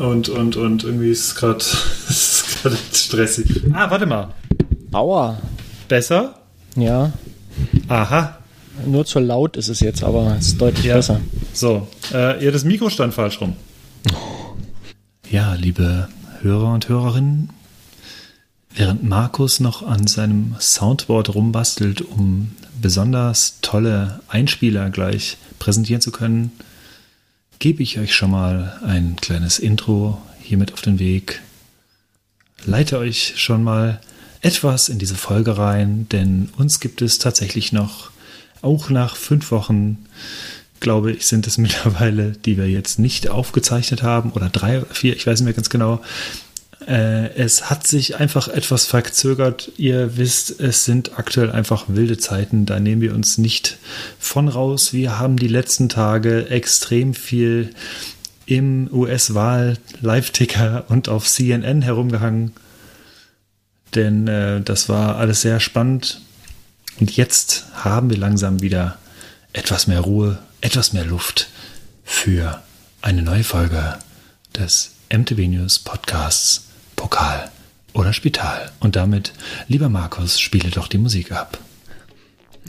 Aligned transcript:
Und, 0.00 0.28
und, 0.30 0.56
und 0.56 0.84
irgendwie 0.84 1.10
ist 1.10 1.24
es 1.26 1.34
gerade 1.34 1.60
stressig. 2.92 3.62
Ah, 3.72 3.90
warte 3.90 4.06
mal. 4.06 4.28
Aua. 4.92 5.38
Besser? 5.88 6.34
Ja. 6.74 7.12
Aha. 7.88 8.38
Nur 8.86 9.04
zu 9.04 9.18
laut 9.18 9.56
ist 9.58 9.68
es 9.68 9.80
jetzt, 9.80 10.02
aber 10.02 10.36
es 10.38 10.48
ist 10.48 10.60
deutlich 10.60 10.86
Ja. 10.86 10.96
besser. 10.96 11.20
So, 11.52 11.86
äh, 12.14 12.42
ihr 12.42 12.50
das 12.50 12.64
Mikro 12.64 12.88
stand 12.88 13.12
falsch 13.12 13.40
rum. 13.40 13.54
Ja, 15.30 15.52
liebe 15.54 16.08
Hörer 16.40 16.72
und 16.72 16.88
Hörerinnen, 16.88 17.50
während 18.74 19.02
Markus 19.04 19.60
noch 19.60 19.86
an 19.86 20.06
seinem 20.06 20.54
Soundboard 20.58 21.34
rumbastelt, 21.34 22.00
um 22.00 22.52
besonders 22.80 23.58
tolle 23.60 24.20
Einspieler 24.28 24.88
gleich 24.90 25.36
präsentieren 25.58 26.00
zu 26.00 26.10
können, 26.10 26.52
gebe 27.60 27.82
ich 27.82 27.98
euch 27.98 28.14
schon 28.14 28.30
mal 28.32 28.80
ein 28.84 29.16
kleines 29.20 29.58
Intro 29.58 30.20
hiermit 30.42 30.72
auf 30.72 30.80
den 30.80 30.98
Weg. 30.98 31.42
Leite 32.64 32.98
euch 32.98 33.34
schon 33.36 33.62
mal 33.62 34.00
etwas 34.40 34.88
in 34.88 34.98
diese 34.98 35.14
Folge 35.14 35.58
rein, 35.58 36.08
denn 36.10 36.48
uns 36.56 36.80
gibt 36.80 37.02
es 37.02 37.18
tatsächlich 37.18 37.72
noch, 37.72 38.10
auch 38.62 38.88
nach 38.88 39.14
fünf 39.14 39.50
Wochen, 39.50 39.98
glaube 40.80 41.12
ich, 41.12 41.26
sind 41.26 41.46
es 41.46 41.58
mittlerweile, 41.58 42.32
die 42.32 42.56
wir 42.56 42.68
jetzt 42.68 42.98
nicht 42.98 43.28
aufgezeichnet 43.28 44.02
haben, 44.02 44.32
oder 44.32 44.48
drei 44.48 44.78
oder 44.78 44.94
vier, 44.94 45.14
ich 45.14 45.26
weiß 45.26 45.40
nicht 45.40 45.44
mehr 45.44 45.54
ganz 45.54 45.68
genau. 45.68 46.00
Äh, 46.86 47.34
es 47.34 47.68
hat 47.68 47.86
sich 47.86 48.16
einfach 48.16 48.48
etwas 48.48 48.86
verzögert. 48.86 49.70
Ihr 49.76 50.16
wisst, 50.16 50.60
es 50.60 50.84
sind 50.84 51.18
aktuell 51.18 51.50
einfach 51.50 51.84
wilde 51.88 52.18
Zeiten. 52.18 52.66
Da 52.66 52.80
nehmen 52.80 53.02
wir 53.02 53.14
uns 53.14 53.38
nicht 53.38 53.78
von 54.18 54.48
raus. 54.48 54.92
Wir 54.92 55.18
haben 55.18 55.36
die 55.36 55.48
letzten 55.48 55.88
Tage 55.88 56.48
extrem 56.48 57.14
viel 57.14 57.74
im 58.46 58.88
US-Wahl-Live-Ticker 58.92 60.84
und 60.88 61.08
auf 61.08 61.26
CNN 61.28 61.82
herumgehangen. 61.82 62.52
Denn 63.94 64.26
äh, 64.28 64.60
das 64.60 64.88
war 64.88 65.16
alles 65.16 65.42
sehr 65.42 65.60
spannend. 65.60 66.20
Und 66.98 67.16
jetzt 67.16 67.66
haben 67.74 68.10
wir 68.10 68.16
langsam 68.16 68.60
wieder 68.60 68.98
etwas 69.52 69.86
mehr 69.86 70.00
Ruhe, 70.00 70.38
etwas 70.60 70.92
mehr 70.92 71.04
Luft 71.04 71.48
für 72.04 72.62
eine 73.02 73.22
neue 73.22 73.44
Folge 73.44 73.98
des 74.56 74.92
MTV 75.10 75.38
News 75.48 75.78
Podcasts 75.78 76.69
Pokal 77.00 77.50
oder 77.94 78.12
Spital. 78.12 78.70
Und 78.78 78.94
damit, 78.94 79.32
lieber 79.68 79.88
Markus, 79.88 80.38
spiele 80.38 80.68
doch 80.68 80.86
die 80.86 80.98
Musik 80.98 81.32
ab. 81.32 81.56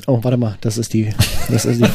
Oh, 0.07 0.23
warte 0.23 0.37
mal, 0.37 0.57
das 0.61 0.77
ist 0.77 0.93
die, 0.93 1.13
das 1.49 1.65
ist 1.65 1.81
die, 1.81 1.89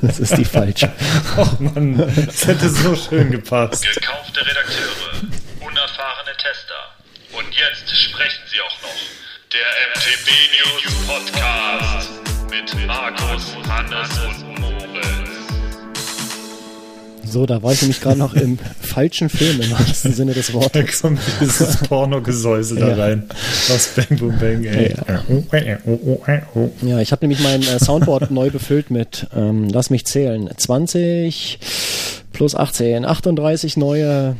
das 0.00 0.20
ist 0.20 0.38
die 0.38 0.44
falsche. 0.44 0.92
Oh 1.36 1.48
Mann, 1.58 1.98
das 1.98 2.46
hätte 2.46 2.68
so 2.68 2.94
schön 2.94 3.32
gepasst. 3.32 3.82
Gekaufte 3.82 4.40
Redakteure, 4.40 5.20
unerfahrene 5.66 6.36
Tester. 6.38 6.80
Und 7.36 7.48
jetzt 7.56 7.90
sprechen 7.90 8.44
sie 8.46 8.60
auch 8.60 8.82
noch. 8.82 8.94
Der 9.52 9.66
MTB 9.90 10.28
News 10.54 11.06
Podcast 11.08 12.10
mit 12.50 12.86
Markus, 12.86 13.56
Hannes 13.68 14.10
und 14.20 14.60
Moritz. 14.60 14.79
So, 17.30 17.46
da 17.46 17.62
war 17.62 17.72
ich 17.72 17.80
nämlich 17.82 18.00
gerade 18.00 18.18
noch 18.18 18.34
im 18.34 18.58
falschen 18.80 19.28
Film 19.28 19.60
im 19.60 19.70
wahrsten 19.70 20.12
Sinne 20.12 20.32
des 20.34 20.48
Da 20.48 20.54
Wortes. 20.54 21.00
kommt 21.00 21.20
dieses 21.40 21.76
Pornogesäusel 21.78 22.78
da 22.78 22.88
Ja. 22.88 22.94
rein. 22.96 23.24
Aus 23.72 23.90
Bang 23.94 24.18
Boom 24.18 24.36
Bang, 24.38 24.64
ey. 24.64 24.94
Ja, 26.82 27.00
ich 27.00 27.12
habe 27.12 27.24
nämlich 27.26 27.40
mein 27.40 27.62
äh, 27.62 27.78
Soundboard 27.78 28.30
neu 28.30 28.50
befüllt 28.50 28.90
mit, 28.90 29.26
ähm, 29.36 29.68
lass 29.68 29.90
mich 29.90 30.06
zählen, 30.06 30.50
20 30.56 31.58
plus 32.32 32.54
18, 32.54 33.04
38 33.04 33.76
neue 33.76 34.36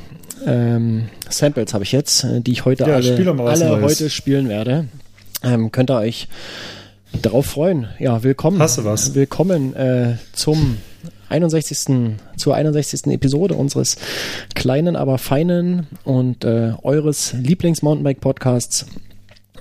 ähm, 0.46 1.08
Samples 1.28 1.74
habe 1.74 1.84
ich 1.84 1.92
jetzt, 1.92 2.24
äh, 2.24 2.40
die 2.40 2.52
ich 2.52 2.64
heute 2.64 2.84
Ja, 2.84 2.94
alle, 2.96 3.44
alle 3.46 3.82
heute 3.82 4.10
spielen 4.10 4.48
werde. 4.48 4.86
Ähm, 5.42 5.70
könnt 5.70 5.90
ihr 5.90 5.96
euch 5.98 6.28
darauf 7.22 7.46
freuen. 7.46 7.88
Ja, 7.98 8.22
willkommen. 8.22 8.58
Hast 8.58 8.78
du 8.78 8.84
was? 8.84 9.14
Willkommen 9.14 9.74
äh, 9.76 10.16
zum 10.32 10.78
61. 11.28 12.16
zur 12.36 12.54
61. 12.54 13.06
Episode 13.06 13.54
unseres 13.54 13.96
kleinen, 14.54 14.96
aber 14.96 15.18
feinen 15.18 15.86
und 16.04 16.44
äh, 16.44 16.72
eures 16.82 17.34
Lieblings-Mountainbike-Podcasts. 17.34 18.86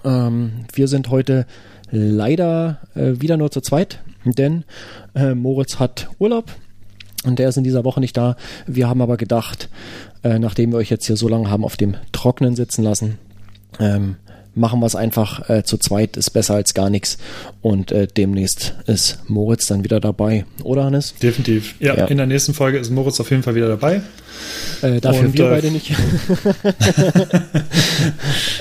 Ähm, 0.04 0.66
wir 0.74 0.88
sind 0.88 1.10
heute 1.10 1.46
leider 1.92 2.80
äh, 2.96 3.22
wieder 3.22 3.38
nur 3.38 3.52
zu 3.52 3.62
zweit, 3.62 4.00
denn 4.24 4.64
äh, 5.16 5.34
Moritz 5.34 5.80
hat 5.80 6.10
Urlaub 6.20 6.52
und 7.26 7.40
der 7.40 7.50
ist 7.50 7.58
in 7.58 7.64
dieser 7.64 7.84
Woche 7.84 8.00
nicht 8.00 8.16
da. 8.16 8.36
Wir 8.66 8.88
haben 8.88 9.02
aber 9.02 9.18
gedacht, 9.18 9.70
äh, 10.24 10.40
nachdem 10.40 10.72
wir 10.72 10.78
euch 10.78 10.90
jetzt 10.90 11.06
hier 11.06 11.18
so 11.18 11.28
lange 11.28 11.50
haben 11.50 11.66
auf 11.66 11.78
dem 11.78 11.96
Trocknen 12.12 12.56
sitzen 12.56 12.84
lassen, 12.84 13.18
ähm, 13.80 14.16
machen 14.60 14.80
wir 14.82 14.86
es 14.86 14.96
einfach 14.96 15.50
äh, 15.50 15.64
zu 15.64 15.78
zweit, 15.78 16.18
ist 16.18 16.30
besser 16.32 16.56
als 16.56 16.74
gar 16.74 16.90
nichts. 16.90 17.18
Und 17.62 17.92
äh, 17.92 18.08
demnächst 18.08 18.76
ist 18.86 19.20
Moritz 19.28 19.68
dann 19.68 19.84
wieder 19.84 20.00
dabei, 20.00 20.46
oder 20.64 20.84
Hannes? 20.84 21.16
Definitiv. 21.22 21.76
Ja, 21.80 21.96
Ja. 21.98 22.06
in 22.06 22.18
der 22.18 22.28
nächsten 22.28 22.54
Folge 22.54 22.78
ist 22.78 22.92
Moritz 22.92 23.20
auf 23.20 23.30
jeden 23.32 23.42
Fall 23.44 23.56
wieder 23.56 23.68
dabei. 23.70 24.02
Äh, 24.82 25.02
dafür 25.02 25.28
Und, 25.28 25.38
wir 25.38 25.46
äh, 25.48 25.50
beide 25.50 25.72
nicht. 25.72 25.92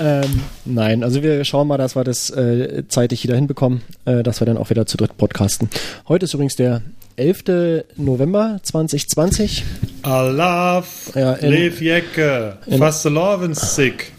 ähm, 0.00 0.40
nein, 0.64 1.04
also 1.04 1.22
wir 1.22 1.44
schauen 1.44 1.68
mal, 1.68 1.78
dass 1.78 1.94
wir 1.96 2.04
das 2.04 2.30
äh, 2.30 2.84
zeitig 2.88 3.22
wieder 3.24 3.36
hinbekommen, 3.36 3.82
äh, 4.04 4.22
dass 4.22 4.40
wir 4.40 4.46
dann 4.46 4.56
auch 4.56 4.70
wieder 4.70 4.86
zu 4.86 4.96
dritt 4.96 5.16
podcasten. 5.16 5.68
Heute 6.08 6.24
ist 6.24 6.34
übrigens 6.34 6.56
der 6.56 6.82
11. 7.16 7.84
November 7.96 8.58
2020. 8.62 9.64
Allah, 10.02 10.84
Ja, 11.14 11.34
Lev 11.40 11.80
Jecke, 11.80 12.56
Fastelovensik. 12.78 14.12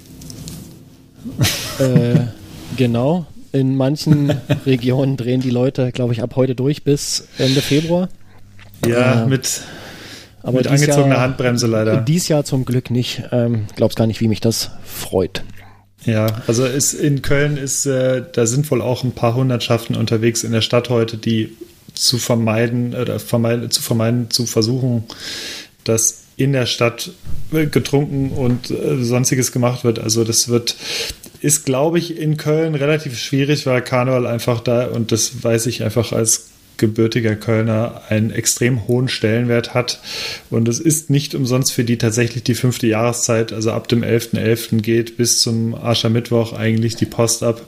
Äh, 1.80 2.20
genau. 2.78 3.26
In 3.52 3.76
manchen 3.76 4.30
Regionen 4.66 5.18
drehen 5.18 5.42
die 5.42 5.50
Leute, 5.50 5.92
glaube 5.92 6.14
ich, 6.14 6.22
ab 6.22 6.36
heute 6.36 6.56
durch 6.56 6.84
bis 6.84 7.28
Ende 7.38 7.62
Februar. 7.62 8.10
Ja, 8.86 9.24
Äh, 9.24 9.28
mit, 9.28 9.62
mit 10.52 10.68
angezogener 10.68 11.16
Jahr, 11.16 11.22
Handbremse 11.22 11.68
leider. 11.68 11.98
Dies 12.02 12.28
Jahr 12.28 12.46
zum 12.46 12.66
Glück 12.66 12.92
nicht. 12.92 13.24
Ähm, 13.32 13.66
glaubst 13.76 13.98
gar 13.98 14.08
nicht, 14.08 14.22
wie 14.22 14.28
mich 14.28 14.42
das 14.42 14.72
freut. 14.84 15.44
Ja, 16.06 16.28
also 16.48 16.66
ist, 16.66 16.94
in 16.94 17.22
Köln 17.22 17.58
ist, 17.58 17.86
äh, 17.86 18.24
da 18.32 18.46
sind 18.46 18.70
wohl 18.72 18.82
auch 18.82 19.04
ein 19.04 19.12
paar 19.12 19.36
Hundertschaften 19.36 19.96
unterwegs 19.96 20.44
in 20.44 20.52
der 20.52 20.62
Stadt 20.62 20.90
heute, 20.90 21.18
die 21.18 21.58
zu 21.94 22.18
vermeiden 22.18 22.96
oder 22.96 23.20
vermeiden, 23.20 23.70
zu 23.70 23.82
vermeiden, 23.82 24.30
zu 24.30 24.46
versuchen, 24.46 25.04
dass 25.84 26.22
in 26.38 26.54
der 26.54 26.66
Stadt 26.66 27.12
äh, 27.52 27.66
getrunken 27.66 28.32
und 28.32 28.72
äh, 28.72 29.04
sonstiges 29.04 29.52
gemacht 29.52 29.84
wird. 29.84 30.00
Also 30.00 30.24
das 30.24 30.48
wird, 30.48 30.78
ist 31.42 31.66
glaube 31.66 32.00
ich 32.00 32.18
in 32.18 32.38
Köln 32.38 32.76
relativ 32.76 33.18
schwierig, 33.18 33.66
weil 33.66 33.82
Karneval 33.82 34.28
einfach 34.28 34.60
da, 34.62 34.88
und 34.88 35.12
das 35.12 35.44
weiß 35.44 35.68
ich 35.68 35.84
einfach 35.84 36.12
als 36.12 36.50
gebürtiger 36.80 37.36
Kölner 37.36 38.02
einen 38.10 38.32
extrem 38.32 38.88
hohen 38.88 39.08
Stellenwert 39.08 39.76
hat. 39.76 40.00
Und 40.50 40.68
es 40.68 40.80
ist 40.80 41.10
nicht 41.12 41.36
umsonst 41.36 41.72
für 41.74 41.84
die 41.84 41.98
tatsächlich 41.98 42.44
die 42.44 42.56
fünfte 42.56 42.88
Jahreszeit. 42.88 43.54
Also 43.54 43.72
ab 43.72 43.88
dem 43.88 44.02
11.11. 44.02 44.82
geht 44.82 45.18
bis 45.18 45.42
zum 45.42 45.76
Aschermittwoch 45.76 46.54
eigentlich 46.54 46.96
die 46.96 47.06
Post 47.06 47.44
ab. 47.44 47.62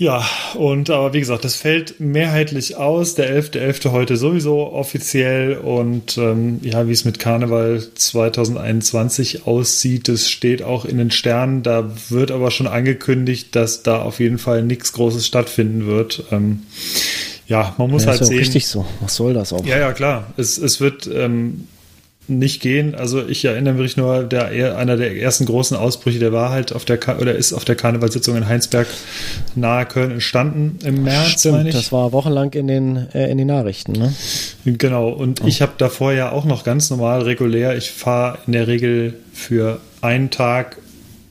Ja, 0.00 0.24
und 0.54 0.90
aber 0.90 1.12
wie 1.12 1.18
gesagt, 1.18 1.44
das 1.44 1.56
fällt 1.56 1.98
mehrheitlich 1.98 2.76
aus. 2.76 3.16
Der 3.16 3.28
11.11. 3.36 3.90
heute 3.90 4.16
sowieso 4.16 4.72
offiziell 4.72 5.56
und 5.56 6.16
ähm, 6.18 6.60
ja, 6.62 6.86
wie 6.86 6.92
es 6.92 7.04
mit 7.04 7.18
Karneval 7.18 7.82
2021 7.96 9.46
aussieht, 9.46 10.06
das 10.08 10.30
steht 10.30 10.62
auch 10.62 10.84
in 10.84 10.98
den 10.98 11.10
Sternen. 11.10 11.64
Da 11.64 11.90
wird 12.10 12.30
aber 12.30 12.52
schon 12.52 12.68
angekündigt, 12.68 13.56
dass 13.56 13.82
da 13.82 14.00
auf 14.00 14.20
jeden 14.20 14.38
Fall 14.38 14.62
nichts 14.62 14.92
Großes 14.92 15.26
stattfinden 15.26 15.86
wird. 15.86 16.22
Ähm, 16.30 16.62
ja, 17.48 17.74
man 17.76 17.90
muss 17.90 18.04
Ja, 18.04 18.10
halt 18.10 18.20
ist 18.20 18.20
ja 18.20 18.26
auch 18.26 18.30
sehen. 18.30 18.38
richtig 18.38 18.66
so. 18.68 18.86
Was 19.00 19.16
soll 19.16 19.34
das 19.34 19.52
auch? 19.52 19.66
Ja, 19.66 19.78
ja, 19.78 19.92
klar. 19.92 20.32
Es, 20.36 20.58
es 20.58 20.80
wird 20.80 21.08
ähm, 21.12 21.66
nicht 22.28 22.60
gehen. 22.60 22.94
Also 22.94 23.26
ich 23.26 23.44
erinnere 23.44 23.74
mich 23.74 23.96
nur, 23.96 24.24
der, 24.24 24.76
einer 24.76 24.96
der 24.96 25.16
ersten 25.16 25.46
großen 25.46 25.76
Ausbrüche, 25.76 26.18
der 26.18 26.32
war 26.32 26.50
halt 26.50 26.72
auf 26.72 26.84
der 26.84 26.98
oder 27.20 27.34
ist 27.34 27.52
auf 27.52 27.64
der 27.64 27.74
Karnevalssitzung 27.74 28.36
in 28.36 28.46
Heinsberg 28.46 28.86
nahe 29.54 29.86
Köln 29.86 30.10
entstanden 30.12 30.78
im 30.84 31.04
März, 31.04 31.40
Stimmt, 31.40 31.72
das 31.72 31.92
war 31.92 32.12
wochenlang 32.12 32.52
in 32.52 32.66
den, 32.66 33.08
äh, 33.14 33.30
in 33.30 33.38
den 33.38 33.46
Nachrichten. 33.46 33.92
Ne? 33.92 34.14
Genau, 34.64 35.08
und 35.08 35.40
ich 35.46 35.62
habe 35.62 35.72
davor 35.78 36.12
ja 36.12 36.30
auch 36.30 36.44
noch 36.44 36.64
ganz 36.64 36.90
normal 36.90 37.22
regulär, 37.22 37.76
ich 37.76 37.90
fahre 37.90 38.38
in 38.46 38.52
der 38.52 38.66
Regel 38.66 39.14
für 39.32 39.80
einen 40.02 40.30
Tag 40.30 40.76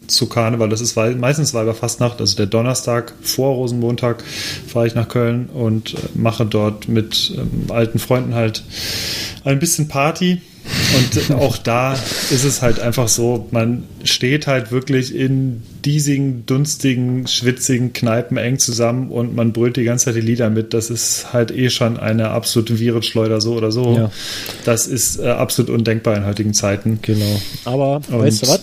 zu 0.07 0.27
Karneval, 0.27 0.69
das 0.69 0.81
ist 0.81 0.95
meistens 0.95 1.53
Weiberfastnacht, 1.53 2.19
also 2.21 2.35
der 2.37 2.45
Donnerstag 2.45 3.13
vor 3.21 3.55
Rosenmontag 3.55 4.23
fahre 4.67 4.87
ich 4.87 4.95
nach 4.95 5.09
Köln 5.09 5.49
und 5.53 5.93
äh, 5.93 5.97
mache 6.15 6.45
dort 6.45 6.87
mit 6.87 7.33
ähm, 7.35 7.69
alten 7.69 7.99
Freunden 7.99 8.33
halt 8.33 8.63
ein 9.43 9.59
bisschen 9.59 9.87
Party. 9.87 10.41
Und 10.95 11.35
auch 11.35 11.57
da 11.57 11.93
ist 11.93 12.43
es 12.43 12.61
halt 12.61 12.79
einfach 12.79 13.07
so, 13.07 13.47
man 13.51 13.83
steht 14.03 14.47
halt 14.47 14.71
wirklich 14.71 15.13
in 15.15 15.63
diesigen, 15.85 16.45
dunstigen, 16.45 17.27
schwitzigen 17.27 17.93
Kneipen 17.93 18.37
eng 18.37 18.59
zusammen 18.59 19.09
und 19.09 19.35
man 19.35 19.53
brüllt 19.53 19.77
die 19.77 19.83
ganze 19.83 20.05
Zeit 20.05 20.15
die 20.15 20.21
Lieder 20.21 20.49
mit. 20.49 20.73
Das 20.73 20.89
ist 20.89 21.33
halt 21.33 21.51
eh 21.51 21.69
schon 21.69 21.97
eine 21.97 22.29
absolute 22.29 22.79
Virenschleuder, 22.79 23.41
so 23.41 23.55
oder 23.55 23.71
so. 23.71 23.95
Ja. 23.95 24.11
Das 24.65 24.87
ist 24.87 25.19
äh, 25.19 25.27
absolut 25.29 25.69
undenkbar 25.71 26.15
in 26.17 26.25
heutigen 26.25 26.53
Zeiten. 26.53 26.99
Genau. 27.01 27.41
Aber 27.65 27.97
Und- 27.97 28.19
weißt 28.19 28.43
du 28.43 28.47
was? 28.49 28.61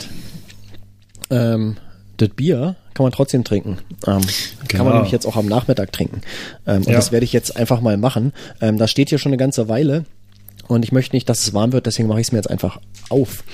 Ähm, 1.30 1.76
das 2.16 2.28
Bier 2.30 2.76
kann 2.94 3.04
man 3.04 3.12
trotzdem 3.12 3.42
trinken. 3.44 3.78
Ähm, 4.06 4.20
Kann 4.20 4.22
Genau. 4.68 4.84
man 4.84 4.92
nämlich 4.94 5.12
jetzt 5.12 5.26
auch 5.26 5.36
am 5.36 5.46
Nachmittag 5.46 5.92
trinken. 5.92 6.20
Ähm, 6.66 6.78
und 6.82 6.88
Ja. 6.88 6.94
das 6.94 7.10
werde 7.12 7.24
ich 7.24 7.32
jetzt 7.32 7.56
einfach 7.56 7.80
mal 7.80 7.96
machen. 7.96 8.32
Ähm, 8.60 8.78
das 8.78 8.90
steht 8.90 9.08
hier 9.08 9.18
schon 9.18 9.30
eine 9.30 9.36
ganze 9.36 9.68
Weile. 9.68 10.04
Und 10.68 10.84
ich 10.84 10.92
möchte 10.92 11.14
nicht, 11.14 11.28
dass 11.28 11.42
es 11.42 11.54
warm 11.54 11.72
wird, 11.72 11.86
deswegen 11.86 12.08
mache 12.08 12.20
ich 12.20 12.28
es 12.28 12.32
mir 12.32 12.38
jetzt 12.38 12.50
einfach 12.50 12.80
auf. 13.08 13.44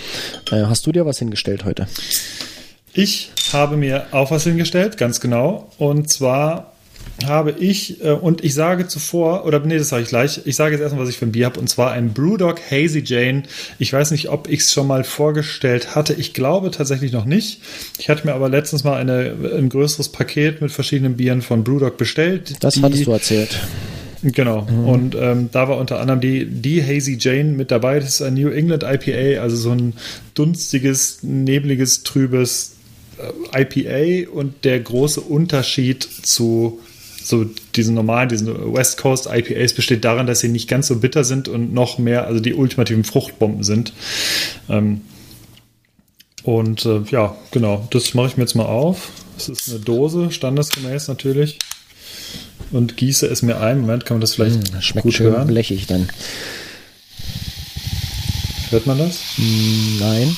Äh, 0.51 0.65
hast 0.65 0.87
du 0.87 0.93
dir 0.93 1.07
was 1.07 1.19
hingestellt 1.19 1.65
heute? 1.65 1.87
Ich 2.93 3.31
habe 3.53 3.77
mir 3.77 4.07
auch 4.13 4.31
was 4.31 4.45
hingestellt, 4.45 4.97
ganz 4.97 5.21
genau. 5.21 5.71
Und 5.79 6.11
zwar 6.11 6.73
habe 7.27 7.53
ich, 7.53 8.03
äh, 8.03 8.13
und 8.13 8.43
ich 8.45 8.55
sage 8.55 8.89
zuvor, 8.89 9.45
oder 9.45 9.61
nee, 9.61 9.79
das 9.79 9.91
sage 9.91 10.03
ich 10.03 10.09
gleich, 10.09 10.41
ich 10.45 10.57
sage 10.57 10.75
jetzt 10.75 10.83
erstmal, 10.83 11.03
was 11.03 11.11
ich 11.11 11.19
für 11.19 11.27
ein 11.27 11.33
Bier 11.33 11.47
habe, 11.47 11.61
und 11.61 11.69
zwar 11.69 11.93
ein 11.93 12.13
Brewdog 12.13 12.61
Hazy 12.71 13.03
Jane. 13.05 13.43
Ich 13.79 13.93
weiß 13.93 14.11
nicht, 14.11 14.29
ob 14.29 14.49
ich 14.49 14.61
es 14.61 14.73
schon 14.73 14.87
mal 14.87 15.05
vorgestellt 15.05 15.95
hatte. 15.95 16.15
Ich 16.15 16.33
glaube 16.33 16.71
tatsächlich 16.71 17.13
noch 17.13 17.25
nicht. 17.25 17.61
Ich 17.99 18.09
hatte 18.09 18.27
mir 18.27 18.35
aber 18.35 18.49
letztens 18.49 18.85
mal 18.85 18.97
eine, 18.97 19.35
ein 19.57 19.69
größeres 19.69 20.11
Paket 20.11 20.61
mit 20.61 20.73
verschiedenen 20.73 21.17
Bieren 21.17 21.43
von 21.43 21.65
Brewdog 21.65 21.97
bestellt. 21.97 22.55
Das 22.61 22.81
hattest 22.81 23.07
du 23.07 23.13
erzählt. 23.13 23.61
Genau. 24.23 24.67
Und 24.87 25.15
ähm, 25.19 25.49
da 25.51 25.69
war 25.69 25.79
unter 25.79 25.99
anderem 26.01 26.21
die, 26.21 26.45
die 26.45 26.83
Hazy 26.83 27.17
Jane 27.19 27.53
mit 27.53 27.71
dabei. 27.71 28.01
Das 28.01 28.09
ist 28.11 28.23
ein 28.23 28.35
New 28.35 28.51
England 28.51 28.83
IPA, 28.83 29.41
also 29.41 29.57
so 29.57 29.71
ein 29.71 29.95
dunstiges, 30.35 31.23
nebliges, 31.23 32.03
trübes 32.03 32.77
äh, 33.55 33.63
IPA. 33.63 34.31
Und 34.31 34.65
der 34.65 34.81
große 34.81 35.21
Unterschied 35.21 36.03
zu 36.03 36.81
so 37.23 37.47
diesen 37.77 37.95
normalen, 37.95 38.29
diesen 38.29 38.75
West 38.75 38.99
Coast 38.99 39.29
IPAs 39.31 39.75
besteht 39.75 40.05
darin, 40.05 40.27
dass 40.27 40.41
sie 40.41 40.49
nicht 40.49 40.69
ganz 40.69 40.89
so 40.89 40.97
bitter 40.97 41.25
sind 41.25 41.49
und 41.49 41.73
noch 41.73 41.99
mehr, 41.99 42.27
also 42.27 42.41
die 42.41 42.55
ultimativen 42.55 43.05
Fruchtbomben 43.05 43.63
sind. 43.63 43.93
Ähm, 44.69 45.03
und 46.43 46.85
äh, 46.87 47.03
ja, 47.11 47.37
genau, 47.51 47.87
das 47.91 48.15
mache 48.15 48.29
ich 48.29 48.37
mir 48.37 48.45
jetzt 48.45 48.55
mal 48.55 48.67
auf. 48.67 49.11
Das 49.37 49.49
ist 49.49 49.71
eine 49.71 49.81
Dose, 49.81 50.31
standesgemäß 50.31 51.09
natürlich. 51.09 51.59
Und 52.73 52.97
gieße 52.97 53.27
es 53.27 53.43
mir 53.43 53.61
ein. 53.61 53.81
Moment, 53.81 54.07
kann 54.07 54.17
man 54.17 54.21
das 54.21 54.35
vielleicht 54.35 54.73
Hm, 54.73 54.81
schmeckt 54.83 55.05
gut 55.05 55.15
schön 55.15 55.33
hören? 55.33 55.47
blechig 55.49 55.87
dann. 55.87 56.09
Hört 58.71 58.87
man 58.87 58.99
das? 58.99 59.19
Nein. 59.99 60.37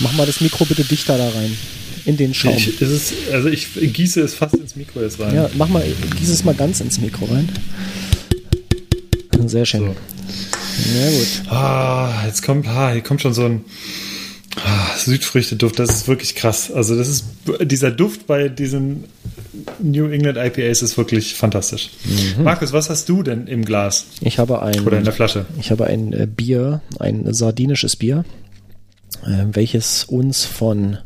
Mach 0.00 0.12
mal 0.12 0.26
das 0.26 0.40
Mikro 0.40 0.64
bitte 0.66 0.84
dichter 0.84 1.16
da 1.16 1.28
rein. 1.30 1.56
In 2.04 2.16
den 2.16 2.32
Schaum. 2.34 2.56
Ich, 2.56 2.80
ist 2.80 2.90
es, 2.90 3.12
also 3.32 3.48
ich 3.48 3.68
gieße 3.74 4.20
es 4.20 4.34
fast 4.34 4.54
ins 4.54 4.76
Mikro 4.76 5.00
jetzt 5.00 5.18
rein. 5.20 5.34
Ja, 5.34 5.50
mach 5.54 5.68
mal, 5.68 5.84
gieß 6.18 6.28
es 6.28 6.44
mal 6.44 6.54
ganz 6.54 6.80
ins 6.80 7.00
Mikro 7.00 7.24
rein. 7.26 7.48
Sehr 9.46 9.64
schön. 9.66 9.80
So. 9.80 9.86
Ja, 10.98 11.10
gut. 11.10 11.50
Ah, 11.52 12.22
jetzt 12.26 12.42
kommt, 12.42 12.66
ah, 12.68 12.92
hier 12.92 13.02
kommt 13.02 13.22
schon 13.22 13.34
so 13.34 13.44
ein 13.46 13.64
ah, 14.64 14.96
Südfrüchte-Duft. 14.96 15.78
Das 15.78 15.90
ist 15.90 16.08
wirklich 16.08 16.34
krass. 16.34 16.70
Also 16.72 16.96
das 16.96 17.08
ist 17.08 17.24
dieser 17.62 17.90
Duft 17.90 18.26
bei 18.26 18.48
diesen 18.48 19.04
New 19.80 20.08
England 20.08 20.38
IPAs 20.38 20.82
ist 20.82 20.96
wirklich 20.96 21.34
fantastisch. 21.34 21.90
Mhm. 22.04 22.44
Markus, 22.44 22.72
was 22.72 22.90
hast 22.90 23.08
du 23.08 23.22
denn 23.22 23.46
im 23.46 23.64
Glas 23.64 24.06
Ich 24.20 24.38
habe 24.38 24.62
ein, 24.62 24.86
oder 24.86 24.98
in 24.98 25.04
der 25.04 25.12
Flasche? 25.12 25.46
ich 25.58 25.70
habe 25.70 25.86
ein 25.86 26.12
äh, 26.12 26.26
Bier, 26.26 26.80
ein 26.98 27.32
sardinisches 27.32 27.96
Bier, 27.96 28.24
äh, 29.24 29.44
welches 29.52 30.04
uns 30.04 30.44
von 30.44 30.98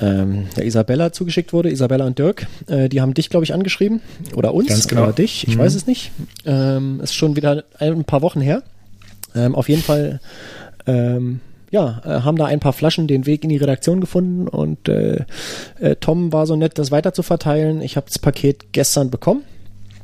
ähm, 0.00 0.46
der 0.56 0.64
Isabella 0.64 1.12
zugeschickt 1.12 1.52
wurde. 1.52 1.70
Isabella 1.70 2.06
und 2.06 2.18
Dirk, 2.18 2.46
äh, 2.66 2.88
die 2.88 3.00
haben 3.00 3.14
dich, 3.14 3.30
glaube 3.30 3.44
ich, 3.44 3.54
angeschrieben. 3.54 4.00
Oder 4.34 4.54
uns. 4.54 4.68
Ganz 4.68 4.88
genau. 4.88 5.04
Oder 5.04 5.12
dich. 5.12 5.46
Ich 5.48 5.56
weiß 5.56 5.74
es 5.74 5.86
nicht. 5.86 6.12
Ähm, 6.44 7.00
ist 7.00 7.14
schon 7.14 7.36
wieder 7.36 7.64
ein 7.78 8.04
paar 8.04 8.22
Wochen 8.22 8.40
her. 8.40 8.62
Ähm, 9.34 9.54
auf 9.54 9.68
jeden 9.68 9.82
Fall 9.82 10.20
ähm, 10.86 11.40
ja, 11.70 12.00
äh, 12.04 12.08
haben 12.22 12.36
da 12.38 12.46
ein 12.46 12.60
paar 12.60 12.72
Flaschen 12.72 13.06
den 13.06 13.26
Weg 13.26 13.44
in 13.44 13.50
die 13.50 13.56
Redaktion 13.58 14.00
gefunden 14.00 14.48
und 14.48 14.88
äh, 14.88 15.24
äh, 15.80 15.96
Tom 15.96 16.32
war 16.32 16.46
so 16.46 16.56
nett, 16.56 16.78
das 16.78 16.90
weiter 16.90 17.12
zu 17.12 17.22
verteilen. 17.22 17.82
Ich 17.82 17.96
habe 17.96 18.06
das 18.06 18.18
Paket 18.18 18.72
gestern 18.72 19.10
bekommen. 19.10 19.42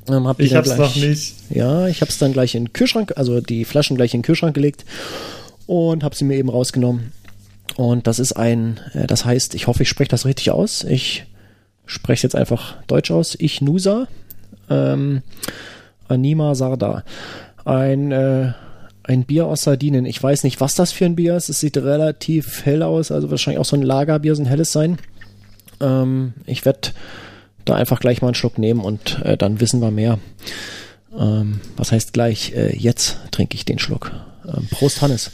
Ähm, 0.09 0.27
hab 0.29 0.39
Ich 0.41 0.55
hab's 0.55 0.69
gleich- 0.75 0.79
noch 0.79 0.97
nicht. 0.97 1.35
Ja, 1.51 1.87
ich 1.89 2.01
habe 2.03 2.11
es 2.11 2.19
dann 2.19 2.33
gleich 2.35 2.55
in 2.55 2.67
den 2.67 2.73
Kühlschrank, 2.75 3.15
also 3.17 3.41
die 3.41 3.65
Flaschen 3.65 3.97
gleich 3.97 4.13
in 4.13 4.21
den 4.21 4.27
Kühlschrank 4.27 4.55
gelegt 4.55 4.85
und 5.67 6.05
habe 6.05 6.15
sie 6.15 6.25
mir 6.25 6.37
eben 6.37 6.51
rausgenommen. 6.51 7.13
Und 7.77 8.07
das 8.07 8.19
ist 8.19 8.33
ein, 8.33 8.79
äh, 8.93 9.07
das 9.07 9.25
heißt, 9.25 9.55
ich 9.55 9.67
hoffe, 9.67 9.83
ich 9.85 9.89
spreche 9.89 10.11
das 10.11 10.27
richtig 10.27 10.51
aus. 10.51 10.85
Ich 10.85 11.25
spreche 11.87 12.19
es 12.19 12.23
jetzt 12.23 12.37
einfach 12.37 12.77
deutsch 12.87 13.11
aus. 13.11 13.35
Ich 13.39 13.63
Nusa, 13.63 14.07
ähm, 14.69 15.23
Anima 16.09 16.55
Sarda. 16.55 17.05
Ein, 17.65 18.13
äh, 18.13 18.53
ein 19.05 19.25
Bier 19.25 19.47
aus 19.47 19.63
Sardinien. 19.63 20.07
Ich 20.07 20.23
weiß 20.23 20.45
nicht, 20.45 20.61
was 20.61 20.75
das 20.75 20.93
für 20.93 21.05
ein 21.05 21.17
Bier 21.17 21.37
ist. 21.37 21.49
Es 21.49 21.61
sieht 21.61 21.77
relativ 21.77 22.65
hell 22.65 22.83
aus, 22.83 23.11
also 23.11 23.31
wahrscheinlich 23.31 23.61
auch 23.61 23.65
so 23.65 23.77
ein 23.77 23.83
Lagerbier, 23.83 24.35
so 24.35 24.43
ein 24.43 24.49
helles 24.49 24.73
sein. 24.73 24.99
Ähm, 25.81 26.35
ich 26.47 26.65
werde 26.65 26.91
da 27.65 27.75
einfach 27.75 28.01
gleich 28.01 28.23
mal 28.23 28.29
einen 28.29 28.35
Schluck 28.35 28.59
nehmen 28.59 28.81
und 28.81 29.21
äh, 29.25 29.37
dann 29.37 29.61
wissen 29.61 29.81
wir 29.81 29.91
mehr. 29.91 30.19
Ähm, 31.19 31.61
was 31.77 31.93
heißt 31.93 32.13
gleich? 32.13 32.53
Äh, 32.55 32.77
jetzt 32.77 33.19
trinke 33.31 33.55
ich 33.55 33.65
den 33.65 33.79
Schluck. 33.79 34.13
Ähm, 34.47 34.67
Prost, 34.71 35.03
Hannes. 35.03 35.31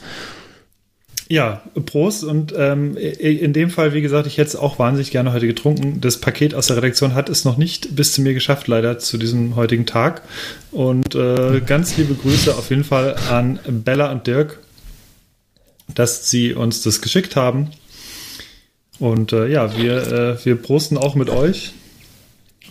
Ja, 1.31 1.63
Prost. 1.87 2.25
Und 2.25 2.53
ähm, 2.57 2.97
in 2.97 3.53
dem 3.53 3.71
Fall, 3.71 3.95
wie 3.95 4.01
gesagt, 4.01 4.27
ich 4.27 4.37
hätte 4.37 4.49
es 4.49 4.57
auch 4.57 4.81
wahnsinnig 4.81 5.13
gerne 5.13 5.33
heute 5.33 5.47
getrunken. 5.47 6.01
Das 6.01 6.21
Paket 6.21 6.57
aus 6.57 6.67
der 6.67 6.77
Redaktion 6.77 7.15
hat 7.15 7.29
es 7.29 7.45
noch 7.45 7.57
nicht 7.57 7.95
bis 7.95 8.15
zu 8.15 8.21
mir 8.21 8.35
geschafft, 8.35 8.67
leider 8.67 8.99
zu 8.99 9.17
diesem 9.17 9.55
heutigen 9.55 9.87
Tag. 9.87 10.23
Und 10.73 11.15
äh, 11.15 11.61
ganz 11.65 11.97
liebe 11.97 12.15
Grüße 12.15 12.53
auf 12.53 12.71
jeden 12.71 12.83
Fall 12.83 13.15
an 13.31 13.61
Bella 13.65 14.11
und 14.11 14.27
Dirk, 14.27 14.59
dass 15.95 16.29
sie 16.29 16.53
uns 16.53 16.83
das 16.83 17.01
geschickt 17.01 17.37
haben. 17.37 17.71
Und 18.99 19.33
äh, 19.33 19.47
ja, 19.47 19.79
wir, 19.79 20.13
äh, 20.13 20.45
wir 20.45 20.57
prosten 20.57 20.99
auch 20.99 21.15
mit 21.15 21.31
euch. 21.31 21.75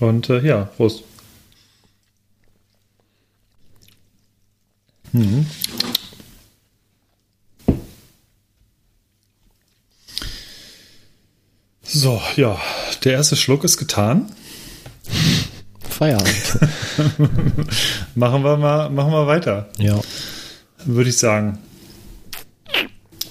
Und 0.01 0.29
äh, 0.29 0.45
ja, 0.45 0.65
Prost. 0.75 1.03
Mhm. 5.13 5.45
So, 11.91 12.21
ja, 12.36 12.57
der 13.03 13.13
erste 13.13 13.36
Schluck 13.36 13.63
ist 13.63 13.77
getan. 13.77 14.31
Feierabend. 15.89 16.59
Machen 18.15 18.44
wir 18.44 18.57
mal, 18.57 18.89
machen 18.89 19.12
wir 19.12 19.25
weiter, 19.27 19.69
ja. 19.80 20.00
würde 20.86 21.09
ich 21.09 21.18
sagen. 21.18 21.57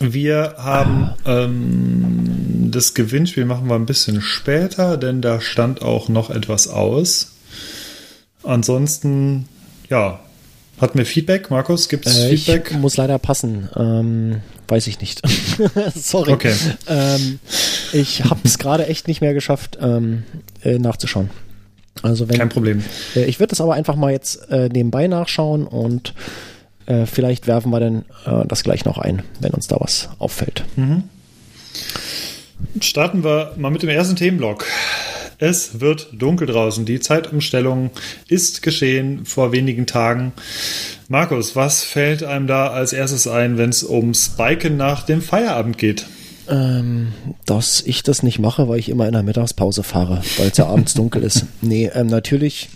Wir 0.00 0.56
haben 0.58 1.10
ähm, 1.24 2.68
das 2.70 2.94
Gewinnspiel 2.94 3.44
machen 3.44 3.68
wir 3.68 3.74
ein 3.76 3.86
bisschen 3.86 4.20
später, 4.22 4.96
denn 4.96 5.22
da 5.22 5.40
stand 5.40 5.82
auch 5.82 6.08
noch 6.08 6.30
etwas 6.30 6.68
aus. 6.68 7.32
Ansonsten, 8.44 9.48
ja, 9.88 10.20
hatten 10.80 10.98
wir 10.98 11.06
Feedback, 11.06 11.50
Markus? 11.50 11.88
Gibt 11.88 12.06
es 12.06 12.18
Äh, 12.18 12.30
ich 12.34 12.44
Feedback? 12.44 12.72
muss 12.74 12.96
leider 12.96 13.18
passen. 13.18 13.68
Ähm, 13.76 14.40
weiß 14.68 14.86
ich 14.86 15.00
nicht. 15.00 15.22
Sorry. 15.94 16.32
Okay. 16.32 16.54
Ähm, 16.86 17.38
ich 17.92 18.24
habe 18.24 18.40
es 18.44 18.58
gerade 18.58 18.86
echt 18.86 19.08
nicht 19.08 19.20
mehr 19.20 19.34
geschafft, 19.34 19.78
ähm, 19.80 20.24
äh, 20.62 20.78
nachzuschauen. 20.78 21.30
Also 22.02 22.28
wenn 22.28 22.38
Kein 22.38 22.48
Problem. 22.48 22.84
Äh, 23.16 23.24
Ich 23.24 23.40
würde 23.40 23.50
das 23.50 23.60
aber 23.60 23.74
einfach 23.74 23.96
mal 23.96 24.12
jetzt 24.12 24.50
äh, 24.50 24.68
nebenbei 24.68 25.08
nachschauen 25.08 25.66
und 25.66 26.14
äh, 26.86 27.06
vielleicht 27.06 27.46
werfen 27.46 27.70
wir 27.70 27.80
dann 27.80 28.04
äh, 28.24 28.46
das 28.46 28.62
gleich 28.62 28.84
noch 28.84 28.98
ein, 28.98 29.22
wenn 29.40 29.52
uns 29.52 29.66
da 29.66 29.76
was 29.80 30.08
auffällt. 30.18 30.64
Starten 32.80 33.24
wir 33.24 33.52
mal 33.56 33.70
mit 33.70 33.82
dem 33.82 33.88
ersten 33.88 34.16
Themenblock. 34.16 34.64
Es 35.38 35.80
wird 35.80 36.08
dunkel 36.12 36.48
draußen. 36.48 36.84
Die 36.84 36.98
Zeitumstellung 36.98 37.90
ist 38.28 38.60
geschehen 38.62 39.24
vor 39.24 39.52
wenigen 39.52 39.86
Tagen. 39.86 40.32
Markus, 41.08 41.54
was 41.54 41.84
fällt 41.84 42.24
einem 42.24 42.48
da 42.48 42.68
als 42.68 42.92
erstes 42.92 43.28
ein, 43.28 43.56
wenn 43.56 43.70
es 43.70 43.84
ums 43.84 44.30
Biken 44.30 44.76
nach 44.76 45.04
dem 45.04 45.22
Feierabend 45.22 45.78
geht? 45.78 46.06
Ähm, 46.48 47.12
dass 47.46 47.82
ich 47.82 48.02
das 48.02 48.22
nicht 48.22 48.38
mache, 48.40 48.68
weil 48.68 48.80
ich 48.80 48.88
immer 48.88 49.06
in 49.06 49.12
der 49.12 49.22
Mittagspause 49.22 49.84
fahre, 49.84 50.22
weil 50.38 50.48
es 50.48 50.56
ja 50.56 50.66
abends 50.66 50.94
dunkel 50.94 51.22
ist. 51.22 51.46
Nee, 51.60 51.90
ähm, 51.94 52.08
natürlich, 52.08 52.68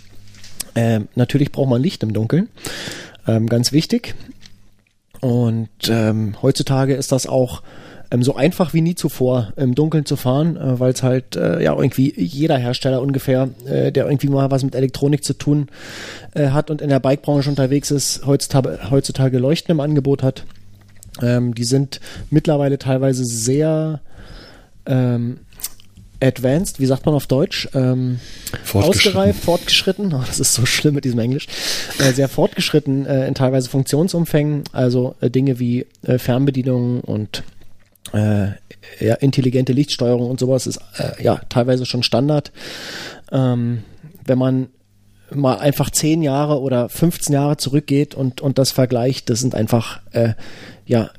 ähm, 0.75 1.07
natürlich 1.15 1.51
braucht 1.51 1.69
man 1.69 1.81
Licht 1.81 2.01
im 2.03 2.13
Dunkeln. 2.13 2.49
Ähm, 3.27 3.47
ganz 3.47 3.71
wichtig. 3.71 4.15
Und 5.19 5.69
ähm, 5.87 6.35
heutzutage 6.41 6.95
ist 6.95 7.11
das 7.11 7.27
auch 7.27 7.61
ähm, 8.13 8.23
so 8.23 8.35
einfach 8.35 8.73
wie 8.73 8.81
nie 8.81 8.95
zuvor 8.95 9.53
im 9.55 9.75
Dunkeln 9.75 10.05
zu 10.05 10.15
fahren, 10.15 10.55
äh, 10.55 10.79
weil 10.79 10.93
es 10.93 11.03
halt 11.03 11.35
äh, 11.35 11.63
ja 11.63 11.75
irgendwie 11.75 12.13
jeder 12.15 12.57
Hersteller 12.57 13.01
ungefähr, 13.01 13.49
äh, 13.65 13.91
der 13.91 14.05
irgendwie 14.05 14.27
mal 14.27 14.51
was 14.51 14.63
mit 14.63 14.75
Elektronik 14.75 15.23
zu 15.23 15.33
tun 15.33 15.67
äh, 16.35 16.49
hat 16.49 16.69
und 16.69 16.81
in 16.81 16.89
der 16.89 16.99
Bikebranche 16.99 17.49
unterwegs 17.49 17.91
ist, 17.91 18.25
heutzutage, 18.25 18.91
heutzutage 18.91 19.39
Leuchten 19.39 19.71
im 19.71 19.79
Angebot 19.79 20.21
hat. 20.21 20.45
Ähm, 21.21 21.55
die 21.55 21.63
sind 21.63 21.99
mittlerweile 22.29 22.77
teilweise 22.77 23.25
sehr 23.25 23.99
ähm, 24.85 25.39
advanced, 26.21 26.79
wie 26.79 26.85
sagt 26.85 27.05
man 27.05 27.15
auf 27.15 27.27
Deutsch? 27.27 27.67
Ähm, 27.73 28.19
ausgereift, 28.73 29.43
fortgeschritten. 29.43 30.13
Oh, 30.13 30.23
das 30.25 30.39
ist 30.39 30.53
so 30.53 30.65
schlimm 30.65 30.95
mit 30.95 31.05
diesem 31.05 31.19
Englisch. 31.19 31.47
Äh, 31.97 32.13
sehr 32.13 32.29
fortgeschritten 32.29 33.05
äh, 33.05 33.27
in 33.27 33.33
teilweise 33.33 33.69
Funktionsumfängen, 33.69 34.63
also 34.71 35.15
äh, 35.21 35.29
Dinge 35.29 35.59
wie 35.59 35.87
äh, 36.03 36.19
Fernbedienung 36.19 37.01
und 37.01 37.43
äh, 38.11 38.47
ja, 38.99 39.15
intelligente 39.15 39.73
Lichtsteuerung 39.73 40.29
und 40.29 40.39
sowas 40.39 40.67
ist 40.67 40.79
äh, 40.97 41.23
ja 41.23 41.41
teilweise 41.49 41.85
schon 41.85 42.03
Standard. 42.03 42.51
Ähm, 43.31 43.83
wenn 44.25 44.37
man 44.37 44.67
mal 45.31 45.57
einfach 45.57 45.89
zehn 45.89 46.21
Jahre 46.21 46.59
oder 46.59 46.89
15 46.89 47.33
Jahre 47.33 47.57
zurückgeht 47.57 48.13
und, 48.13 48.41
und 48.41 48.57
das 48.57 48.71
vergleicht, 48.71 49.29
das 49.29 49.39
sind 49.39 49.55
einfach 49.55 50.01
äh, 50.11 50.33
ja 50.85 51.09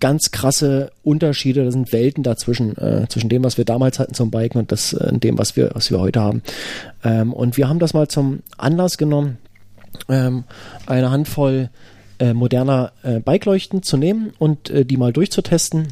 ganz 0.00 0.30
krasse 0.32 0.90
Unterschiede, 1.02 1.64
da 1.64 1.70
sind 1.70 1.92
Welten 1.92 2.22
dazwischen, 2.22 2.76
äh, 2.76 3.06
zwischen 3.08 3.30
dem, 3.30 3.42
was 3.42 3.56
wir 3.56 3.64
damals 3.64 3.98
hatten 3.98 4.12
zum 4.12 4.30
Biken 4.30 4.60
und 4.60 4.72
das, 4.72 4.92
äh, 4.92 5.16
dem, 5.16 5.38
was 5.38 5.56
wir, 5.56 5.70
was 5.72 5.90
wir 5.90 5.98
heute 5.98 6.20
haben. 6.20 6.42
Ähm, 7.02 7.32
und 7.32 7.56
wir 7.56 7.68
haben 7.68 7.78
das 7.78 7.94
mal 7.94 8.08
zum 8.08 8.40
Anlass 8.58 8.98
genommen, 8.98 9.38
ähm, 10.08 10.44
eine 10.86 11.10
Handvoll 11.10 11.70
äh, 12.18 12.34
moderner 12.34 12.92
äh, 13.02 13.20
Bikeleuchten 13.20 13.82
zu 13.82 13.96
nehmen 13.96 14.32
und 14.38 14.68
äh, 14.68 14.84
die 14.84 14.96
mal 14.96 15.12
durchzutesten. 15.12 15.88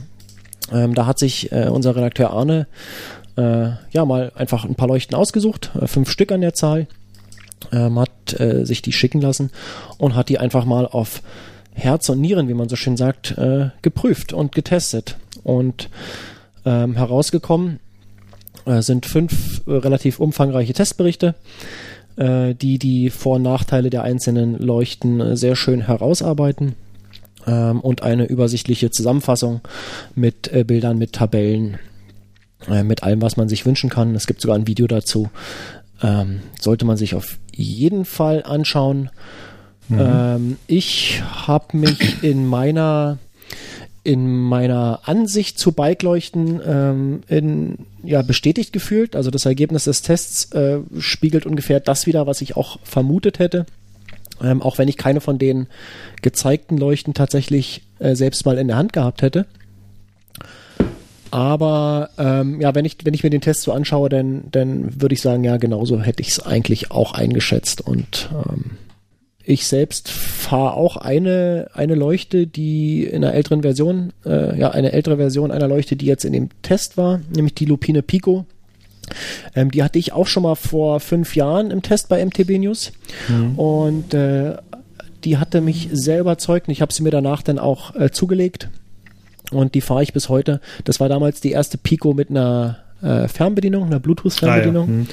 Ähm, 0.71 0.95
da 0.95 1.07
hat 1.07 1.19
sich 1.19 1.51
äh, 1.53 1.69
unser 1.69 1.97
Redakteur 1.97 2.31
Arne 2.31 2.67
äh, 3.37 3.71
ja 3.91 4.05
mal 4.05 4.33
einfach 4.35 4.65
ein 4.65 4.75
paar 4.75 4.89
Leuchten 4.89 5.17
ausgesucht, 5.17 5.71
äh, 5.81 5.87
fünf 5.87 6.11
Stück 6.11 6.33
an 6.33 6.41
der 6.41 6.55
Zahl, 6.55 6.87
ähm, 7.73 7.99
hat 7.99 8.39
äh, 8.39 8.65
sich 8.65 8.83
die 8.83 8.93
schicken 8.93 9.21
lassen 9.21 9.51
und 9.99 10.15
hat 10.15 10.29
die 10.29 10.39
einfach 10.39 10.65
mal 10.65 10.87
auf 10.87 11.23
Herz 11.75 12.09
und 12.09 12.21
Nieren, 12.21 12.49
wie 12.49 12.55
man 12.55 12.69
so 12.69 12.77
schön 12.77 12.97
sagt, 12.97 13.37
äh, 13.39 13.71
geprüft 13.81 14.33
und 14.33 14.53
getestet. 14.55 15.17
Und 15.43 15.89
ähm, 16.67 16.95
herausgekommen 16.97 17.81
äh, 18.67 18.83
sind 18.83 19.07
fünf 19.07 19.63
relativ 19.67 20.21
umfangreiche 20.21 20.73
Testberichte, 20.73 21.35
die 22.15 22.79
die 22.79 23.09
Vor- 23.09 23.37
und 23.37 23.43
Nachteile 23.43 23.89
der 23.89 24.03
einzelnen 24.03 24.59
Leuchten 24.59 25.35
sehr 25.35 25.57
schön 25.57 25.87
herausarbeiten 25.87 26.75
ähm, 27.47 27.81
und 27.81 28.03
eine 28.03 28.27
übersichtliche 28.27 28.91
Zusammenfassung 28.91 29.61
mit 30.15 30.53
äh, 30.53 30.65
Bildern, 30.65 30.99
mit 30.99 31.13
Tabellen, 31.13 31.79
mit 32.85 33.03
allem, 33.03 33.21
was 33.23 33.37
man 33.37 33.49
sich 33.49 33.67
wünschen 33.67 33.91
kann. 33.91 34.15
Es 34.15 34.29
gibt 34.29 34.41
sogar 34.41 34.57
ein 34.57 34.69
Video 34.69 34.87
dazu. 34.87 35.31
Ähm, 36.01 36.43
sollte 36.61 36.85
man 36.85 36.97
sich 36.97 37.17
auf 37.17 37.41
jeden 37.53 38.05
Fall 38.05 38.45
anschauen. 38.45 39.11
Mhm. 39.89 39.99
Ähm, 40.01 40.57
ich 40.69 41.23
habe 41.47 41.77
mich 41.77 42.23
in 42.23 42.47
meiner 42.47 43.19
in 44.05 44.27
meiner 44.27 45.01
Ansicht 45.05 45.59
zu 45.59 45.73
Bikeleuchten 45.73 46.61
ähm, 46.67 47.21
in, 47.29 47.79
ja, 48.03 48.23
bestätigt 48.23 48.73
gefühlt. 48.73 49.15
Also 49.15 49.31
das 49.31 49.47
Ergebnis 49.47 49.85
des 49.85 50.03
Tests 50.03 50.51
äh, 50.53 50.81
spiegelt 50.99 51.47
ungefähr 51.47 51.79
das 51.79 52.07
wieder, 52.07 52.27
was 52.27 52.41
ich 52.41 52.57
auch 52.57 52.79
vermutet 52.83 53.39
hätte. 53.39 53.65
Ähm, 54.43 54.63
auch 54.63 54.79
wenn 54.79 54.89
ich 54.89 54.97
keine 54.97 55.21
von 55.21 55.39
den 55.39 55.67
gezeigten 56.21 56.77
Leuchten 56.77 57.15
tatsächlich 57.15 57.83
äh, 57.99 58.15
selbst 58.15 58.45
mal 58.45 58.59
in 58.59 58.69
der 58.69 58.77
Hand 58.77 58.93
gehabt 58.93 59.23
hätte. 59.23 59.47
Aber 61.31 62.11
ähm, 62.19 62.61
ja, 62.61 62.75
wenn 62.75 62.85
ich, 62.85 62.99
wenn 63.05 63.15
ich 63.15 63.23
mir 63.23 63.31
den 63.31 63.41
Test 63.41 63.63
so 63.63 63.73
anschaue, 63.73 64.11
dann, 64.11 64.45
dann 64.51 65.01
würde 65.01 65.15
ich 65.15 65.23
sagen, 65.23 65.45
ja, 65.45 65.57
genauso 65.57 65.99
hätte 66.01 66.21
ich 66.21 66.29
es 66.29 66.41
eigentlich 66.41 66.91
auch 66.91 67.15
eingeschätzt. 67.15 67.81
Und 67.81 68.29
ähm, 68.33 68.73
ich 69.45 69.67
selbst 69.67 70.11
fahre 70.11 70.75
auch 70.75 70.99
eine, 70.99 71.71
eine 71.73 71.95
Leuchte, 71.95 72.47
die 72.47 73.05
in 73.05 73.25
einer 73.25 73.33
älteren 73.33 73.63
Version, 73.63 74.13
äh, 74.27 74.59
ja, 74.59 74.73
eine 74.73 74.93
ältere 74.93 75.17
Version 75.17 75.51
einer 75.51 75.69
Leuchte, 75.69 75.97
die 75.97 76.05
jetzt 76.05 76.27
in 76.27 76.35
dem 76.35 76.51
Test 76.61 76.99
war, 76.99 77.21
nämlich 77.35 77.55
die 77.55 77.65
Lupine 77.65 78.03
Pico. 78.03 78.45
Ähm, 79.55 79.71
die 79.71 79.83
hatte 79.83 79.99
ich 79.99 80.13
auch 80.13 80.27
schon 80.27 80.43
mal 80.43 80.55
vor 80.55 81.01
fünf 81.01 81.37
Jahren 81.37 81.71
im 81.71 81.83
Test 81.83 82.09
bei 82.09 82.25
MTB 82.25 82.59
News. 82.59 82.93
Mhm. 83.29 83.59
Und 83.59 84.15
äh, 84.15 84.57
die 85.25 85.39
hatte 85.39 85.61
mich 85.61 85.89
sehr 85.93 86.21
überzeugt 86.21 86.69
und 86.69 86.73
ich 86.73 86.83
habe 86.83 86.93
sie 86.93 87.03
mir 87.03 87.11
danach 87.11 87.43
dann 87.43 87.59
auch 87.59 87.95
äh, 87.95 88.11
zugelegt. 88.11 88.69
Und 89.51 89.75
die 89.75 89.81
fahre 89.81 90.03
ich 90.03 90.13
bis 90.13 90.29
heute. 90.29 90.61
Das 90.85 91.01
war 91.01 91.09
damals 91.09 91.41
die 91.41 91.53
erste 91.53 91.79
Pico 91.79 92.15
mit 92.15 92.31
einer 92.31 92.79
äh, 93.03 93.29
Fernbedienung, 93.29 93.85
einer 93.85 94.01
Bluetooth-Fernbedienung. 94.01 94.89
Ah, 94.89 94.93
ja. 94.93 94.99
hm. 94.99 95.09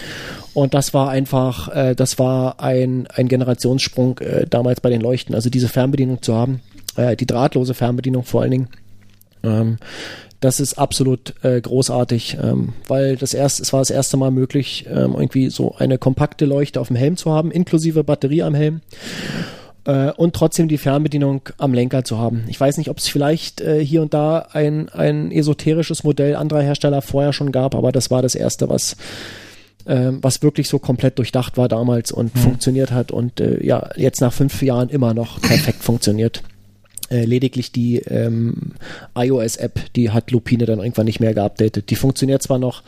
Und 0.53 0.73
das 0.73 0.93
war 0.93 1.09
einfach, 1.09 1.69
äh, 1.75 1.95
das 1.95 2.19
war 2.19 2.59
ein, 2.59 3.07
ein 3.07 3.27
Generationssprung 3.27 4.19
äh, 4.19 4.45
damals 4.47 4.81
bei 4.81 4.89
den 4.89 5.01
Leuchten. 5.01 5.35
Also 5.35 5.49
diese 5.49 5.67
Fernbedienung 5.67 6.21
zu 6.21 6.35
haben, 6.35 6.61
äh, 6.95 7.15
die 7.15 7.27
drahtlose 7.27 7.73
Fernbedienung 7.73 8.23
vor 8.23 8.41
allen 8.41 8.51
Dingen. 8.51 8.67
Ähm, 9.43 9.77
das 10.39 10.59
ist 10.59 10.77
absolut 10.77 11.33
äh, 11.43 11.59
großartig, 11.59 12.37
ähm, 12.41 12.73
weil 12.87 13.17
das 13.17 13.33
erst, 13.33 13.59
es 13.59 13.73
war 13.73 13.81
das 13.81 13.89
erste 13.89 14.17
Mal 14.17 14.31
möglich, 14.31 14.85
ähm, 14.89 15.13
irgendwie 15.13 15.49
so 15.49 15.75
eine 15.77 15.97
kompakte 15.97 16.45
Leuchte 16.45 16.79
auf 16.79 16.87
dem 16.87 16.95
Helm 16.95 17.17
zu 17.17 17.31
haben, 17.31 17.51
inklusive 17.51 18.03
Batterie 18.03 18.43
am 18.43 18.55
Helm 18.55 18.81
äh, 19.85 20.11
und 20.11 20.35
trotzdem 20.35 20.67
die 20.67 20.77
Fernbedienung 20.77 21.41
am 21.57 21.73
Lenker 21.73 22.05
zu 22.05 22.17
haben. 22.17 22.45
Ich 22.47 22.59
weiß 22.59 22.77
nicht, 22.77 22.89
ob 22.89 22.99
es 22.99 23.07
vielleicht 23.09 23.59
äh, 23.59 23.83
hier 23.83 24.01
und 24.01 24.13
da 24.13 24.47
ein, 24.51 24.89
ein 24.89 25.31
esoterisches 25.31 26.03
Modell 26.03 26.35
anderer 26.35 26.61
Hersteller 26.61 27.01
vorher 27.01 27.33
schon 27.33 27.51
gab, 27.51 27.75
aber 27.75 27.91
das 27.91 28.09
war 28.09 28.21
das 28.21 28.35
erste, 28.35 28.69
was 28.69 28.95
äh, 29.85 30.11
was 30.21 30.41
wirklich 30.41 30.69
so 30.69 30.79
komplett 30.79 31.17
durchdacht 31.17 31.57
war 31.57 31.67
damals 31.67 32.11
und 32.11 32.35
mhm. 32.35 32.39
funktioniert 32.39 32.91
hat 32.91 33.11
und 33.11 33.41
äh, 33.41 33.63
ja, 33.65 33.89
jetzt 33.95 34.21
nach 34.21 34.33
fünf 34.33 34.61
Jahren 34.61 34.89
immer 34.89 35.13
noch 35.13 35.41
perfekt 35.41 35.83
funktioniert. 35.83 36.43
Äh, 37.09 37.25
lediglich 37.25 37.71
die 37.71 37.97
ähm, 37.97 38.73
iOS-App, 39.15 39.93
die 39.95 40.11
hat 40.11 40.29
Lupine 40.29 40.65
dann 40.65 40.79
irgendwann 40.79 41.05
nicht 41.05 41.19
mehr 41.19 41.33
geupdatet. 41.33 41.89
Die 41.89 41.95
funktioniert 41.95 42.43
zwar 42.43 42.59
noch, 42.59 42.83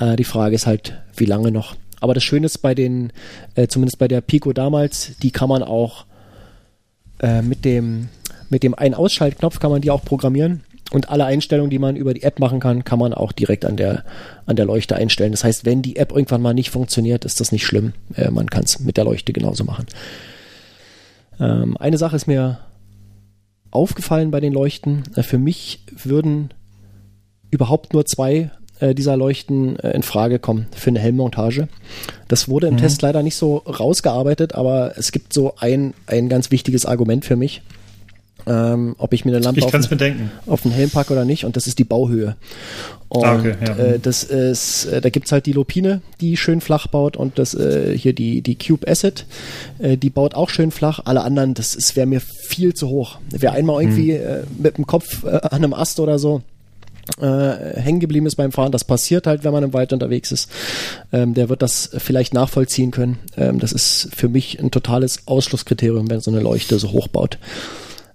äh, 0.00 0.16
die 0.16 0.24
Frage 0.24 0.54
ist 0.54 0.66
halt, 0.66 0.94
wie 1.16 1.26
lange 1.26 1.50
noch. 1.50 1.76
Aber 2.00 2.14
das 2.14 2.24
Schöne 2.24 2.46
ist 2.46 2.58
bei 2.58 2.74
den, 2.74 3.12
äh, 3.54 3.66
zumindest 3.68 3.98
bei 3.98 4.08
der 4.08 4.22
Pico 4.22 4.52
damals, 4.52 5.12
die 5.22 5.30
kann 5.30 5.48
man 5.48 5.62
auch 5.62 6.06
äh, 7.20 7.42
mit 7.42 7.64
dem 7.64 8.08
mit 8.48 8.62
dem 8.62 8.74
Ein-Ausschaltknopf 8.74 9.58
kann 9.58 9.72
man 9.72 9.80
die 9.80 9.90
auch 9.90 10.04
programmieren 10.04 10.62
und 10.92 11.10
alle 11.10 11.24
Einstellungen, 11.24 11.70
die 11.70 11.80
man 11.80 11.96
über 11.96 12.14
die 12.14 12.22
App 12.22 12.38
machen 12.38 12.60
kann, 12.60 12.84
kann 12.84 13.00
man 13.00 13.12
auch 13.12 13.32
direkt 13.32 13.64
an 13.64 13.76
der 13.76 14.04
an 14.46 14.56
der 14.56 14.66
Leuchte 14.66 14.94
einstellen. 14.96 15.32
Das 15.32 15.42
heißt, 15.42 15.64
wenn 15.64 15.82
die 15.82 15.96
App 15.96 16.12
irgendwann 16.12 16.42
mal 16.42 16.54
nicht 16.54 16.70
funktioniert, 16.70 17.24
ist 17.24 17.40
das 17.40 17.52
nicht 17.52 17.66
schlimm. 17.66 17.92
Äh, 18.14 18.30
man 18.30 18.48
kann 18.48 18.64
es 18.64 18.80
mit 18.80 18.96
der 18.96 19.04
Leuchte 19.04 19.32
genauso 19.32 19.64
machen. 19.64 19.86
Ähm, 21.40 21.76
eine 21.78 21.98
Sache 21.98 22.16
ist 22.16 22.26
mir 22.26 22.58
aufgefallen 23.76 24.30
bei 24.30 24.40
den 24.40 24.52
Leuchten. 24.52 25.04
Äh, 25.14 25.22
für 25.22 25.38
mich 25.38 25.80
würden 26.02 26.50
überhaupt 27.50 27.92
nur 27.92 28.04
zwei 28.06 28.50
äh, 28.80 28.94
dieser 28.94 29.16
Leuchten 29.16 29.78
äh, 29.78 29.92
in 29.92 30.02
Frage 30.02 30.38
kommen 30.38 30.66
für 30.74 30.90
eine 30.90 30.98
Helmmontage. 30.98 31.68
Das 32.28 32.48
wurde 32.48 32.66
im 32.66 32.74
mhm. 32.74 32.78
Test 32.78 33.02
leider 33.02 33.22
nicht 33.22 33.36
so 33.36 33.58
rausgearbeitet, 33.58 34.54
aber 34.54 34.98
es 34.98 35.12
gibt 35.12 35.32
so 35.32 35.54
ein, 35.58 35.94
ein 36.06 36.28
ganz 36.28 36.50
wichtiges 36.50 36.84
Argument 36.84 37.24
für 37.24 37.36
mich. 37.36 37.62
Ähm, 38.48 38.94
ob 38.98 39.12
ich 39.12 39.24
mir 39.24 39.32
eine 39.32 39.40
Lampe 39.40 39.62
auf, 39.64 39.72
den, 39.72 40.30
auf 40.46 40.62
den 40.62 40.70
Helm 40.70 40.90
packe 40.90 41.12
oder 41.12 41.24
nicht, 41.24 41.44
und 41.44 41.56
das 41.56 41.66
ist 41.66 41.80
die 41.80 41.84
Bauhöhe. 41.84 42.36
Und 43.08 43.24
ah, 43.24 43.36
okay, 43.36 43.54
ja. 43.60 43.76
äh, 43.76 43.98
das 43.98 44.22
ist, 44.22 44.86
äh, 44.86 45.00
da 45.00 45.10
gibt's 45.10 45.32
halt 45.32 45.46
die 45.46 45.52
Lupine, 45.52 46.00
die 46.20 46.36
schön 46.36 46.60
flach 46.60 46.86
baut, 46.86 47.16
und 47.16 47.38
das 47.38 47.54
äh, 47.54 47.96
hier 47.98 48.12
die, 48.12 48.42
die 48.42 48.56
Cube 48.56 48.86
Acid, 48.88 49.26
äh, 49.78 49.96
die 49.96 50.10
baut 50.10 50.34
auch 50.34 50.48
schön 50.48 50.70
flach. 50.70 51.00
Alle 51.04 51.22
anderen, 51.22 51.54
das 51.54 51.96
wäre 51.96 52.06
mir 52.06 52.20
viel 52.20 52.74
zu 52.74 52.88
hoch. 52.88 53.18
Wer 53.30 53.52
einmal 53.52 53.82
irgendwie 53.82 54.14
hm. 54.14 54.22
äh, 54.22 54.42
mit 54.58 54.78
dem 54.78 54.86
Kopf 54.86 55.24
äh, 55.24 55.28
an 55.28 55.64
einem 55.64 55.74
Ast 55.74 55.98
oder 55.98 56.18
so 56.18 56.42
äh, 57.20 57.80
hängen 57.80 58.00
geblieben 58.00 58.26
ist 58.26 58.36
beim 58.36 58.52
Fahren. 58.52 58.72
Das 58.72 58.84
passiert 58.84 59.26
halt, 59.26 59.44
wenn 59.44 59.52
man 59.52 59.64
im 59.64 59.72
Wald 59.72 59.92
unterwegs 59.92 60.32
ist. 60.32 60.50
Ähm, 61.12 61.34
der 61.34 61.48
wird 61.48 61.62
das 61.62 61.90
vielleicht 61.96 62.34
nachvollziehen 62.34 62.90
können. 62.90 63.18
Ähm, 63.36 63.58
das 63.58 63.72
ist 63.72 64.08
für 64.14 64.28
mich 64.28 64.60
ein 64.60 64.70
totales 64.70 65.26
Ausschlusskriterium, 65.26 66.10
wenn 66.10 66.20
so 66.20 66.30
eine 66.30 66.40
Leuchte 66.40 66.78
so 66.78 66.92
hoch 66.92 67.08
baut. 67.08 67.38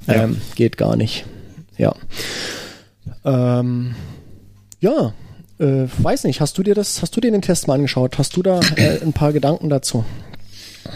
Ähm, 0.08 0.34
ja. 0.34 0.40
Geht 0.56 0.78
gar 0.78 0.96
nicht. 0.96 1.26
Ja. 1.78 1.96
Ähm, 3.24 3.96
ja, 4.80 5.14
äh, 5.60 5.88
weiß 5.98 6.24
nicht, 6.24 6.42
hast 6.42 6.58
du 6.58 6.64
dir 6.64 6.76
das, 6.76 7.02
hast 7.02 7.16
du 7.16 7.22
dir 7.22 7.32
den 7.32 7.42
Test 7.42 7.68
mal 7.68 7.76
angeschaut? 7.76 8.18
Hast 8.18 8.36
du 8.36 8.42
da 8.42 8.60
äh, 8.76 9.02
ein 9.02 9.14
paar 9.14 9.32
Gedanken 9.34 9.70
dazu? 9.70 10.04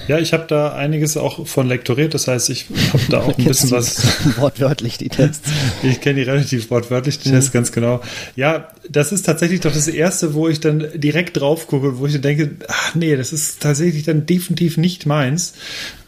Ja, 0.08 0.20
ich 0.20 0.34
habe 0.34 0.46
da 0.48 0.74
einiges 0.74 1.18
auch 1.18 1.48
von 1.48 1.68
lektoriert, 1.68 2.14
das 2.14 2.28
heißt, 2.28 2.50
ich 2.50 2.68
habe 2.94 3.04
da 3.10 3.22
auch 3.22 3.38
ein 3.38 3.44
bisschen 3.44 3.72
was. 3.72 4.02
wortwörtlich 4.38 4.98
die 4.98 5.10
Tests. 5.10 5.50
ich 5.84 6.02
kenne 6.02 6.16
die 6.16 6.24
relativ 6.24 6.70
wortwörtlich, 6.70 7.20
die 7.20 7.30
mhm. 7.30 7.34
Tests 7.34 7.52
ganz 7.52 7.72
genau. 7.72 8.02
Ja, 8.36 8.70
das 8.90 9.12
ist 9.12 9.26
tatsächlich 9.26 9.62
doch 9.62 9.74
das 9.74 9.88
erste, 9.88 10.34
wo 10.34 10.48
ich 10.48 10.60
dann 10.60 10.88
direkt 10.96 11.40
drauf 11.40 11.68
gucke, 11.68 11.98
wo 12.00 12.06
ich 12.06 12.14
dann 12.14 12.22
denke, 12.22 12.52
ach 12.68 12.96
nee, 12.96 13.16
das 13.16 13.34
ist 13.34 13.62
tatsächlich 13.62 14.04
dann 14.04 14.26
definitiv 14.26 14.78
nicht 14.78 15.06
meins. 15.06 15.54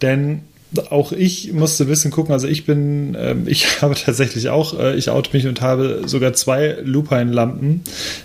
Denn 0.01 0.41
auch 0.89 1.11
ich 1.11 1.53
musste 1.53 1.85
ein 1.85 1.87
bisschen 1.87 2.11
gucken. 2.11 2.33
Also 2.33 2.47
ich 2.47 2.65
bin, 2.65 3.15
ähm, 3.19 3.43
ich 3.47 3.71
habe 3.81 3.95
tatsächlich 3.95 4.49
auch, 4.49 4.79
äh, 4.79 4.95
ich 4.95 5.09
oute 5.09 5.31
mich 5.33 5.47
und 5.47 5.61
habe 5.61 6.03
sogar 6.05 6.33
zwei 6.33 6.77
Lupine-Lampen. 6.83 7.81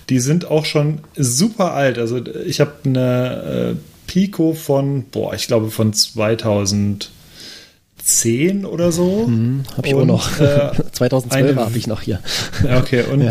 Die 0.08 0.18
sind 0.18 0.50
auch 0.50 0.64
schon 0.64 0.98
super 1.16 1.74
alt. 1.74 1.98
Also 1.98 2.20
ich 2.46 2.60
habe 2.60 2.72
eine 2.84 3.72
äh, 3.72 3.74
Pico 4.06 4.54
von, 4.54 5.04
boah, 5.10 5.34
ich 5.34 5.46
glaube 5.46 5.70
von 5.70 5.92
2010 5.92 8.66
oder 8.66 8.92
so. 8.92 9.26
Hm, 9.26 9.62
habe 9.76 9.86
ich 9.86 9.94
auch 9.94 10.04
noch. 10.04 10.40
Äh, 10.40 10.72
2012 10.92 11.56
habe 11.56 11.78
ich 11.78 11.86
noch 11.86 12.02
hier. 12.02 12.18
Okay, 12.78 13.04
und 13.10 13.20
ja. 13.22 13.30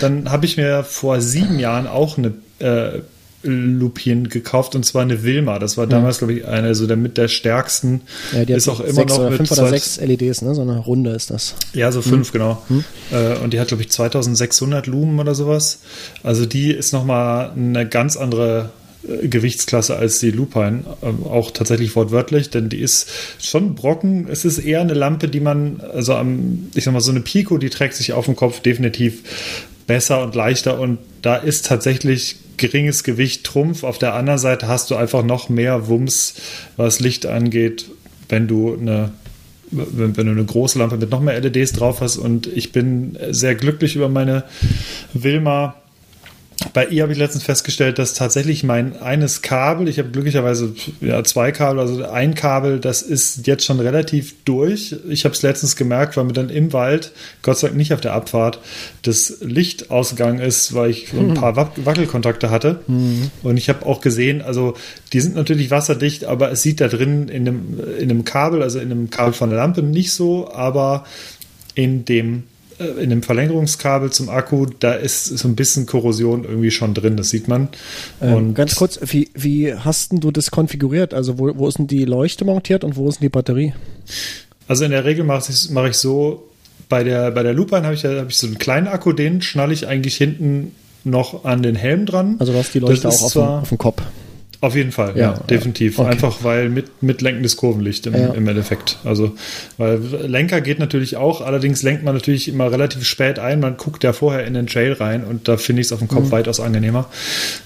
dann 0.00 0.30
habe 0.30 0.46
ich 0.46 0.58
mir 0.58 0.84
vor 0.84 1.20
sieben 1.20 1.58
Jahren 1.58 1.86
auch 1.86 2.18
eine 2.18 2.34
äh, 2.58 3.00
Lupien 3.42 4.28
gekauft 4.28 4.74
und 4.74 4.84
zwar 4.84 5.02
eine 5.02 5.22
Wilma. 5.22 5.58
Das 5.58 5.76
war 5.76 5.86
damals, 5.86 6.16
mhm. 6.16 6.26
glaube 6.26 6.32
ich, 6.34 6.46
eine 6.46 6.74
so 6.74 6.86
der 6.86 6.96
mit 6.96 7.18
der 7.18 7.28
stärksten. 7.28 8.02
Ja, 8.32 8.44
die 8.44 8.52
ist 8.52 8.68
auch 8.68 8.80
immer 8.80 9.04
noch 9.04 9.18
oder 9.18 9.30
mit 9.30 9.38
fünf 9.38 9.52
oder 9.52 9.68
sechs 9.68 10.00
LEDs, 10.00 10.42
ne? 10.42 10.54
So 10.54 10.62
eine 10.62 10.78
Runde 10.78 11.10
ist 11.10 11.30
das. 11.30 11.54
Ja, 11.72 11.90
so 11.90 12.02
fünf, 12.02 12.28
mhm. 12.28 12.32
genau. 12.32 12.62
Mhm. 12.68 12.84
Äh, 13.10 13.36
und 13.38 13.52
die 13.52 13.60
hat, 13.60 13.68
glaube 13.68 13.82
ich, 13.82 13.90
2600 13.90 14.86
Lumen 14.86 15.18
oder 15.18 15.34
sowas. 15.34 15.80
Also 16.22 16.46
die 16.46 16.70
ist 16.70 16.92
nochmal 16.92 17.50
eine 17.50 17.88
ganz 17.88 18.16
andere 18.16 18.70
äh, 19.08 19.26
Gewichtsklasse 19.26 19.96
als 19.96 20.20
die 20.20 20.30
Lupine, 20.30 20.84
ähm, 21.02 21.24
auch 21.24 21.50
tatsächlich 21.50 21.96
wortwörtlich, 21.96 22.50
denn 22.50 22.68
die 22.68 22.80
ist 22.80 23.08
schon 23.40 23.74
Brocken. 23.74 24.28
Es 24.28 24.44
ist 24.44 24.58
eher 24.58 24.80
eine 24.80 24.94
Lampe, 24.94 25.28
die 25.28 25.40
man, 25.40 25.80
also 25.80 26.14
am, 26.14 26.68
ich 26.74 26.84
sag 26.84 26.92
mal, 26.92 27.00
so 27.00 27.10
eine 27.10 27.20
Pico, 27.20 27.58
die 27.58 27.70
trägt 27.70 27.94
sich 27.94 28.12
auf 28.12 28.26
dem 28.26 28.36
Kopf 28.36 28.60
definitiv 28.60 29.22
besser 29.92 30.22
und 30.22 30.34
leichter 30.34 30.80
und 30.80 31.00
da 31.20 31.36
ist 31.36 31.66
tatsächlich 31.66 32.36
geringes 32.56 33.04
Gewicht 33.04 33.44
Trumpf. 33.44 33.84
Auf 33.84 33.98
der 33.98 34.14
anderen 34.14 34.38
Seite 34.38 34.66
hast 34.66 34.90
du 34.90 34.96
einfach 34.96 35.22
noch 35.22 35.50
mehr 35.50 35.86
Wumms, 35.86 36.36
was 36.78 36.98
Licht 36.98 37.26
angeht, 37.26 37.90
wenn 38.30 38.48
du 38.48 38.74
eine 38.74 39.12
wenn, 39.70 40.16
wenn, 40.16 40.26
du 40.26 40.32
eine 40.32 40.44
große 40.46 40.78
Lampe 40.78 40.96
mit 40.96 41.10
noch 41.10 41.20
mehr 41.20 41.38
LEDs 41.38 41.72
drauf 41.72 42.00
hast. 42.00 42.16
Und 42.16 42.46
ich 42.46 42.72
bin 42.72 43.18
sehr 43.32 43.54
glücklich 43.54 43.94
über 43.94 44.08
meine 44.08 44.44
Wilma 45.12 45.74
bei 46.72 46.86
ihr 46.86 47.02
habe 47.02 47.12
ich 47.12 47.18
letztens 47.18 47.44
festgestellt, 47.44 47.98
dass 47.98 48.14
tatsächlich 48.14 48.64
mein 48.64 49.00
eines 49.00 49.42
Kabel, 49.42 49.88
ich 49.88 49.98
habe 49.98 50.10
glücklicherweise 50.10 50.74
ja, 51.00 51.22
zwei 51.24 51.52
Kabel, 51.52 51.80
also 51.80 52.04
ein 52.04 52.34
Kabel, 52.34 52.80
das 52.80 53.02
ist 53.02 53.46
jetzt 53.46 53.64
schon 53.64 53.80
relativ 53.80 54.34
durch. 54.44 54.96
Ich 55.08 55.24
habe 55.24 55.34
es 55.34 55.42
letztens 55.42 55.76
gemerkt, 55.76 56.16
weil 56.16 56.24
mir 56.24 56.32
dann 56.32 56.50
im 56.50 56.72
Wald, 56.72 57.12
Gott 57.42 57.58
sei 57.58 57.68
Dank 57.68 57.76
nicht 57.76 57.92
auf 57.92 58.00
der 58.00 58.14
Abfahrt, 58.14 58.60
das 59.02 59.38
Licht 59.40 59.90
ausgegangen 59.90 60.40
ist, 60.40 60.74
weil 60.74 60.90
ich 60.90 61.12
ein 61.12 61.30
hm. 61.30 61.34
paar 61.34 61.56
Wackelkontakte 61.56 62.50
hatte. 62.50 62.80
Mhm. 62.86 63.30
Und 63.42 63.56
ich 63.56 63.68
habe 63.68 63.84
auch 63.86 64.00
gesehen, 64.00 64.42
also 64.42 64.74
die 65.12 65.20
sind 65.20 65.34
natürlich 65.34 65.70
wasserdicht, 65.70 66.24
aber 66.24 66.50
es 66.50 66.62
sieht 66.62 66.80
da 66.80 66.88
drin 66.88 67.28
in 67.28 67.48
einem, 67.48 67.80
in 67.98 68.10
einem 68.10 68.24
Kabel, 68.24 68.62
also 68.62 68.78
in 68.78 68.90
einem 68.90 69.10
Kabel 69.10 69.32
von 69.32 69.50
der 69.50 69.58
Lampe 69.58 69.82
nicht 69.82 70.12
so, 70.12 70.52
aber 70.52 71.04
in 71.74 72.04
dem 72.04 72.44
in 72.98 73.10
dem 73.10 73.22
Verlängerungskabel 73.22 74.10
zum 74.10 74.28
Akku, 74.28 74.66
da 74.78 74.92
ist 74.92 75.26
so 75.26 75.48
ein 75.48 75.56
bisschen 75.56 75.86
Korrosion 75.86 76.44
irgendwie 76.44 76.70
schon 76.70 76.94
drin, 76.94 77.16
das 77.16 77.30
sieht 77.30 77.48
man. 77.48 77.68
Ähm, 78.20 78.34
und 78.34 78.54
ganz 78.54 78.74
kurz, 78.74 78.98
wie, 79.02 79.30
wie 79.34 79.74
hast 79.74 80.12
du 80.12 80.30
das 80.30 80.50
konfiguriert? 80.50 81.14
Also 81.14 81.38
wo, 81.38 81.56
wo 81.56 81.68
ist 81.68 81.78
denn 81.78 81.86
die 81.86 82.04
Leuchte 82.04 82.44
montiert 82.44 82.84
und 82.84 82.96
wo 82.96 83.08
ist 83.08 83.20
denn 83.20 83.26
die 83.26 83.30
Batterie? 83.30 83.72
Also 84.68 84.84
in 84.84 84.90
der 84.90 85.04
Regel 85.04 85.24
mache 85.24 85.50
ich, 85.50 85.70
mache 85.70 85.90
ich 85.90 85.96
so, 85.96 86.48
bei 86.88 87.04
der, 87.04 87.30
bei 87.30 87.42
der 87.42 87.54
Lupine 87.54 87.84
habe 87.84 87.94
ich, 87.94 88.04
hab 88.04 88.28
ich 88.28 88.36
so 88.36 88.46
einen 88.46 88.58
kleinen 88.58 88.86
Akku, 88.86 89.12
den 89.12 89.42
schnalle 89.42 89.72
ich 89.72 89.86
eigentlich 89.86 90.16
hinten 90.16 90.72
noch 91.04 91.44
an 91.44 91.62
den 91.62 91.74
Helm 91.74 92.06
dran. 92.06 92.36
Also 92.38 92.52
du 92.52 92.58
hast 92.58 92.74
die 92.74 92.78
Leuchte 92.78 93.08
auch 93.08 93.22
auf, 93.22 93.32
dem, 93.32 93.42
auf 93.42 93.68
dem 93.68 93.78
Kopf. 93.78 94.02
Auf 94.62 94.76
jeden 94.76 94.92
Fall, 94.92 95.14
ja, 95.16 95.32
ja 95.32 95.40
definitiv. 95.50 95.98
Okay. 95.98 96.08
Einfach 96.08 96.44
weil 96.44 96.68
mit, 96.68 97.02
mit 97.02 97.20
lenkendes 97.20 97.56
Kurvenlicht 97.56 98.06
im, 98.06 98.14
ja. 98.14 98.32
im 98.32 98.46
Endeffekt. 98.46 98.96
Also, 99.02 99.32
weil 99.76 99.98
Lenker 99.98 100.60
geht 100.60 100.78
natürlich 100.78 101.16
auch, 101.16 101.40
allerdings 101.40 101.82
lenkt 101.82 102.04
man 102.04 102.14
natürlich 102.14 102.46
immer 102.46 102.70
relativ 102.70 103.04
spät 103.04 103.40
ein. 103.40 103.58
Man 103.58 103.76
guckt 103.76 104.04
ja 104.04 104.12
vorher 104.12 104.46
in 104.46 104.54
den 104.54 104.68
Trail 104.68 104.92
rein 104.92 105.24
und 105.24 105.48
da 105.48 105.56
finde 105.56 105.80
ich 105.80 105.88
es 105.88 105.92
auf 105.92 105.98
dem 105.98 106.06
Kopf 106.06 106.26
mhm. 106.26 106.30
weitaus 106.30 106.60
angenehmer. 106.60 107.06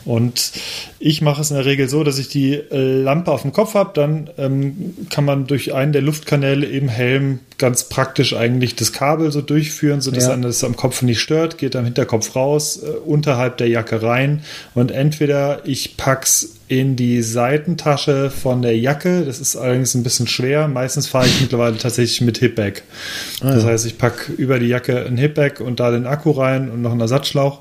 Und 0.07 0.53
ich 0.99 1.21
mache 1.21 1.43
es 1.43 1.51
in 1.51 1.57
der 1.57 1.67
Regel 1.67 1.87
so, 1.91 2.03
dass 2.03 2.19
ich 2.19 2.29
die 2.29 2.63
Lampe 2.71 3.31
auf 3.31 3.43
dem 3.43 3.53
Kopf 3.53 3.75
habe, 3.75 3.91
dann 3.93 4.31
ähm, 4.39 4.95
kann 5.11 5.27
man 5.27 5.47
durch 5.47 5.75
einen 5.75 5.93
der 5.93 6.01
Luftkanäle 6.01 6.65
im 6.65 6.89
Helm 6.89 7.41
ganz 7.59 7.85
praktisch 7.85 8.35
eigentlich 8.35 8.77
das 8.77 8.93
Kabel 8.93 9.33
so 9.33 9.41
durchführen, 9.41 10.01
sodass 10.01 10.27
ja. 10.27 10.37
das 10.37 10.63
am 10.65 10.77
Kopf 10.77 11.03
nicht 11.03 11.21
stört, 11.21 11.59
geht 11.59 11.75
am 11.77 11.85
Hinterkopf 11.85 12.37
raus, 12.37 12.83
äh, 12.83 12.89
unterhalb 12.89 13.57
der 13.57 13.69
Jacke 13.69 14.03
rein 14.03 14.43
und 14.75 14.91
entweder 14.91 15.61
ich 15.65 15.97
pack's 15.97 16.57
in 16.69 16.97
die 16.97 17.23
Seitentasche 17.23 18.31
von 18.31 18.61
der 18.61 18.77
Jacke. 18.77 19.25
Das 19.25 19.41
ist 19.41 19.57
allerdings 19.57 19.95
ein 19.95 20.03
bisschen 20.03 20.27
schwer. 20.27 20.67
Meistens 20.67 21.07
fahre 21.07 21.27
ich 21.27 21.41
mittlerweile 21.41 21.79
tatsächlich 21.79 22.21
mit 22.23 22.39
Hipbag. 22.39 22.83
Ah, 23.41 23.55
das 23.55 23.65
heißt, 23.65 23.87
ich 23.87 23.99
packe 23.99 24.33
über 24.33 24.59
die 24.59 24.67
Jacke 24.67 25.07
ein 25.07 25.17
Hipbag 25.17 25.61
und 25.61 25.79
da 25.79 25.93
den 25.93 26.07
Akku 26.07 26.33
rein 26.33 26.71
und 26.71 26.83
noch 26.83 26.91
einen 26.91 27.01
Ersatzschlauch. 27.01 27.61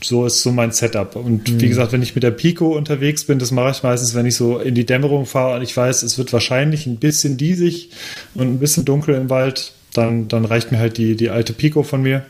So 0.00 0.26
ist 0.26 0.42
so 0.42 0.52
mein 0.52 0.70
Setup. 0.70 1.16
Und 1.16 1.50
mhm. 1.50 1.60
wie 1.60 1.68
gesagt, 1.68 1.92
wenn 1.92 2.02
ich 2.02 2.14
mit 2.14 2.22
der 2.22 2.30
Pico 2.30 2.76
unterwegs 2.76 3.24
bin, 3.24 3.38
das 3.38 3.50
mache 3.50 3.70
ich 3.70 3.82
meistens, 3.82 4.14
wenn 4.14 4.26
ich 4.26 4.36
so 4.36 4.58
in 4.58 4.74
die 4.74 4.86
Dämmerung 4.86 5.26
fahre 5.26 5.56
und 5.56 5.62
ich 5.62 5.76
weiß, 5.76 6.02
es 6.02 6.18
wird 6.18 6.32
wahrscheinlich 6.32 6.86
ein 6.86 6.96
bisschen 6.96 7.36
diesig 7.36 7.90
und 8.34 8.46
ein 8.46 8.58
bisschen 8.58 8.84
dunkel 8.84 9.14
im 9.16 9.28
Wald, 9.28 9.72
dann, 9.94 10.28
dann 10.28 10.44
reicht 10.44 10.70
mir 10.70 10.78
halt 10.78 10.98
die, 10.98 11.16
die 11.16 11.30
alte 11.30 11.52
Pico 11.52 11.82
von 11.82 12.02
mir. 12.02 12.24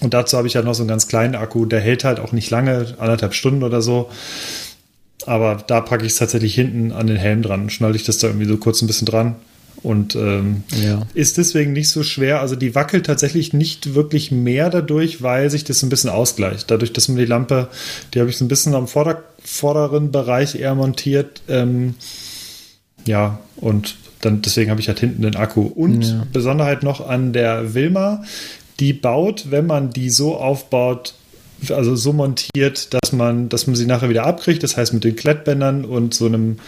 Und 0.00 0.14
dazu 0.14 0.38
habe 0.38 0.46
ich 0.46 0.56
halt 0.56 0.64
noch 0.64 0.74
so 0.74 0.82
einen 0.82 0.88
ganz 0.88 1.08
kleinen 1.08 1.34
Akku, 1.34 1.66
der 1.66 1.80
hält 1.80 2.04
halt 2.04 2.20
auch 2.20 2.32
nicht 2.32 2.50
lange, 2.50 2.94
anderthalb 2.98 3.34
Stunden 3.34 3.62
oder 3.62 3.82
so. 3.82 4.08
Aber 5.26 5.62
da 5.66 5.80
packe 5.82 6.06
ich 6.06 6.12
es 6.12 6.18
tatsächlich 6.18 6.54
hinten 6.54 6.92
an 6.92 7.06
den 7.06 7.16
Helm 7.16 7.42
dran, 7.42 7.68
schnalle 7.68 7.96
ich 7.96 8.04
das 8.04 8.18
da 8.18 8.28
irgendwie 8.28 8.46
so 8.46 8.56
kurz 8.56 8.80
ein 8.80 8.86
bisschen 8.86 9.06
dran. 9.06 9.36
Und 9.82 10.14
ähm, 10.14 10.62
ja. 10.82 11.06
ist 11.14 11.38
deswegen 11.38 11.72
nicht 11.72 11.88
so 11.88 12.02
schwer. 12.02 12.40
Also 12.40 12.54
die 12.54 12.74
wackelt 12.74 13.06
tatsächlich 13.06 13.52
nicht 13.52 13.94
wirklich 13.94 14.30
mehr 14.30 14.68
dadurch, 14.68 15.22
weil 15.22 15.50
sich 15.50 15.64
das 15.64 15.82
ein 15.82 15.88
bisschen 15.88 16.10
ausgleicht. 16.10 16.70
Dadurch, 16.70 16.92
dass 16.92 17.08
man 17.08 17.16
die 17.16 17.24
Lampe, 17.24 17.68
die 18.12 18.20
habe 18.20 18.28
ich 18.28 18.36
so 18.36 18.44
ein 18.44 18.48
bisschen 18.48 18.74
am 18.74 18.88
vorder 18.88 19.22
vorderen 19.42 20.12
Bereich 20.12 20.54
eher 20.54 20.74
montiert. 20.74 21.42
Ähm, 21.48 21.94
ja, 23.06 23.38
und 23.56 23.96
dann 24.20 24.42
deswegen 24.42 24.70
habe 24.70 24.80
ich 24.80 24.88
halt 24.88 25.00
hinten 25.00 25.22
den 25.22 25.36
Akku. 25.36 25.62
Und 25.62 26.02
ja. 26.02 26.26
Besonderheit 26.32 26.82
noch 26.82 27.06
an 27.06 27.32
der 27.32 27.74
Wilma, 27.74 28.22
die 28.78 28.92
baut, 28.92 29.50
wenn 29.50 29.66
man 29.66 29.90
die 29.90 30.10
so 30.10 30.36
aufbaut, 30.36 31.14
also 31.68 31.96
so 31.96 32.12
montiert, 32.12 32.94
dass 32.94 33.12
man, 33.12 33.48
dass 33.48 33.66
man 33.66 33.76
sie 33.76 33.86
nachher 33.86 34.08
wieder 34.08 34.26
abkriegt, 34.26 34.62
das 34.62 34.76
heißt 34.76 34.94
mit 34.94 35.04
den 35.04 35.16
Klettbändern 35.16 35.84
und 35.84 36.14
so 36.14 36.26
einem 36.26 36.58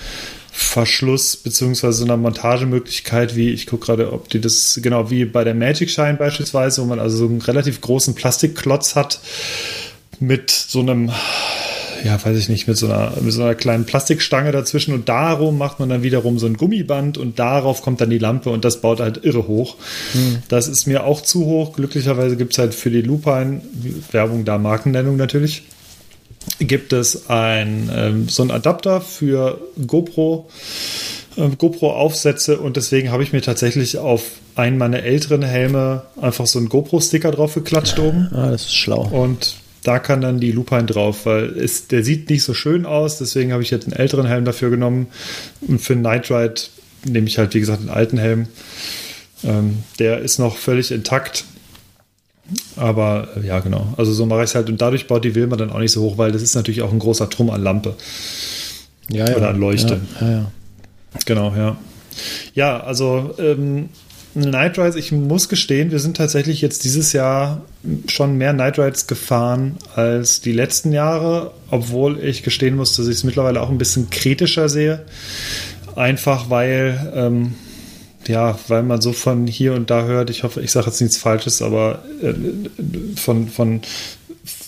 Verschluss 0.54 1.36
beziehungsweise 1.36 1.98
so 1.98 2.04
einer 2.04 2.18
Montagemöglichkeit, 2.18 3.34
wie 3.36 3.50
ich 3.50 3.66
gucke 3.66 3.86
gerade, 3.86 4.12
ob 4.12 4.28
die 4.28 4.40
das 4.40 4.78
genau 4.82 5.10
wie 5.10 5.24
bei 5.24 5.44
der 5.44 5.54
Magic 5.54 5.90
Shine 5.90 6.14
beispielsweise, 6.18 6.82
wo 6.82 6.86
man 6.86 7.00
also 7.00 7.16
so 7.16 7.24
einen 7.24 7.40
relativ 7.40 7.80
großen 7.80 8.14
Plastikklotz 8.14 8.94
hat 8.94 9.20
mit 10.20 10.50
so 10.50 10.80
einem 10.80 11.10
ja, 12.04 12.22
weiß 12.22 12.36
ich 12.36 12.48
nicht, 12.48 12.66
mit 12.66 12.76
so, 12.76 12.86
einer, 12.86 13.12
mit 13.20 13.32
so 13.32 13.42
einer 13.42 13.54
kleinen 13.54 13.84
Plastikstange 13.84 14.50
dazwischen 14.50 14.92
und 14.92 15.08
darum 15.08 15.56
macht 15.56 15.78
man 15.78 15.88
dann 15.88 16.02
wiederum 16.02 16.38
so 16.38 16.46
ein 16.46 16.56
Gummiband 16.56 17.16
und 17.16 17.38
darauf 17.38 17.82
kommt 17.82 18.00
dann 18.00 18.10
die 18.10 18.18
Lampe 18.18 18.50
und 18.50 18.64
das 18.64 18.80
baut 18.80 19.00
halt 19.00 19.24
irre 19.24 19.46
hoch. 19.46 19.76
Hm. 20.12 20.38
Das 20.48 20.68
ist 20.68 20.86
mir 20.86 21.04
auch 21.04 21.20
zu 21.20 21.44
hoch. 21.44 21.74
Glücklicherweise 21.74 22.36
gibt 22.36 22.52
es 22.52 22.58
halt 22.58 22.74
für 22.74 22.90
die 22.90 23.02
Lupine, 23.02 23.62
Werbung 24.10 24.44
da, 24.44 24.58
Markennennung 24.58 25.16
natürlich, 25.16 25.62
gibt 26.58 26.92
es 26.92 27.28
ein, 27.28 27.90
ähm, 27.94 28.28
so 28.28 28.42
ein 28.42 28.50
Adapter 28.50 29.00
für 29.00 29.60
GoPro. 29.86 30.48
Ähm, 31.36 31.56
GoPro-Aufsätze 31.56 32.58
und 32.58 32.76
deswegen 32.76 33.10
habe 33.10 33.22
ich 33.22 33.32
mir 33.32 33.40
tatsächlich 33.40 33.98
auf 33.98 34.22
einen 34.54 34.76
meiner 34.76 35.02
älteren 35.02 35.42
Helme 35.42 36.02
einfach 36.20 36.46
so 36.46 36.58
einen 36.58 36.68
GoPro-Sticker 36.68 37.30
drauf 37.30 37.54
geklatscht 37.54 37.98
oben. 37.98 38.28
Ah, 38.32 38.50
das 38.50 38.64
ist 38.66 38.76
schlau. 38.76 39.08
Und 39.10 39.56
da 39.82 39.98
kann 39.98 40.20
dann 40.20 40.40
die 40.40 40.52
Lupine 40.52 40.84
drauf, 40.84 41.26
weil 41.26 41.58
es, 41.58 41.88
der 41.88 42.04
sieht 42.04 42.28
nicht 42.30 42.44
so 42.44 42.54
schön 42.54 42.86
aus, 42.86 43.18
deswegen 43.18 43.52
habe 43.52 43.62
ich 43.62 43.70
jetzt 43.70 43.86
einen 43.86 43.96
älteren 43.96 44.26
Helm 44.26 44.44
dafür 44.44 44.70
genommen. 44.70 45.08
Und 45.66 45.80
für 45.80 45.96
Night 45.96 46.30
Ride 46.30 46.60
nehme 47.04 47.26
ich 47.26 47.38
halt, 47.38 47.54
wie 47.54 47.60
gesagt, 47.60 47.80
einen 47.80 47.90
alten 47.90 48.18
Helm. 48.18 48.46
Ähm, 49.42 49.78
der 49.98 50.20
ist 50.20 50.38
noch 50.38 50.56
völlig 50.56 50.92
intakt. 50.92 51.44
Aber 52.76 53.28
äh, 53.36 53.46
ja, 53.46 53.60
genau. 53.60 53.94
Also 53.96 54.12
so 54.12 54.26
mache 54.26 54.40
ich 54.40 54.50
es 54.50 54.54
halt. 54.54 54.68
Und 54.68 54.80
dadurch 54.80 55.06
baut 55.06 55.24
die 55.24 55.34
Wilma 55.34 55.56
dann 55.56 55.70
auch 55.70 55.78
nicht 55.78 55.92
so 55.92 56.02
hoch, 56.02 56.18
weil 56.18 56.32
das 56.32 56.42
ist 56.42 56.54
natürlich 56.54 56.82
auch 56.82 56.92
ein 56.92 56.98
großer 56.98 57.30
Trumm 57.30 57.50
an 57.50 57.62
Lampe. 57.62 57.94
Ja, 59.08 59.28
ja. 59.28 59.36
Oder 59.36 59.50
an 59.50 59.60
Leuchte. 59.60 60.00
Ja, 60.20 60.26
ja, 60.26 60.32
ja. 60.32 60.50
Genau, 61.26 61.54
ja. 61.54 61.76
Ja, 62.54 62.80
also 62.80 63.34
ähm, 63.38 63.88
Night 64.34 64.78
Rides, 64.78 64.96
ich 64.96 65.12
muss 65.12 65.48
gestehen, 65.48 65.90
wir 65.90 65.98
sind 65.98 66.16
tatsächlich 66.16 66.62
jetzt 66.62 66.84
dieses 66.84 67.12
Jahr 67.12 67.62
schon 68.08 68.38
mehr 68.38 68.52
Night 68.52 68.78
Rides 68.78 69.06
gefahren 69.06 69.76
als 69.94 70.40
die 70.40 70.52
letzten 70.52 70.92
Jahre, 70.92 71.52
obwohl 71.70 72.18
ich 72.18 72.42
gestehen 72.42 72.76
muss, 72.76 72.96
dass 72.96 73.08
ich 73.08 73.16
es 73.16 73.24
mittlerweile 73.24 73.60
auch 73.60 73.68
ein 73.68 73.78
bisschen 73.78 74.08
kritischer 74.10 74.68
sehe. 74.68 75.04
Einfach 75.96 76.48
weil, 76.48 77.12
ähm, 77.14 77.54
ja, 78.26 78.58
weil 78.68 78.82
man 78.82 79.00
so 79.00 79.12
von 79.12 79.46
hier 79.46 79.74
und 79.74 79.90
da 79.90 80.04
hört, 80.04 80.30
ich 80.30 80.42
hoffe, 80.42 80.60
ich 80.60 80.72
sage 80.72 80.86
jetzt 80.86 81.00
nichts 81.00 81.16
Falsches, 81.16 81.62
aber 81.62 82.04
äh, 82.22 82.34
von, 83.16 83.48
von 83.48 83.80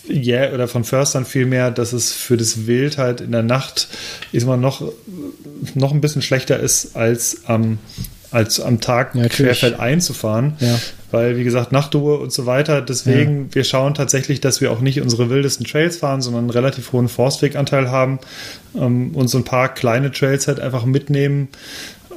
yeah, 0.08 0.52
oder 0.52 0.68
von 0.68 0.84
Förstern 0.84 1.24
vielmehr, 1.24 1.70
dass 1.70 1.92
es 1.92 2.12
für 2.12 2.36
das 2.36 2.66
Wild 2.66 2.98
halt 2.98 3.20
in 3.20 3.32
der 3.32 3.42
Nacht 3.42 3.88
ist 4.32 4.46
man 4.46 4.60
noch, 4.60 4.82
noch 5.74 5.92
ein 5.92 6.00
bisschen 6.00 6.22
schlechter 6.22 6.58
ist 6.58 6.96
als 6.96 7.42
am, 7.46 7.78
als 8.30 8.60
am 8.60 8.80
Tag 8.80 9.14
Ja, 9.14 9.28
querfeld 9.28 9.78
einzufahren. 9.78 10.54
Ja. 10.60 10.78
Weil, 11.10 11.36
wie 11.36 11.44
gesagt, 11.44 11.70
Nachtruhe 11.70 12.18
und 12.18 12.32
so 12.32 12.44
weiter. 12.44 12.82
Deswegen, 12.82 13.54
wir 13.54 13.62
schauen 13.62 13.94
tatsächlich, 13.94 14.40
dass 14.40 14.60
wir 14.60 14.72
auch 14.72 14.80
nicht 14.80 15.00
unsere 15.00 15.30
wildesten 15.30 15.64
Trails 15.64 15.98
fahren, 15.98 16.20
sondern 16.20 16.42
einen 16.42 16.50
relativ 16.50 16.90
hohen 16.90 17.08
Forstweganteil 17.08 17.88
haben 17.88 18.18
ähm, 18.74 19.14
und 19.14 19.28
so 19.28 19.38
ein 19.38 19.44
paar 19.44 19.72
kleine 19.72 20.10
Trails 20.10 20.48
halt 20.48 20.58
einfach 20.58 20.84
mitnehmen. 20.84 21.48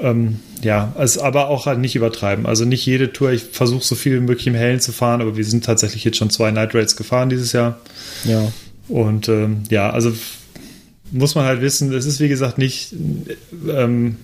Ähm, 0.01 0.39
ja, 0.61 0.91
also, 0.97 1.21
aber 1.23 1.47
auch 1.49 1.65
halt 1.65 1.79
nicht 1.79 1.95
übertreiben. 1.95 2.45
Also 2.45 2.65
nicht 2.65 2.85
jede 2.85 3.11
Tour, 3.13 3.31
ich 3.31 3.43
versuche 3.43 3.83
so 3.83 3.95
viel 3.95 4.15
wie 4.17 4.19
möglich 4.25 4.47
im 4.47 4.55
Hellen 4.55 4.79
zu 4.79 4.91
fahren, 4.91 5.21
aber 5.21 5.37
wir 5.37 5.45
sind 5.45 5.65
tatsächlich 5.65 6.03
jetzt 6.03 6.17
schon 6.17 6.29
zwei 6.29 6.51
Night 6.51 6.73
Rails 6.75 6.95
gefahren 6.95 7.29
dieses 7.29 7.51
Jahr. 7.53 7.79
Ja. 8.25 8.51
Und 8.87 9.27
ähm, 9.27 9.63
ja, 9.69 9.89
also 9.89 10.11
muss 11.11 11.35
man 11.35 11.45
halt 11.45 11.61
wissen, 11.61 11.93
es 11.93 12.05
ist 12.05 12.19
wie 12.19 12.27
gesagt 12.29 12.57
nicht, 12.57 12.93
ähm, 13.69 14.17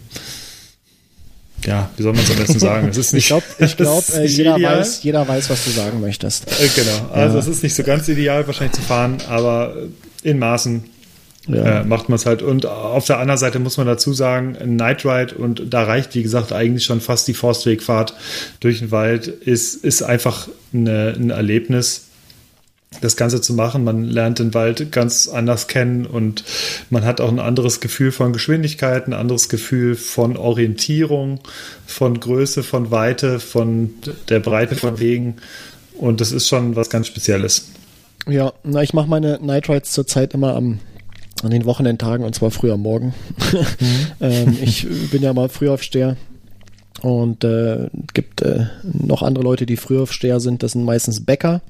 ja, 1.65 1.89
wie 1.95 2.03
soll 2.03 2.13
man 2.13 2.23
es 2.23 2.29
am 2.31 2.38
besten 2.38 2.59
sagen? 2.59 2.88
Es 2.89 2.97
ist 2.97 3.13
nicht, 3.13 3.23
Ich 3.23 3.27
glaube, 3.27 3.45
ich 3.59 3.77
glaub, 3.77 3.99
es 3.99 4.09
äh, 4.09 4.25
jeder, 4.25 4.57
ideal. 4.57 4.79
weiß, 4.79 5.03
jeder 5.03 5.27
weiß, 5.27 5.49
was 5.49 5.63
du 5.63 5.69
sagen 5.71 6.01
möchtest. 6.01 6.47
Äh, 6.51 6.67
genau, 6.75 7.09
also 7.13 7.36
Ja. 7.36 7.41
es 7.41 7.47
ist 7.47 7.63
nicht 7.63 7.75
so 7.75 7.83
ganz 7.83 8.07
ideal 8.09 8.45
wahrscheinlich 8.47 8.73
zu 8.75 8.81
fahren, 8.81 9.17
aber 9.29 9.75
in 10.23 10.39
Maßen 10.39 10.83
Ja. 11.47 11.82
äh, 11.82 11.84
macht 11.84 12.08
man 12.10 12.15
es 12.15 12.25
halt. 12.25 12.41
Und 12.41 12.65
auf 12.65 13.06
der 13.06 13.19
anderen 13.19 13.38
Seite 13.38 13.60
muss 13.60 13.77
man 13.77 13.86
dazu 13.86 14.13
sagen, 14.13 14.56
ein 14.60 14.75
Night 14.75 15.06
Ride 15.06 15.36
und 15.36 15.73
da 15.73 15.84
reicht, 15.84 16.15
wie 16.15 16.23
gesagt, 16.23 16.53
eigentlich 16.53 16.86
schon 16.86 17.01
fast 17.01 17.27
die 17.27 17.34
Forstwegfahrt 17.34 18.15
durch 18.62 18.79
den 18.79 18.91
Wald, 18.91 19.27
ist, 19.27 19.75
ist 19.84 20.03
einfach 20.03 20.47
eine, 20.73 21.13
ein 21.17 21.32
Erlebnis, 21.32 22.06
das 23.01 23.17
Ganze 23.17 23.41
zu 23.41 23.53
machen. 23.53 23.84
Man 23.84 24.03
lernt 24.03 24.39
den 24.39 24.53
Wald 24.53 24.91
ganz 24.91 25.27
anders 25.27 25.67
kennen 25.67 26.06
und 26.06 26.43
man 26.89 27.03
hat 27.03 27.19
auch 27.19 27.29
ein 27.29 27.39
anderes 27.39 27.82
Gefühl 27.82 28.12
von 28.12 28.32
Geschwindigkeit, 28.32 29.08
ein 29.08 29.13
anderes 29.13 29.49
Gefühl 29.49 29.95
von 29.95 30.38
Orientierung, 30.38 31.39
von 31.86 32.19
Größe, 32.19 32.63
von 32.63 32.91
Weite, 32.91 33.39
von 33.39 33.93
der 34.29 34.39
Breite 34.39 34.75
von 34.75 34.99
Wegen. 34.99 35.38
Und 35.97 36.21
das 36.21 36.32
ist 36.32 36.47
schon 36.47 36.75
was 36.75 36.89
ganz 36.89 37.08
Spezielles. 37.08 37.69
Ja, 38.27 38.53
na, 38.63 38.82
ich 38.82 38.93
mache 38.93 39.10
meine 39.10 39.39
Night 39.41 39.67
Rides 39.69 39.91
zurzeit 39.91 40.34
immer 40.34 40.56
am 40.56 40.79
an 41.43 41.51
den 41.51 41.65
Wochenendtagen 41.65 42.25
und 42.25 42.34
zwar 42.36 42.51
früh 42.51 42.71
am 42.71 42.82
Morgen. 42.82 43.13
ähm, 44.21 44.58
ich 44.62 44.88
bin 45.12 45.21
ja 45.21 45.34
mal 45.34 45.49
Frühaufsteher 45.49 46.15
und 47.01 47.43
äh, 47.43 47.89
gibt 48.13 48.41
äh, 48.41 48.67
noch 48.84 49.23
andere 49.23 49.43
Leute, 49.43 49.65
die 49.65 49.77
Frühaufsteher 49.77 50.39
sind. 50.39 50.63
Das 50.63 50.71
sind 50.71 50.86
meistens 50.86 51.25
Bäcker 51.25 51.62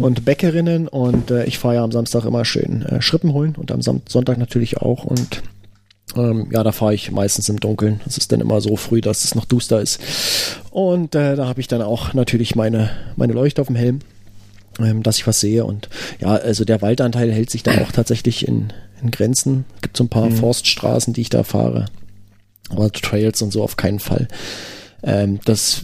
und 0.00 0.24
Bäckerinnen 0.24 0.88
und 0.88 1.30
äh, 1.30 1.44
ich 1.44 1.58
fahre 1.58 1.76
ja 1.76 1.84
am 1.84 1.92
Samstag 1.92 2.24
immer 2.24 2.44
schön 2.44 2.82
äh, 2.82 3.00
Schrippen 3.00 3.32
holen 3.32 3.54
und 3.56 3.70
am 3.70 3.82
Sam 3.82 4.02
Sonntag 4.08 4.38
natürlich 4.38 4.78
auch 4.78 5.04
und 5.04 5.42
ähm, 6.16 6.48
ja, 6.50 6.62
da 6.62 6.72
fahre 6.72 6.94
ich 6.94 7.10
meistens 7.10 7.48
im 7.48 7.60
Dunkeln. 7.60 8.00
Es 8.06 8.18
ist 8.18 8.32
dann 8.32 8.40
immer 8.40 8.60
so 8.60 8.76
früh, 8.76 9.00
dass 9.00 9.24
es 9.24 9.34
noch 9.34 9.44
duster 9.44 9.80
ist. 9.80 10.00
Und 10.70 11.14
äh, 11.14 11.36
da 11.36 11.46
habe 11.46 11.60
ich 11.60 11.68
dann 11.68 11.80
auch 11.80 12.12
natürlich 12.12 12.54
meine, 12.54 12.90
meine 13.16 13.32
Leuchte 13.32 13.62
auf 13.62 13.68
dem 13.68 13.76
Helm 13.76 14.00
ähm, 14.80 15.02
dass 15.02 15.18
ich 15.18 15.26
was 15.26 15.40
sehe. 15.40 15.64
Und 15.64 15.88
ja, 16.20 16.28
also 16.28 16.64
der 16.64 16.82
Waldanteil 16.82 17.32
hält 17.32 17.50
sich 17.50 17.62
da 17.62 17.72
auch 17.82 17.92
tatsächlich 17.92 18.46
in, 18.46 18.72
in 19.02 19.10
Grenzen. 19.10 19.64
Gibt 19.80 19.96
so 19.96 20.04
ein 20.04 20.08
paar 20.08 20.30
Forststraßen, 20.30 21.12
die 21.12 21.20
ich 21.22 21.30
da 21.30 21.42
fahre. 21.42 21.86
Aber 22.70 22.90
Trails 22.90 23.42
und 23.42 23.52
so 23.52 23.62
auf 23.62 23.76
keinen 23.76 23.98
Fall. 23.98 24.28
Ähm, 25.04 25.40
das 25.44 25.82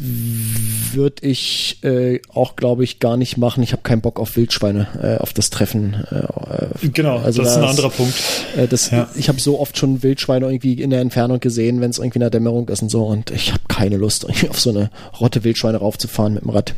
würde 0.92 1.27
ich 1.27 1.83
äh, 1.83 2.20
auch, 2.33 2.55
glaube 2.55 2.85
ich, 2.85 3.01
gar 3.01 3.16
nicht 3.16 3.37
machen. 3.37 3.64
Ich 3.64 3.72
habe 3.72 3.83
keinen 3.83 4.01
Bock 4.01 4.20
auf 4.20 4.37
Wildschweine, 4.37 4.87
äh, 5.03 5.20
auf 5.20 5.33
das 5.33 5.51
Treffen. 5.51 5.94
Äh, 6.11 6.88
Genau, 6.90 7.18
Also 7.18 7.42
das 7.42 7.53
ist 7.53 7.57
ein 7.59 7.64
anderer 7.64 7.90
Punkt. 7.90 8.14
äh, 8.57 8.68
das, 8.68 8.90
Ja. 8.92 9.09
Ich 9.16 9.29
habe 9.29 9.40
so 9.40 9.59
oft 9.59 9.77
schon 9.77 10.05
Wildschweine 10.05 10.46
irgendwie 10.46 10.74
in 10.74 10.90
der 10.90 11.01
Entfernung 11.01 11.40
gesehen, 11.40 11.81
wenn 11.81 11.90
es 11.90 11.98
irgendwie 11.98 12.18
in 12.18 12.20
der 12.20 12.31
Dämmerung 12.31 12.68
ist 12.68 12.81
und 12.83 12.90
so. 12.90 13.05
Und 13.05 13.33
ich 13.33 13.51
habe 13.53 13.62
keine 13.66 13.96
Lust, 13.96 14.22
irgendwie 14.29 14.51
auf 14.51 14.61
so 14.61 14.70
eine 14.70 14.88
Rotte 15.20 15.42
Wildschweine 15.42 15.79
raufzufahren 15.79 16.35
mit 16.35 16.44
dem 16.44 16.51
Rad. 16.51 16.74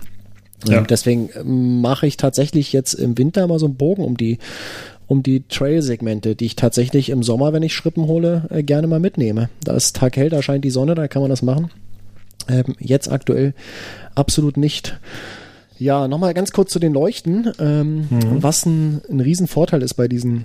Ja. 0.66 0.78
Ähm, 0.78 0.86
deswegen 0.88 1.30
ähm, 1.34 1.80
mache 1.80 2.06
ich 2.06 2.16
tatsächlich 2.16 2.72
jetzt 2.72 2.94
im 2.94 3.16
Winter 3.18 3.46
mal 3.46 3.58
so 3.58 3.66
einen 3.66 3.76
Bogen 3.76 4.04
um 4.04 4.16
die 4.16 4.38
um 5.06 5.24
die 5.24 5.42
Trail-Segmente, 5.48 6.36
die 6.36 6.46
ich 6.46 6.54
tatsächlich 6.54 7.10
im 7.10 7.24
Sommer, 7.24 7.52
wenn 7.52 7.64
ich 7.64 7.74
Schrippen 7.74 8.06
hole, 8.06 8.44
äh, 8.50 8.62
gerne 8.62 8.86
mal 8.86 9.00
mitnehme. 9.00 9.48
Da 9.64 9.74
ist 9.74 9.96
Tag 9.96 10.16
hell, 10.16 10.28
da 10.28 10.40
scheint 10.40 10.64
die 10.64 10.70
Sonne, 10.70 10.94
da 10.94 11.08
kann 11.08 11.20
man 11.20 11.30
das 11.30 11.42
machen. 11.42 11.70
Ähm, 12.48 12.76
jetzt 12.78 13.10
aktuell 13.10 13.54
absolut 14.14 14.56
nicht. 14.56 15.00
Ja, 15.80 16.06
nochmal 16.06 16.32
ganz 16.32 16.52
kurz 16.52 16.70
zu 16.70 16.78
den 16.78 16.92
Leuchten. 16.92 17.50
Ähm, 17.58 18.06
Was 18.10 18.64
ein, 18.66 19.00
ein 19.10 19.18
Riesenvorteil 19.18 19.82
ist 19.82 19.94
bei 19.94 20.06
diesen 20.06 20.44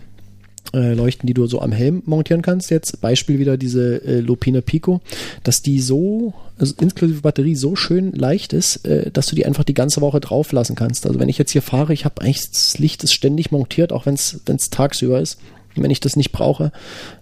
äh, 0.74 0.94
Leuchten, 0.94 1.28
die 1.28 1.34
du 1.34 1.48
so 1.48 1.62
am 1.62 1.72
Helm 1.72 2.04
montieren 2.06 2.42
kannst. 2.42 2.70
Jetzt 2.72 3.02
Beispiel 3.02 3.40
wieder 3.40 3.58
diese 3.58 4.04
äh, 4.04 4.20
Lupine 4.20 4.62
Pico, 4.62 5.02
dass 5.44 5.62
die 5.62 5.80
so, 5.80 6.34
also 6.58 6.74
inklusive 6.80 7.22
Batterie, 7.22 7.56
so 7.56 7.76
schön 7.76 8.12
leicht 8.14 8.54
ist, 8.54 8.86
äh, 8.86 9.12
dass 9.12 9.28
du 9.28 9.36
die 9.36 9.46
einfach 9.46 9.64
die 9.64 9.74
ganze 9.74 10.02
Woche 10.02 10.20
drauf 10.20 10.52
lassen 10.52 10.76
kannst. 10.76 11.06
Also 11.06 11.20
wenn 11.20 11.30
ich 11.30 11.38
jetzt 11.38 11.52
hier 11.52 11.62
fahre, 11.62 11.94
ich 11.94 12.06
habe 12.06 12.22
eigentlich 12.22 12.50
das 12.50 12.78
Licht 12.78 13.04
ist 13.04 13.14
ständig 13.14 13.52
montiert, 13.52 13.92
auch 13.92 14.06
wenn 14.06 14.16
es 14.16 14.70
tagsüber 14.70 15.20
ist, 15.20 15.40
wenn 15.76 15.92
ich 15.92 16.00
das 16.00 16.16
nicht 16.16 16.32
brauche, 16.32 16.72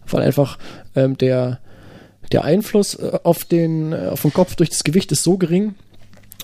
weil 0.08 0.22
einfach 0.22 0.58
ähm, 0.96 1.18
der 1.18 1.60
der 2.32 2.44
Einfluss 2.44 2.96
äh, 2.96 3.20
auf 3.24 3.46
den 3.46 3.94
äh, 3.94 4.10
auf 4.12 4.22
den 4.22 4.34
Kopf 4.34 4.56
durch 4.56 4.70
das 4.70 4.84
Gewicht 4.84 5.12
ist 5.12 5.24
so 5.24 5.38
gering, 5.38 5.76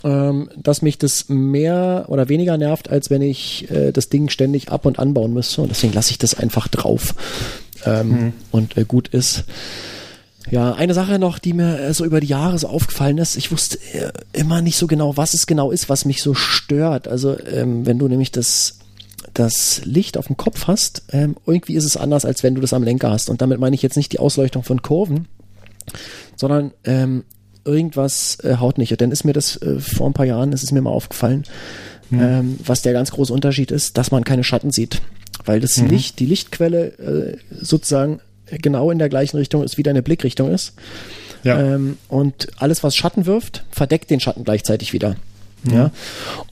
ähm, 0.03 0.49
dass 0.55 0.81
mich 0.81 0.97
das 0.97 1.29
mehr 1.29 2.05
oder 2.07 2.29
weniger 2.29 2.57
nervt, 2.57 2.89
als 2.89 3.09
wenn 3.09 3.21
ich 3.21 3.69
äh, 3.71 3.91
das 3.91 4.09
Ding 4.09 4.29
ständig 4.29 4.71
ab 4.71 4.85
und 4.85 4.99
anbauen 4.99 5.33
müsste. 5.33 5.61
Und 5.61 5.69
deswegen 5.69 5.93
lasse 5.93 6.11
ich 6.11 6.17
das 6.17 6.35
einfach 6.35 6.67
drauf 6.67 7.15
ähm, 7.85 8.33
und 8.51 8.77
äh, 8.77 8.85
gut 8.85 9.09
ist. 9.09 9.45
Ja, 10.49 10.73
eine 10.73 10.93
Sache 10.93 11.19
noch, 11.19 11.37
die 11.37 11.53
mir 11.53 11.79
äh, 11.79 11.93
so 11.93 12.05
über 12.05 12.21
die 12.21 12.27
Jahre 12.27 12.57
so 12.57 12.67
aufgefallen 12.67 13.17
ist. 13.17 13.35
Ich 13.35 13.51
wusste 13.51 13.77
äh, 13.93 14.11
immer 14.33 14.61
nicht 14.61 14.77
so 14.77 14.87
genau, 14.87 15.17
was 15.17 15.33
es 15.33 15.47
genau 15.47 15.71
ist, 15.71 15.89
was 15.89 16.05
mich 16.05 16.23
so 16.23 16.33
stört. 16.33 17.07
Also 17.07 17.37
ähm, 17.47 17.85
wenn 17.85 17.99
du 17.99 18.07
nämlich 18.07 18.31
das 18.31 18.79
das 19.33 19.81
Licht 19.85 20.17
auf 20.17 20.27
dem 20.27 20.37
Kopf 20.37 20.67
hast, 20.67 21.03
ähm, 21.11 21.35
irgendwie 21.45 21.75
ist 21.75 21.85
es 21.85 21.97
anders, 21.97 22.25
als 22.25 22.41
wenn 22.41 22.55
du 22.55 22.61
das 22.61 22.73
am 22.73 22.83
Lenker 22.83 23.11
hast. 23.11 23.29
Und 23.29 23.41
damit 23.41 23.59
meine 23.59 23.75
ich 23.75 23.81
jetzt 23.81 23.95
nicht 23.95 24.11
die 24.11 24.19
Ausleuchtung 24.19 24.63
von 24.63 24.81
Kurven, 24.81 25.27
sondern 26.35 26.71
ähm, 26.83 27.23
irgendwas 27.69 28.37
äh, 28.43 28.57
haut 28.57 28.77
nicht. 28.77 28.99
Dann 28.99 29.11
ist 29.11 29.23
mir 29.23 29.33
das 29.33 29.61
äh, 29.61 29.79
vor 29.79 30.09
ein 30.09 30.13
paar 30.13 30.25
Jahren, 30.25 30.51
ist 30.51 30.63
es 30.63 30.71
mir 30.71 30.81
mal 30.81 30.91
aufgefallen, 30.91 31.43
ähm, 32.11 32.57
was 32.63 32.81
der 32.81 32.93
ganz 32.93 33.11
große 33.11 33.31
Unterschied 33.31 33.71
ist, 33.71 33.97
dass 33.97 34.11
man 34.11 34.23
keine 34.23 34.43
Schatten 34.43 34.71
sieht. 34.71 35.01
Weil 35.45 35.59
das 35.59 35.77
Licht, 35.77 36.19
die 36.19 36.25
Lichtquelle 36.25 36.87
äh, 36.97 37.37
sozusagen 37.49 38.19
genau 38.47 38.91
in 38.91 38.99
der 38.99 39.09
gleichen 39.09 39.37
Richtung 39.37 39.63
ist, 39.63 39.77
wie 39.77 39.83
deine 39.83 40.01
Blickrichtung 40.01 40.51
ist. 40.51 40.73
Ja. 41.43 41.59
Ähm, 41.59 41.97
und 42.07 42.47
alles, 42.57 42.83
was 42.83 42.95
Schatten 42.95 43.25
wirft, 43.25 43.63
verdeckt 43.71 44.09
den 44.09 44.19
Schatten 44.19 44.43
gleichzeitig 44.43 44.91
wieder. 44.91 45.15
Ja. 45.63 45.91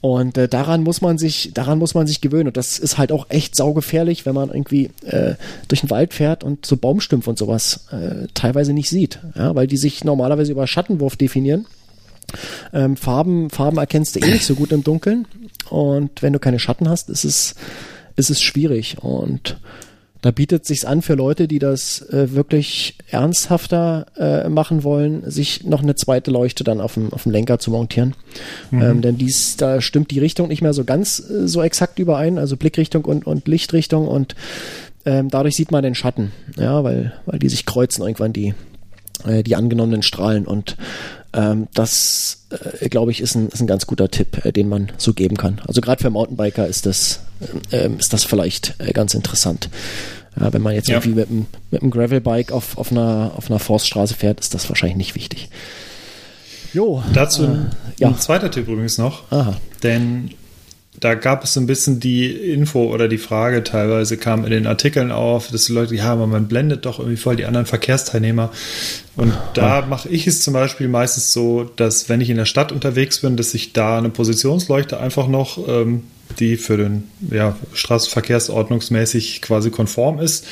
Und 0.00 0.36
äh, 0.36 0.48
daran 0.48 0.82
muss 0.82 1.00
man 1.00 1.18
sich, 1.18 1.52
daran 1.54 1.78
muss 1.78 1.94
man 1.94 2.06
sich 2.06 2.20
gewöhnen. 2.20 2.48
Und 2.48 2.56
das 2.56 2.78
ist 2.78 2.98
halt 2.98 3.12
auch 3.12 3.26
echt 3.30 3.56
saugefährlich, 3.56 4.26
wenn 4.26 4.34
man 4.34 4.50
irgendwie 4.50 4.90
äh, 5.04 5.34
durch 5.68 5.80
den 5.80 5.90
Wald 5.90 6.14
fährt 6.14 6.44
und 6.44 6.66
so 6.66 6.76
Baumstümpfe 6.76 7.30
und 7.30 7.38
sowas 7.38 7.86
äh, 7.90 8.28
teilweise 8.34 8.72
nicht 8.72 8.90
sieht. 8.90 9.18
Ja, 9.34 9.54
weil 9.54 9.66
die 9.66 9.76
sich 9.76 10.04
normalerweise 10.04 10.52
über 10.52 10.66
Schattenwurf 10.66 11.16
definieren. 11.16 11.66
Ähm, 12.72 12.96
Farben, 12.96 13.50
Farben 13.50 13.78
erkennst 13.78 14.16
du 14.16 14.20
eh 14.20 14.30
nicht 14.30 14.44
so 14.44 14.54
gut 14.54 14.72
im 14.72 14.84
Dunkeln. 14.84 15.26
Und 15.70 16.22
wenn 16.22 16.32
du 16.32 16.38
keine 16.38 16.58
Schatten 16.58 16.88
hast, 16.88 17.08
ist 17.08 17.24
es, 17.24 17.54
ist 18.16 18.30
es 18.30 18.40
schwierig. 18.42 18.96
Und 19.00 19.58
da 20.20 20.30
bietet 20.32 20.66
sich's 20.66 20.84
an 20.84 21.02
für 21.02 21.14
Leute, 21.14 21.46
die 21.46 21.58
das 21.58 22.02
äh, 22.10 22.32
wirklich 22.32 22.96
ernsthafter 23.08 24.06
äh, 24.16 24.48
machen 24.48 24.82
wollen, 24.82 25.30
sich 25.30 25.64
noch 25.64 25.82
eine 25.82 25.94
zweite 25.94 26.30
Leuchte 26.30 26.64
dann 26.64 26.80
auf 26.80 26.94
dem, 26.94 27.12
auf 27.12 27.22
dem 27.22 27.32
Lenker 27.32 27.58
zu 27.58 27.70
montieren. 27.70 28.14
Ähm, 28.72 29.00
denn 29.00 29.16
dies, 29.16 29.56
da 29.56 29.80
stimmt 29.80 30.10
die 30.10 30.18
Richtung 30.18 30.48
nicht 30.48 30.62
mehr 30.62 30.72
so 30.72 30.84
ganz 30.84 31.20
äh, 31.20 31.46
so 31.46 31.62
exakt 31.62 31.98
überein, 31.98 32.38
also 32.38 32.56
Blickrichtung 32.56 33.04
und, 33.04 33.26
und 33.26 33.46
Lichtrichtung 33.46 34.08
und 34.08 34.34
ähm, 35.04 35.28
dadurch 35.28 35.54
sieht 35.54 35.70
man 35.70 35.82
den 35.82 35.94
Schatten, 35.94 36.32
ja, 36.56 36.82
weil, 36.84 37.12
weil 37.24 37.38
die 37.38 37.48
sich 37.48 37.64
kreuzen 37.64 38.02
irgendwann 38.02 38.32
die, 38.32 38.54
äh, 39.24 39.42
die 39.42 39.56
angenommenen 39.56 40.02
Strahlen 40.02 40.46
und 40.46 40.76
ähm, 41.38 41.68
das, 41.72 42.46
äh, 42.80 42.88
glaube 42.88 43.12
ich, 43.12 43.20
ist 43.20 43.36
ein, 43.36 43.48
ist 43.48 43.60
ein 43.60 43.66
ganz 43.68 43.86
guter 43.86 44.10
Tipp, 44.10 44.44
äh, 44.44 44.52
den 44.52 44.68
man 44.68 44.90
so 44.98 45.12
geben 45.14 45.36
kann. 45.36 45.60
Also 45.66 45.80
gerade 45.80 46.02
für 46.02 46.10
Mountainbiker 46.10 46.66
ist 46.66 46.84
das, 46.84 47.20
ähm, 47.70 47.98
ist 47.98 48.12
das 48.12 48.24
vielleicht 48.24 48.74
äh, 48.78 48.92
ganz 48.92 49.14
interessant. 49.14 49.68
Ja, 50.40 50.52
wenn 50.52 50.62
man 50.62 50.74
jetzt 50.74 50.88
Ja. 50.88 50.96
irgendwie 50.96 51.14
mit 51.20 51.30
einem, 51.30 51.46
mit 51.70 51.82
einem 51.82 51.90
Gravelbike 51.90 52.50
auf, 52.52 52.76
auf, 52.76 52.90
einer, 52.90 53.32
auf 53.36 53.50
einer 53.50 53.58
Forststraße 53.60 54.14
fährt, 54.14 54.40
ist 54.40 54.54
das 54.54 54.68
wahrscheinlich 54.68 54.96
nicht 54.96 55.14
wichtig. 55.14 55.48
Jo. 56.74 57.02
Dazu 57.14 57.44
äh, 57.44 57.56
ja. 57.98 58.08
ein 58.08 58.18
zweiter 58.18 58.50
Tipp 58.50 58.68
übrigens 58.68 58.98
noch. 58.98 59.30
Aha. 59.30 59.56
Denn 59.82 60.30
da 61.00 61.14
gab 61.14 61.44
es 61.44 61.54
so 61.54 61.60
ein 61.60 61.66
bisschen 61.66 62.00
die 62.00 62.30
Info 62.30 62.92
oder 62.92 63.08
die 63.08 63.18
Frage 63.18 63.62
teilweise 63.64 64.16
kam 64.16 64.44
in 64.44 64.50
den 64.50 64.66
Artikeln 64.66 65.12
auf, 65.12 65.50
dass 65.50 65.66
die 65.66 65.72
Leute, 65.72 65.94
ja, 65.94 66.12
aber 66.12 66.26
man 66.26 66.48
blendet 66.48 66.86
doch 66.86 66.98
irgendwie 66.98 67.16
voll 67.16 67.36
die 67.36 67.44
anderen 67.44 67.66
Verkehrsteilnehmer. 67.66 68.50
Und 69.16 69.32
da 69.54 69.84
mache 69.86 70.08
ich 70.08 70.26
es 70.26 70.42
zum 70.42 70.54
Beispiel 70.54 70.88
meistens 70.88 71.32
so, 71.32 71.64
dass 71.64 72.08
wenn 72.08 72.20
ich 72.20 72.30
in 72.30 72.36
der 72.36 72.44
Stadt 72.44 72.72
unterwegs 72.72 73.20
bin, 73.20 73.36
dass 73.36 73.54
ich 73.54 73.72
da 73.72 73.98
eine 73.98 74.10
Positionsleuchte 74.10 74.98
einfach 74.98 75.28
noch 75.28 75.58
ähm, 75.68 76.04
die 76.38 76.56
für 76.56 76.76
den 76.76 77.04
ja, 77.30 77.56
Straßenverkehrsordnungsmäßig 77.72 79.42
quasi 79.42 79.70
konform 79.70 80.18
ist, 80.18 80.46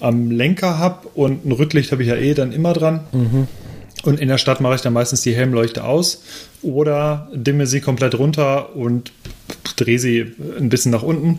am 0.00 0.30
Lenker 0.30 0.78
habe 0.78 1.08
und 1.14 1.44
ein 1.46 1.52
Rücklicht 1.52 1.92
habe 1.92 2.02
ich 2.02 2.08
ja 2.08 2.16
eh 2.16 2.34
dann 2.34 2.52
immer 2.52 2.72
dran. 2.72 3.00
Mhm. 3.12 3.48
Und 4.02 4.18
in 4.20 4.28
der 4.28 4.38
Stadt 4.38 4.60
mache 4.60 4.74
ich 4.74 4.80
dann 4.80 4.92
meistens 4.92 5.22
die 5.22 5.34
Helmleuchte 5.34 5.84
aus 5.84 6.22
oder 6.60 7.28
dimme 7.32 7.66
sie 7.66 7.80
komplett 7.80 8.18
runter 8.18 8.74
und 8.74 9.12
drehe 9.76 9.98
sie 9.98 10.32
ein 10.58 10.68
bisschen 10.68 10.90
nach 10.90 11.02
unten, 11.02 11.38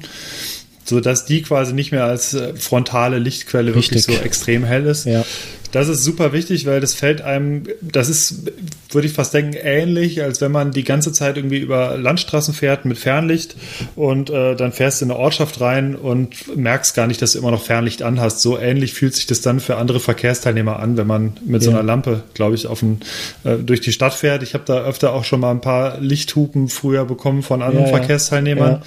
sodass 0.86 1.26
die 1.26 1.41
quasi 1.41 1.74
nicht 1.74 1.91
mehr 1.91 2.06
als 2.06 2.34
äh, 2.34 2.54
frontale 2.56 3.19
Lichtquelle 3.19 3.76
Richtig. 3.76 4.08
wirklich 4.08 4.17
so 4.19 4.24
extrem 4.24 4.63
hell 4.63 4.86
ist. 4.86 5.06
Ja. 5.06 5.24
Das 5.72 5.88
ist 5.88 6.04
super 6.04 6.34
wichtig, 6.34 6.67
weil 6.67 6.82
das 6.82 6.93
fällt 6.93 7.22
einem, 7.24 7.63
das 7.82 8.08
ist, 8.08 8.43
würde 8.91 9.08
ich 9.08 9.13
fast 9.13 9.34
denken, 9.34 9.54
ähnlich, 9.60 10.22
als 10.22 10.39
wenn 10.39 10.52
man 10.52 10.69
die 10.69 10.84
ganze 10.84 11.12
Zeit 11.12 11.36
irgendwie 11.36 11.58
über 11.58 11.98
Landstraßen 11.98 12.54
fährt 12.54 12.86
mit 12.86 13.00
Fernlicht 13.00 13.56
und 13.96 14.30
äh, 14.30 14.56
dann 14.56 14.72
fährst 14.72 15.02
du 15.02 15.06
in 15.06 15.12
eine 15.12 15.19
Ortschaft 15.19 15.62
rein 15.62 15.96
und 15.96 16.56
merkst 16.56 16.93
gar 16.96 17.08
nicht, 17.08 17.24
dass 17.24 17.32
du 17.32 17.39
immer 17.39 17.50
noch 17.50 17.63
Fernlicht 17.63 18.04
anhast. 18.04 18.41
So 18.41 18.60
ähnlich 18.60 18.93
fühlt 18.93 19.15
sich 19.15 19.26
das 19.26 19.41
dann 19.41 19.60
für 19.60 19.78
andere 19.78 20.00
Verkehrsteilnehmer 20.00 20.78
an, 20.78 20.96
wenn 20.96 21.08
man 21.08 21.38
mit 21.43 21.63
so 21.63 21.72
Ja. 21.72 21.78
einer 21.78 21.88
Lampe, 21.88 22.22
glaube 22.36 22.54
ich, 22.54 22.67
auf 22.67 22.84
ein, 22.84 23.00
äh, 23.43 23.56
durch 23.56 23.82
die 23.82 23.93
Stadt 23.93 24.13
fährt. 24.13 24.43
Ich 24.43 24.54
habe 24.54 24.65
da 24.67 24.84
öfter 24.84 25.12
auch 25.12 25.24
schon 25.24 25.39
mal 25.39 25.50
ein 25.50 25.62
paar 25.62 26.00
Lichthupen 26.00 26.69
früher 26.69 27.06
bekommen 27.06 27.41
von 27.41 27.63
anderen 27.63 27.88
ja. 27.88 27.91
Verkehrsteilnehmern. 27.98 28.84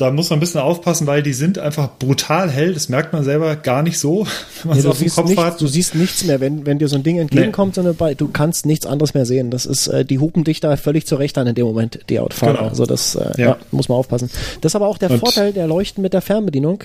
Ja. 0.00 0.06
Da 0.06 0.12
muss 0.12 0.30
man 0.30 0.38
ein 0.38 0.40
bisschen 0.40 0.60
aufpassen, 0.60 1.06
weil 1.06 1.22
die 1.22 1.32
sind 1.32 1.58
einfach 1.58 1.90
brutal 1.98 2.50
hell. 2.50 2.72
Das 2.74 2.88
merkt 2.88 3.12
man 3.12 3.22
selber 3.24 3.54
gar 3.56 3.82
nicht 3.82 3.98
so, 3.98 4.26
wenn 4.62 4.68
man 4.68 4.72
Nee, 4.74 4.78
es 4.78 4.84
du, 4.84 4.90
auf 4.90 4.98
dem 4.98 5.08
Kopf 5.10 5.28
nichts, 5.28 5.42
hat. 5.42 5.60
du 5.60 5.66
siehst 5.66 5.94
nichts 5.94 6.24
mehr, 6.24 6.40
wenn, 6.40 6.66
wenn 6.66 6.78
dir 6.78 6.88
so 6.88 6.96
ein 6.96 7.02
Ding 7.02 7.18
entgegenkommt, 7.18 7.74
sondern 7.74 7.96
bei, 7.96 8.14
du 8.14 8.28
kannst 8.28 8.66
nichts 8.66 8.86
anderes 8.86 9.14
mehr 9.14 9.26
sehen. 9.26 9.50
Das 9.50 9.66
ist, 9.66 9.86
äh, 9.88 10.04
die 10.04 10.18
hupen 10.18 10.44
dich 10.44 10.60
da 10.60 10.76
völlig 10.76 11.06
zurecht 11.06 11.36
an 11.38 11.46
in 11.46 11.54
dem 11.54 11.66
Moment, 11.66 12.00
die 12.08 12.18
Autofahrer. 12.20 12.54
Genau. 12.58 12.68
Also 12.68 12.86
das 12.86 13.14
äh, 13.14 13.32
Ja. 13.40 13.46
ja. 13.50 13.56
muss 13.70 13.88
man 13.88 13.98
aufpassen. 13.98 14.30
Das 14.60 14.72
ist 14.72 14.76
aber 14.76 14.88
auch 14.88 14.98
der 14.98 15.10
Und- 15.10 15.18
Vorteil 15.20 15.52
der 15.52 15.66
Leuchten 15.66 16.02
mit 16.02 16.12
der 16.12 16.20
Fernbedienung. 16.22 16.84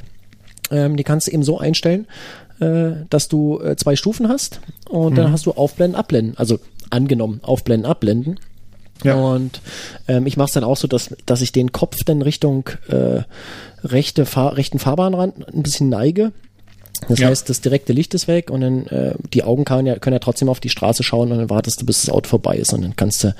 Ähm, 0.71 0.95
die 0.97 1.04
kannst 1.04 1.28
du 1.28 1.32
eben 1.32 1.43
so 1.43 1.60
einstellen, 1.60 2.08
äh, 2.60 2.91
dass 3.10 3.28
du 3.28 3.60
äh, 3.62 3.75
zwei 3.75 3.95
Stufen 3.95 4.30
hast 4.30 4.60
und 4.89 5.12
Mhm. 5.13 5.15
dann 5.15 5.32
hast 5.32 5.45
du 5.45 5.51
Aufblenden, 5.51 5.95
Abblenden. 5.99 6.38
Also 6.38 6.60
angenommen, 6.89 7.39
Aufblenden, 7.43 7.86
Abblenden. 7.89 8.39
Ja. 9.03 9.15
Und 9.15 9.62
ähm, 10.08 10.25
ich 10.25 10.38
mache 10.38 10.47
es 10.47 10.53
dann 10.53 10.63
auch 10.63 10.77
so, 10.77 10.88
dass, 10.88 11.13
dass 11.25 11.41
ich 11.41 11.51
den 11.51 11.71
Kopf 11.71 11.97
dann 12.05 12.21
Richtung 12.21 12.69
äh, 12.88 13.21
rechte 13.84 14.25
Fahr 14.25 14.58
rechten 14.58 14.79
Fahrbahnrand 14.79 15.47
ein 15.53 15.63
bisschen 15.63 15.89
neige. 15.89 16.31
Das 17.10 17.19
Ja. 17.19 17.27
heißt, 17.27 17.49
das 17.49 17.62
direkte 17.62 17.93
Licht 17.93 18.13
ist 18.13 18.27
weg 18.27 18.49
und 18.49 18.62
dann 18.62 18.88
äh, 18.88 19.15
die 19.34 19.43
Augen 19.43 19.65
kann 19.65 19.86
ja, 19.86 19.99
können 19.99 20.13
ja 20.13 20.19
trotzdem 20.19 20.49
auf 20.49 20.60
die 20.62 20.69
Straße 20.69 21.03
schauen 21.03 21.31
und 21.31 21.38
dann 21.38 21.49
wartest 21.49 21.81
du, 21.81 21.86
bis 21.86 22.01
das 22.01 22.10
Auto 22.10 22.29
vorbei 22.29 22.55
ist 22.58 22.73
und 22.73 22.81
dann 22.84 22.95
kannst 22.95 23.23
du 23.23 23.36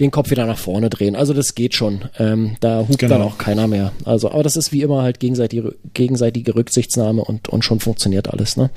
den 0.00 0.10
Kopf 0.10 0.30
wieder 0.30 0.44
nach 0.44 0.58
vorne 0.58 0.90
drehen. 0.90 1.14
Also 1.14 1.32
das 1.34 1.54
geht 1.54 1.74
schon. 1.76 2.06
Ähm, 2.18 2.56
da 2.58 2.80
hupt 2.80 2.98
Genau. 2.98 3.14
dann 3.14 3.22
auch 3.22 3.38
keiner 3.38 3.68
mehr. 3.68 3.92
Also, 4.04 4.28
aber 4.28 4.42
das 4.42 4.56
ist 4.56 4.72
wie 4.72 4.82
immer 4.82 5.02
halt 5.02 5.20
gegenseitige, 5.20 5.76
gegenseitige 5.94 6.56
Rücksichtsnahme 6.56 7.22
und, 7.22 7.48
und 7.48 7.64
schon 7.64 7.78
funktioniert 7.78 8.28
alles. 8.28 8.56
Ne? 8.56 8.70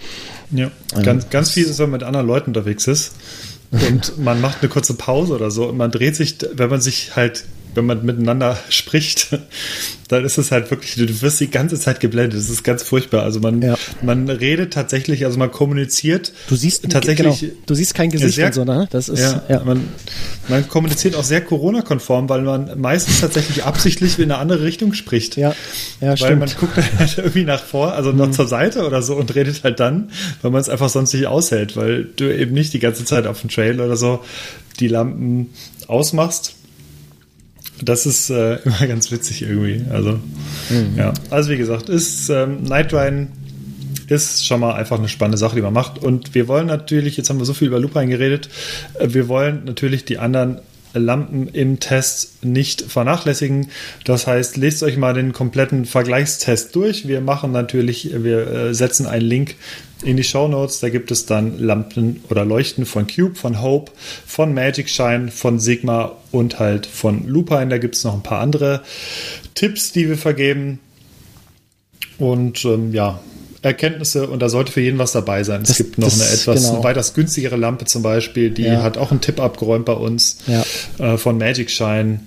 Ja, 0.51 0.69
ganz, 1.01 1.31
ganz 1.31 1.49
viel 1.49 1.65
ist, 1.65 1.79
wenn 1.79 1.89
man 1.89 1.99
mit 1.99 2.03
anderen 2.07 2.27
Leuten 2.27 2.51
unterwegs 2.51 2.86
ist 2.86 3.13
und 3.71 4.17
man 4.17 4.39
macht 4.39 4.62
eine 4.62 4.69
kurze 4.69 4.93
Pause 4.93 5.34
oder 5.34 5.51
so 5.51 5.67
und 5.67 5.77
man 5.77 5.91
dreht 5.91 6.15
sich, 6.15 6.38
wenn 6.53 6.69
man 6.69 6.82
sich 6.82 7.15
halt, 7.15 7.43
wenn 7.77 7.85
man 7.85 8.03
miteinander 8.05 8.57
spricht, 8.69 9.29
dann 10.09 10.25
ist 10.25 10.37
es 10.37 10.51
halt 10.51 10.69
wirklich, 10.71 10.95
du 10.95 11.21
wirst 11.21 11.39
die 11.39 11.49
ganze 11.49 11.79
Zeit 11.79 11.99
geblendet. 12.01 12.37
Das 12.39 12.49
ist 12.49 12.63
ganz 12.63 12.83
furchtbar. 12.83 13.23
Also 13.23 13.39
man, 13.39 13.61
Ja. 13.61 13.77
man 14.01 14.29
redet 14.29 14.73
tatsächlich, 14.73 15.23
also 15.25 15.37
man 15.37 15.51
kommuniziert. 15.51 16.33
Du 16.49 16.55
siehst 16.55 16.83
tatsächlich. 16.89 17.39
genau, 17.39 17.53
du 17.65 17.75
siehst 17.75 17.93
kein 17.93 18.09
Gesicht 18.09 18.33
sehr- 18.35 18.47
und 18.47 18.53
so, 18.53 18.65
ne? 18.65 18.87
Das 18.91 19.07
ist 19.09 19.19
Ja, 19.19 19.43
ja. 19.47 19.63
Man, 19.63 19.87
man 20.49 20.67
kommuniziert 20.67 21.15
auch 21.15 21.23
sehr 21.23 21.41
Corona-konform, 21.41 22.27
weil 22.29 22.41
man 22.41 22.79
meistens 22.79 23.21
tatsächlich 23.21 23.63
absichtlich 23.63 24.17
in 24.19 24.25
eine 24.31 24.37
andere 24.37 24.63
Richtung 24.63 24.93
spricht. 24.93 25.37
Ja, 25.37 25.53
ja, 26.01 26.09
Weil 26.09 26.17
stimmt. 26.17 26.39
man 26.39 26.49
guckt 26.59 26.77
halt 26.77 27.17
irgendwie 27.17 27.43
nach 27.43 27.63
vor, 27.63 27.93
also 27.93 28.11
noch 28.11 28.31
zur 28.31 28.47
Seite 28.47 28.85
oder 28.87 29.01
so 29.01 29.15
und 29.15 29.35
redet 29.35 29.63
halt 29.63 29.79
dann, 29.79 30.09
weil 30.41 30.51
man 30.51 30.61
es 30.61 30.69
einfach 30.69 30.89
sonst 30.89 31.13
nicht 31.13 31.27
aushält, 31.27 31.75
weil 31.77 32.05
du 32.15 32.33
eben 32.33 32.53
nicht 32.53 32.73
die 32.73 32.79
ganze 32.79 33.05
Zeit 33.05 33.27
auf 33.27 33.41
dem 33.41 33.49
Trail 33.49 33.79
oder 33.79 33.95
so 33.97 34.23
die 34.79 34.87
Lampen 34.87 35.49
ausmachst. 35.87 36.53
Das 37.81 38.05
ist 38.05 38.29
äh, 38.29 38.55
immer 38.65 38.87
ganz 38.87 39.11
witzig 39.11 39.43
irgendwie. 39.43 39.83
Also, 39.89 40.19
ja. 40.95 41.13
Also 41.29 41.49
wie 41.51 41.57
gesagt, 41.57 41.89
ist 41.89 42.29
ähm, 42.29 42.63
Night 42.63 42.93
Ride 42.93 43.27
ist 44.07 44.45
schon 44.45 44.61
mal 44.61 44.73
einfach 44.73 44.97
eine 44.97 45.09
spannende 45.09 45.37
Sache, 45.37 45.55
die 45.55 45.61
man 45.61 45.73
macht. 45.73 46.01
Und 46.01 46.33
wir 46.33 46.47
wollen 46.47 46.67
natürlich, 46.67 47.17
jetzt 47.17 47.29
haben 47.29 47.39
wir 47.39 47.45
so 47.45 47.53
viel 47.53 47.67
über 47.67 47.79
Lupine 47.79 48.07
geredet, 48.07 48.49
äh, 48.99 49.07
wir 49.09 49.27
wollen 49.27 49.65
natürlich 49.65 50.05
die 50.05 50.17
anderen 50.17 50.59
Lampen 50.99 51.47
im 51.47 51.79
Test 51.79 52.43
nicht 52.43 52.81
vernachlässigen. 52.81 53.69
Das 54.05 54.27
heißt, 54.27 54.57
lest 54.57 54.83
euch 54.83 54.97
mal 54.97 55.13
den 55.13 55.33
kompletten 55.33 55.86
Vergleichstest 55.86 56.75
durch. 56.75 57.07
Wir 57.07 57.21
machen 57.21 57.51
natürlich, 57.51 58.12
wir 58.23 58.47
äh, 58.47 58.73
setzen 58.73 59.05
einen 59.07 59.25
Link 59.25 59.55
in 60.03 60.17
die 60.17 60.23
Show 60.23 60.47
Notes. 60.47 60.79
Da 60.79 60.89
gibt 60.89 61.12
es 61.12 61.25
dann 61.25 61.60
Lampen 61.60 62.23
oder 62.29 62.45
Leuchten 62.45 62.86
von 62.86 63.07
Cube, 63.07 63.36
von 63.36 63.62
Hope, 63.62 63.91
von 64.25 64.53
Magic 64.53 64.89
Shine, 64.89 65.29
von 65.31 65.60
Sigma 65.60 66.13
und 66.31 66.60
halt 66.60 66.86
von 66.86 67.27
Lupine. 67.27 67.69
Da 67.69 67.77
gibt 67.77 67.95
es 67.95 68.03
noch 68.03 68.13
ein 68.13 68.23
paar 68.23 68.39
andere 68.39 68.81
Tipps, 69.55 69.91
die 69.91 70.07
wir 70.07 70.17
vergeben. 70.17 70.79
Und 72.19 72.65
ähm, 72.65 72.93
ja, 72.93 73.19
Erkenntnisse 73.61 74.27
und 74.27 74.41
da 74.41 74.49
sollte 74.49 74.71
für 74.71 74.81
jeden 74.81 74.99
was 74.99 75.11
dabei 75.11 75.43
sein. 75.43 75.61
Das- 75.61 75.71
es 75.71 75.77
gibt 75.77 75.97
noch 75.97 76.07
das- 76.07 76.21
eine 76.21 76.29
etwas 76.31 76.69
genau. 76.69 76.83
weitaus 76.83 77.13
günstigere 77.13 77.55
Lampe 77.55 77.85
zum 77.85 78.03
Beispiel, 78.03 78.51
die 78.51 78.63
Ja. 78.63 78.83
hat 78.83 78.97
auch 78.97 79.11
einen 79.11 79.21
Tipp 79.21 79.39
abgeräumt 79.39 79.85
bei 79.85 79.93
uns 79.93 80.37
Ja. 80.47 80.63
äh, 81.13 81.17
von 81.17 81.37
Magic 81.37 81.69
Shine. 81.69 82.19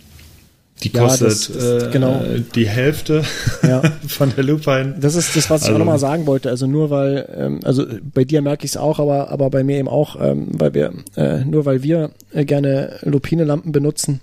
Die 0.82 0.90
Ja, 0.94 1.02
kostet 1.02 1.26
das 1.28 1.48
ist- 1.50 1.62
äh, 1.88 1.90
genau. 1.92 2.22
die 2.54 2.66
Hälfte 2.66 3.22
Ja. 3.62 3.82
von 4.08 4.32
der 4.34 4.44
Lupine. 4.44 4.94
Das 4.98 5.14
ist 5.14 5.36
das, 5.36 5.50
was 5.50 5.60
ich 5.60 5.66
Also- 5.66 5.74
auch 5.74 5.78
nochmal 5.78 5.98
sagen 5.98 6.26
wollte. 6.26 6.48
Also 6.48 6.66
nur 6.66 6.88
weil, 6.88 7.28
ähm, 7.36 7.60
also 7.64 7.84
bei 8.14 8.24
dir 8.24 8.40
merke 8.40 8.64
ich 8.64 8.70
es 8.70 8.76
auch, 8.78 8.98
aber, 8.98 9.28
aber 9.30 9.50
bei 9.50 9.62
mir 9.62 9.76
eben 9.76 9.88
auch, 9.88 10.16
ähm, 10.18 10.46
weil 10.52 10.72
wir, 10.72 10.92
äh, 11.16 11.44
nur 11.44 11.66
weil 11.66 11.82
wir 11.82 12.12
äh, 12.32 12.46
gerne 12.46 12.96
Lupine-Lampen 13.02 13.72
benutzen, 13.72 14.20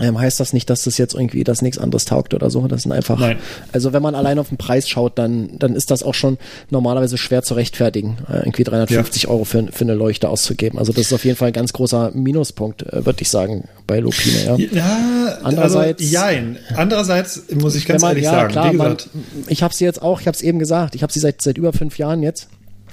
ähm, 0.00 0.18
heißt 0.18 0.40
das 0.40 0.52
nicht, 0.52 0.68
dass 0.70 0.84
das 0.84 0.98
jetzt 0.98 1.14
irgendwie 1.14 1.44
das 1.44 1.62
nichts 1.62 1.78
anderes 1.78 2.04
taugt 2.06 2.34
oder 2.34 2.50
so. 2.50 2.66
Das 2.66 2.82
sind 2.82 2.92
einfach, 2.92 3.18
Nein. 3.20 3.38
also 3.72 3.92
wenn 3.92 4.02
man 4.02 4.14
allein 4.14 4.38
auf 4.38 4.48
den 4.48 4.58
Preis 4.58 4.88
schaut, 4.88 5.18
dann, 5.18 5.58
dann 5.58 5.74
ist 5.76 5.90
das 5.90 6.02
auch 6.02 6.14
schon 6.14 6.38
normalerweise 6.70 7.18
schwer 7.18 7.42
zu 7.42 7.54
rechtfertigen, 7.54 8.16
äh, 8.28 8.38
irgendwie 8.38 8.64
350 8.64 9.28
Euro 9.28 9.44
für, 9.44 9.66
für 9.70 9.84
eine 9.84 9.94
Leuchte 9.94 10.28
auszugeben. 10.28 10.78
Also 10.78 10.92
das 10.92 11.06
ist 11.06 11.12
auf 11.12 11.24
jeden 11.24 11.36
Fall 11.36 11.48
ein 11.48 11.52
ganz 11.52 11.72
großer 11.72 12.10
Minuspunkt, 12.12 12.82
äh, 12.82 13.04
würde 13.06 13.22
ich 13.22 13.28
sagen, 13.30 13.68
bei 13.86 14.00
Lupine. 14.00 14.58
Ja. 14.58 14.80
Ja, 14.80 15.38
Andererseits- 15.42 16.00
also, 16.02 16.12
jein. 16.12 16.56
Andererseits 16.76 17.42
muss 17.54 17.74
ich 17.74 17.86
ganz 17.86 18.02
man- 18.02 18.10
ehrlich 18.12 18.24
ja, 18.24 18.30
sagen, 18.32 18.52
klar, 18.52 18.72
wie 18.72 18.76
man, 18.76 18.96
gesagt, 18.96 19.10
ich 19.48 19.62
habe 19.62 19.74
sie 19.74 19.84
jetzt 19.84 20.00
auch, 20.02 20.20
ich 20.20 20.26
habe 20.26 20.34
es 20.34 20.42
eben 20.42 20.58
gesagt, 20.58 20.94
ich 20.94 21.02
habe 21.02 21.12
sie 21.12 21.20
seit 21.20 21.42
seit 21.42 21.58
über 21.58 21.72
fünf 21.72 21.98
Jahren 21.98 22.22
jetzt. 22.22 22.48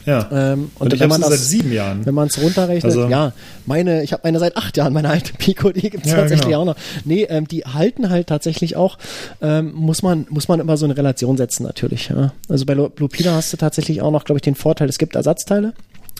Ja. 0.07 0.27
Ähm, 0.31 0.71
und 0.79 0.87
und 0.87 0.93
ich 0.93 0.99
wenn 0.99 1.09
man 1.09 1.21
seit 1.21 1.33
das, 1.33 1.49
sieben 1.49 1.71
Jahren. 1.71 2.03
wenn 2.05 2.15
man 2.15 2.27
es 2.29 2.41
runterrechnet, 2.41 2.85
Also- 2.85 3.07
ja, 3.07 3.33
meine, 3.67 4.01
ich 4.03 4.13
habe 4.13 4.21
meine 4.23 4.39
seit 4.39 4.57
acht 4.57 4.75
Jahren, 4.77 4.93
meine 4.93 5.09
alte 5.09 5.33
Pico, 5.37 5.71
die 5.71 5.89
gibt's 5.91 6.09
Ja, 6.09 6.15
tatsächlich 6.15 6.47
genau. 6.47 6.61
auch 6.61 6.65
noch. 6.65 6.75
Nee, 7.05 7.23
ähm, 7.29 7.47
die 7.47 7.65
halten 7.65 8.09
halt 8.09 8.25
tatsächlich 8.27 8.75
auch, 8.75 8.97
ähm, 9.41 9.73
muss 9.75 10.01
man, 10.01 10.25
muss 10.29 10.47
man 10.47 10.59
immer 10.59 10.77
so 10.77 10.85
eine 10.85 10.97
Relation 10.97 11.37
setzen 11.37 11.63
natürlich. 11.63 12.09
Ja. 12.09 12.33
Also 12.49 12.65
bei 12.65 12.73
Lu- 12.73 12.89
Lupina 12.97 13.33
hast 13.33 13.53
du 13.53 13.57
tatsächlich 13.57 14.01
auch 14.01 14.11
noch, 14.11 14.23
glaube 14.23 14.37
ich, 14.39 14.43
den 14.43 14.55
Vorteil, 14.55 14.89
es 14.89 14.97
gibt 14.97 15.15
Ersatzteile. 15.15 15.73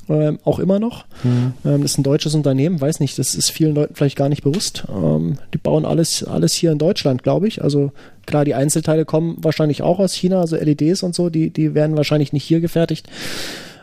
Ähm, 0.10 0.40
auch 0.46 0.60
immer 0.60 0.80
noch. 0.80 1.04
Mhm. 1.26 1.52
Ähm, 1.66 1.82
das 1.82 1.92
ist 1.92 1.98
ein 1.98 2.04
deutsches 2.04 2.34
Unternehmen, 2.34 2.80
weiß 2.80 3.02
nicht, 3.02 3.20
das 3.20 3.36
ist 3.36 3.52
vielen 3.52 3.76
Leuten 3.76 3.94
vielleicht 3.94 4.16
gar 4.16 4.30
nicht 4.30 4.42
bewusst. 4.42 4.86
Ähm, 4.88 5.38
die 5.54 5.58
bauen 5.58 5.84
alles, 5.84 6.24
alles 6.24 6.54
hier 6.54 6.72
in 6.72 6.78
Deutschland, 6.78 7.24
glaube 7.24 7.50
ich. 7.50 7.62
Also 7.62 7.92
klar, 8.26 8.46
die 8.46 8.54
Einzelteile 8.56 9.04
kommen 9.04 9.36
wahrscheinlich 9.42 9.82
auch 9.82 10.00
aus 10.00 10.14
China, 10.14 10.40
also 10.40 10.56
LEDs 10.56 11.04
und 11.04 11.14
so, 11.14 11.30
die, 11.30 11.50
die 11.50 11.76
werden 11.76 11.98
wahrscheinlich 11.98 12.32
nicht 12.32 12.46
hier 12.46 12.62
gefertigt. 12.62 13.08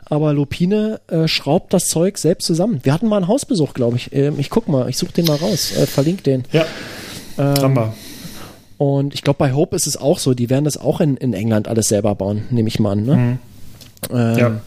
Aber 0.06 0.32
Lupine 0.32 1.00
äh, 1.08 1.28
schraubt 1.28 1.72
das 1.72 1.86
Zeug 1.88 2.18
selbst 2.18 2.46
zusammen. 2.46 2.80
Wir 2.82 2.92
hatten 2.92 3.08
mal 3.08 3.16
einen 3.16 3.28
Hausbesuch, 3.28 3.74
glaube 3.74 3.96
ich. 3.96 4.12
Ähm, 4.12 4.34
ich 4.38 4.50
guck 4.50 4.68
mal, 4.68 4.88
ich 4.88 4.98
suche 4.98 5.12
den 5.12 5.24
mal 5.24 5.36
raus, 5.36 5.72
äh, 5.76 5.86
verlink 5.86 6.24
den. 6.24 6.44
ja, 6.52 6.64
Ähm, 7.38 7.74
wir. 7.74 7.94
Und 8.76 9.14
ich 9.14 9.22
glaube, 9.22 9.38
bei 9.38 9.52
Hope 9.52 9.74
ist 9.76 9.86
es 9.86 9.96
auch 9.96 10.18
so. 10.18 10.34
Die 10.34 10.50
werden 10.50 10.64
das 10.64 10.76
auch 10.76 11.00
in, 11.00 11.16
in 11.16 11.32
England 11.32 11.68
alles 11.68 11.86
selber 11.88 12.14
bauen, 12.14 12.44
nehme 12.50 12.68
ich 12.68 12.78
mal 12.80 12.92
an. 12.92 13.04
Ne? 13.04 13.12
Ähm, 13.12 13.38
Mhm. 14.10 14.38
Ja. 14.38 14.60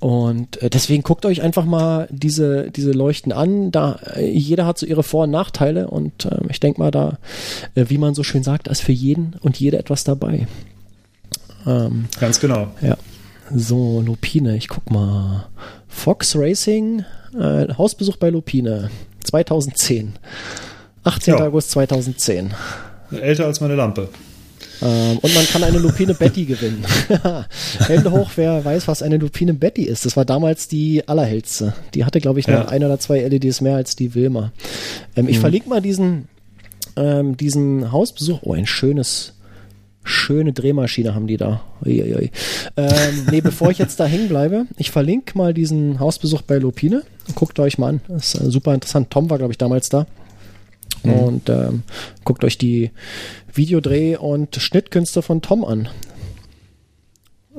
Und 0.00 0.60
äh, 0.60 0.68
deswegen 0.68 1.04
guckt 1.04 1.24
euch 1.24 1.40
einfach 1.42 1.64
mal 1.64 2.08
diese, 2.10 2.70
diese 2.72 2.90
Leuchten 2.90 3.30
an. 3.32 3.70
Da 3.70 4.00
äh, 4.16 4.28
jeder 4.28 4.66
hat 4.66 4.78
so 4.78 4.84
ihre 4.84 5.04
Vor- 5.04 5.24
und 5.24 5.30
Nachteile 5.30 5.88
und 5.88 6.24
äh, 6.24 6.40
ich 6.50 6.58
denke 6.58 6.80
mal, 6.80 6.90
da, 6.90 7.18
äh, 7.76 7.84
wie 7.88 7.98
man 7.98 8.14
so 8.14 8.24
schön 8.24 8.42
sagt, 8.42 8.66
ist 8.66 8.82
für 8.82 8.90
jeden 8.92 9.34
und 9.42 9.60
jede 9.60 9.78
etwas 9.78 10.02
dabei. 10.02 10.48
Ähm, 11.66 12.06
Ganz 12.18 12.40
genau. 12.40 12.66
ja. 12.82 12.96
So, 13.54 14.00
Lupine, 14.04 14.56
ich 14.56 14.68
guck 14.68 14.90
mal. 14.90 15.46
Fox 15.88 16.34
Racing, 16.36 17.04
äh, 17.38 17.66
Hausbesuch 17.76 18.16
bei 18.16 18.30
Lupine, 18.30 18.90
2010. 19.24 20.14
18. 21.04 21.34
Ja. 21.38 21.44
August 21.46 21.70
2010. 21.72 22.54
Älter 23.12 23.46
als 23.46 23.60
meine 23.60 23.74
Lampe. 23.74 24.08
Ähm, 24.82 25.18
und 25.18 25.34
man 25.34 25.46
kann 25.46 25.62
eine 25.62 25.78
Lupine 25.78 26.14
Betty 26.14 26.44
gewinnen. 26.46 26.84
Hände 27.86 28.10
hoch, 28.10 28.30
wer 28.36 28.64
weiß, 28.64 28.88
was 28.88 29.02
eine 29.02 29.18
Lupine 29.18 29.54
Betty 29.54 29.82
ist. 29.84 30.04
Das 30.06 30.16
war 30.16 30.24
damals 30.24 30.66
die 30.66 31.06
allerhellste. 31.06 31.74
Die 31.94 32.04
hatte, 32.04 32.20
glaube 32.20 32.40
ich, 32.40 32.48
noch 32.48 32.54
Ja. 32.54 32.68
ein 32.68 32.82
oder 32.82 32.98
zwei 32.98 33.20
LEDs 33.20 33.60
mehr 33.60 33.76
als 33.76 33.94
die 33.94 34.14
Wilma. 34.14 34.52
Ähm, 35.16 35.28
ich 35.28 35.38
verlinke 35.38 35.68
mal 35.68 35.80
diesen 35.82 36.28
ähm, 36.96 37.36
diesen 37.36 37.90
Hausbesuch, 37.90 38.38
oh, 38.42 38.54
ein 38.54 38.66
schönes, 38.66 39.33
schöne 40.04 40.52
Drehmaschine 40.52 41.14
haben 41.14 41.26
die 41.26 41.36
da. 41.36 41.62
Uiuiui. 41.84 42.30
Ähm, 42.76 43.26
nee, 43.30 43.40
bevor 43.40 43.70
ich 43.70 43.78
jetzt 43.78 43.98
da 43.98 44.06
hängen 44.06 44.28
bleibe, 44.28 44.66
ich 44.76 44.90
verlinke 44.90 45.36
mal 45.36 45.52
diesen 45.54 45.98
Hausbesuch 45.98 46.42
bei 46.42 46.58
Lupine. 46.58 47.02
Guckt 47.34 47.58
euch 47.58 47.78
mal 47.78 47.88
an. 47.88 48.00
Das 48.08 48.34
ist 48.34 48.40
äh, 48.40 48.50
super 48.50 48.74
interessant. 48.74 49.10
Tom 49.10 49.30
war, 49.30 49.38
glaube 49.38 49.52
ich, 49.52 49.58
damals 49.58 49.88
da. 49.88 50.06
Und 51.02 51.50
ähm, 51.50 51.82
guckt 52.24 52.44
euch 52.44 52.56
die 52.56 52.90
Videodreh- 53.52 54.16
und 54.16 54.56
Schnittkünste 54.56 55.20
von 55.20 55.42
Tom 55.42 55.64
an. 55.64 55.88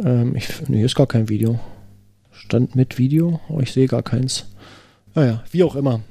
Ähm, 0.03 0.35
ich, 0.35 0.47
nee, 0.67 0.77
hier 0.77 0.87
ist 0.87 0.95
gar 0.95 1.07
kein 1.07 1.29
Video. 1.29 1.59
Stand 2.31 2.75
mit 2.75 2.97
Video, 2.97 3.39
aber 3.49 3.61
ich 3.61 3.71
sehe 3.71 3.87
gar 3.87 4.03
keins. 4.03 4.45
Naja, 5.13 5.43
wie 5.51 5.63
auch 5.63 5.75
immer. 5.75 6.01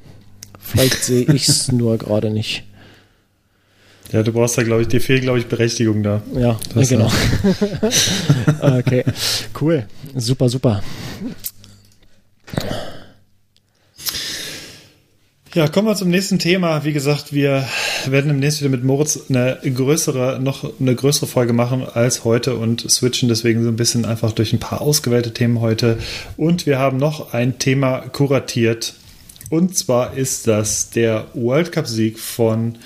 Vielleicht 0.59 1.03
sehe 1.03 1.25
ich 1.25 1.49
es 1.49 1.70
nur 1.73 1.99
gerade 1.99 2.31
nicht. 2.31 2.64
Ja, 4.14 4.22
du 4.22 4.31
brauchst 4.31 4.57
da, 4.57 4.62
glaube 4.62 4.83
ich, 4.83 4.87
dir 4.87 5.00
fehlt, 5.00 5.22
glaube 5.22 5.40
ich, 5.40 5.46
Berechtigung 5.46 6.05
da. 6.05 6.22
Ja, 6.37 6.57
Das, 6.72 6.88
genau. 6.88 7.11
okay, 8.61 9.03
cool. 9.61 9.87
Super, 10.14 10.48
super. 10.48 10.85
Ja, 15.53 15.66
kommen 15.66 15.88
wir 15.88 15.96
zum 15.96 16.11
nächsten 16.11 16.38
Thema. 16.38 16.85
Wie 16.85 16.92
gesagt, 16.92 17.33
wir 17.33 17.66
werden 18.07 18.29
demnächst 18.29 18.61
wieder 18.61 18.70
mit 18.70 18.85
Moritz 18.85 19.18
eine 19.29 19.59
größere, 19.64 20.38
noch 20.40 20.64
eine 20.79 20.94
größere 20.94 21.27
Folge 21.27 21.53
machen 21.53 21.85
als 21.85 22.22
heute 22.22 22.55
und 22.55 22.88
switchen 22.88 23.29
deswegen 23.29 23.64
so 23.64 23.68
ein 23.68 23.74
bisschen 23.74 24.05
einfach 24.05 24.31
durch 24.31 24.53
ein 24.53 24.61
paar 24.61 24.81
ausgewählte 24.81 25.35
Themen 25.35 25.61
heute. 25.61 25.98
Und 26.37 26.66
wir 26.66 26.79
haben 26.79 26.98
noch 26.98 27.33
ein 27.33 27.59
Thema 27.59 27.98
kuratiert. 27.98 28.94
Und 29.50 29.77
zwar 29.77 30.16
ist 30.16 30.46
das 30.46 30.90
der 30.90 31.27
World 31.35 31.72
Cup-Sieg 31.72 32.20
von 32.20 32.79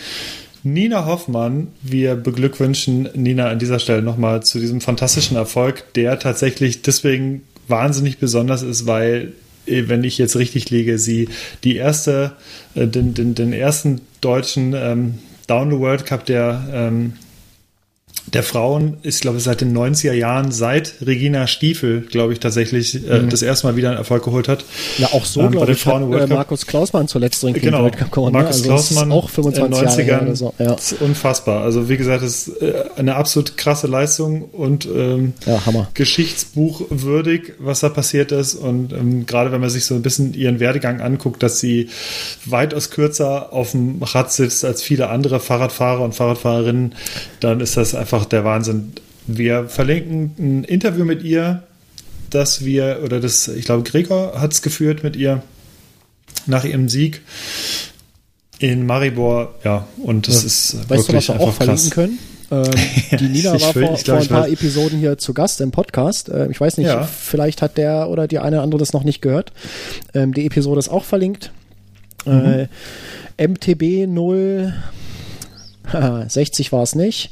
Nina 0.63 1.07
Hoffmann. 1.07 1.69
Wir 1.83 2.15
beglückwünschen 2.15 3.09
Nina 3.15 3.49
an 3.49 3.59
dieser 3.59 3.79
Stelle 3.79 4.03
nochmal 4.03 4.43
zu 4.43 4.59
diesem 4.59 4.81
fantastischen 4.81 5.37
Erfolg, 5.37 5.93
der 5.95 6.19
tatsächlich 6.19 6.83
deswegen 6.83 7.43
wahnsinnig 7.69 8.19
besonders 8.19 8.63
ist, 8.63 8.87
weil 8.87 9.33
wenn 9.67 10.05
ich 10.05 10.19
jetzt 10.19 10.37
richtig 10.37 10.71
liege, 10.71 10.99
sie 10.99 11.29
die 11.63 11.77
erste, 11.77 12.33
äh, 12.75 12.87
den, 12.87 13.15
den, 13.15 13.35
den 13.35 13.53
ersten 13.53 14.01
deutschen 14.21 14.75
ähm, 14.75 15.19
Down 15.47 15.71
the 15.71 15.79
World 15.79 16.07
Cup 16.07 16.25
der, 16.27 16.67
ähm, 16.73 17.15
der 18.33 18.43
Frauen 18.43 18.99
ist, 19.03 19.21
glaube 19.23 19.39
ich, 19.39 19.45
seit 19.45 19.61
den 19.61 19.77
90er 19.77 20.13
Jahren, 20.13 20.53
seit 20.53 20.95
Regina 21.05 21.47
Stiefel, 21.47 22.03
glaube 22.03 22.33
ich, 22.33 22.41
tatsächlich 22.41 23.09
äh, 23.09 23.27
das 23.29 23.43
erste 23.43 23.67
Mal 23.67 23.77
wieder 23.77 23.89
einen 23.91 23.99
Erfolg 23.99 24.25
geholt 24.25 24.49
hat. 24.49 24.65
Ja, 24.99 25.09
auch 25.13 25.25
so, 25.25 25.41
Ähm, 25.41 25.53
glaube 25.53 25.67
den 25.67 25.75
ich, 25.75 25.87
hat 25.87 25.93
Frauen 25.93 26.13
im 26.13 26.19
äh. 26.19 26.27
Markus 26.27 26.67
Klausmann 26.67 27.09
zuletzt 27.09 27.43
drin 27.43 27.55
Genau, 27.55 27.83
World 27.83 27.97
Cup 27.97 28.11
gewonnen. 28.11 28.33
Markus 28.33 28.65
ne? 28.65 28.73
also 28.73 28.93
Klausmann 28.93 29.13
auch 29.13 29.31
25 29.31 29.65
in 29.65 29.71
den 29.71 29.89
Jahre 29.89 30.03
her 30.03 30.19
90ern. 30.21 30.23
oder 30.27 30.37
so. 30.37 30.55
Ja. 30.59 30.75
Das 30.75 30.93
ist 30.93 31.01
unfassbar. 31.01 31.63
Also 31.63 31.89
wie 31.89 31.97
gesagt, 31.97 32.23
das 32.23 32.49
ist 32.49 32.63
äh, 32.63 32.85
eine 32.97 33.17
absolut 33.17 33.57
krasse 33.57 33.87
Leistung 33.87 34.43
und 34.43 34.87
ähm, 34.87 35.33
ja. 35.47 35.61
Geschichtsbuch 35.95 36.83
würdig, 36.91 37.55
was 37.59 37.81
da 37.81 37.89
passiert 37.89 38.33
ist. 38.33 38.55
Und 38.55 38.93
ähm, 38.93 39.27
gerade 39.27 39.53
wenn 39.53 39.61
man 39.61 39.71
sich 39.71 39.85
so 39.85 39.95
ein 39.95 40.03
bisschen 40.03 40.35
ihren 40.35 40.61
Werdegang 40.61 41.01
anguckt, 41.01 41.43
dass 41.43 41.61
sie 41.61 41.89
weitaus 42.45 42.91
kürzer 42.91 43.53
auf 43.53 43.73
dem 43.73 44.03
Rad 44.03 44.33
sitzt 44.33 44.65
als 44.65 44.83
viele 44.83 45.09
andere 45.11 45.41
Fahrradfahrer 45.41 46.03
und 46.03 46.15
Fahrradfahrerinnen, 46.15 46.95
dann 47.41 47.61
ist 47.61 47.77
das 47.77 47.95
einfach 47.95 48.18
der 48.25 48.45
Wahnsinn. 48.45 48.93
Wir 49.27 49.69
verlinken 49.69 50.35
ein 50.39 50.65
Interview 50.65 51.05
mit 51.05 51.23
ihr, 51.23 51.63
dass 52.31 52.65
wir, 52.65 53.01
oder 53.05 53.21
das, 53.21 53.49
ich 53.49 53.65
glaube, 53.65 53.83
Gregor 53.89 54.41
hat 54.41 54.53
es 54.53 54.63
geführt 54.63 55.03
mit 55.03 55.17
ihr 55.17 55.43
nach 56.47 56.65
ihrem 56.65 56.89
Sieg 56.89 57.23
in 58.59 58.87
Maribor. 58.87 59.55
Ja, 59.65 59.87
und 60.03 60.29
das 60.29 60.45
ist 60.45 60.75
Weißt 60.89 60.91
du, 60.91 60.91
was 60.91 61.09
wirklich 61.09 61.29
wir 61.29 61.35
auch 61.41 61.47
einfach 61.49 61.55
verlinken 61.55 61.91
krass. 61.91 61.95
können? 61.95 62.19
Ähm, 62.51 62.71
die 63.19 63.29
Nina 63.29 63.55
ich 63.55 63.63
war 63.63 63.75
will- 63.75 63.87
vor, 63.87 63.97
glaub, 63.97 64.05
vor 64.05 64.19
ein 64.23 64.29
paar. 64.29 64.49
Episoden 64.49 64.99
hier 64.99 65.19
zu 65.19 65.35
Gast 65.35 65.61
im 65.61 65.71
Podcast. 65.71 66.31
Ähm, 66.33 66.51
ich 66.51 66.61
weiß 66.61 66.79
nicht, 66.79 66.87
Ja. 66.87 67.03
vielleicht 67.05 67.61
hat 67.61 67.77
der 67.77 68.09
oder 68.09 68.27
die 68.27 68.39
eine 68.39 68.57
oder 68.57 68.63
andere 68.63 68.79
das 68.79 68.93
noch 68.95 69.05
nicht 69.05 69.21
gehört. 69.21 69.53
Ähm, 70.15 70.33
die 70.33 70.47
Episode 70.47 70.79
ist 70.79 70.89
auch 70.89 71.05
verlinkt. 71.05 71.53
Mhm. 72.25 72.67
Äh, 73.37 73.47
MTB 73.49 74.07
0, 74.09 74.75
haha, 75.93 76.29
60 76.29 76.73
war 76.73 76.83
es 76.83 76.95
nicht. 76.95 77.31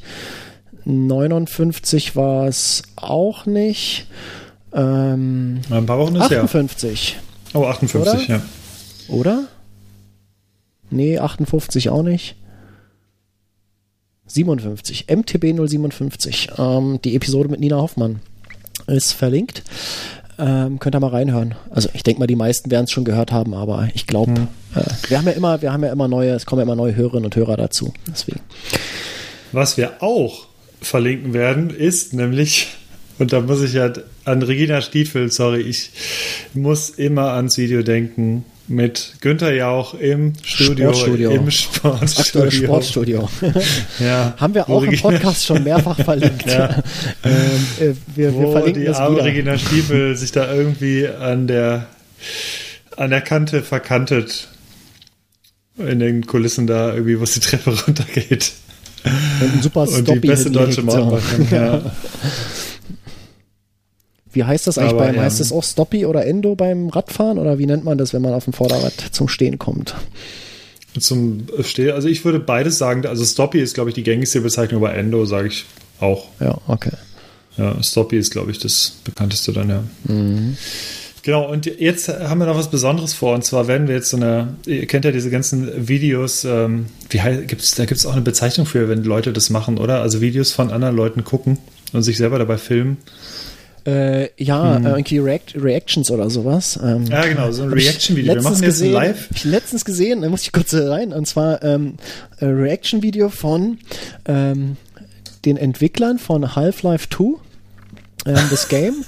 59 0.87 2.14
war 2.16 2.46
es 2.46 2.83
auch 2.94 3.44
nicht. 3.44 4.07
Ähm, 4.72 5.61
Ein 5.70 5.85
paar 5.87 5.99
Wochen 5.99 6.16
ist 6.16 6.31
ja. 6.31 6.42
58, 6.42 7.16
Oh, 7.55 7.64
58, 7.64 8.29
Oder? 8.29 8.35
ja. 8.37 8.42
oder? 9.09 9.44
Nee, 10.90 11.18
58 11.18 11.88
auch 11.90 12.03
nicht. 12.03 12.37
57, 14.27 15.07
MTB 15.09 15.57
057. 15.57 16.51
Ähm, 16.59 17.01
die 17.05 17.16
Episode 17.16 17.49
mit 17.49 17.61
Nina 17.61 17.77
Hoffmann 17.77 18.20
ist 18.87 19.12
verlinkt. 19.12 19.62
Ähm, 20.38 20.79
könnt 20.79 20.94
ihr 20.94 21.01
mal 21.01 21.11
reinhören. 21.11 21.55
Also 21.70 21.88
ich 21.94 22.03
denke 22.03 22.20
mal, 22.20 22.27
die 22.27 22.37
meisten 22.37 22.70
werden 22.70 22.85
es 22.85 22.90
schon 22.90 23.05
gehört 23.05 23.33
haben, 23.33 23.55
aber 23.55 23.88
ich 23.94 24.07
glaube, 24.07 24.49
äh, 24.75 24.83
wir 25.09 25.18
haben 25.18 25.27
ja 25.27 25.33
immer, 25.33 25.62
wir 25.62 25.72
haben 25.72 25.83
ja 25.83 25.90
immer 25.90 26.09
neue, 26.09 26.31
es 26.33 26.44
kommen 26.44 26.61
ja 26.61 26.64
immer 26.64 26.77
neue 26.77 26.94
Hörerinnen 26.94 27.25
und 27.25 27.35
Hörer 27.37 27.57
dazu. 27.57 27.94
Deswegen. 28.11 28.40
Was 29.53 29.77
wir 29.79 30.03
auch 30.03 30.46
verlinken 30.87 31.35
werden, 31.35 31.70
ist 31.70 32.12
nämlich, 32.14 32.68
und 33.18 33.33
da 33.33 33.40
muss 33.40 33.62
ich 33.62 33.75
ja 33.75 33.92
an 34.25 34.42
Regina 34.42 34.81
Stiefel, 34.81 35.31
sorry, 35.31 35.61
ich 35.61 35.90
muss 36.55 36.90
immer 36.90 37.33
ans 37.33 37.59
Video 37.59 37.83
denken, 37.83 38.44
mit 38.68 39.14
Günther 39.20 39.55
Jauch 39.55 39.94
im 39.94 40.33
Studio, 40.42 40.92
Sportstudio. 40.92 41.31
im 41.31 41.51
Sportstudio. 41.51 42.51
Sportstudio. 42.51 43.31
Ja, 44.01 44.35
haben 44.37 44.55
wir 44.55 44.68
auch 44.68 44.83
im 44.83 44.99
Podcast 44.99 45.46
schon 45.46 45.62
mehrfach 45.62 45.96
verlinkt. 46.03 46.46
Ja. 46.46 46.83
ähm, 47.25 47.35
äh, 47.79 47.85
wir, 47.85 47.94
wir 48.16 48.35
wo 48.35 48.53
verlinken 48.53 48.81
die 48.81 48.87
das 48.87 48.99
arme. 48.99 49.22
Regina 49.22 49.57
Stiefel 49.59 50.16
sich 50.16 50.33
da 50.33 50.53
irgendwie 50.53 51.09
an 51.09 51.46
der, 51.46 51.87
an 52.96 53.11
der 53.11 53.20
Kante 53.20 53.62
verkantet. 53.62 54.49
In 55.79 55.99
den 55.99 56.27
Kulissen 56.27 56.66
da 56.66 56.94
irgendwie, 56.94 57.20
wo 57.20 57.25
es 57.25 57.35
die 57.35 57.40
Treppe 57.40 57.70
runtergeht. 57.87 58.53
Und 59.40 59.55
ein 59.55 59.62
super 59.62 59.83
Und 59.83 59.90
die 59.90 60.03
Stoppy 60.03 60.29
beste 60.29 60.51
deutsche. 60.51 60.83
Mountainbikerin. 60.83 61.49
Ja. 61.51 61.83
Wie 64.33 64.45
heißt 64.45 64.66
das 64.66 64.77
eigentlich 64.77 64.92
Aber, 64.92 65.07
beim, 65.07 65.14
ja. 65.14 65.23
heißt 65.23 65.40
das 65.40 65.51
auch 65.51 65.64
Stoppy 65.64 66.05
oder 66.05 66.27
Endo 66.27 66.57
beim 66.57 66.90
Radfahren 66.90 67.38
oder 67.38 67.59
wie 67.59 67.64
nennt 67.64 67.85
man 67.85 67.97
das, 67.97 68.12
wenn 68.12 68.21
man 68.21 68.35
auf 68.35 68.45
dem 68.45 68.53
Vorderrad 68.53 68.92
zum 69.12 69.29
Stehen 69.29 69.59
kommt? 69.59 69.95
Zum 71.01 71.47
Steh, 71.62 71.92
also 71.92 72.07
ich 72.09 72.23
würde 72.23 72.38
beides 72.38 72.77
sagen. 72.77 73.07
Also 73.07 73.25
Stoppy 73.25 73.61
ist, 73.61 73.73
glaube 73.73 73.88
ich, 73.88 73.95
die 73.95 74.03
gängigste 74.03 74.42
Bezeichnung, 74.42 74.85
aber 74.85 74.95
Endo 74.95 75.25
sage 75.25 75.49
ich 75.49 75.64
auch. 76.01 76.27
Ja, 76.38 76.59
okay. 76.66 76.92
Ja, 77.57 77.83
Stoppy 77.83 78.19
ist, 78.19 78.31
glaube 78.31 78.51
ich, 78.51 78.59
das 78.59 78.99
bekannteste 79.05 79.55
dann, 79.55 79.71
ja. 79.71 79.85
Genau, 81.27 81.51
und 81.51 81.67
jetzt 81.67 82.09
haben 82.09 82.39
wir 82.39 82.47
noch 82.47 82.57
was 82.57 82.71
Besonderes 82.71 83.12
vor. 83.12 83.35
Und 83.35 83.45
zwar 83.45 83.67
werden 83.67 83.89
wir 83.89 83.97
jetzt 83.97 84.11
so 84.11 84.17
eine, 84.17 84.55
ihr 84.65 84.87
kennt 84.87 85.05
ja 85.05 85.11
diese 85.11 85.29
ganzen 85.29 85.89
Videos, 85.89 86.45
ähm, 86.45 86.87
wie 87.11 87.21
heißt, 87.21 87.49
gibt's, 87.49 87.75
da 87.75 87.85
gibt 87.85 87.99
es 87.99 88.07
auch 88.07 88.12
eine 88.12 88.21
Bezeichnung 88.21 88.65
für, 88.65 88.89
wenn 88.89 89.03
Leute 89.03 89.33
das 89.33 89.51
machen, 89.51 89.79
oder? 89.79 90.03
Also 90.03 90.21
Videos 90.21 90.53
von 90.53 90.71
anderen 90.71 90.95
Leuten 90.95 91.25
gucken 91.25 91.59
und 91.93 92.05
sich 92.05 92.17
selber 92.17 92.39
dabei 92.39 92.59
filmen. 92.59 92.99
Äh, 93.85 94.29
ja, 94.41 94.77
äh, 94.77 94.83
irgendwie 94.85 95.19
React 95.19 95.57
Reactions 95.57 96.12
oder 96.12 96.31
sowas. 96.31 96.79
Ähm, 96.81 97.07
Ja, 97.07 97.27
genau, 97.27 97.51
so 97.51 97.65
ein 97.65 97.73
Reaction-Video. 97.73 98.37
Wir 98.37 98.43
machen 98.43 98.62
jetzt 98.62 98.85
Live. 98.85 99.29
Hab 99.29 99.37
ich 99.37 99.45
letztens 99.45 99.85
gesehen, 99.85 100.23
da 100.23 100.29
muss 100.29 100.43
ich 100.43 100.53
kurz 100.53 100.73
rein, 100.75 101.12
und 101.12 101.27
zwar 101.27 101.61
ähm, 101.65 101.95
äh, 102.39 102.45
Reaction-Video 102.45 103.31
von 103.31 103.79
ähm, 104.27 104.77
den 105.45 105.57
Entwicklern 105.57 106.21
von 106.21 106.55
Half-Life 106.55 107.09
2, 107.11 107.46
ähm, 108.27 108.39
das 108.51 108.69
Game. 108.69 109.05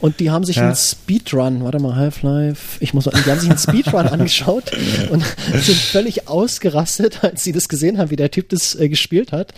Und 0.00 0.18
die 0.18 0.30
haben 0.32 0.44
sich 0.44 0.56
Ja. 0.56 0.64
einen 0.66 0.74
Speedrun, 0.74 1.62
warte 1.62 1.78
mal, 1.78 1.94
Half-Life, 1.94 2.78
ich 2.80 2.92
muss 2.92 3.06
mal, 3.06 3.12
die 3.24 3.30
haben 3.30 3.38
sich 3.38 3.48
einen 3.50 3.58
Speedrun 3.58 4.06
angeschaut 4.08 4.72
und 5.10 5.22
sind 5.62 5.78
völlig 5.78 6.26
ausgerastet, 6.28 7.22
als 7.22 7.44
sie 7.44 7.52
das 7.52 7.68
gesehen 7.68 7.98
haben, 7.98 8.10
wie 8.10 8.16
der 8.16 8.30
Typ 8.32 8.48
das 8.48 8.74
äh, 8.74 8.88
gespielt 8.88 9.30
hat. 9.30 9.54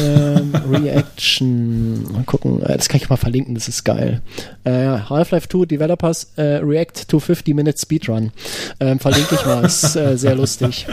Ähm, 0.00 0.52
Reaction, 0.70 2.04
mal 2.12 2.22
gucken, 2.24 2.62
äh, 2.62 2.76
das 2.76 2.88
kann 2.88 3.00
ich 3.00 3.08
mal 3.08 3.16
verlinken, 3.16 3.54
das 3.56 3.66
ist 3.66 3.84
geil. 3.84 4.20
Äh, 4.62 4.70
Half-Life 5.08 5.48
2 5.48 5.66
Developers 5.66 6.28
äh, 6.36 6.42
React 6.62 7.08
to 7.08 7.18
50 7.18 7.54
Minute 7.54 7.78
Speedrun. 7.78 8.30
Ähm, 8.78 9.00
verlinke 9.00 9.34
ich 9.34 9.44
mal, 9.44 9.64
ist 9.64 9.96
äh, 9.96 10.16
sehr 10.16 10.36
lustig. 10.36 10.86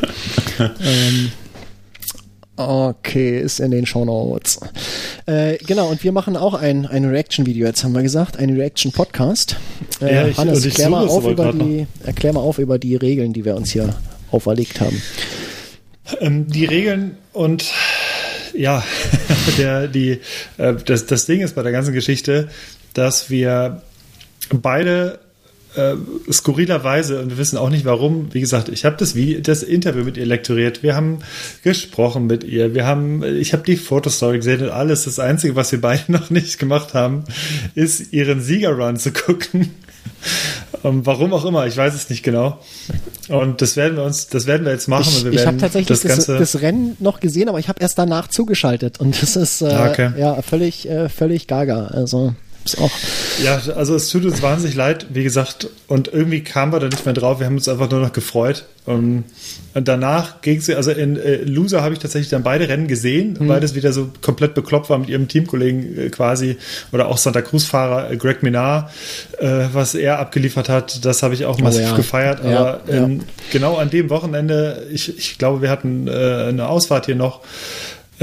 ähm, 0.60 1.32
Okay, 2.68 3.40
ist 3.40 3.60
in 3.60 3.72
den 3.72 3.86
Show 3.86 4.06
Notes. 4.06 4.60
Äh, 5.26 5.58
genau, 5.58 5.90
und 5.90 6.04
wir 6.04 6.12
machen 6.12 6.36
auch 6.38 6.54
ein, 6.54 6.86
ein 6.86 7.06
Reaction-Video, 7.06 7.66
jetzt 7.68 7.84
haben 7.84 7.94
wir 7.94 8.02
gesagt, 8.04 8.38
ein 8.38 8.50
Reaction-Podcast. 8.56 9.56
Äh, 10.02 10.14
Ja, 10.16 10.28
ich- 10.28 10.38
Hannes, 10.38 10.66
ich 10.66 10.74
klär, 10.76 10.90
mal 10.90 11.08
auf 11.08 11.26
über 11.28 11.52
die, 11.54 11.88
erklär 12.06 12.34
mal 12.34 12.40
auf 12.42 12.58
über 12.60 12.78
die 12.80 12.96
Regeln, 12.96 13.34
die 13.34 13.46
wir 13.46 13.56
uns 13.56 13.72
hier 13.72 13.94
auferlegt 14.32 14.80
haben. 14.82 15.02
Ähm, 16.20 16.48
die 16.48 16.66
Regeln 16.66 17.18
und 17.34 17.66
ja, 18.54 18.84
der, 19.58 19.88
die, 19.88 20.20
äh, 20.58 20.74
das, 20.86 21.06
das 21.06 21.26
Ding 21.26 21.42
ist 21.42 21.56
bei 21.56 21.64
der 21.64 21.72
ganzen 21.72 21.94
Geschichte, 21.94 22.50
dass 22.94 23.30
wir 23.30 23.82
beide 24.54 25.20
äh, 25.76 25.96
skurrilerweise, 26.32 27.22
und 27.22 27.30
wir 27.30 27.38
wissen 27.38 27.58
auch 27.58 27.70
nicht 27.70 27.86
warum, 27.86 28.34
wie 28.34 28.42
gesagt, 28.42 28.70
ich 28.70 28.86
habe 28.86 28.98
das, 28.98 29.16
das 29.44 29.64
Interview 29.64 30.04
mit 30.04 30.18
ihr 30.18 30.26
lektoriert, 30.26 30.84
wir 30.84 30.96
haben 30.96 31.20
gesprochen 31.64 32.28
mit 32.28 32.44
ihr, 32.44 32.74
wir 32.74 32.86
haben, 32.86 33.24
ich 33.24 33.54
habe 33.54 33.64
die 33.64 33.78
Fotostory 33.78 34.38
gesehen 34.38 34.64
und 34.64 34.70
alles. 34.70 35.06
Das 35.06 35.20
Einzige, 35.20 35.56
was 35.56 35.72
wir 35.72 35.82
beide 35.82 36.04
noch 36.12 36.30
nicht 36.30 36.60
gemacht 36.60 36.94
haben, 36.94 37.24
ist 37.76 38.14
ihren 38.14 38.42
Siegerrun 38.42 38.98
zu 38.98 39.12
gucken. 39.12 39.72
Um, 40.84 40.98
ähm, 40.98 41.06
warum 41.06 41.34
auch 41.34 41.46
immer, 41.46 41.68
ich 41.68 41.78
weiß 41.78 41.94
es 41.94 42.10
nicht 42.10 42.24
genau. 42.24 42.60
Und 43.28 43.62
das 43.62 43.76
werden 43.76 43.98
wir 43.98 44.04
uns, 44.04 44.28
das 44.28 44.48
werden 44.48 44.66
wir 44.66 44.72
jetzt 44.72 44.88
machen. 44.88 45.12
Ich, 45.32 45.40
ich 45.40 45.46
habe 45.46 45.58
tatsächlich 45.58 45.88
das, 45.88 46.02
das, 46.02 46.26
das, 46.26 46.62
Rennen 46.62 46.98
noch 47.00 47.20
gesehen, 47.20 47.50
aber 47.50 47.60
ich 47.60 47.70
habe 47.70 47.80
erst 47.82 47.98
danach 47.98 48.28
zugeschaltet 48.28 49.00
und 49.00 49.22
das 49.22 49.36
ist 49.36 49.62
äh, 49.62 49.66
okay. 49.66 50.12
ja 50.18 50.42
völlig, 50.42 50.90
äh, 50.90 51.08
völlig 51.08 51.48
gaga. 51.48 51.88
Also 51.88 52.34
auch. 52.78 52.92
Ja, 53.44 53.60
also 53.76 53.96
es 53.96 54.10
tut 54.10 54.26
uns 54.26 54.42
wahnsinnig 54.42 54.76
leid, 54.76 55.08
wie 55.10 55.24
gesagt, 55.24 55.70
und 55.88 56.08
irgendwie 56.14 56.42
kamen 56.44 56.72
wir 56.72 56.80
da 56.80 56.88
nicht 56.88 57.06
mehr 57.06 57.14
drauf. 57.14 57.40
Wir 57.40 57.48
haben 57.48 57.56
uns 57.56 57.68
einfach 57.68 57.90
nur 57.90 58.02
noch 58.02 58.14
gefreut. 58.14 58.66
Und 58.86 59.26
danach 59.76 60.42
ging 60.42 60.60
sie, 60.60 60.74
also 60.74 60.90
in 60.90 61.16
äh, 61.16 61.44
Loser 61.44 61.84
habe 61.84 61.94
ich 61.94 62.00
tatsächlich 62.00 62.30
dann 62.30 62.42
beide 62.42 62.68
Rennen 62.68 62.88
gesehen, 62.88 63.38
mhm. 63.40 63.48
weil 63.48 63.60
das 63.60 63.76
wieder 63.76 63.94
so 63.94 64.10
komplett 64.22 64.56
bekloppt 64.56 64.90
war 64.90 64.98
mit 64.98 65.10
ihrem 65.10 65.28
Teamkollegen 65.28 65.98
äh, 65.98 66.10
quasi 66.10 66.58
oder 66.92 67.08
auch 67.08 67.18
Santa 67.18 67.42
Cruz-Fahrer 67.42 68.12
äh, 68.12 68.18
Greg 68.18 68.42
Minar, 68.42 68.92
äh, 69.38 69.66
was 69.72 69.94
er 69.94 70.18
abgeliefert 70.20 70.68
hat. 70.68 71.06
Das 71.06 71.22
habe 71.22 71.36
ich 71.36 71.46
auch 71.46 71.60
massiv 71.60 71.84
oh, 71.86 71.90
ja. 71.90 71.96
gefeiert. 71.96 72.44
Ja, 72.44 72.60
aber 72.60 72.82
ähm, 72.90 73.18
ja. 73.18 73.24
genau 73.52 73.78
an 73.78 73.92
dem 73.92 74.10
Wochenende, 74.10 74.88
ich, 74.92 75.16
ich 75.16 75.38
glaube, 75.38 75.62
wir 75.62 75.70
hatten 75.70 76.08
äh, 76.08 76.48
eine 76.50 76.68
Ausfahrt 76.68 77.06
hier 77.06 77.16
noch 77.16 77.42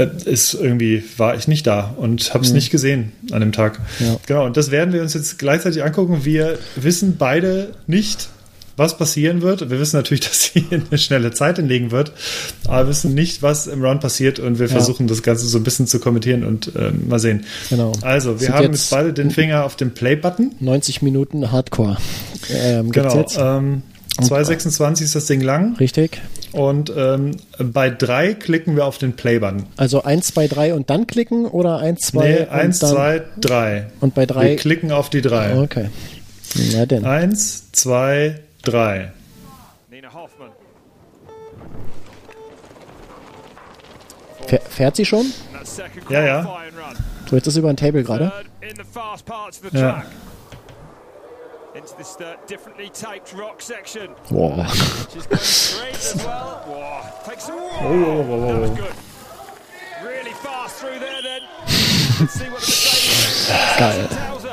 ist 0.03 0.53
irgendwie, 0.53 1.03
war 1.17 1.35
ich 1.35 1.47
nicht 1.47 1.67
da 1.67 1.93
und 1.97 2.33
habe 2.33 2.43
es 2.43 2.49
mhm. 2.49 2.55
nicht 2.55 2.71
gesehen 2.71 3.11
an 3.31 3.41
dem 3.41 3.51
Tag. 3.51 3.79
Ja. 3.99 4.17
Genau, 4.25 4.45
und 4.45 4.57
das 4.57 4.71
werden 4.71 4.93
wir 4.93 5.01
uns 5.01 5.13
jetzt 5.13 5.39
gleichzeitig 5.39 5.83
angucken. 5.83 6.21
Wir 6.23 6.57
wissen 6.75 7.17
beide 7.17 7.73
nicht, 7.87 8.29
was 8.79 8.97
passieren 8.97 9.41
wird. 9.41 9.69
Wir 9.69 9.79
wissen 9.79 9.97
natürlich, 9.97 10.21
dass 10.27 10.43
sie 10.43 10.65
eine 10.71 10.97
schnelle 10.97 11.31
Zeit 11.31 11.57
hinlegen 11.57 11.91
wird, 11.91 12.13
aber 12.65 12.85
wir 12.85 12.89
wissen 12.89 13.13
nicht, 13.13 13.43
was 13.43 13.67
im 13.67 13.83
Run 13.83 13.99
passiert 13.99 14.39
und 14.39 14.57
wir 14.57 14.67
ja. 14.67 14.71
versuchen 14.71 15.07
das 15.07 15.21
Ganze 15.21 15.45
so 15.45 15.57
ein 15.57 15.63
bisschen 15.63 15.85
zu 15.85 15.99
kommentieren 15.99 16.43
und 16.43 16.71
ähm, 16.75 17.07
mal 17.07 17.19
sehen. 17.19 17.45
Genau. 17.69 17.91
Also, 18.01 18.39
wir 18.39 18.47
Sind 18.47 18.55
haben 18.55 18.63
jetzt, 18.63 18.83
jetzt 18.83 18.89
beide 18.89 19.13
den 19.13 19.29
Finger 19.29 19.65
auf 19.65 19.75
dem 19.75 19.91
Play-Button. 19.91 20.55
90 20.59 21.01
Minuten 21.01 21.51
Hardcore. 21.51 21.97
Ähm, 22.49 22.91
genau. 22.91 23.25
Ähm, 23.37 23.83
2,26 24.19 25.03
ist 25.03 25.15
das 25.15 25.25
Ding 25.25 25.41
lang. 25.41 25.75
Richtig. 25.77 26.21
Und 26.51 26.91
ähm, 26.95 27.31
bei 27.59 27.89
3 27.89 28.33
klicken 28.33 28.75
wir 28.75 28.85
auf 28.85 28.97
den 28.97 29.15
Play-Button. 29.15 29.65
Also 29.77 30.03
1, 30.03 30.27
2, 30.27 30.47
3 30.47 30.73
und 30.73 30.89
dann 30.89 31.07
klicken 31.07 31.45
oder 31.45 31.79
1, 31.79 31.99
2 32.07 32.27
Nee, 32.27 32.45
1, 32.47 32.79
2, 32.79 33.23
3. 33.41 33.87
Und 33.99 34.15
bei 34.15 34.25
3. 34.25 34.49
Wir 34.49 34.55
klicken 34.55 34.91
auf 34.91 35.09
die 35.09 35.21
3. 35.21 35.59
Okay. 35.61 35.89
Na 36.73 36.85
denn. 36.85 37.05
1, 37.05 37.71
2, 37.71 38.39
3. 38.63 39.11
Nina 39.89 40.13
Hoffmann. 40.13 40.49
Fährt 44.69 44.95
sie 44.95 45.05
schon? 45.05 45.27
Ja, 46.09 46.23
ja. 46.23 46.57
Du 47.27 47.35
hättest 47.35 47.47
das 47.47 47.57
über 47.57 47.69
ein 47.69 47.77
Table 47.77 48.03
gerade? 48.03 48.31
Ja 49.71 50.03
into 51.75 51.95
this 51.97 52.19
uh, 52.19 52.35
differently 52.47 52.89
taped 52.89 53.33
rock 53.33 53.61
section. 53.61 54.15
Wow. 54.31 54.65
She's 54.65 55.25
going 55.27 55.39
straight 55.39 55.93
as 55.95 56.15
well. 56.17 56.63
Wow. 56.67 57.13
Takes 57.25 57.45
some. 57.45 57.57
Whoa, 57.57 57.89
whoa, 57.89 58.23
whoa, 58.23 58.37
whoa. 58.37 58.53
That 58.53 58.61
was 58.61 58.79
good. 58.79 58.93
Really 60.03 60.31
fast 60.31 60.79
through 60.79 60.99
there 60.99 61.21
then. 61.21 61.41
Geil. 63.79 64.07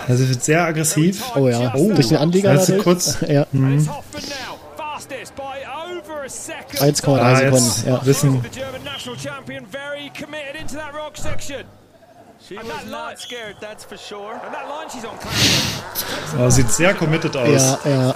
Also 0.08 0.28
wird 0.28 0.42
sehr 0.42 0.64
aggressiv. 0.64 1.22
Oh 1.34 1.48
ja. 1.48 1.72
Oh, 1.74 1.92
durch 1.92 2.08
den 2.08 2.18
Anlieger 2.18 2.50
also 2.50 2.78
kurz. 2.78 3.20
ja. 3.28 3.46
Mhm. 3.52 3.88
1,3 6.78 7.18
ah, 7.18 7.36
Sekunden. 7.36 7.86
Ja. 7.86 8.06
Wissen. 8.06 8.42
Oh, 16.38 16.48
sieht 16.48 16.70
sehr 16.70 16.94
committed 16.94 17.36
aus. 17.36 17.78
Ja, 17.84 17.90
ja. 17.90 18.14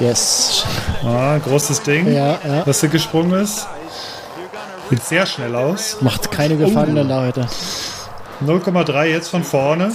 Yes. 0.00 0.64
Ah, 1.04 1.36
großes 1.38 1.82
Ding, 1.82 2.10
ja, 2.10 2.38
ja. 2.42 2.66
was 2.66 2.80
hier 2.80 2.88
gesprungen 2.88 3.32
ist. 3.42 3.66
Sieht 4.88 5.04
sehr 5.04 5.26
schnell 5.26 5.54
aus. 5.54 6.00
Macht 6.00 6.30
keine 6.30 6.56
Gefangenen 6.56 7.06
oh. 7.06 7.08
da 7.08 7.20
heute. 7.20 7.48
0,3 8.42 9.04
jetzt 9.04 9.28
von 9.28 9.44
vorne. 9.44 9.92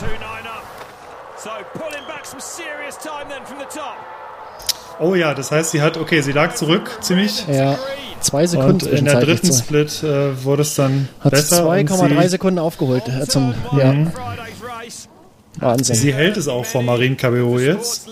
Oh 4.99 5.15
ja, 5.15 5.34
das 5.34 5.51
heißt, 5.51 5.71
sie 5.71 5.81
hat, 5.81 5.97
okay, 5.97 6.21
sie 6.21 6.34
lag 6.34 6.53
zurück 6.53 6.99
ziemlich. 7.01 7.47
Ja. 7.47 7.79
Zwei 8.24 8.47
Sekunden. 8.47 8.88
Und 8.88 8.93
in 8.93 9.05
der 9.05 9.19
dritten 9.19 9.51
so. 9.51 9.59
Split 9.59 10.03
äh, 10.03 10.43
wurde 10.43 10.61
es 10.61 10.76
dann 10.76 11.09
Hat 11.19 11.32
besser. 11.32 11.65
2,3 11.65 12.30
Sekunden 12.30 12.59
aufgeholt. 12.59 13.03
Äh, 13.07 13.28
zum, 13.28 13.53
ja. 13.78 13.91
Mhm. 13.91 14.11
Wahnsinn. 15.59 15.95
Sie 15.95 16.13
hält 16.13 16.38
es 16.38 16.47
auch 16.47 16.65
vor 16.65 16.82
Marine 16.82 17.15
Cabello 17.15 17.59
jetzt. 17.59 18.07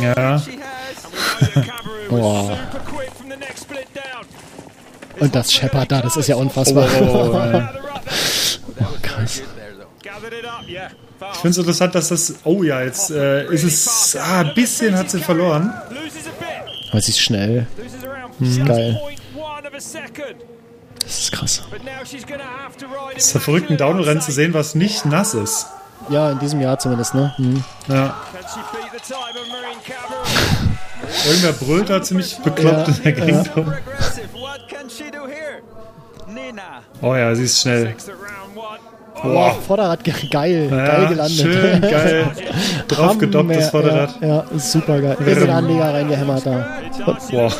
ja. 0.00 0.42
Boah. 2.08 2.58
Und 5.20 5.34
das 5.34 5.52
Shepard 5.52 5.92
da, 5.92 6.00
das 6.02 6.16
ist 6.16 6.28
ja 6.28 6.36
unfassbar. 6.36 6.88
Oh, 7.00 7.04
oh, 7.04 7.34
oh, 7.34 7.62
oh 8.80 8.84
krass. 9.02 9.42
Ich 11.32 11.38
finde 11.38 11.50
es 11.50 11.58
interessant, 11.58 11.94
dass 11.94 12.08
das. 12.08 12.34
Oh 12.44 12.62
ja, 12.62 12.82
jetzt 12.82 13.10
äh, 13.10 13.46
ist 13.46 13.64
es. 13.64 14.16
Ah, 14.16 14.40
ein 14.40 14.54
bisschen 14.54 14.96
hat 14.96 15.10
sie 15.10 15.20
verloren. 15.20 15.72
Aber 16.90 17.00
sie 17.00 17.10
ist 17.10 17.20
schnell. 17.20 17.66
Mhm. 18.38 18.64
Geil. 18.64 19.00
Das 21.00 21.18
ist 21.18 21.32
krass. 21.32 21.62
Es 23.16 23.34
ist 23.34 23.42
verrückt, 23.42 23.70
ein 23.70 23.76
Downhill-Rennen 23.76 24.22
zu 24.22 24.32
sehen, 24.32 24.54
was 24.54 24.74
nicht 24.74 25.04
nass 25.04 25.34
ist. 25.34 25.66
Ja, 26.08 26.30
in 26.32 26.38
diesem 26.38 26.60
Jahr 26.60 26.78
zumindest, 26.78 27.14
ne? 27.14 27.34
Mhm. 27.38 27.64
Ja. 27.88 28.16
Irgendwer 31.26 31.52
brüllt 31.52 31.90
da 31.90 32.02
ziemlich 32.02 32.38
bekloppt 32.38 32.88
ja, 32.88 32.94
in 32.94 33.02
der 33.02 33.12
Gegend 33.12 33.50
ja. 33.54 33.64
Oh 37.02 37.14
ja, 37.14 37.34
sie 37.34 37.44
ist 37.44 37.60
schnell. 37.60 37.94
Boah, 39.24 39.54
Vorderrad 39.66 40.00
geil, 40.04 40.68
ja, 40.70 40.86
geil 40.86 41.06
gelandet. 41.08 41.36
Schön 41.36 41.80
geil. 41.80 42.26
Draufgedoppt 42.88 43.56
das 43.56 43.70
Vorderrad. 43.70 44.14
Ja, 44.20 44.28
ja 44.28 44.44
super 44.56 45.00
geil. 45.00 45.16
Wir 45.20 45.34
sind 45.34 45.50
Anleger 45.50 45.92
reingehämmert 45.94 46.46
da. 46.46 46.66
Boah. 47.30 47.52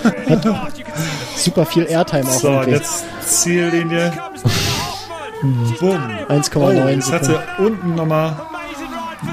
super 1.37 1.67
viel 1.67 1.87
Airtime 1.87 2.25
auch. 2.25 2.41
So, 2.41 2.63
jetzt 2.63 3.05
Ziellinie. 3.27 4.13
Bumm. 5.81 5.99
1,9 6.29 6.57
oh, 6.57 6.89
Jetzt 6.89 7.13
hat 7.13 7.25
sie 7.25 7.37
unten 7.59 7.95
nochmal 7.95 8.37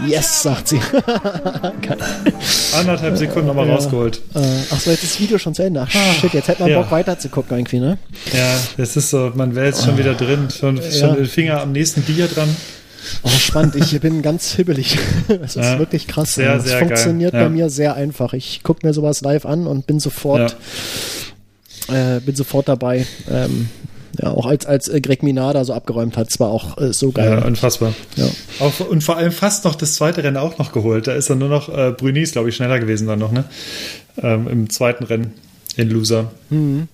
Yes, 0.08 0.44
sagt 0.44 0.70
sie. 0.70 0.80
Anderthalb 2.78 3.18
Sekunden 3.18 3.48
nochmal 3.48 3.68
ja. 3.68 3.76
rausgeholt. 3.76 4.22
Äh, 4.34 4.40
Achso, 4.74 4.90
jetzt 4.90 5.04
ist 5.04 5.14
das 5.14 5.20
Video 5.20 5.38
schon 5.38 5.54
zu 5.54 5.64
Ende. 5.64 5.82
Ach, 5.82 5.96
ah, 5.96 6.14
shit, 6.14 6.34
jetzt 6.34 6.48
hätte 6.48 6.64
man 6.64 6.72
ja. 6.72 6.82
Bock 6.82 6.92
weiter 6.92 7.20
zu 7.20 7.30
gucken 7.30 7.58
irgendwie, 7.58 7.80
ne? 7.80 7.98
Ja, 8.34 8.56
das 8.78 8.98
ist 8.98 9.10
so, 9.10 9.32
man 9.36 9.56
wäre 9.56 9.68
jetzt 9.68 9.84
schon 9.86 9.98
wieder 9.98 10.14
drin, 10.14 10.50
schon, 10.50 10.78
ja. 10.78 10.92
schon 10.92 11.16
den 11.16 11.26
Finger 11.26 11.62
am 11.62 11.72
nächsten 11.72 12.02
Bier 12.02 12.28
dran. 12.28 12.50
Oh, 13.24 13.30
spannend. 13.30 13.76
Ich 13.76 14.00
bin 14.00 14.22
ganz 14.22 14.54
hibbelig. 14.54 14.98
Es 15.28 15.56
ist 15.56 15.64
ja, 15.64 15.80
wirklich 15.80 16.08
krass. 16.08 16.36
Sehr, 16.36 16.56
das 16.56 16.66
sehr 16.66 16.80
funktioniert 16.80 17.34
geil. 17.34 17.44
bei 17.44 17.50
mir 17.50 17.70
sehr 17.70 17.96
einfach. 17.96 18.34
Ich 18.34 18.64
gucke 18.64 18.86
mir 18.86 18.94
sowas 18.94 19.22
live 19.22 19.46
an 19.46 19.68
und 19.68 19.88
bin 19.88 20.00
sofort, 20.00 20.56
äh, 21.88 22.20
bin 22.20 22.36
sofort 22.36 22.68
dabei. 22.68 23.06
Ähm, 23.30 23.70
ja, 24.20 24.32
auch 24.32 24.46
als, 24.46 24.66
als 24.66 24.88
äh, 24.88 25.02
Greg 25.02 25.24
Minada 25.24 25.64
so 25.64 25.74
abgeräumt 25.74 26.18
hat, 26.18 26.30
es 26.30 26.40
war 26.40 26.50
auch 26.50 26.78
äh, 26.78 26.94
so 26.94 27.12
geil. 27.12 27.40
Ja, 27.40 27.46
unfassbar. 27.46 27.94
Ja. 28.16 28.28
Auch, 28.60 28.80
und 28.90 29.04
vor 29.04 29.18
allem 29.18 29.32
fast 29.32 29.66
noch 29.66 29.76
das 29.76 29.94
zweite 29.94 30.24
Rennen 30.24 30.38
auch 30.38 30.58
noch 30.58 30.72
geholt. 30.72 31.08
Da 31.08 31.14
ist 31.14 31.30
dann 31.30 31.40
nur 31.40 31.50
noch 31.50 31.70
äh, 31.70 31.92
Brünis, 31.92 32.32
glaube 32.32 32.50
ich, 32.50 32.56
schneller 32.56 32.80
gewesen 32.80 33.08
dann 33.08 33.20
noch, 33.20 33.32
ne? 33.32 33.46
Ähm, 34.22 34.48
Im 34.48 34.70
zweiten 34.70 35.04
Rennen 35.04 35.34
in 35.78 35.90
Loser. 35.90 36.32
Mhm. 36.50 36.88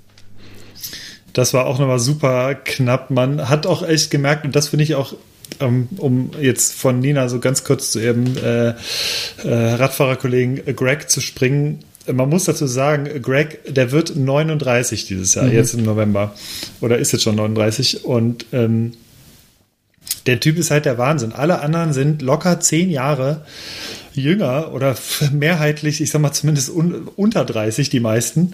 Das 1.34 1.54
war 1.54 1.66
auch 1.66 1.80
nochmal 1.80 2.00
super 2.00 2.56
knapp. 2.56 3.12
Man 3.12 3.50
hat 3.50 3.66
auch 3.66 3.88
echt 3.88 4.12
gemerkt, 4.12 4.46
und 4.46 4.56
das 4.56 4.70
finde 4.70 4.84
ich 4.84 4.96
auch 4.96 5.14
ähm, 5.60 5.88
um 5.98 6.32
jetzt 6.40 6.74
von 6.74 7.00
Nina 7.00 7.30
so 7.30 7.40
ganz 7.40 7.64
kurz 7.64 7.92
zu 7.92 8.00
ihrem 8.00 8.26
äh, 8.38 8.70
äh, 8.70 8.74
Radfahrerkollegen 9.44 10.76
Greg 10.76 11.10
zu 11.10 11.22
springen, 11.22 11.80
man 12.12 12.30
muss 12.30 12.46
dazu 12.46 12.68
sagen, 12.68 13.22
Greg, 13.22 13.74
der 13.74 13.92
wird 13.92 14.16
39 14.16 15.06
dieses 15.06 15.36
Jahr, 15.36 15.46
mhm. 15.46 15.54
jetzt 15.54 15.74
im 15.74 15.84
November. 15.84 16.34
Oder 16.82 16.98
ist 16.98 17.12
jetzt 17.12 17.24
schon 17.24 17.36
39. 17.36 18.06
Und 18.06 18.46
ähm, 18.52 18.94
der 20.26 20.40
Typ 20.40 20.58
ist 20.58 20.72
halt 20.72 20.86
der 20.86 20.98
Wahnsinn. 20.98 21.32
Alle 21.32 21.62
anderen 21.62 21.94
sind 21.94 22.22
locker 22.22 22.60
zehn 22.60 22.90
Jahre 22.90 23.46
jünger 24.18 24.74
oder 24.74 24.96
mehrheitlich, 25.32 26.02
ich 26.02 26.12
sag 26.12 26.22
mal 26.22 26.32
zumindest 26.32 26.70
un, 26.70 27.08
unter 27.16 27.46
30 27.46 27.90
die 27.90 28.00
meisten. 28.00 28.54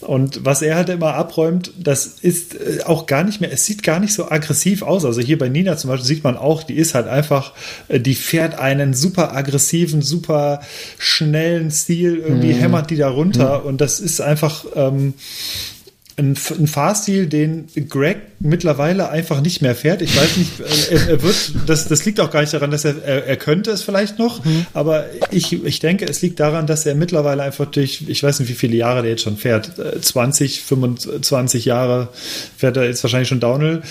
Und 0.00 0.44
was 0.44 0.60
er 0.60 0.76
halt 0.76 0.88
immer 0.90 1.14
abräumt, 1.14 1.72
das 1.78 2.06
ist 2.06 2.54
äh, 2.54 2.82
auch 2.84 3.06
gar 3.06 3.24
nicht 3.24 3.40
mehr, 3.40 3.52
es 3.52 3.64
sieht 3.64 3.82
gar 3.82 4.00
nicht 4.00 4.12
so 4.12 4.30
aggressiv 4.30 4.82
aus. 4.82 5.04
Also 5.04 5.20
hier 5.20 5.38
bei 5.38 5.48
Nina 5.48 5.76
zum 5.76 5.90
Beispiel 5.90 6.06
sieht 6.06 6.24
man 6.24 6.36
auch, 6.36 6.62
die 6.62 6.74
ist 6.74 6.94
halt 6.94 7.08
einfach, 7.08 7.52
äh, 7.88 8.00
die 8.00 8.14
fährt 8.14 8.58
einen 8.58 8.94
super 8.94 9.34
aggressiven, 9.34 10.02
super 10.02 10.60
schnellen 10.98 11.70
Stil, 11.70 12.16
irgendwie 12.16 12.52
mhm. 12.52 12.58
hämmert 12.58 12.90
die 12.90 12.96
da 12.96 13.08
runter 13.08 13.60
mhm. 13.60 13.66
und 13.66 13.80
das 13.80 14.00
ist 14.00 14.20
einfach, 14.20 14.66
ähm, 14.74 15.14
ein, 16.16 16.36
ein 16.58 16.66
Fahrstil, 16.66 17.26
den 17.26 17.66
Greg 17.88 18.18
mittlerweile 18.38 19.08
einfach 19.08 19.40
nicht 19.40 19.62
mehr 19.62 19.74
fährt. 19.74 20.00
Ich 20.00 20.16
weiß 20.16 20.36
nicht, 20.36 20.60
äh, 20.60 20.94
er, 20.94 21.08
er 21.08 21.22
wird, 21.22 21.52
das, 21.66 21.88
das 21.88 22.04
liegt 22.04 22.20
auch 22.20 22.30
gar 22.30 22.40
nicht 22.40 22.54
daran, 22.54 22.70
dass 22.70 22.84
er, 22.84 23.02
er, 23.02 23.26
er 23.26 23.36
könnte 23.36 23.72
es 23.72 23.82
vielleicht 23.82 24.18
noch, 24.18 24.44
mhm. 24.44 24.66
aber 24.74 25.06
ich, 25.30 25.64
ich 25.64 25.80
denke, 25.80 26.04
es 26.06 26.22
liegt 26.22 26.38
daran, 26.38 26.66
dass 26.66 26.86
er 26.86 26.94
mittlerweile 26.94 27.42
einfach 27.42 27.66
durch, 27.66 28.04
ich 28.06 28.22
weiß 28.22 28.40
nicht, 28.40 28.48
wie 28.48 28.54
viele 28.54 28.76
Jahre 28.76 29.02
der 29.02 29.12
jetzt 29.12 29.22
schon 29.22 29.36
fährt, 29.36 29.72
20, 30.02 30.58
äh, 30.58 30.60
25 30.60 31.64
Jahre 31.64 32.08
fährt 32.56 32.76
er 32.76 32.84
jetzt 32.84 33.02
wahrscheinlich 33.02 33.28
schon 33.28 33.40
Downhill. 33.40 33.82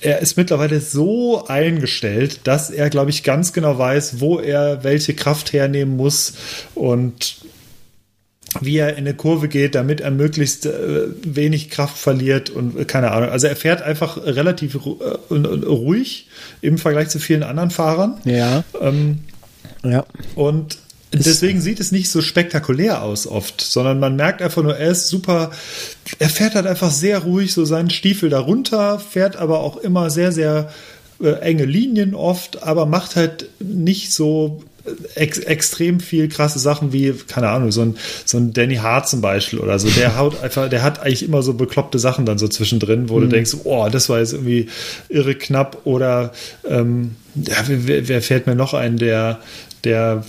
Er 0.00 0.20
ist 0.20 0.36
mittlerweile 0.36 0.80
so 0.80 1.46
eingestellt, 1.46 2.40
dass 2.44 2.70
er, 2.70 2.90
glaube 2.90 3.10
ich, 3.10 3.24
ganz 3.24 3.52
genau 3.52 3.78
weiß, 3.78 4.20
wo 4.20 4.38
er 4.38 4.84
welche 4.84 5.14
Kraft 5.14 5.52
hernehmen 5.52 5.96
muss 5.96 6.34
und 6.74 7.38
wie 8.60 8.78
er 8.78 8.90
in 8.90 8.98
eine 8.98 9.14
Kurve 9.14 9.48
geht, 9.48 9.74
damit 9.74 10.00
er 10.00 10.10
möglichst 10.10 10.66
äh, 10.66 11.06
wenig 11.22 11.70
Kraft 11.70 11.96
verliert 11.96 12.50
und 12.50 12.78
äh, 12.78 12.84
keine 12.84 13.12
Ahnung. 13.12 13.30
Also 13.30 13.46
er 13.46 13.56
fährt 13.56 13.82
einfach 13.82 14.16
relativ 14.24 14.74
äh, 14.74 15.34
ruhig 15.34 16.28
im 16.60 16.78
Vergleich 16.78 17.08
zu 17.08 17.18
vielen 17.18 17.42
anderen 17.42 17.70
Fahrern. 17.70 18.18
Ja. 18.24 18.64
Ähm, 18.80 19.18
ja. 19.84 20.04
Und 20.34 20.78
deswegen 21.12 21.60
sieht 21.60 21.80
es 21.80 21.92
nicht 21.92 22.10
so 22.10 22.20
spektakulär 22.20 23.02
aus 23.02 23.26
oft, 23.26 23.60
sondern 23.60 24.00
man 24.00 24.16
merkt 24.16 24.42
einfach 24.42 24.62
nur, 24.62 24.76
er 24.76 24.90
ist 24.90 25.08
super, 25.08 25.50
er 26.18 26.28
fährt 26.28 26.54
halt 26.54 26.66
einfach 26.66 26.90
sehr 26.90 27.20
ruhig 27.20 27.52
so 27.52 27.64
seinen 27.64 27.90
Stiefel 27.90 28.30
darunter, 28.30 28.98
fährt 28.98 29.36
aber 29.36 29.60
auch 29.60 29.76
immer 29.76 30.10
sehr, 30.10 30.32
sehr 30.32 30.70
äh, 31.20 31.30
enge 31.40 31.64
Linien 31.64 32.14
oft, 32.14 32.62
aber 32.62 32.86
macht 32.86 33.16
halt 33.16 33.48
nicht 33.58 34.12
so 34.12 34.62
ex 35.14 35.38
extrem 35.38 36.00
viel 36.00 36.28
krasse 36.28 36.58
Sachen 36.58 36.92
wie, 36.92 37.12
keine 37.12 37.48
Ahnung, 37.48 37.72
so 37.72 37.82
ein, 37.82 37.96
so 38.24 38.38
ein 38.38 38.52
Danny 38.52 38.76
Hart 38.76 39.08
zum 39.08 39.20
Beispiel 39.20 39.58
oder 39.58 39.78
so. 39.78 39.88
Der 39.88 40.16
haut 40.18 40.42
einfach, 40.42 40.68
der 40.68 40.82
hat 40.82 41.00
eigentlich 41.00 41.22
immer 41.22 41.42
so 41.42 41.54
bekloppte 41.54 41.98
Sachen 41.98 42.26
dann 42.26 42.38
so 42.38 42.48
zwischendrin, 42.48 43.08
wo 43.08 43.16
mhm. 43.16 43.22
du 43.22 43.28
denkst, 43.28 43.56
oh, 43.64 43.88
das 43.90 44.08
war 44.08 44.18
jetzt 44.18 44.32
irgendwie 44.32 44.68
irre 45.08 45.34
knapp 45.34 45.82
oder 45.84 46.32
ähm, 46.68 47.16
ja, 47.34 47.56
wer, 47.66 48.08
wer 48.08 48.22
fällt 48.22 48.46
mir 48.46 48.54
noch 48.54 48.74
ein, 48.74 48.96
der, 48.96 49.40
der 49.84 50.24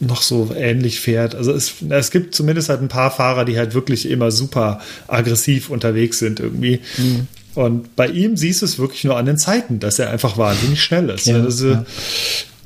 noch 0.00 0.22
so 0.22 0.50
ähnlich 0.54 1.00
fährt. 1.00 1.34
Also 1.34 1.52
es, 1.52 1.74
es 1.88 2.10
gibt 2.10 2.34
zumindest 2.34 2.68
halt 2.68 2.82
ein 2.82 2.88
paar 2.88 3.10
Fahrer, 3.10 3.44
die 3.44 3.56
halt 3.56 3.74
wirklich 3.74 4.08
immer 4.08 4.30
super 4.30 4.80
aggressiv 5.08 5.70
unterwegs 5.70 6.18
sind 6.18 6.40
irgendwie. 6.40 6.80
Mhm. 6.98 7.28
Und 7.54 7.96
bei 7.96 8.08
ihm 8.08 8.36
siehst 8.36 8.60
du 8.60 8.66
es 8.66 8.78
wirklich 8.78 9.04
nur 9.04 9.16
an 9.16 9.24
den 9.24 9.38
Zeiten, 9.38 9.80
dass 9.80 9.98
er 9.98 10.10
einfach 10.10 10.36
wahnsinnig 10.36 10.82
schnell 10.82 11.08
ist. 11.08 11.26
Ja, 11.26 11.42
also, 11.42 11.70
ja. 11.70 11.86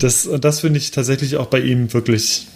Das, 0.00 0.28
das 0.40 0.60
finde 0.60 0.78
ich 0.78 0.90
tatsächlich 0.90 1.36
auch 1.36 1.46
bei 1.46 1.60
ihm 1.60 1.92
wirklich, 1.92 2.46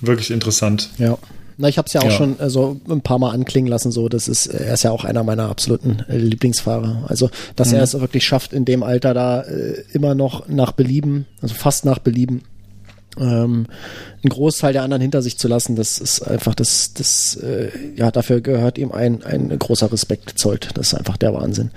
wirklich 0.00 0.30
interessant. 0.30 0.90
Ja. 0.98 1.16
Na, 1.56 1.68
ich 1.68 1.76
habe 1.76 1.86
es 1.86 1.92
ja 1.92 2.00
auch 2.00 2.06
ja. 2.06 2.10
schon 2.12 2.36
so 2.48 2.80
ein 2.88 3.02
paar 3.02 3.18
Mal 3.18 3.32
anklingen 3.32 3.70
lassen. 3.70 3.92
So, 3.92 4.08
das 4.08 4.28
ist, 4.28 4.46
er 4.46 4.72
ist 4.72 4.82
ja 4.82 4.92
auch 4.92 5.04
einer 5.04 5.22
meiner 5.24 5.50
absoluten 5.50 6.02
äh, 6.08 6.16
Lieblingsfahrer. 6.16 7.04
Also, 7.06 7.28
dass 7.54 7.68
mhm. 7.68 7.76
er 7.76 7.82
es 7.82 8.00
wirklich 8.00 8.24
schafft, 8.24 8.54
in 8.54 8.64
dem 8.64 8.82
Alter 8.82 9.12
da 9.12 9.42
äh, 9.42 9.84
immer 9.92 10.14
noch 10.14 10.48
nach 10.48 10.72
Belieben, 10.72 11.26
also 11.42 11.54
fast 11.54 11.84
nach 11.84 11.98
Belieben, 11.98 12.42
ähm, 13.18 13.66
einen 14.22 14.28
Großteil 14.28 14.72
der 14.72 14.82
anderen 14.82 15.00
hinter 15.00 15.22
sich 15.22 15.38
zu 15.38 15.48
lassen, 15.48 15.76
das 15.76 15.98
ist 15.98 16.20
einfach 16.22 16.54
das, 16.54 16.94
das, 16.94 17.36
äh, 17.36 17.70
ja, 17.96 18.10
dafür 18.10 18.40
gehört 18.40 18.78
ihm 18.78 18.92
ein, 18.92 19.22
ein 19.24 19.58
großer 19.58 19.90
Respekt 19.92 20.26
gezollt. 20.26 20.70
Das 20.74 20.88
ist 20.88 20.94
einfach 20.94 21.16
der 21.16 21.34
Wahnsinn. 21.34 21.70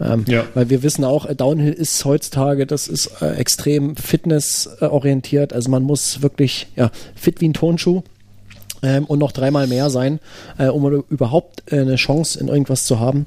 Ähm, 0.00 0.24
ja. 0.26 0.44
Weil 0.54 0.70
wir 0.70 0.82
wissen 0.82 1.04
auch, 1.04 1.32
Downhill 1.34 1.72
ist 1.72 2.04
heutzutage, 2.04 2.66
das 2.66 2.88
ist 2.88 3.22
äh, 3.22 3.34
extrem 3.34 3.96
fitnessorientiert. 3.96 5.52
Also 5.52 5.70
man 5.70 5.82
muss 5.82 6.22
wirklich, 6.22 6.68
ja, 6.76 6.90
fit 7.14 7.40
wie 7.40 7.48
ein 7.48 7.54
Tonschuh 7.54 8.02
ähm, 8.86 9.04
und 9.04 9.18
noch 9.18 9.32
dreimal 9.32 9.66
mehr 9.66 9.90
sein, 9.90 10.20
äh, 10.58 10.68
um 10.68 11.04
überhaupt 11.10 11.72
äh, 11.72 11.80
eine 11.80 11.96
Chance 11.96 12.38
in 12.38 12.46
irgendwas 12.46 12.84
zu 12.84 13.00
haben. 13.00 13.26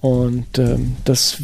Und 0.00 0.58
ähm, 0.58 0.96
das 1.04 1.36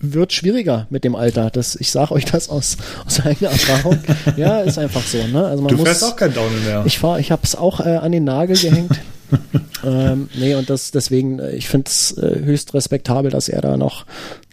wird 0.00 0.32
schwieriger 0.32 0.86
mit 0.90 1.04
dem 1.04 1.14
Alter. 1.14 1.50
Das, 1.50 1.76
ich 1.76 1.90
sage 1.90 2.12
euch 2.12 2.24
das 2.24 2.48
aus, 2.48 2.76
aus 3.06 3.20
eigener 3.20 3.50
Erfahrung. 3.50 3.98
ja, 4.36 4.60
ist 4.60 4.78
einfach 4.78 5.02
so. 5.02 5.18
Ne? 5.18 5.46
Also 5.46 5.62
man 5.62 5.76
du 5.76 5.84
fährst 5.84 6.02
muss, 6.02 6.12
auch 6.12 6.16
kein 6.16 6.34
Downhill 6.34 6.60
mehr. 6.60 6.82
Ich 6.84 6.98
fahr, 6.98 7.20
ich 7.20 7.30
habe 7.30 7.42
es 7.44 7.54
auch 7.54 7.80
äh, 7.80 7.96
an 7.96 8.12
den 8.12 8.24
Nagel 8.24 8.56
gehängt. 8.56 8.98
ähm, 9.84 10.28
nee, 10.34 10.54
und 10.54 10.68
das 10.68 10.90
deswegen, 10.90 11.38
äh, 11.38 11.52
ich 11.52 11.68
finde 11.68 11.88
es 11.88 12.16
äh, 12.18 12.40
höchst 12.44 12.74
respektabel, 12.74 13.30
dass 13.30 13.48
er 13.48 13.60
da 13.60 13.76
noch 13.76 14.04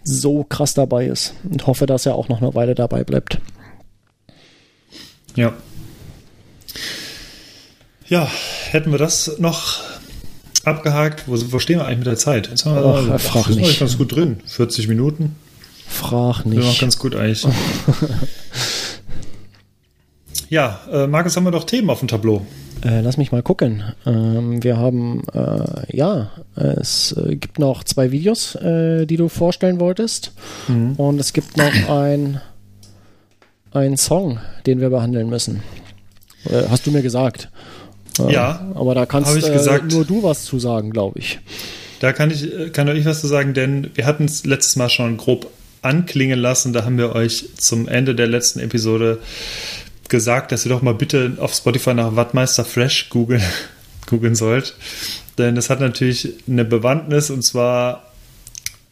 so 0.04 0.44
krass 0.44 0.74
dabei 0.74 1.06
ist 1.06 1.34
und 1.50 1.66
hoffe, 1.66 1.86
dass 1.86 2.06
er 2.06 2.14
auch 2.14 2.28
noch 2.28 2.40
eine 2.40 2.54
Weile 2.54 2.74
dabei 2.74 3.02
bleibt. 3.02 3.38
Ja, 5.34 5.54
ja, 8.08 8.28
hätten 8.70 8.92
wir 8.92 8.98
das 8.98 9.38
noch 9.38 9.80
abgehakt. 10.64 11.24
Wo, 11.26 11.36
wo 11.52 11.58
stehen 11.58 11.78
wir 11.78 11.86
eigentlich 11.86 11.98
mit 11.98 12.06
der 12.06 12.16
Zeit? 12.16 12.48
Jetzt 12.48 12.64
haben 12.64 12.76
wir 12.76 12.84
ach, 12.84 13.14
ach, 13.14 13.20
frag 13.20 13.46
sind 13.46 13.60
nicht. 13.60 13.80
ganz 13.80 13.98
gut 13.98 14.14
drin. 14.14 14.40
40 14.46 14.88
Minuten. 14.88 15.36
Frag 15.88 16.44
nicht. 16.44 16.62
Sind 16.62 16.72
noch 16.72 16.80
ganz 16.80 16.98
gut 16.98 17.14
eigentlich. 17.14 17.46
ja, 20.50 20.80
äh, 20.90 21.06
Markus, 21.06 21.36
haben 21.36 21.44
wir 21.44 21.52
doch 21.52 21.64
Themen 21.64 21.90
auf 21.90 22.00
dem 22.00 22.08
Tableau. 22.08 22.44
Äh, 22.84 23.00
lass 23.00 23.16
mich 23.16 23.32
mal 23.32 23.42
gucken. 23.42 23.82
Ähm, 24.04 24.62
wir 24.62 24.76
haben, 24.76 25.22
äh, 25.32 25.96
ja, 25.96 26.30
es 26.54 27.12
äh, 27.12 27.36
gibt 27.36 27.58
noch 27.58 27.84
zwei 27.84 28.10
Videos, 28.12 28.54
äh, 28.56 29.06
die 29.06 29.16
du 29.16 29.28
vorstellen 29.28 29.80
wolltest. 29.80 30.32
Mhm. 30.68 30.94
Und 30.96 31.18
es 31.20 31.32
gibt 31.32 31.56
noch 31.56 31.88
ein, 31.88 32.40
ein 33.72 33.96
Song, 33.96 34.40
den 34.66 34.80
wir 34.80 34.90
behandeln 34.90 35.28
müssen. 35.28 35.62
Hast 36.68 36.86
du 36.86 36.92
mir 36.92 37.02
gesagt. 37.02 37.50
Ja, 38.18 38.66
aber 38.74 38.94
da 38.94 39.06
kannst 39.06 39.36
äh, 39.36 39.80
nur 39.90 40.04
du 40.04 40.22
was 40.22 40.44
zu 40.44 40.58
sagen, 40.58 40.90
glaube 40.90 41.18
ich. 41.18 41.38
Da 42.00 42.12
kann 42.12 42.30
ich, 42.30 42.72
kann 42.72 42.94
ich 42.94 43.04
was 43.06 43.20
zu 43.20 43.26
sagen, 43.26 43.54
denn 43.54 43.90
wir 43.94 44.06
hatten 44.06 44.24
es 44.26 44.44
letztes 44.44 44.76
Mal 44.76 44.90
schon 44.90 45.16
grob 45.16 45.50
anklingen 45.82 46.38
lassen. 46.38 46.72
Da 46.72 46.84
haben 46.84 46.98
wir 46.98 47.14
euch 47.14 47.46
zum 47.56 47.88
Ende 47.88 48.14
der 48.14 48.26
letzten 48.26 48.60
Episode 48.60 49.18
gesagt, 50.08 50.52
dass 50.52 50.66
ihr 50.66 50.70
doch 50.70 50.82
mal 50.82 50.94
bitte 50.94 51.36
auf 51.38 51.54
Spotify 51.54 51.94
nach 51.94 52.16
Wattmeister 52.16 52.64
Fresh 52.64 53.08
googeln, 53.08 53.42
googeln 54.06 54.34
sollt. 54.34 54.74
Denn 55.38 55.54
das 55.54 55.70
hat 55.70 55.80
natürlich 55.80 56.34
eine 56.48 56.64
Bewandtnis 56.64 57.30
und 57.30 57.42
zwar 57.42 58.12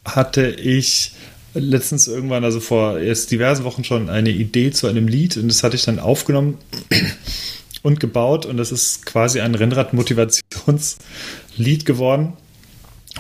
hatte 0.05 0.49
ich 0.49 1.13
letztens 1.55 2.09
irgendwann, 2.09 2.45
also 2.45 2.61
vor 2.61 2.99
jetzt 2.99 3.31
diversen 3.31 3.65
Wochen 3.65 3.85
schon 3.85 4.11
eine 4.11 4.31
Idee 4.31 4.73
zu 4.73 4.89
einem 4.89 5.09
Lied 5.09 5.37
und 5.37 5.49
das 5.49 5.63
hatte 5.63 5.77
ich 5.77 5.85
dann 5.85 5.99
aufgenommen 5.99 6.59
und 7.85 8.01
gebaut 8.01 8.47
und 8.47 8.57
das 8.57 8.73
ist 8.73 9.07
quasi 9.07 9.41
ein 9.41 9.55
Rennrad-Motivationslied 9.55 11.85
geworden. 11.85 12.33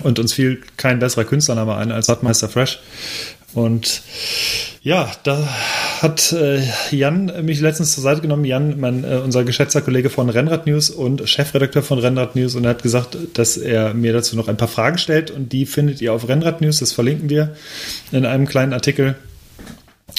Und 0.03 0.19
uns 0.19 0.33
fiel 0.33 0.61
kein 0.77 0.99
besserer 0.99 1.25
Künstlername 1.25 1.77
ein 1.77 1.93
als 1.93 2.09
Radmeister 2.09 2.49
Fresh. 2.49 2.81
Und 3.53 4.03
ja, 4.83 5.13
da 5.23 5.49
hat 6.01 6.33
äh, 6.33 6.61
Jan 6.91 7.31
mich 7.45 7.61
letztens 7.61 7.95
zur 7.95 8.03
Seite 8.03 8.21
genommen. 8.21 8.45
Jan, 8.45 8.81
mein, 8.81 9.05
äh, 9.05 9.21
unser 9.23 9.45
geschätzter 9.45 9.83
Kollege 9.83 10.11
von 10.11 10.29
Rennrad 10.29 10.67
News 10.67 10.91
und 10.91 11.29
Chefredakteur 11.29 11.85
von 11.85 12.01
Rennrad 12.01 12.35
News, 12.35 12.57
und 12.57 12.65
er 12.65 12.71
hat 12.71 12.83
gesagt, 12.83 13.17
dass 13.35 13.57
er 13.57 13.95
mir 13.95 14.13
dazu 14.13 14.35
noch 14.35 14.49
ein 14.49 14.57
paar 14.57 14.67
Fragen 14.67 14.99
stellt. 14.99 15.31
Und 15.31 15.53
die 15.53 15.67
findet 15.67 16.01
ihr 16.01 16.13
auf 16.13 16.27
Rennrad 16.27 16.61
News. 16.61 16.81
Das 16.81 16.93
verlinken 16.93 17.31
wir 17.31 17.55
in 18.11 18.27
einem 18.27 18.49
kleinen 18.49 18.73
Artikel. 18.73 19.15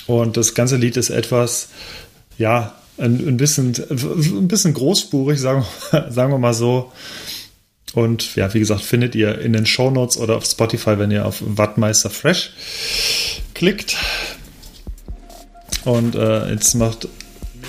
Und 0.07 0.37
das 0.37 0.53
ganze 0.53 0.77
Lied 0.77 0.95
ist 0.95 1.09
etwas, 1.09 1.67
ja, 2.37 2.75
ein, 2.97 3.27
ein, 3.27 3.37
bisschen, 3.37 3.75
ein 3.89 4.47
bisschen 4.47 4.73
großspurig, 4.73 5.39
sagen, 5.39 5.65
sagen 6.09 6.31
wir 6.31 6.37
mal 6.37 6.53
so. 6.53 6.91
Und 7.93 8.35
ja, 8.35 8.53
wie 8.53 8.59
gesagt, 8.59 8.81
findet 8.81 9.15
ihr 9.15 9.39
in 9.39 9.53
den 9.53 9.65
Show 9.65 9.89
Notes 9.89 10.17
oder 10.17 10.35
auf 10.35 10.45
Spotify, 10.45 10.99
wenn 10.99 11.11
ihr 11.11 11.25
auf 11.25 11.41
Wattmeister 11.45 12.09
Fresh 12.09 12.51
klickt. 13.53 13.95
Und 15.85 16.15
äh, 16.15 16.51
jetzt 16.51 16.73
macht 16.75 17.07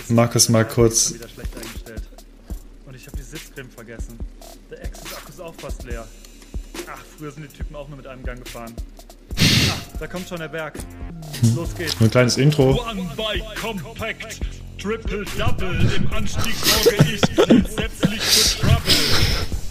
Markus 0.09 0.49
mal 0.49 0.65
kurz. 0.67 1.15
Und 2.87 2.97
ich 2.97 3.07
habe 3.07 3.17
die 3.17 3.23
Sitzcreme 3.23 3.71
vergessen. 3.71 4.19
Der 4.71 4.79
Access-Akku 4.83 5.31
ist 5.31 5.41
auch 5.41 5.55
fast 5.59 5.85
leer. 5.85 6.07
Ach, 6.91 6.99
früher 7.17 7.31
sind 7.31 7.45
die 7.45 7.57
Typen 7.57 7.77
auch 7.77 7.89
nur 7.89 7.99
mit 7.99 8.07
einem 8.07 8.25
Gang 8.25 8.43
gefahren. 8.43 8.73
Ach, 9.39 9.99
da 10.01 10.07
kommt 10.07 10.29
schon 10.29 10.39
der 10.39 10.49
Berg. 10.49 10.79
Los 11.55 11.75
geht's. 11.75 12.01
Ein 12.01 12.11
kleines 12.11 12.37
Intro. 12.37 12.81
One 12.89 13.09
Bike 13.17 13.45
Compact 13.61 14.41
Triple 14.79 15.25
Double. 15.37 15.75
Im 15.97 16.13
Anstieg 16.13 16.55
sorge 16.55 16.97
ich 17.13 17.37
grundsätzlich 17.37 18.21
für 18.21 18.61
Trouble. 18.61 18.77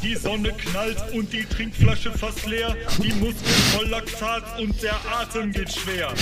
Die 0.02 0.16
Sonne 0.16 0.52
knallt 0.52 0.98
und 1.14 1.32
die 1.32 1.46
Trinkflasche 1.46 2.12
fast 2.12 2.46
leer. 2.46 2.76
Die 3.02 3.14
Muskeln 3.14 3.62
voll 3.76 3.88
Laktat 3.88 4.60
und 4.60 4.82
der 4.82 4.96
Atem 5.12 5.52
geht 5.52 5.72
schwer. 5.74 6.14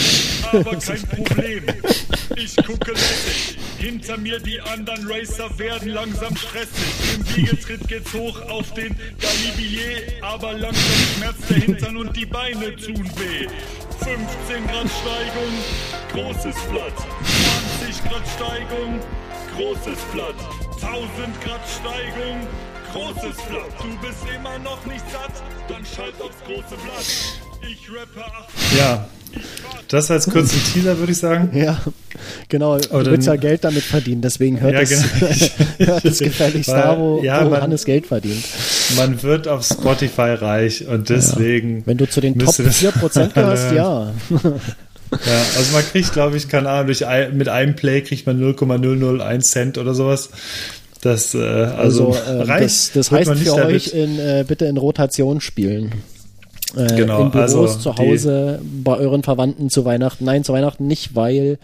Aber 0.51 0.75
kein 0.79 1.01
Problem, 1.01 1.63
ich 2.35 2.55
gucke 2.57 2.91
lässig. 2.91 3.57
Hinter 3.77 4.17
mir 4.17 4.39
die 4.39 4.59
anderen 4.61 5.05
Racer 5.09 5.57
werden 5.57 5.89
langsam 5.89 6.35
stressig. 6.35 7.15
Im 7.15 7.35
Wiegetritt 7.35 7.87
geht's 7.87 8.13
hoch 8.13 8.39
auf 8.49 8.73
den 8.73 8.95
Galibier. 9.19 10.21
Aber 10.21 10.53
langsam 10.53 10.83
schmerzt 11.15 11.49
der 11.49 11.57
Hintern 11.57 11.97
und 11.97 12.15
die 12.15 12.25
Beine 12.25 12.75
tun 12.75 13.09
weh. 13.17 13.47
15 13.99 14.67
Grad 14.67 14.89
Steigung, 14.89 15.53
großes 16.11 16.55
Blatt. 16.69 17.62
20 17.93 18.09
Grad 18.09 18.23
Steigung, 18.35 18.99
großes 19.55 19.99
Blatt. 20.13 20.35
1000 20.81 21.41
Grad 21.43 21.61
Steigung, 21.69 22.47
großes 22.91 23.37
Blatt. 23.49 23.69
Du 23.81 24.07
bist 24.07 24.23
immer 24.35 24.57
noch 24.59 24.83
nicht 24.85 25.03
satt, 25.11 25.43
dann 25.67 25.85
schalt 25.85 26.13
aufs 26.19 26.37
große 26.45 26.81
Blatt. 26.81 27.05
Ich 27.69 27.87
rappe 27.89 28.25
8 28.25 28.77
Ja, 28.77 29.07
das 29.89 30.09
als 30.11 30.27
kurzen 30.29 30.59
Teaser, 30.73 30.97
würde 30.97 31.11
ich 31.11 31.17
sagen. 31.19 31.55
Ja, 31.55 31.79
genau. 32.49 32.77
Du 32.79 32.89
Oder- 32.95 33.11
willst 33.11 33.27
ja 33.27 33.35
Geld 33.35 33.63
damit 33.63 33.83
verdienen, 33.83 34.21
deswegen 34.21 34.59
hört 34.59 34.73
Ja, 34.73 34.79
es, 34.81 34.89
genau. 34.89 35.31
hört 35.91 36.05
es 36.05 36.19
gefälligst 36.19 36.69
Weil- 36.69 36.81
da, 36.81 36.97
wo, 36.97 37.21
ja, 37.23 37.45
wo 37.45 37.49
man- 37.51 37.61
Hannes 37.61 37.85
Geld 37.85 38.07
verdient. 38.07 38.43
Man 38.97 39.21
wird 39.21 39.47
auf 39.47 39.63
Spotify 39.65 40.33
reich 40.33 40.87
und 40.87 41.09
deswegen. 41.09 41.83
Wenn 41.85 41.97
du 41.97 42.09
zu 42.09 42.21
den 42.21 42.33
Top 42.39 42.47
müsste 42.47 42.63
das 42.63 42.81
4% 42.81 43.33
gehörst, 43.33 43.71
ja. 43.75 44.11
Ja, 45.25 45.41
also 45.57 45.73
man 45.73 45.83
kriegt, 45.83 46.13
glaube 46.13 46.37
ich, 46.37 46.47
keine 46.47 46.69
Ahnung, 46.69 46.87
durch 46.87 47.05
ein, 47.05 47.37
mit 47.37 47.49
einem 47.49 47.75
Play 47.75 48.01
kriegt 48.01 48.25
man 48.25 48.39
0,001 48.39 49.49
Cent 49.49 49.77
oder 49.77 49.93
sowas. 49.93 50.29
Das, 51.01 51.33
äh, 51.35 51.39
also, 51.39 52.13
Also, 52.13 52.43
äh, 52.43 52.59
das, 52.59 52.91
das 52.93 53.11
heißt 53.11 53.31
für 53.33 53.53
euch 53.65 53.87
in, 53.93 54.19
äh, 54.19 54.45
bitte 54.47 54.65
in 54.65 54.77
Rotation 54.77 55.41
spielen. 55.41 55.91
Äh, 56.75 56.87
Genau, 56.95 57.23
in 57.25 57.31
Büros, 57.31 57.53
also 57.53 57.79
zu 57.79 57.97
Hause, 57.97 58.61
bei 58.83 58.95
euren 58.97 59.21
Verwandten 59.21 59.69
zu 59.69 59.85
Weihnachten. 59.85 60.25
Nein, 60.25 60.43
zu 60.43 60.53
Weihnachten 60.53 60.87
nicht, 60.87 61.15
weil 61.15 61.59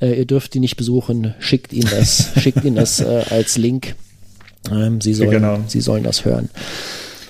äh, 0.00 0.18
ihr 0.18 0.26
dürft 0.26 0.54
die 0.54 0.60
nicht 0.60 0.76
besuchen. 0.76 1.34
Schickt 1.40 1.72
ihnen 1.72 1.88
das, 1.90 2.28
schickt 2.40 2.64
ihnen 2.64 2.76
das 2.76 3.00
äh, 3.00 3.24
als 3.30 3.56
Link. 3.56 3.94
Ähm, 4.70 5.00
sie, 5.00 5.14
sollen, 5.14 5.30
Genau. 5.30 5.58
sie 5.66 5.80
sollen 5.80 6.04
das 6.04 6.24
hören. 6.24 6.48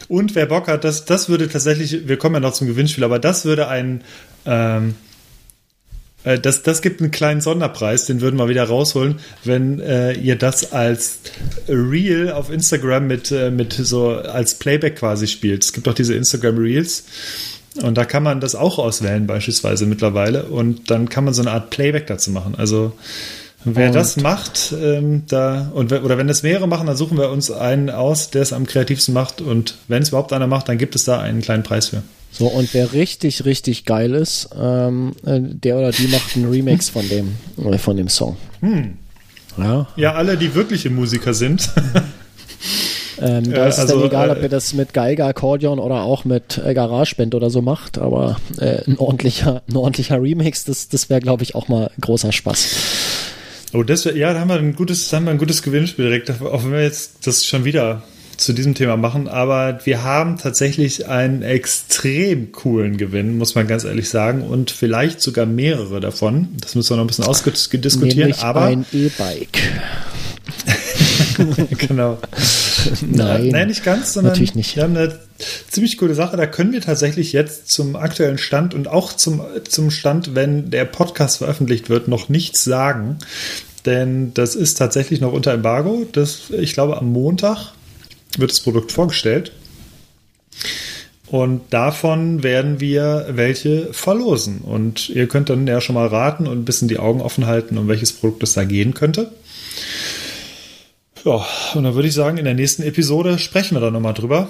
Und 0.08 0.34
wer 0.34 0.46
Bock 0.46 0.68
hat, 0.68 0.84
das, 0.84 1.04
das 1.04 1.28
würde 1.28 1.48
tatsächlich, 1.48 2.06
wir 2.08 2.16
kommen 2.16 2.34
ja 2.34 2.40
noch 2.40 2.52
zum 2.52 2.66
Gewinnspiel, 2.66 3.04
aber 3.04 3.18
das 3.18 3.44
würde 3.44 3.68
ein, 3.68 4.02
ähm, 4.46 4.94
äh, 6.26 6.38
das, 6.38 6.62
das 6.62 6.82
gibt 6.82 7.00
einen 7.00 7.10
kleinen 7.10 7.40
Sonderpreis, 7.40 8.04
den 8.04 8.20
würden 8.20 8.36
wir 8.38 8.48
wieder 8.48 8.64
rausholen, 8.64 9.16
wenn 9.44 9.80
äh, 9.80 10.12
ihr 10.12 10.36
das 10.36 10.72
als 10.72 11.20
Reel 11.68 12.32
auf 12.32 12.50
Instagram 12.50 13.06
mit, 13.06 13.30
äh, 13.30 13.50
mit 13.50 13.72
so 13.72 14.10
als 14.10 14.56
Playback 14.56 14.96
quasi 14.96 15.26
spielt. 15.28 15.64
Es 15.64 15.72
gibt 15.72 15.88
auch 15.88 15.94
diese 15.94 16.14
Instagram 16.14 16.58
Reels. 16.58 17.04
Und 17.82 17.98
da 17.98 18.04
kann 18.06 18.22
man 18.22 18.40
das 18.40 18.54
auch 18.54 18.78
auswählen, 18.78 19.26
beispielsweise 19.26 19.84
mittlerweile. 19.86 20.44
Und 20.44 20.90
dann 20.90 21.08
kann 21.10 21.24
man 21.24 21.34
so 21.34 21.42
eine 21.42 21.50
Art 21.52 21.68
Playback 21.70 22.06
dazu 22.06 22.30
machen. 22.30 22.54
Also 22.56 22.92
wer 23.64 23.88
Und- 23.88 23.94
das 23.94 24.16
macht, 24.16 24.72
ähm, 24.80 25.24
da 25.28 25.70
und 25.74 25.92
oder 25.92 26.16
wenn 26.16 26.28
es 26.30 26.42
mehrere 26.42 26.66
machen, 26.68 26.86
dann 26.86 26.96
suchen 26.96 27.18
wir 27.18 27.28
uns 27.30 27.50
einen 27.50 27.90
aus, 27.90 28.30
der 28.30 28.42
es 28.42 28.52
am 28.54 28.66
kreativsten 28.66 29.12
macht. 29.12 29.42
Und 29.42 29.76
wenn 29.88 30.02
es 30.02 30.08
überhaupt 30.08 30.32
einer 30.32 30.46
macht, 30.46 30.68
dann 30.70 30.78
gibt 30.78 30.94
es 30.96 31.04
da 31.04 31.20
einen 31.20 31.42
kleinen 31.42 31.62
Preis 31.64 31.88
für. 31.88 32.02
So, 32.38 32.48
und 32.48 32.74
wer 32.74 32.92
richtig, 32.92 33.46
richtig 33.46 33.86
geil 33.86 34.14
ist, 34.14 34.50
ähm, 34.60 35.12
äh, 35.24 35.40
der 35.40 35.78
oder 35.78 35.90
die 35.90 36.08
macht 36.08 36.36
einen 36.36 36.50
Remix 36.50 36.90
von 36.90 37.08
dem, 37.08 37.36
äh, 37.64 37.78
von 37.78 37.96
dem 37.96 38.08
Song. 38.08 38.36
Hm. 38.60 38.98
Ja, 39.56 39.88
Ja, 39.96 40.12
alle, 40.12 40.36
die 40.36 40.54
wirkliche 40.54 40.90
Musiker 40.90 41.32
sind. 41.32 41.70
ähm, 43.22 43.50
da 43.50 43.56
Ja, 43.56 43.66
ist 43.66 43.76
es 43.76 43.80
also, 43.80 44.00
dann 44.00 44.08
egal, 44.08 44.30
ob 44.30 44.38
äh, 44.38 44.42
ihr 44.42 44.48
das 44.50 44.74
mit 44.74 44.92
Geiger, 44.92 45.26
Akkordeon 45.26 45.78
oder 45.78 46.02
auch 46.02 46.26
mit 46.26 46.60
äh, 46.62 46.74
GarageBand 46.74 47.34
oder 47.34 47.48
so 47.48 47.62
macht, 47.62 47.96
aber 47.96 48.36
äh, 48.58 48.82
ein 48.86 48.98
ordentlicher, 48.98 49.62
ein 49.66 49.76
ordentlicher 49.76 50.20
Remix, 50.20 50.64
das, 50.64 50.88
das 50.88 51.08
wäre, 51.08 51.20
glaube 51.20 51.42
ich, 51.42 51.54
auch 51.54 51.68
mal 51.68 51.90
großer 52.02 52.32
Spaß. 52.32 52.68
Oh, 53.72 53.82
das 53.82 54.04
wär, 54.04 54.14
ja, 54.14 54.34
da 54.34 54.40
haben 54.40 54.48
wir 54.48 54.58
ein 54.58 54.74
gutes, 54.74 55.08
da 55.08 55.16
haben 55.16 55.24
wir 55.24 55.30
ein 55.30 55.38
gutes 55.38 55.62
Gewinnspiel 55.62 56.04
direkt, 56.04 56.30
auch 56.42 56.64
wenn 56.64 56.72
wir 56.72 56.82
jetzt 56.82 57.26
das 57.26 57.46
schon 57.46 57.64
wieder 57.64 58.02
zu 58.36 58.52
diesem 58.52 58.74
Thema 58.74 58.96
machen, 58.96 59.28
aber 59.28 59.80
wir 59.84 60.02
haben 60.02 60.38
tatsächlich 60.38 61.08
einen 61.08 61.42
extrem 61.42 62.52
coolen 62.52 62.96
Gewinn, 62.96 63.38
muss 63.38 63.54
man 63.54 63.66
ganz 63.66 63.84
ehrlich 63.84 64.08
sagen, 64.08 64.42
und 64.42 64.70
vielleicht 64.70 65.20
sogar 65.20 65.46
mehrere 65.46 66.00
davon. 66.00 66.48
Das 66.60 66.74
müssen 66.74 66.90
wir 66.90 66.96
noch 66.96 67.04
ein 67.04 67.08
bisschen 67.08 67.24
ausdiskutieren, 67.24 68.08
Nämlich 68.08 68.38
aber 68.40 68.62
ein 68.62 68.84
E-Bike. 68.92 69.58
genau. 71.88 72.18
Nein, 73.00 73.48
Nein, 73.48 73.68
nicht 73.68 73.84
ganz, 73.84 74.12
sondern 74.12 74.32
natürlich 74.32 74.54
nicht. 74.54 74.76
wir 74.76 74.84
haben 74.84 74.96
eine 74.96 75.18
ziemlich 75.70 75.98
coole 75.98 76.14
Sache. 76.14 76.36
Da 76.36 76.46
können 76.46 76.72
wir 76.72 76.80
tatsächlich 76.80 77.32
jetzt 77.32 77.68
zum 77.70 77.96
aktuellen 77.96 78.38
Stand 78.38 78.74
und 78.74 78.88
auch 78.88 79.12
zum, 79.12 79.42
zum 79.68 79.90
Stand, 79.90 80.34
wenn 80.34 80.70
der 80.70 80.84
Podcast 80.84 81.38
veröffentlicht 81.38 81.88
wird, 81.90 82.08
noch 82.08 82.28
nichts 82.28 82.64
sagen. 82.64 83.18
Denn 83.84 84.34
das 84.34 84.54
ist 84.54 84.74
tatsächlich 84.74 85.20
noch 85.20 85.32
unter 85.32 85.52
Embargo. 85.52 86.06
Das, 86.12 86.50
ich 86.50 86.74
glaube, 86.74 86.96
am 86.96 87.12
Montag 87.12 87.72
wird 88.38 88.50
das 88.50 88.60
Produkt 88.60 88.92
vorgestellt. 88.92 89.52
Und 91.28 91.62
davon 91.70 92.42
werden 92.42 92.80
wir 92.80 93.26
welche 93.30 93.92
verlosen. 93.92 94.58
Und 94.58 95.08
ihr 95.08 95.26
könnt 95.26 95.50
dann 95.50 95.66
ja 95.66 95.80
schon 95.80 95.94
mal 95.94 96.06
raten 96.06 96.46
und 96.46 96.58
ein 96.58 96.64
bisschen 96.64 96.88
die 96.88 96.98
Augen 96.98 97.20
offen 97.20 97.46
halten, 97.46 97.78
um 97.78 97.88
welches 97.88 98.12
Produkt 98.12 98.42
es 98.44 98.54
da 98.54 98.64
gehen 98.64 98.94
könnte. 98.94 99.32
Ja, 101.24 101.44
und 101.74 101.82
dann 101.82 101.94
würde 101.96 102.06
ich 102.06 102.14
sagen, 102.14 102.38
in 102.38 102.44
der 102.44 102.54
nächsten 102.54 102.84
Episode 102.84 103.40
sprechen 103.40 103.74
wir 103.74 103.80
da 103.80 103.90
nochmal 103.90 104.14
drüber. 104.14 104.46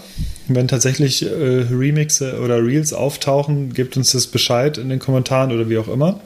Wenn 0.46 0.68
tatsächlich 0.68 1.24
äh, 1.24 1.28
Remixe 1.70 2.38
oder 2.40 2.62
Reels 2.62 2.92
auftauchen, 2.92 3.72
gebt 3.72 3.96
uns 3.96 4.12
das 4.12 4.26
Bescheid 4.26 4.76
in 4.76 4.90
den 4.90 4.98
Kommentaren 4.98 5.52
oder 5.52 5.70
wie 5.70 5.78
auch 5.78 5.88
immer. 5.88 6.20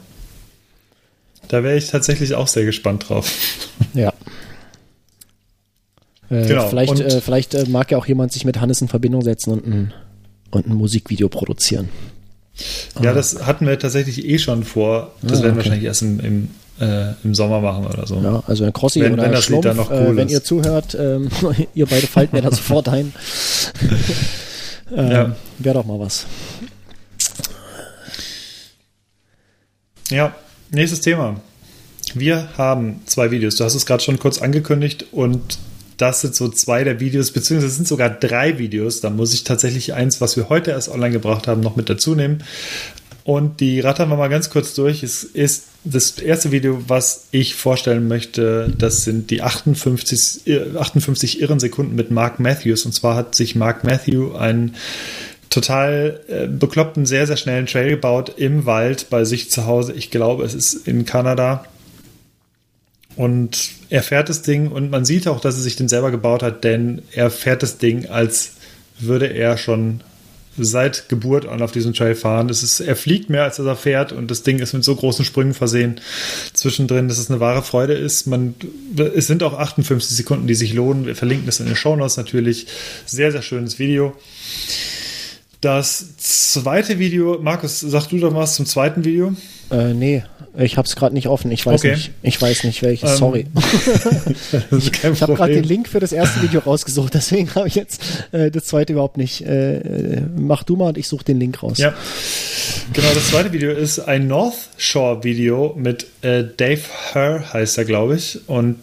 Da 1.47 1.63
wäre 1.63 1.77
ich 1.77 1.89
tatsächlich 1.89 2.35
auch 2.35 2.47
sehr 2.47 2.65
gespannt 2.65 3.07
drauf. 3.07 3.31
Ja. 3.93 4.13
Äh, 6.31 6.47
Genau, 6.47 6.67
Vielleicht, 6.69 6.99
äh, 6.99 7.21
vielleicht 7.21 7.53
äh, 7.53 7.65
mag 7.67 7.91
ja 7.91 7.97
auch 7.97 8.05
jemand 8.07 8.31
sich 8.31 8.45
mit 8.45 8.59
Hannes 8.59 8.81
in 8.81 8.87
Verbindung 8.87 9.21
setzen 9.21 9.51
und 9.51 9.67
ein, 9.67 9.93
und 10.51 10.65
ein 10.67 10.73
Musikvideo 10.75 11.29
produzieren. 11.29 11.89
Ja, 13.01 13.13
das 13.13 13.45
hatten 13.45 13.67
wir 13.67 13.77
tatsächlich 13.79 14.25
eh 14.25 14.37
schon 14.39 14.63
vor. 14.63 15.11
Das 15.21 15.39
Ah, 15.39 15.43
werden 15.43 15.43
wir 15.43 15.49
okay. 15.51 15.57
wahrscheinlich 15.57 15.83
erst 15.85 16.01
im, 16.03 16.19
im, 16.19 16.49
äh, 16.79 17.13
im 17.23 17.33
Sommer 17.35 17.59
machen 17.61 17.85
oder 17.85 18.05
so. 18.07 18.15
Ja, 18.21 18.43
also 18.47 18.63
ein 18.65 18.73
Crossi 18.73 19.01
Wenn- 19.01 19.13
oder 19.13 19.23
wenn 19.23 19.31
das 19.31 19.41
Lied 19.49 19.61
Schlumpf, 19.61 19.65
dann 19.65 19.77
noch 19.77 19.91
cool 19.91 20.15
wenn 20.15 20.27
ist. 20.27 20.33
ihr 20.33 20.43
zuhört, 20.43 20.95
ähm, 20.99 21.29
ihr 21.73 21.85
beide 21.85 22.07
fallt 22.07 22.33
mir 22.33 22.41
da 22.41 22.51
sofort 22.51 22.87
ein. 22.89 23.13
ähm, 24.95 25.11
Ja. 25.11 25.35
Wäre 25.59 25.75
doch 25.75 25.85
mal 25.85 25.99
was. 25.99 26.25
Ja, 30.09 30.35
nächstes 30.71 31.01
Thema. 31.01 31.39
Wir 32.13 32.49
haben 32.57 33.01
zwei 33.05 33.31
Videos. 33.31 33.55
Du 33.55 33.63
hast 33.63 33.75
es 33.75 33.85
gerade 33.85 34.03
schon 34.03 34.19
kurz 34.19 34.41
angekündigt 34.41 35.05
und 35.11 35.57
das 36.01 36.21
sind 36.21 36.35
so 36.35 36.49
zwei 36.49 36.83
der 36.83 36.99
Videos, 36.99 37.31
beziehungsweise 37.31 37.67
es 37.67 37.75
sind 37.75 37.87
sogar 37.87 38.09
drei 38.09 38.57
Videos. 38.57 39.01
Da 39.01 39.09
muss 39.09 39.33
ich 39.33 39.43
tatsächlich 39.43 39.93
eins, 39.93 40.19
was 40.19 40.35
wir 40.35 40.49
heute 40.49 40.71
erst 40.71 40.89
online 40.89 41.11
gebracht 41.11 41.47
haben, 41.47 41.61
noch 41.61 41.75
mit 41.75 41.89
dazu 41.89 42.15
nehmen. 42.15 42.43
Und 43.23 43.59
die 43.59 43.79
rattern 43.79 44.09
wir 44.09 44.15
mal 44.15 44.29
ganz 44.29 44.49
kurz 44.49 44.73
durch. 44.73 45.03
Es 45.03 45.23
ist 45.23 45.65
das 45.83 46.17
erste 46.17 46.51
Video, 46.51 46.83
was 46.87 47.25
ich 47.29 47.53
vorstellen 47.53 48.07
möchte. 48.07 48.73
Das 48.75 49.03
sind 49.03 49.29
die 49.29 49.43
58, 49.43 50.47
äh, 50.47 50.77
58 50.77 51.39
irren 51.39 51.59
Sekunden 51.59 51.95
mit 51.95 52.09
Mark 52.09 52.39
Matthews. 52.39 52.85
Und 52.85 52.93
zwar 52.93 53.15
hat 53.15 53.35
sich 53.35 53.55
Mark 53.55 53.83
Matthew 53.83 54.35
einen 54.35 54.75
total 55.51 56.21
äh, 56.27 56.47
bekloppten, 56.47 57.05
sehr, 57.05 57.27
sehr 57.27 57.37
schnellen 57.37 57.67
Trail 57.67 57.91
gebaut 57.91 58.33
im 58.37 58.65
Wald 58.65 59.09
bei 59.11 59.23
sich 59.23 59.51
zu 59.51 59.67
Hause. 59.67 59.93
Ich 59.93 60.09
glaube, 60.09 60.45
es 60.45 60.55
ist 60.55 60.87
in 60.87 61.05
Kanada. 61.05 61.65
Und 63.21 63.69
er 63.91 64.01
fährt 64.01 64.29
das 64.29 64.41
Ding 64.41 64.71
und 64.71 64.89
man 64.89 65.05
sieht 65.05 65.27
auch, 65.27 65.39
dass 65.39 65.53
er 65.53 65.61
sich 65.61 65.75
den 65.75 65.87
selber 65.87 66.09
gebaut 66.09 66.41
hat, 66.41 66.63
denn 66.63 67.03
er 67.11 67.29
fährt 67.29 67.61
das 67.61 67.77
Ding, 67.77 68.07
als 68.07 68.53
würde 68.97 69.27
er 69.27 69.59
schon 69.59 70.01
seit 70.57 71.07
Geburt 71.07 71.45
an 71.45 71.61
auf 71.61 71.71
diesem 71.71 71.93
Trail 71.93 72.15
fahren. 72.15 72.49
Es 72.49 72.63
ist, 72.63 72.79
er 72.79 72.95
fliegt 72.95 73.29
mehr, 73.29 73.43
als 73.43 73.59
er 73.59 73.75
fährt 73.75 74.11
und 74.11 74.31
das 74.31 74.41
Ding 74.41 74.57
ist 74.57 74.73
mit 74.73 74.83
so 74.83 74.95
großen 74.95 75.23
Sprüngen 75.23 75.53
versehen 75.53 76.01
zwischendrin, 76.53 77.09
dass 77.09 77.19
es 77.19 77.29
eine 77.29 77.39
wahre 77.39 77.61
Freude 77.61 77.93
ist. 77.93 78.25
Man, 78.25 78.55
es 78.97 79.27
sind 79.27 79.43
auch 79.43 79.53
58 79.53 80.17
Sekunden, 80.17 80.47
die 80.47 80.55
sich 80.55 80.73
lohnen. 80.73 81.05
Wir 81.05 81.15
verlinken 81.15 81.45
das 81.45 81.59
in 81.59 81.67
den 81.67 81.75
Shownotes 81.75 82.17
natürlich. 82.17 82.65
Sehr, 83.05 83.31
sehr 83.31 83.43
schönes 83.43 83.77
Video. 83.77 84.15
Das 85.61 86.17
zweite 86.17 86.97
Video, 86.97 87.37
Markus, 87.39 87.79
sag 87.81 88.07
du 88.07 88.17
doch 88.17 88.33
was 88.33 88.55
zum 88.55 88.65
zweiten 88.65 89.05
Video. 89.05 89.33
Äh, 89.69 89.93
nee, 89.93 90.23
ich 90.57 90.75
hab's 90.75 90.95
gerade 90.95 91.13
nicht 91.13 91.27
offen. 91.27 91.51
Ich 91.51 91.63
weiß 91.65 91.81
Okay. 91.81 91.91
nicht. 91.95 92.11
Ich 92.23 92.41
weiß 92.41 92.63
nicht 92.63 92.81
welches. 92.81 93.11
Ähm, 93.11 93.17
Sorry. 93.17 93.45
Kein 94.91 95.13
Ich 95.13 95.21
habe 95.21 95.35
gerade 95.35 95.53
den 95.53 95.63
Link 95.63 95.87
für 95.87 95.99
das 95.99 96.11
erste 96.13 96.41
Video 96.41 96.61
rausgesucht, 96.61 97.13
deswegen 97.13 97.53
habe 97.53 97.67
ich 97.67 97.75
jetzt 97.75 98.01
äh, 98.31 98.49
das 98.49 98.65
zweite 98.65 98.93
überhaupt 98.93 99.17
nicht. 99.17 99.41
Äh, 99.45 100.23
mach 100.35 100.63
du 100.63 100.75
mal 100.75 100.87
und 100.89 100.97
ich 100.97 101.07
suche 101.07 101.25
den 101.25 101.39
Link 101.39 101.61
raus. 101.61 101.77
Ja, 101.77 101.93
genau. 102.91 103.13
Das 103.13 103.29
zweite 103.29 103.53
Video 103.53 103.71
ist 103.71 103.99
ein 103.99 104.27
North 104.27 104.55
Shore 104.77 105.23
Video 105.23 105.75
mit 105.77 106.07
äh, 106.23 106.43
Dave 106.57 106.81
Herr, 107.13 107.53
heißt 107.53 107.77
er, 107.77 107.85
glaube 107.85 108.15
ich. 108.15 108.39
Und 108.49 108.77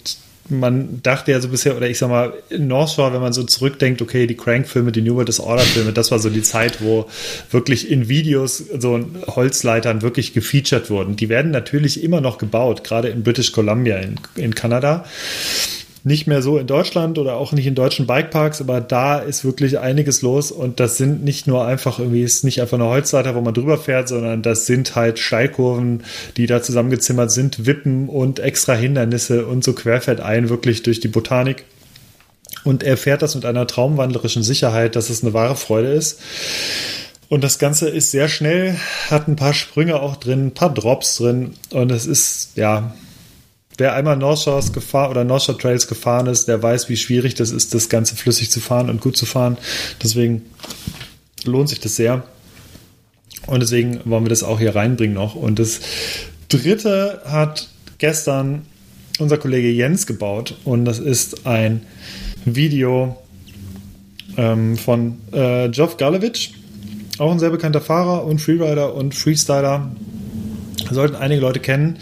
man 0.48 1.00
dachte 1.02 1.32
ja 1.32 1.40
so 1.40 1.48
bisher, 1.48 1.76
oder 1.76 1.88
ich 1.88 1.98
sag 1.98 2.08
mal, 2.08 2.32
in 2.50 2.66
North 2.66 2.90
Shore, 2.90 3.12
wenn 3.12 3.20
man 3.20 3.32
so 3.32 3.42
zurückdenkt, 3.42 4.02
okay, 4.02 4.26
die 4.26 4.36
Crank-Filme, 4.36 4.92
die 4.92 5.02
New 5.02 5.14
World 5.14 5.28
Disorder-Filme, 5.28 5.92
das 5.92 6.10
war 6.10 6.18
so 6.18 6.30
die 6.30 6.42
Zeit, 6.42 6.82
wo 6.82 7.06
wirklich 7.50 7.90
in 7.90 8.08
Videos 8.08 8.58
so 8.58 9.00
Holzleitern 9.26 10.02
wirklich 10.02 10.32
gefeatured 10.32 10.90
wurden. 10.90 11.16
Die 11.16 11.28
werden 11.28 11.50
natürlich 11.50 12.02
immer 12.02 12.20
noch 12.20 12.38
gebaut, 12.38 12.84
gerade 12.84 13.08
in 13.08 13.22
British 13.22 13.52
Columbia 13.52 13.98
in, 13.98 14.16
in 14.36 14.54
Kanada 14.54 15.04
nicht 16.08 16.26
mehr 16.26 16.42
so 16.42 16.58
in 16.58 16.66
Deutschland 16.66 17.18
oder 17.18 17.36
auch 17.36 17.52
nicht 17.52 17.66
in 17.66 17.76
deutschen 17.76 18.06
Bikeparks, 18.06 18.60
aber 18.60 18.80
da 18.80 19.18
ist 19.18 19.44
wirklich 19.44 19.78
einiges 19.78 20.22
los 20.22 20.50
und 20.50 20.80
das 20.80 20.96
sind 20.96 21.22
nicht 21.22 21.46
nur 21.46 21.64
einfach 21.64 22.00
irgendwie, 22.00 22.24
ist 22.24 22.42
nicht 22.42 22.60
einfach 22.60 22.78
eine 22.78 22.88
Holzleiter, 22.88 23.36
wo 23.36 23.40
man 23.40 23.54
drüber 23.54 23.78
fährt, 23.78 24.08
sondern 24.08 24.42
das 24.42 24.66
sind 24.66 24.96
halt 24.96 25.20
Steilkurven, 25.20 26.02
die 26.36 26.46
da 26.46 26.60
zusammengezimmert 26.62 27.30
sind, 27.30 27.66
Wippen 27.66 28.08
und 28.08 28.40
extra 28.40 28.74
Hindernisse 28.74 29.46
und 29.46 29.62
so 29.62 29.74
querfeldein 29.74 30.48
wirklich 30.48 30.82
durch 30.82 30.98
die 30.98 31.08
Botanik. 31.08 31.64
Und 32.64 32.82
er 32.82 32.96
fährt 32.96 33.22
das 33.22 33.36
mit 33.36 33.44
einer 33.44 33.66
traumwandlerischen 33.66 34.42
Sicherheit, 34.42 34.96
dass 34.96 35.10
es 35.10 35.22
eine 35.22 35.34
wahre 35.34 35.54
Freude 35.54 35.92
ist. 35.92 36.20
Und 37.28 37.44
das 37.44 37.58
Ganze 37.58 37.88
ist 37.88 38.10
sehr 38.10 38.28
schnell, 38.28 38.76
hat 39.10 39.28
ein 39.28 39.36
paar 39.36 39.52
Sprünge 39.52 40.00
auch 40.00 40.16
drin, 40.16 40.46
ein 40.46 40.54
paar 40.54 40.72
Drops 40.72 41.16
drin 41.16 41.52
und 41.70 41.92
es 41.92 42.06
ist, 42.06 42.56
ja, 42.56 42.94
wer 43.78 43.94
einmal 43.94 44.16
North 44.16 44.40
Shores 44.40 44.72
gefahren 44.72 45.10
oder 45.10 45.24
North 45.24 45.44
Shore 45.44 45.58
Trails 45.58 45.88
gefahren 45.88 46.26
ist, 46.26 46.48
der 46.48 46.62
weiß, 46.62 46.88
wie 46.88 46.96
schwierig 46.96 47.34
das 47.34 47.50
ist, 47.50 47.74
das 47.74 47.88
Ganze 47.88 48.16
flüssig 48.16 48.50
zu 48.50 48.60
fahren 48.60 48.90
und 48.90 49.00
gut 49.00 49.16
zu 49.16 49.24
fahren. 49.24 49.56
Deswegen 50.02 50.42
lohnt 51.44 51.68
sich 51.68 51.80
das 51.80 51.96
sehr. 51.96 52.24
Und 53.46 53.60
deswegen 53.60 54.00
wollen 54.04 54.24
wir 54.24 54.30
das 54.30 54.42
auch 54.42 54.58
hier 54.58 54.74
reinbringen 54.76 55.14
noch. 55.14 55.34
Und 55.34 55.58
das 55.58 55.80
dritte 56.48 57.22
hat 57.24 57.68
gestern 57.98 58.66
unser 59.18 59.38
Kollege 59.38 59.70
Jens 59.70 60.06
gebaut. 60.06 60.56
Und 60.64 60.84
das 60.84 60.98
ist 60.98 61.46
ein 61.46 61.82
Video 62.44 63.16
ähm, 64.36 64.76
von 64.76 65.18
äh, 65.32 65.68
Geoff 65.68 65.96
Galevich, 65.96 66.54
auch 67.18 67.32
ein 67.32 67.38
sehr 67.38 67.50
bekannter 67.50 67.80
Fahrer 67.80 68.24
und 68.24 68.40
Freerider 68.40 68.94
und 68.94 69.14
Freestyler. 69.14 69.90
Sollten 70.90 71.16
einige 71.16 71.40
Leute 71.40 71.60
kennen. 71.60 71.98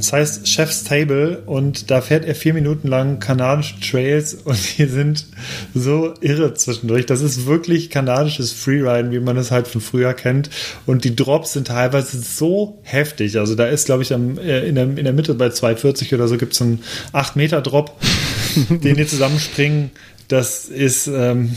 Das 0.00 0.14
heißt 0.14 0.48
Chef's 0.48 0.84
Table 0.84 1.42
und 1.44 1.90
da 1.90 2.00
fährt 2.00 2.24
er 2.24 2.34
vier 2.34 2.54
Minuten 2.54 2.88
lang 2.88 3.20
kanadische 3.20 3.78
Trails 3.80 4.32
und 4.44 4.78
die 4.78 4.86
sind 4.86 5.26
so 5.74 6.14
irre 6.22 6.54
zwischendurch. 6.54 7.04
Das 7.04 7.20
ist 7.20 7.44
wirklich 7.44 7.90
kanadisches 7.90 8.50
Freeriden, 8.50 9.12
wie 9.12 9.20
man 9.20 9.36
es 9.36 9.50
halt 9.50 9.68
von 9.68 9.82
früher 9.82 10.14
kennt. 10.14 10.48
Und 10.86 11.04
die 11.04 11.14
Drops 11.14 11.52
sind 11.52 11.66
teilweise 11.66 12.18
so 12.18 12.78
heftig. 12.82 13.38
Also 13.38 13.54
da 13.54 13.66
ist, 13.66 13.84
glaube 13.84 14.02
ich, 14.02 14.14
am, 14.14 14.38
äh, 14.38 14.66
in, 14.66 14.74
der, 14.74 14.84
in 14.84 15.04
der 15.04 15.12
Mitte 15.12 15.34
bei 15.34 15.50
240 15.50 16.14
oder 16.14 16.28
so 16.28 16.38
gibt 16.38 16.54
es 16.54 16.62
einen 16.62 16.82
8 17.12 17.36
Meter 17.36 17.60
Drop, 17.60 17.94
den 18.70 18.96
die 18.96 19.06
zusammenspringen. 19.06 19.90
Das 20.28 20.64
ist, 20.64 21.08
ähm, 21.08 21.56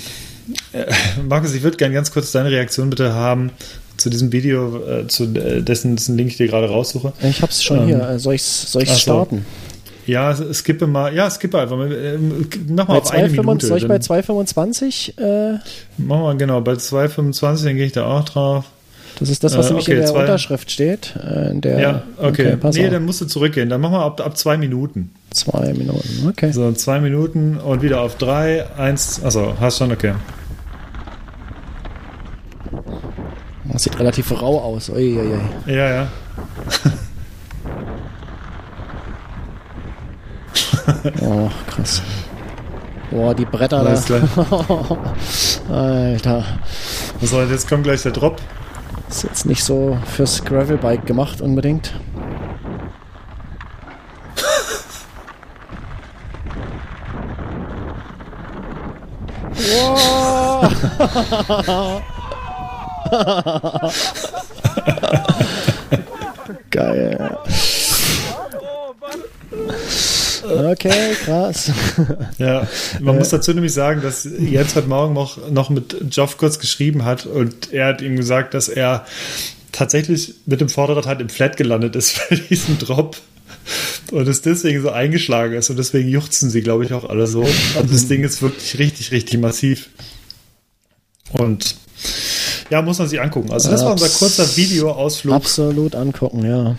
äh, 0.74 0.86
Markus, 1.30 1.54
ich 1.54 1.64
würde 1.64 1.78
gerne 1.78 1.94
ganz 1.94 2.12
kurz 2.12 2.34
deine 2.34 2.52
Reaktion 2.52 2.90
bitte 2.90 3.14
haben 3.14 3.52
zu 3.98 4.10
diesem 4.10 4.32
Video, 4.32 4.78
äh, 4.86 5.08
zu 5.08 5.26
äh, 5.26 5.62
dessen, 5.62 5.96
dessen 5.96 6.18
Link 6.18 6.32
ich 6.32 6.38
dir 6.38 6.48
gerade 6.48 6.68
raussuche. 6.68 7.14
Ich 7.22 7.42
habe 7.42 7.52
es 7.52 7.64
schon 7.64 7.80
ähm, 7.80 7.86
hier. 7.86 8.20
Soll 8.20 8.36
ich 8.36 8.42
es 8.42 8.72
soll 8.72 8.86
starten? 8.86 9.46
Ja, 10.06 10.36
skippe 10.54 10.88
mal. 10.88 11.14
Ja, 11.14 11.30
skippe 11.30 11.60
einfach. 11.60 11.80
Äh, 11.80 12.18
mach 12.18 12.88
mal 12.88 12.96
bei 12.96 13.00
auf 13.00 13.12
eine 13.12 13.30
Minute. 13.30 13.66
Soll 13.66 13.78
ich 13.78 13.88
bei 13.88 13.98
2,25? 13.98 15.20
Äh, 15.20 15.60
mach 15.98 16.20
mal, 16.20 16.38
genau. 16.38 16.62
Bei 16.62 16.74
2,25, 16.74 17.64
dann 17.64 17.76
gehe 17.78 17.86
ich 17.86 17.94
da 17.94 18.06
auch 18.06 18.26
drauf. 18.26 18.66
Das 19.20 19.30
ist 19.30 19.44
das, 19.44 19.56
was 19.58 19.68
äh, 19.68 19.70
nämlich 19.70 19.86
okay, 19.86 19.94
in 19.94 20.00
der 20.00 20.08
zwei, 20.08 20.22
Unterschrift 20.22 20.72
steht. 20.72 21.16
Äh, 21.16 21.56
der, 21.60 21.80
ja, 21.80 22.04
okay. 22.18 22.58
okay 22.60 22.84
nee, 22.84 22.90
dann 22.90 23.06
musst 23.06 23.22
du 23.22 23.26
zurückgehen. 23.26 23.70
Dann 23.70 23.80
machen 23.80 23.94
wir 23.94 24.02
ab, 24.02 24.20
ab 24.20 24.38
zwei 24.38 24.58
Minuten. 24.58 25.12
Zwei 25.32 25.74
Minuten, 25.74 26.28
okay. 26.28 26.52
So, 26.52 26.72
zwei 26.74 27.00
Minuten 27.00 27.58
und 27.58 27.82
wieder 27.82 28.02
auf 28.02 28.18
drei, 28.18 28.66
eins. 28.78 29.22
Achso, 29.24 29.54
hast 29.60 29.78
schon, 29.78 29.92
okay. 29.92 30.14
Das 33.74 33.84
sieht 33.84 34.00
relativ 34.00 34.32
rau 34.40 34.62
aus. 34.62 34.90
Uiuiui. 34.90 35.40
Ja, 35.66 35.90
ja. 35.90 36.08
oh, 41.22 41.50
krass. 41.68 42.04
Boah, 43.10 43.34
die 43.34 43.46
Bretter 43.46 43.84
da. 43.84 43.94
Alter. 45.74 46.46
Was 47.20 47.30
soll 47.32 47.50
jetzt 47.50 47.68
kommt 47.68 47.84
gleich 47.84 48.04
der 48.04 48.12
Drop. 48.12 48.40
Ist 49.10 49.24
jetzt 49.24 49.48
nicht 49.48 49.64
so 49.64 49.98
fürs 50.06 50.46
Gravelbike 50.46 51.06
gemacht 51.08 51.42
unbedingt. 51.42 51.94
wow. 61.66 62.04
Geil. 66.70 67.38
Okay, 70.44 71.14
krass. 71.24 71.72
Ja, 72.38 72.68
man 73.00 73.18
muss 73.18 73.30
dazu 73.30 73.54
nämlich 73.54 73.74
sagen, 73.74 74.02
dass 74.02 74.26
Jens 74.26 74.76
heute 74.76 74.88
Morgen 74.88 75.14
noch, 75.14 75.50
noch 75.50 75.70
mit 75.70 75.96
Geoff 76.10 76.38
kurz 76.38 76.60
geschrieben 76.60 77.06
hat 77.06 77.26
und 77.26 77.72
er 77.72 77.88
hat 77.88 78.02
ihm 78.02 78.16
gesagt, 78.16 78.54
dass 78.54 78.68
er 78.68 79.06
tatsächlich 79.72 80.36
mit 80.46 80.62
dem 80.62 80.70
Vorderrad 80.70 81.06
halt 81.06 81.22
im 81.22 81.30
Flat 81.30 81.58
gelandet 81.58 81.96
ist 81.96 82.20
bei 82.30 82.36
diesem 82.36 82.78
Drop 82.78 83.18
und 84.12 84.28
es 84.28 84.42
deswegen 84.42 84.82
so 84.82 84.90
eingeschlagen 84.90 85.54
ist 85.54 85.70
und 85.70 85.78
deswegen 85.78 86.10
juchzen 86.10 86.50
sie, 86.50 86.62
glaube 86.62 86.86
ich, 86.86 86.94
auch 86.94 87.10
alle 87.10 87.28
so. 87.28 87.42
Und 87.42 87.92
das 87.92 88.08
Ding 88.08 88.24
ist 88.24 88.42
wirklich 88.42 88.78
richtig, 88.80 89.12
richtig 89.12 89.40
massiv. 89.40 89.90
Und 91.32 91.76
ja, 92.70 92.82
muss 92.82 93.00
man 93.00 93.08
sich 93.08 93.22
angucken. 93.22 93.52
Also 93.52 93.70
das 93.70 93.84
war 93.84 93.92
unser 93.92 94.10
kurzer 94.10 94.58
Videoausflug. 94.58 95.34
Absolut 95.34 95.96
angucken, 95.96 96.46
ja. 96.46 96.76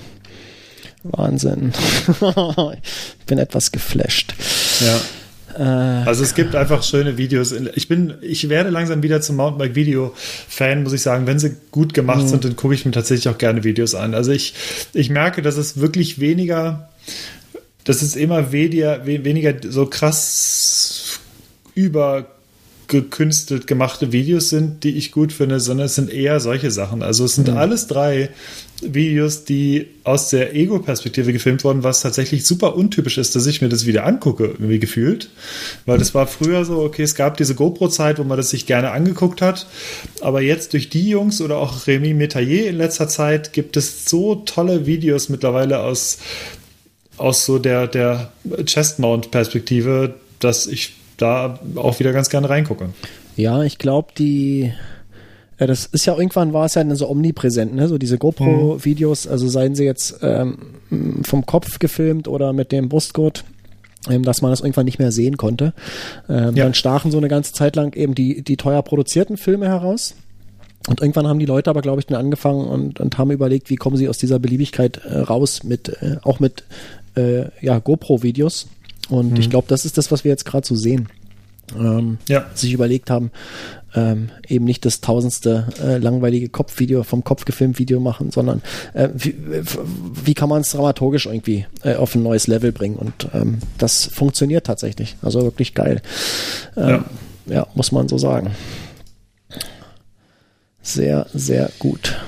Wahnsinn. 1.04 1.72
ich 3.20 3.26
bin 3.26 3.38
etwas 3.38 3.72
geflasht. 3.72 4.34
Ja. 4.80 5.00
Äh, 5.58 6.06
also 6.06 6.24
es 6.24 6.34
gibt 6.34 6.54
einfach 6.54 6.82
schöne 6.82 7.16
Videos. 7.18 7.52
Ich 7.52 7.88
bin, 7.88 8.14
ich 8.22 8.48
werde 8.48 8.70
langsam 8.70 9.02
wieder 9.02 9.20
zum 9.20 9.36
Mountainbike-Video-Fan, 9.36 10.82
muss 10.82 10.92
ich 10.92 11.02
sagen. 11.02 11.26
Wenn 11.26 11.38
sie 11.38 11.56
gut 11.70 11.94
gemacht 11.94 12.22
mhm. 12.22 12.28
sind, 12.28 12.44
dann 12.44 12.56
gucke 12.56 12.74
ich 12.74 12.84
mir 12.84 12.92
tatsächlich 12.92 13.28
auch 13.28 13.38
gerne 13.38 13.64
Videos 13.64 13.94
an. 13.94 14.14
Also 14.14 14.32
ich, 14.32 14.54
ich 14.92 15.10
merke, 15.10 15.42
dass 15.42 15.56
es 15.56 15.78
wirklich 15.78 16.18
weniger, 16.18 16.88
dass 17.84 18.02
es 18.02 18.16
immer 18.16 18.52
weniger, 18.52 19.06
weniger 19.06 19.54
so 19.68 19.86
krass 19.86 21.20
über 21.74 22.33
gekünstelt 22.88 23.66
gemachte 23.66 24.12
Videos 24.12 24.50
sind, 24.50 24.84
die 24.84 24.96
ich 24.96 25.12
gut 25.12 25.32
finde, 25.32 25.60
sondern 25.60 25.86
es 25.86 25.94
sind 25.94 26.10
eher 26.10 26.40
solche 26.40 26.70
Sachen. 26.70 27.02
Also 27.02 27.24
es 27.24 27.34
sind 27.34 27.48
mhm. 27.48 27.56
alles 27.56 27.86
drei 27.86 28.30
Videos, 28.82 29.44
die 29.44 29.86
aus 30.04 30.30
der 30.30 30.54
Ego-Perspektive 30.54 31.32
gefilmt 31.32 31.64
wurden, 31.64 31.82
was 31.82 32.02
tatsächlich 32.02 32.44
super 32.44 32.76
untypisch 32.76 33.18
ist, 33.18 33.34
dass 33.36 33.46
ich 33.46 33.62
mir 33.62 33.68
das 33.68 33.86
wieder 33.86 34.04
angucke, 34.04 34.44
irgendwie 34.44 34.78
gefühlt. 34.78 35.30
Weil 35.86 35.98
das 35.98 36.14
war 36.14 36.26
früher 36.26 36.64
so, 36.64 36.80
okay, 36.80 37.02
es 37.02 37.14
gab 37.14 37.36
diese 37.36 37.54
GoPro-Zeit, 37.54 38.18
wo 38.18 38.24
man 38.24 38.36
das 38.36 38.50
sich 38.50 38.66
gerne 38.66 38.90
angeguckt 38.90 39.40
hat. 39.40 39.66
Aber 40.20 40.40
jetzt 40.42 40.72
durch 40.72 40.90
die 40.90 41.08
Jungs 41.08 41.40
oder 41.40 41.56
auch 41.56 41.86
Remy 41.86 42.14
Metayer 42.14 42.68
in 42.68 42.76
letzter 42.76 43.08
Zeit 43.08 43.52
gibt 43.52 43.76
es 43.76 44.04
so 44.06 44.36
tolle 44.36 44.86
Videos 44.86 45.28
mittlerweile 45.28 45.80
aus, 45.80 46.18
aus 47.16 47.46
so 47.46 47.58
der, 47.58 47.86
der 47.86 48.32
Chest-Mount-Perspektive, 48.64 50.14
dass 50.40 50.66
ich 50.66 50.92
da 51.16 51.58
auch 51.76 51.98
wieder 51.98 52.12
ganz 52.12 52.28
gerne 52.28 52.48
reingucke. 52.48 52.90
Ja, 53.36 53.62
ich 53.62 53.78
glaube, 53.78 54.12
die 54.16 54.72
ja, 55.58 55.66
das 55.66 55.86
ist 55.86 56.04
ja 56.06 56.16
irgendwann 56.16 56.52
war 56.52 56.66
es 56.66 56.74
ja 56.74 56.94
so 56.96 57.08
omnipräsent, 57.08 57.74
ne? 57.74 57.86
So 57.86 57.96
diese 57.96 58.18
GoPro-Videos, 58.18 59.28
also 59.28 59.48
seien 59.48 59.74
sie 59.74 59.84
jetzt 59.84 60.18
ähm, 60.22 60.58
vom 61.22 61.46
Kopf 61.46 61.78
gefilmt 61.78 62.26
oder 62.26 62.52
mit 62.52 62.72
dem 62.72 62.88
Brustgurt, 62.88 63.44
ähm, 64.10 64.24
dass 64.24 64.42
man 64.42 64.50
das 64.50 64.60
irgendwann 64.60 64.86
nicht 64.86 64.98
mehr 64.98 65.12
sehen 65.12 65.36
konnte. 65.36 65.72
Ähm, 66.28 66.56
ja. 66.56 66.64
Dann 66.64 66.74
stachen 66.74 67.12
so 67.12 67.18
eine 67.18 67.28
ganze 67.28 67.52
Zeit 67.52 67.76
lang 67.76 67.94
eben 67.94 68.16
die, 68.16 68.42
die 68.42 68.56
teuer 68.56 68.82
produzierten 68.82 69.36
Filme 69.36 69.68
heraus. 69.68 70.16
Und 70.88 71.00
irgendwann 71.00 71.28
haben 71.28 71.38
die 71.38 71.46
Leute 71.46 71.70
aber, 71.70 71.82
glaube 71.82 72.00
ich, 72.00 72.06
dann 72.06 72.18
angefangen 72.18 72.66
und, 72.66 73.00
und 73.00 73.16
haben 73.16 73.30
überlegt, 73.30 73.70
wie 73.70 73.76
kommen 73.76 73.96
sie 73.96 74.08
aus 74.08 74.18
dieser 74.18 74.38
Beliebigkeit 74.38 75.00
äh, 75.04 75.18
raus 75.18 75.62
mit, 75.62 75.88
äh, 75.88 76.16
auch 76.24 76.40
mit 76.40 76.64
äh, 77.16 77.44
ja, 77.64 77.78
GoPro-Videos. 77.78 78.66
Und 79.08 79.32
mhm. 79.32 79.40
ich 79.40 79.50
glaube, 79.50 79.66
das 79.68 79.84
ist 79.84 79.98
das, 79.98 80.10
was 80.10 80.24
wir 80.24 80.30
jetzt 80.30 80.44
gerade 80.44 80.66
so 80.66 80.74
sehen. 80.74 81.08
Ähm, 81.74 82.18
ja. 82.28 82.44
sich 82.54 82.74
überlegt 82.74 83.08
haben, 83.10 83.30
ähm, 83.94 84.28
eben 84.46 84.64
nicht 84.64 84.84
das 84.84 85.00
tausendste 85.00 85.68
äh, 85.82 85.96
langweilige 85.96 86.48
Kopfvideo 86.48 87.04
vom 87.04 87.24
Kopf 87.24 87.46
gefilmt 87.46 87.78
Video 87.78 88.00
machen, 88.00 88.30
sondern 88.30 88.62
äh, 88.92 89.08
wie, 89.14 89.34
wie, 90.24 90.34
kann 90.34 90.50
man 90.50 90.60
es 90.60 90.70
dramaturgisch 90.70 91.26
irgendwie 91.26 91.66
äh, 91.82 91.94
auf 91.94 92.14
ein 92.14 92.22
neues 92.22 92.48
Level 92.48 92.70
bringen 92.70 92.96
und 92.96 93.28
ähm, 93.32 93.60
das 93.78 94.04
funktioniert 94.04 94.66
tatsächlich, 94.66 95.16
also 95.22 95.42
wirklich 95.42 95.74
geil. 95.74 96.02
Ähm, 96.76 97.04
ja. 97.46 97.54
ja, 97.54 97.66
muss 97.74 97.92
man 97.92 98.08
so 98.08 98.18
sagen. 98.18 98.50
Sehr, 100.82 101.26
sehr 101.32 101.70
gut. 101.78 102.20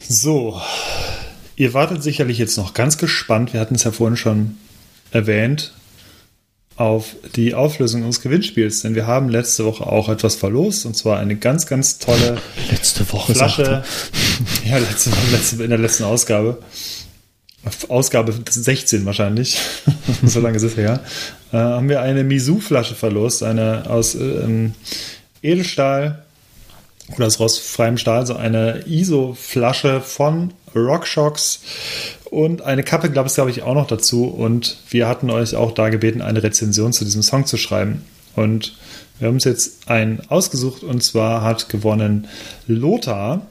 So, 0.00 0.60
ihr 1.56 1.72
wartet 1.72 2.02
sicherlich 2.02 2.36
jetzt 2.36 2.58
noch 2.58 2.74
ganz 2.74 2.98
gespannt. 2.98 3.54
Wir 3.54 3.60
hatten 3.60 3.76
es 3.76 3.84
ja 3.84 3.90
vorhin 3.90 4.16
schon 4.16 4.58
erwähnt 5.12 5.72
auf 6.80 7.14
die 7.36 7.52
Auflösung 7.52 8.04
unseres 8.04 8.22
Gewinnspiels, 8.22 8.80
denn 8.80 8.94
wir 8.94 9.06
haben 9.06 9.28
letzte 9.28 9.66
Woche 9.66 9.84
auch 9.84 10.08
etwas 10.08 10.34
verlost 10.34 10.86
und 10.86 10.96
zwar 10.96 11.18
eine 11.18 11.36
ganz, 11.36 11.66
ganz 11.66 11.98
tolle 11.98 12.38
Letzte 12.70 13.12
Woche 13.12 13.34
Flasche. 13.34 13.84
Ja, 14.64 14.78
letzte, 14.78 15.10
letzte, 15.30 15.62
in 15.62 15.68
der 15.68 15.78
letzten 15.78 16.04
Ausgabe. 16.04 16.58
Ausgabe 17.88 18.32
16 18.48 19.04
wahrscheinlich. 19.04 19.58
so 20.24 20.40
lange 20.40 20.56
ist 20.56 20.62
es 20.62 20.78
her. 20.78 21.00
Äh, 21.52 21.58
haben 21.58 21.90
wir 21.90 22.00
eine 22.00 22.24
Misu-Flasche 22.24 22.94
verlost, 22.94 23.42
eine 23.42 23.90
aus 23.90 24.14
ähm, 24.14 24.72
Edelstahl 25.42 26.24
oder 27.14 27.26
aus 27.26 27.38
rostfreiem 27.40 27.98
Stahl, 27.98 28.26
so 28.26 28.36
eine 28.36 28.84
ISO-Flasche 28.86 30.00
von 30.00 30.54
RockShox 30.74 31.60
und 32.30 32.62
eine 32.62 32.84
Kappe 32.84 33.10
gab 33.10 33.26
es, 33.26 33.34
glaube 33.34 33.50
ich, 33.50 33.62
auch 33.62 33.74
noch 33.74 33.88
dazu. 33.88 34.24
Und 34.24 34.78
wir 34.88 35.08
hatten 35.08 35.30
euch 35.30 35.56
auch 35.56 35.72
da 35.72 35.88
gebeten, 35.88 36.22
eine 36.22 36.42
Rezension 36.42 36.92
zu 36.92 37.04
diesem 37.04 37.22
Song 37.22 37.44
zu 37.44 37.56
schreiben. 37.56 38.04
Und 38.36 38.76
wir 39.18 39.28
haben 39.28 39.34
uns 39.34 39.44
jetzt 39.44 39.90
einen 39.90 40.22
ausgesucht 40.28 40.84
und 40.84 41.02
zwar 41.02 41.42
hat 41.42 41.68
gewonnen 41.68 42.28
Lothar. 42.68 43.46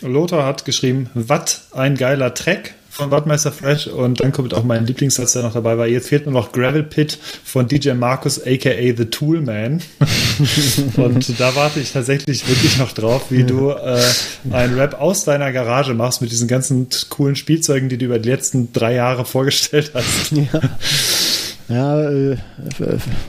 Lothar 0.00 0.46
hat 0.46 0.64
geschrieben, 0.64 1.10
was 1.14 1.68
ein 1.72 1.96
geiler 1.96 2.34
Track 2.34 2.74
von 2.96 3.10
Wattmeister 3.10 3.52
Fresh 3.52 3.88
und 3.88 4.20
dann 4.20 4.32
kommt 4.32 4.54
auch 4.54 4.64
mein 4.64 4.86
Lieblingssatz, 4.86 5.34
der 5.34 5.42
noch 5.42 5.52
dabei 5.52 5.76
war. 5.76 5.86
Jetzt 5.86 6.08
fehlt 6.08 6.24
nur 6.24 6.32
noch 6.32 6.52
Gravel 6.52 6.82
Pit 6.82 7.18
von 7.44 7.68
DJ 7.68 7.92
Markus, 7.92 8.40
aka 8.40 8.70
The 8.70 9.04
Tool 9.04 9.42
Man. 9.42 9.82
und 10.96 11.38
da 11.38 11.54
warte 11.54 11.80
ich 11.80 11.92
tatsächlich 11.92 12.48
wirklich 12.48 12.78
noch 12.78 12.92
drauf, 12.92 13.26
wie 13.30 13.44
du 13.44 13.70
äh, 13.70 14.02
ein 14.50 14.74
Rap 14.74 14.98
aus 14.98 15.24
deiner 15.24 15.52
Garage 15.52 15.92
machst 15.92 16.22
mit 16.22 16.30
diesen 16.30 16.48
ganzen 16.48 16.88
coolen 17.10 17.36
Spielzeugen, 17.36 17.90
die 17.90 17.98
du 17.98 18.06
über 18.06 18.18
die 18.18 18.30
letzten 18.30 18.72
drei 18.72 18.94
Jahre 18.94 19.26
vorgestellt 19.26 19.92
hast. 19.92 20.32
Ja. 20.32 20.60
Ja, 21.68 22.08
äh, 22.08 22.36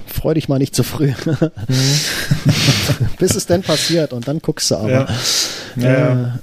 freu 0.06 0.34
dich 0.36 0.48
mal 0.48 0.60
nicht 0.60 0.76
zu 0.76 0.84
früh. 0.84 1.12
Bis 3.20 3.36
es 3.36 3.48
denn 3.48 3.64
passiert 3.64 4.14
und 4.14 4.28
dann 4.28 4.40
guckst 4.40 4.70
du 4.72 4.76
aber. 4.76 4.90
Ja. 4.90 5.08
Ja, 5.76 6.40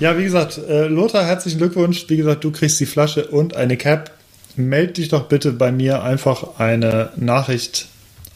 ja. 0.00 0.12
Äh, 0.12 0.18
wie 0.18 0.24
gesagt, 0.24 0.58
äh, 0.58 0.86
Lothar, 0.86 1.24
herzlichen 1.24 1.58
Glückwunsch. 1.58 2.06
Wie 2.08 2.16
gesagt, 2.16 2.44
du 2.44 2.50
kriegst 2.50 2.78
die 2.80 2.86
Flasche 2.86 3.26
und 3.26 3.56
eine 3.56 3.76
Cap. 3.76 4.12
Meld 4.56 4.96
dich 4.98 5.08
doch 5.08 5.24
bitte 5.24 5.52
bei 5.52 5.72
mir 5.72 6.02
einfach 6.02 6.58
eine 6.60 7.10
Nachricht 7.16 7.86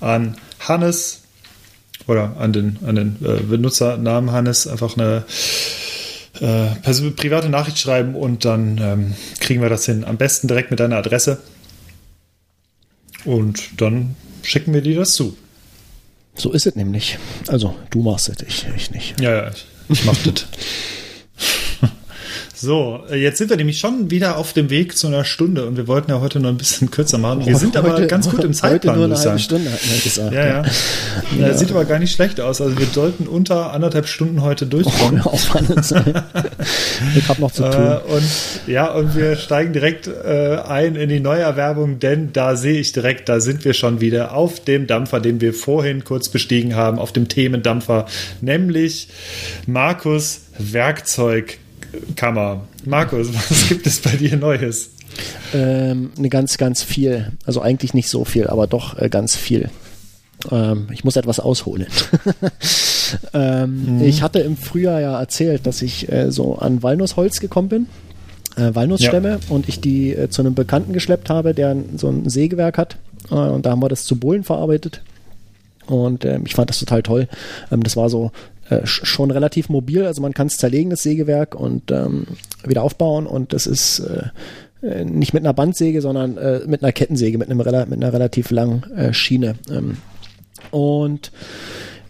an 0.01 0.37
Hannes 0.61 1.23
oder 2.07 2.37
an 2.39 2.53
den, 2.53 2.79
an 2.85 2.97
den 2.97 3.17
äh, 3.23 3.43
Benutzernamen 3.43 4.33
Hannes 4.33 4.67
einfach 4.67 4.97
eine 4.97 5.25
äh, 6.41 7.11
private 7.11 7.49
Nachricht 7.49 7.79
schreiben 7.79 8.15
und 8.15 8.45
dann 8.45 8.79
ähm, 8.79 9.15
kriegen 9.41 9.63
wir 9.63 9.69
das 9.69 9.87
hin. 9.87 10.05
Am 10.05 10.17
besten 10.17 10.49
direkt 10.49 10.71
mit 10.71 10.81
deiner 10.81 10.97
Adresse. 10.97 11.39
Und 13.25 13.81
dann 13.81 14.17
schicken 14.43 14.73
wir 14.73 14.81
dir 14.81 14.97
das 14.97 15.13
zu. 15.13 15.37
so 16.35 16.53
ist 16.53 16.67
es 16.67 16.77
nämlich. 16.77 17.19
Also, 17.49 17.75
du 17.91 18.03
machst 18.03 18.29
es, 18.29 18.37
ich, 18.47 18.67
ich 18.77 18.91
nicht. 18.91 19.21
Ja, 19.21 19.35
ja, 19.35 19.51
ich, 19.51 19.67
ich 19.89 20.05
mach 20.05 20.17
das. 20.23 20.47
So, 22.61 23.05
äh, 23.09 23.15
jetzt 23.15 23.39
sind 23.39 23.51
wir 23.51 23.57
nämlich 23.57 23.79
schon 23.79 24.11
wieder 24.11 24.37
auf 24.37 24.53
dem 24.53 24.69
Weg 24.69 24.97
zu 24.97 25.07
einer 25.07 25.25
Stunde 25.25 25.65
und 25.65 25.77
wir 25.77 25.87
wollten 25.87 26.11
ja 26.11 26.19
heute 26.21 26.41
noch 26.41 26.49
ein 26.49 26.57
bisschen 26.57 26.91
kürzer 26.91 27.17
machen. 27.17 27.47
Wir 27.47 27.57
sind 27.57 27.77
aber 27.77 27.93
Heute- 27.93 28.09
ganz 28.09 28.29
gut 28.29 28.43
im 28.43 28.53
Zeitplan, 28.53 28.97
Heute 28.97 29.09
nur 29.09 29.17
eine 29.17 29.25
halbe. 29.25 29.39
Stunde, 29.39 29.71
hatten 29.71 29.89
wir 29.89 30.01
gesagt. 30.01 30.33
Ja, 30.35 30.45
ja. 30.45 30.65
Äh, 31.49 31.55
Sieht 31.57 31.71
aber 31.71 31.85
gar 31.85 32.01
nicht 32.01 32.13
schlecht 32.13 32.41
aus. 32.41 32.61
Also 32.61 32.77
wir 32.77 32.87
sollten 32.87 33.29
unter 33.29 33.73
anderthalb 33.73 34.09
Stunden 34.09 34.43
heute 34.43 34.67
durchkommen. 34.67 35.23
Oh, 35.25 35.35
ich 37.17 37.29
habe 37.29 37.41
noch 37.41 37.53
zu 37.53 37.63
tun. 37.63 37.81
Äh, 37.81 38.13
und 38.13 38.25
ja, 38.67 38.91
und 38.93 39.15
wir 39.15 39.37
steigen 39.37 39.73
direkt 39.73 40.09
äh, 40.09 40.57
ein 40.67 40.97
in 40.97 41.09
die 41.11 41.21
Neuerwerbung, 41.21 42.01
denn 42.01 42.33
da 42.33 42.57
sehe 42.57 42.81
ich 42.81 42.91
direkt, 42.91 43.29
da 43.29 43.39
sind 43.39 43.65
wir 43.65 43.73
schon 43.73 44.01
wieder 44.01 44.35
auf 44.35 44.59
dem 44.65 44.89
Dampfer, 44.89 45.21
den 45.21 45.41
wir 45.41 45.55
vorhin 45.55 46.03
kurz 46.03 46.29
bestiegen 46.29 46.75
haben, 46.75 46.99
auf 46.99 47.13
dem 47.13 47.29
Themendampfer, 47.29 48.07
nämlich 48.41 49.07
Markus 49.69 50.41
Werkzeugkammer. 51.93 52.63
Markus, 52.85 53.29
was 53.51 53.69
gibt 53.69 53.87
es 53.87 54.01
bei 54.01 54.17
dir 54.17 54.37
Neues? 54.37 54.91
Ähm, 55.55 56.11
ne, 56.19 56.29
ganz, 56.29 56.59
ganz 56.59 56.83
viel. 56.83 57.33
Also 57.45 57.61
eigentlich 57.61 57.95
nicht 57.95 58.09
so 58.09 58.25
viel, 58.25 58.47
aber 58.47 58.67
doch 58.67 58.99
äh, 58.99 59.09
ganz 59.09 59.37
viel. 59.37 59.71
Ähm, 60.51 60.89
ich 60.93 61.05
muss 61.05 61.17
etwas 61.17 61.41
ausholen. 61.41 61.87
ähm, 63.35 64.01
Ich 64.03 64.23
hatte 64.23 64.41
im 64.41 64.57
Frühjahr 64.57 65.01
ja 65.01 65.19
erzählt, 65.19 65.67
dass 65.67 65.83
ich 65.83 66.11
äh, 66.13 66.31
so 66.31 66.57
an 66.57 66.83
Walnussholz 66.83 67.41
gekommen 67.41 67.69
bin. 67.69 67.87
Äh, 68.57 68.75
Walnussstämme 68.75 69.41
und 69.49 69.69
ich 69.69 69.81
die 69.81 70.13
äh, 70.13 70.29
zu 70.29 70.43
einem 70.43 70.55
Bekannten 70.55 70.93
geschleppt 70.93 71.31
habe, 71.31 71.55
der 71.55 71.77
so 71.97 72.09
ein 72.09 72.29
Sägewerk 72.29 72.79
hat. 72.79 72.97
Äh, 73.31 73.35
und 73.35 73.67
da 73.67 73.71
haben 73.71 73.83
wir 73.83 73.89
das 73.89 74.05
zu 74.05 74.17
Bohlen 74.17 74.45
verarbeitet. 74.45 75.03
Und 75.87 76.25
ähm, 76.25 76.43
ich 76.47 76.55
fand 76.55 76.71
das 76.71 76.79
total 76.79 77.03
toll. 77.03 77.29
Ähm, 77.73 77.83
das 77.83 77.97
war 77.97 78.11
so 78.11 78.31
äh, 78.69 78.83
sch- 78.83 79.05
schon 79.05 79.31
relativ 79.31 79.69
mobil, 79.69 80.05
also 80.05 80.23
man 80.23 80.35
kann 80.35 80.49
es 80.49 80.57
zerlegen, 80.57 80.91
das 80.91 81.03
Sägewerk, 81.03 81.55
und 81.55 81.91
ähm, 81.91 82.27
wieder 82.65 82.83
aufbauen. 82.83 83.27
Und 83.27 83.53
das 83.53 83.67
ist 83.67 84.01
äh, 84.01 84.87
äh, 84.87 85.05
nicht 85.05 85.35
mit 85.35 85.45
einer 85.45 85.55
Bandsäge, 85.55 86.01
sondern 86.01 86.37
äh, 86.37 86.61
mit 86.67 86.83
einer 86.83 86.93
Kettensäge, 86.93 87.39
mit, 87.39 87.51
einem, 87.51 87.59
mit 87.59 87.69
einer 87.69 88.13
relativ 88.13 88.51
langen 88.51 88.85
äh, 88.95 89.13
Schiene. 89.13 89.55
Ähm, 89.71 89.97
und 90.71 91.33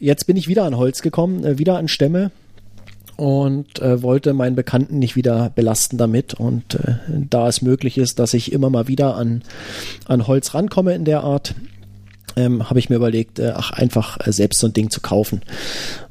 jetzt 0.00 0.26
bin 0.26 0.36
ich 0.36 0.48
wieder 0.48 0.64
an 0.64 0.76
Holz 0.76 1.02
gekommen, 1.02 1.44
äh, 1.44 1.58
wieder 1.58 1.78
an 1.78 1.88
Stämme 1.88 2.30
und 3.16 3.80
äh, 3.80 4.02
wollte 4.02 4.32
meinen 4.32 4.54
Bekannten 4.54 4.98
nicht 5.00 5.16
wieder 5.16 5.50
belasten 5.54 5.98
damit. 5.98 6.34
Und 6.34 6.76
äh, 6.76 6.94
da 7.08 7.48
es 7.48 7.62
möglich 7.62 7.98
ist, 7.98 8.18
dass 8.18 8.32
ich 8.32 8.52
immer 8.52 8.70
mal 8.70 8.86
wieder 8.86 9.16
an, 9.16 9.42
an 10.06 10.26
Holz 10.26 10.54
rankomme 10.54 10.94
in 10.94 11.04
der 11.04 11.22
Art, 11.24 11.54
ähm, 12.36 12.70
habe 12.70 12.78
ich 12.78 12.90
mir 12.90 12.96
überlegt, 12.96 13.40
äh, 13.40 13.52
ach, 13.56 13.72
einfach 13.72 14.24
äh, 14.24 14.32
selbst 14.32 14.60
so 14.60 14.68
ein 14.68 14.72
Ding 14.72 14.90
zu 14.90 15.00
kaufen. 15.00 15.42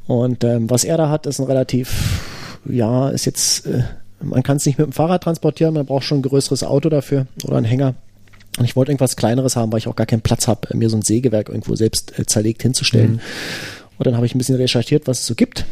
Und 0.08 0.44
ähm, 0.44 0.70
was 0.70 0.84
er 0.84 0.98
da 0.98 1.10
hat, 1.10 1.26
ist 1.26 1.40
ein 1.40 1.46
relativ, 1.46 2.62
ja, 2.66 3.10
ist 3.10 3.26
jetzt, 3.26 3.68
äh, 3.68 3.84
man 4.22 4.42
kann 4.42 4.58
es 4.58 4.66
nicht 4.66 4.78
mit 4.78 4.88
dem 4.88 4.94
Fahrrad 4.94 5.24
transportieren, 5.24 5.74
man 5.74 5.86
braucht 5.86 6.06
schon 6.06 6.20
ein 6.20 6.24
größeres 6.24 6.64
Auto 6.64 6.90
dafür 6.90 7.28
oder 7.44 7.58
einen 7.58 7.66
Hänger. 7.66 7.96
Und 8.58 8.66
ich 8.66 8.76
wollte 8.76 8.92
irgendwas 8.92 9.16
Kleineres 9.16 9.56
haben, 9.56 9.72
weil 9.72 9.80
ich 9.80 9.88
auch 9.88 9.96
gar 9.96 10.08
keinen 10.08 10.22
Platz 10.22 10.48
habe, 10.48 10.76
mir 10.76 10.90
so 10.90 10.98
ein 10.98 11.04
Sägewerk 11.04 11.50
irgendwo 11.50 11.76
selbst 11.76 12.18
äh, 12.18 12.26
zerlegt 12.26 12.64
hinzustellen. 12.64 13.22
Und 13.98 14.08
dann 14.08 14.16
habe 14.16 14.26
ich 14.26 14.34
ein 14.34 14.38
bisschen 14.38 14.56
recherchiert, 14.56 15.08
was 15.08 15.20
es 15.20 15.28
so 15.28 15.36
gibt. 15.36 15.66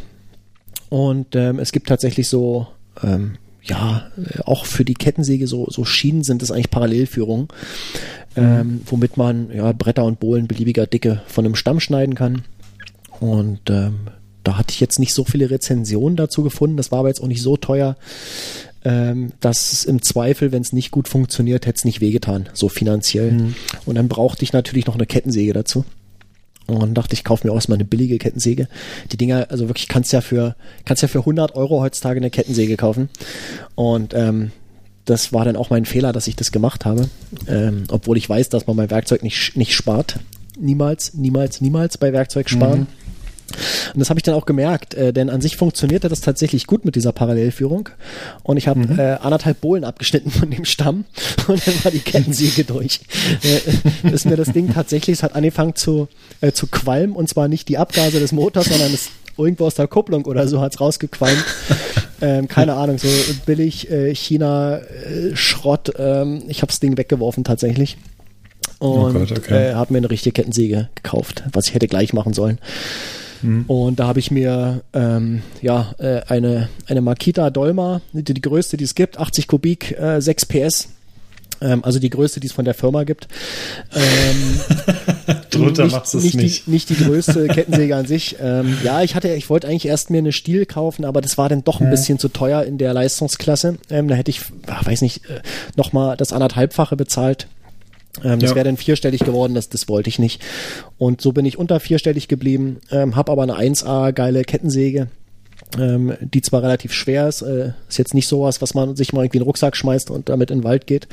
Und 0.88 1.34
ähm, 1.34 1.58
es 1.58 1.72
gibt 1.72 1.88
tatsächlich 1.88 2.28
so, 2.28 2.68
ähm, 3.02 3.38
ja, 3.62 4.06
äh, 4.16 4.40
auch 4.44 4.66
für 4.66 4.84
die 4.84 4.94
Kettensäge 4.94 5.46
so, 5.46 5.66
so 5.68 5.84
Schienen 5.84 6.22
sind 6.22 6.42
es 6.42 6.52
eigentlich 6.52 6.70
Parallelführungen, 6.70 7.48
ähm, 8.36 8.82
womit 8.86 9.16
man 9.16 9.50
ja, 9.52 9.72
Bretter 9.72 10.04
und 10.04 10.20
Bohlen 10.20 10.46
beliebiger 10.46 10.86
Dicke 10.86 11.22
von 11.26 11.44
einem 11.44 11.56
Stamm 11.56 11.80
schneiden 11.80 12.14
kann. 12.14 12.42
Und 13.18 13.70
ähm, 13.70 14.08
da 14.46 14.56
hatte 14.56 14.72
ich 14.72 14.80
jetzt 14.80 14.98
nicht 14.98 15.12
so 15.12 15.24
viele 15.24 15.50
Rezensionen 15.50 16.16
dazu 16.16 16.42
gefunden. 16.42 16.76
Das 16.76 16.92
war 16.92 17.00
aber 17.00 17.08
jetzt 17.08 17.20
auch 17.20 17.26
nicht 17.26 17.42
so 17.42 17.56
teuer, 17.56 17.96
ähm, 18.84 19.32
dass 19.40 19.72
es 19.72 19.84
im 19.84 20.02
Zweifel, 20.02 20.52
wenn 20.52 20.62
es 20.62 20.72
nicht 20.72 20.92
gut 20.92 21.08
funktioniert, 21.08 21.66
hätte 21.66 21.78
es 21.78 21.84
nicht 21.84 22.00
wehgetan, 22.00 22.48
so 22.52 22.68
finanziell. 22.68 23.32
Und 23.84 23.96
dann 23.96 24.08
brauchte 24.08 24.44
ich 24.44 24.52
natürlich 24.52 24.86
noch 24.86 24.94
eine 24.94 25.06
Kettensäge 25.06 25.52
dazu. 25.52 25.84
Und 26.68 26.94
dachte, 26.94 27.14
ich 27.14 27.24
kaufe 27.24 27.46
mir 27.46 27.52
auch 27.52 27.56
erstmal 27.56 27.76
eine 27.76 27.84
billige 27.84 28.18
Kettensäge. 28.18 28.68
Die 29.12 29.16
Dinger, 29.16 29.46
also 29.50 29.68
wirklich, 29.68 29.88
kannst 29.88 30.12
ja 30.12 30.20
für, 30.20 30.56
kannst 30.84 31.02
ja 31.02 31.08
für 31.08 31.20
100 31.20 31.54
Euro 31.54 31.80
heutzutage 31.80 32.18
eine 32.18 32.30
Kettensäge 32.30 32.76
kaufen. 32.76 33.08
Und 33.74 34.14
ähm, 34.14 34.52
das 35.04 35.32
war 35.32 35.44
dann 35.44 35.56
auch 35.56 35.70
mein 35.70 35.84
Fehler, 35.84 36.12
dass 36.12 36.26
ich 36.26 36.36
das 36.36 36.52
gemacht 36.52 36.84
habe. 36.84 37.08
Ähm, 37.48 37.84
obwohl 37.88 38.16
ich 38.16 38.28
weiß, 38.28 38.48
dass 38.48 38.66
man 38.66 38.76
mein 38.76 38.90
Werkzeug 38.90 39.22
nicht, 39.22 39.56
nicht 39.56 39.74
spart. 39.74 40.18
Niemals, 40.58 41.14
niemals, 41.14 41.60
niemals 41.60 41.98
bei 41.98 42.12
Werkzeug 42.12 42.48
sparen. 42.48 42.88
Und 43.94 44.00
das 44.00 44.10
habe 44.10 44.18
ich 44.18 44.24
dann 44.24 44.34
auch 44.34 44.46
gemerkt, 44.46 44.94
äh, 44.94 45.12
denn 45.12 45.30
an 45.30 45.40
sich 45.40 45.56
funktionierte 45.56 46.08
das 46.08 46.20
tatsächlich 46.20 46.66
gut 46.66 46.84
mit 46.84 46.96
dieser 46.96 47.12
Parallelführung. 47.12 47.88
Und 48.42 48.56
ich 48.56 48.68
habe 48.68 48.80
äh, 48.98 49.24
anderthalb 49.24 49.60
Bohlen 49.60 49.84
abgeschnitten 49.84 50.30
von 50.30 50.50
dem 50.50 50.64
Stamm 50.64 51.04
und 51.48 51.66
dann 51.66 51.84
war 51.84 51.90
die 51.90 52.00
Kettensäge 52.00 52.64
durch. 52.64 53.00
Äh, 53.42 54.10
ist 54.10 54.26
mir 54.26 54.36
das 54.36 54.52
Ding 54.52 54.72
tatsächlich, 54.72 55.14
es 55.14 55.22
hat 55.22 55.34
angefangen 55.34 55.74
zu, 55.74 56.08
äh, 56.40 56.52
zu 56.52 56.66
qualmen 56.66 57.14
und 57.14 57.28
zwar 57.28 57.48
nicht 57.48 57.68
die 57.68 57.78
Abgase 57.78 58.18
des 58.18 58.32
Motors, 58.32 58.66
sondern 58.66 58.92
es 58.92 59.10
irgendwo 59.38 59.66
aus 59.66 59.74
der 59.74 59.86
Kupplung 59.86 60.24
oder 60.24 60.48
so 60.48 60.60
hat's 60.60 60.80
rausgequalmt. 60.80 61.44
Ähm, 62.22 62.48
keine 62.48 62.72
Ahnung, 62.72 62.96
so 62.96 63.08
billig 63.44 63.90
äh, 63.90 64.14
China 64.14 64.78
äh, 64.78 65.36
Schrott. 65.36 65.92
Ähm, 65.98 66.44
ich 66.48 66.62
habe 66.62 66.68
das 66.68 66.80
Ding 66.80 66.96
weggeworfen 66.96 67.44
tatsächlich 67.44 67.98
und 68.78 69.14
Gott, 69.14 69.32
okay. 69.32 69.70
äh, 69.70 69.74
habe 69.74 69.92
mir 69.92 69.98
eine 69.98 70.10
richtige 70.10 70.32
Kettensäge 70.32 70.88
gekauft, 70.94 71.44
was 71.52 71.68
ich 71.68 71.74
hätte 71.74 71.88
gleich 71.88 72.12
machen 72.12 72.34
sollen. 72.34 72.58
Und 73.66 73.98
da 73.98 74.06
habe 74.06 74.18
ich 74.18 74.30
mir 74.30 74.82
ähm, 74.92 75.42
ja 75.62 75.94
äh, 75.98 76.22
eine 76.28 76.68
eine 76.86 77.00
Makita 77.00 77.50
Dolma, 77.50 78.00
die, 78.12 78.34
die 78.34 78.40
größte, 78.40 78.76
die 78.76 78.84
es 78.84 78.94
gibt, 78.94 79.18
80 79.18 79.48
Kubik, 79.48 79.98
äh, 79.98 80.20
6 80.20 80.46
PS. 80.46 80.88
Ähm, 81.60 81.84
also 81.84 81.98
die 81.98 82.10
größte, 82.10 82.40
die 82.40 82.48
es 82.48 82.52
von 82.52 82.64
der 82.64 82.74
Firma 82.74 83.04
gibt. 83.04 83.28
Ähm, 83.94 84.60
Drunter 85.50 85.86
machst 85.86 86.14
du 86.14 86.18
es 86.18 86.24
nicht. 86.24 86.34
nicht. 86.34 86.66
Die, 86.66 86.70
nicht 86.70 86.90
die 86.90 86.96
größte 86.96 87.48
Kettensäge 87.48 87.96
an 87.96 88.06
sich. 88.06 88.36
Ähm, 88.40 88.76
ja, 88.84 89.02
ich 89.02 89.14
hatte, 89.14 89.32
ich 89.32 89.48
wollte 89.48 89.68
eigentlich 89.68 89.86
erst 89.86 90.10
mir 90.10 90.18
eine 90.18 90.32
Stiel 90.32 90.66
kaufen, 90.66 91.04
aber 91.04 91.20
das 91.20 91.38
war 91.38 91.48
dann 91.48 91.64
doch 91.64 91.80
ein 91.80 91.90
bisschen 91.90 92.18
zu 92.18 92.28
teuer 92.28 92.62
in 92.64 92.78
der 92.78 92.92
Leistungsklasse. 92.92 93.78
Ähm, 93.90 94.08
da 94.08 94.14
hätte 94.14 94.30
ich, 94.30 94.42
ach, 94.66 94.84
weiß 94.84 95.00
nicht, 95.02 95.24
äh, 95.30 95.40
nochmal 95.76 96.16
das 96.16 96.32
anderthalbfache 96.32 96.96
bezahlt. 96.96 97.48
Ähm, 98.24 98.40
das 98.40 98.50
Ja. 98.50 98.56
wäre 98.56 98.64
dann 98.64 98.76
vierstellig 98.76 99.24
geworden, 99.24 99.54
das, 99.54 99.68
das 99.68 99.88
wollte 99.88 100.08
ich 100.08 100.18
nicht. 100.18 100.42
Und 100.98 101.20
so 101.20 101.32
bin 101.32 101.44
ich 101.44 101.58
unter 101.58 101.80
vierstellig 101.80 102.28
geblieben, 102.28 102.78
ähm, 102.90 103.16
habe 103.16 103.32
aber 103.32 103.42
eine 103.42 103.56
1A 103.56 104.12
geile 104.12 104.42
Kettensäge, 104.44 105.08
ähm, 105.78 106.14
die 106.20 106.40
zwar 106.42 106.62
relativ 106.62 106.92
schwer 106.92 107.28
ist, 107.28 107.42
äh, 107.42 107.72
ist 107.88 107.98
jetzt 107.98 108.14
nicht 108.14 108.28
sowas, 108.28 108.62
was 108.62 108.74
man 108.74 108.96
sich 108.96 109.12
mal 109.12 109.22
irgendwie 109.24 109.38
in 109.38 109.42
den 109.42 109.46
Rucksack 109.48 109.76
schmeißt 109.76 110.10
und 110.10 110.28
damit 110.28 110.50
in 110.50 110.58
den 110.58 110.64
Wald 110.64 110.86
geht, 110.86 111.08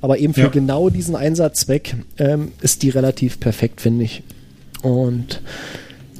aber 0.00 0.18
eben 0.18 0.34
für 0.34 0.40
Ja. 0.42 0.48
genau 0.48 0.88
diesen 0.90 1.14
Einsatzzweck 1.16 1.94
ähm, 2.18 2.52
ist 2.62 2.82
die 2.82 2.90
relativ 2.90 3.38
perfekt, 3.40 3.80
finde 3.80 4.04
ich. 4.04 4.22
Und 4.82 5.40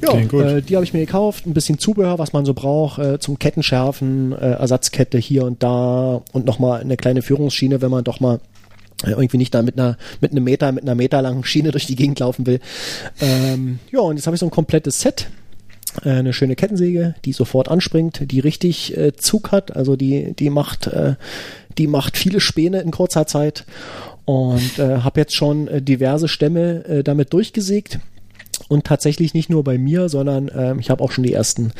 ja, 0.03 0.13
äh, 0.17 0.61
die 0.61 0.75
habe 0.75 0.83
ich 0.83 0.93
mir 0.93 0.99
gekauft, 0.99 1.45
ein 1.45 1.53
bisschen 1.53 1.77
Zubehör, 1.79 2.19
was 2.19 2.33
man 2.33 2.45
so 2.45 2.53
braucht, 2.53 2.99
äh, 2.99 3.19
zum 3.19 3.37
Kettenschärfen, 3.39 4.31
äh, 4.33 4.51
Ersatzkette 4.53 5.17
hier 5.17 5.43
und 5.45 5.61
da 5.63 6.21
und 6.31 6.45
nochmal 6.45 6.81
eine 6.81 6.97
kleine 6.97 7.21
Führungsschiene, 7.21 7.81
wenn 7.81 7.91
man 7.91 8.03
doch 8.03 8.19
mal 8.19 8.39
irgendwie 9.05 9.37
nicht 9.37 9.53
da 9.53 9.61
mit 9.61 9.79
einer 9.79 9.97
mit 10.19 10.31
einem 10.31 10.43
Meter, 10.43 10.71
mit 10.71 10.83
einer 10.83 10.95
meterlangen 10.95 11.43
Schiene 11.43 11.71
durch 11.71 11.87
die 11.87 11.95
Gegend 11.95 12.19
laufen 12.19 12.45
will. 12.45 12.59
Ähm, 13.19 13.79
ja, 13.91 13.99
und 13.99 14.17
jetzt 14.17 14.27
habe 14.27 14.35
ich 14.35 14.39
so 14.39 14.45
ein 14.45 14.51
komplettes 14.51 15.01
Set. 15.01 15.27
Äh, 16.03 16.09
Eine 16.09 16.33
schöne 16.33 16.55
Kettensäge, 16.55 17.15
die 17.25 17.33
sofort 17.33 17.67
anspringt, 17.67 18.31
die 18.31 18.39
richtig 18.39 18.95
äh, 18.97 19.13
Zug 19.13 19.51
hat, 19.51 19.75
also 19.75 19.95
die, 19.95 20.33
die 20.33 20.49
macht, 20.49 20.87
äh, 20.87 21.15
die 21.77 21.87
macht 21.87 22.17
viele 22.17 22.39
Späne 22.39 22.81
in 22.81 22.91
kurzer 22.91 23.27
Zeit 23.27 23.65
und 24.25 24.79
äh, 24.79 24.99
habe 24.99 25.19
jetzt 25.19 25.35
schon 25.35 25.67
äh, 25.67 25.81
diverse 25.81 26.27
Stämme 26.27 26.85
äh, 26.85 27.03
damit 27.03 27.33
durchgesägt. 27.33 27.99
Und 28.67 28.85
tatsächlich 28.85 29.33
nicht 29.33 29.49
nur 29.49 29.63
bei 29.63 29.77
mir, 29.77 30.09
sondern 30.09 30.49
ähm, 30.55 30.79
ich 30.79 30.89
habe 30.89 31.03
auch 31.03 31.11
schon 31.11 31.23
die 31.23 31.33
ersten 31.33 31.71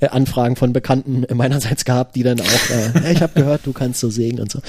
äh, 0.00 0.08
Anfragen 0.08 0.56
von 0.56 0.72
Bekannten 0.72 1.24
meinerseits 1.34 1.84
gehabt, 1.84 2.16
die 2.16 2.22
dann 2.22 2.40
auch, 2.40 2.44
äh, 2.44 3.00
"Hey, 3.02 3.14
ich 3.14 3.22
habe 3.22 3.34
gehört, 3.34 3.66
du 3.66 3.72
kannst 3.72 4.00
so 4.00 4.10
sägen 4.10 4.40
und 4.40 4.50
so. 4.50 4.60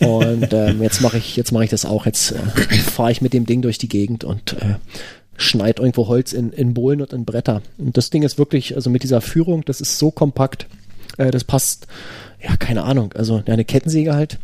Und 0.00 0.52
ähm, 0.52 0.82
jetzt 0.82 1.00
mache 1.00 1.18
ich, 1.18 1.36
jetzt 1.36 1.52
mache 1.52 1.64
ich 1.64 1.70
das 1.70 1.84
auch. 1.84 2.06
Jetzt 2.06 2.32
äh, 2.32 2.74
fahre 2.76 3.12
ich 3.12 3.22
mit 3.22 3.32
dem 3.32 3.46
Ding 3.46 3.62
durch 3.62 3.78
die 3.78 3.88
Gegend 3.88 4.24
und 4.24 4.54
äh, 4.54 4.76
schneid 5.36 5.78
irgendwo 5.78 6.08
Holz 6.08 6.32
in, 6.32 6.52
in 6.52 6.74
Bohlen 6.74 7.00
und 7.00 7.12
in 7.12 7.24
Bretter. 7.24 7.62
Und 7.78 7.96
das 7.96 8.10
Ding 8.10 8.22
ist 8.22 8.38
wirklich, 8.38 8.74
also 8.74 8.90
mit 8.90 9.02
dieser 9.02 9.20
Führung, 9.20 9.64
das 9.64 9.80
ist 9.80 9.98
so 9.98 10.10
kompakt, 10.10 10.66
äh, 11.18 11.30
das 11.30 11.44
passt, 11.44 11.86
ja, 12.42 12.56
keine 12.56 12.84
Ahnung, 12.84 13.12
also 13.14 13.42
ja, 13.46 13.54
eine 13.54 13.64
Kettensäge 13.64 14.14
halt. 14.14 14.38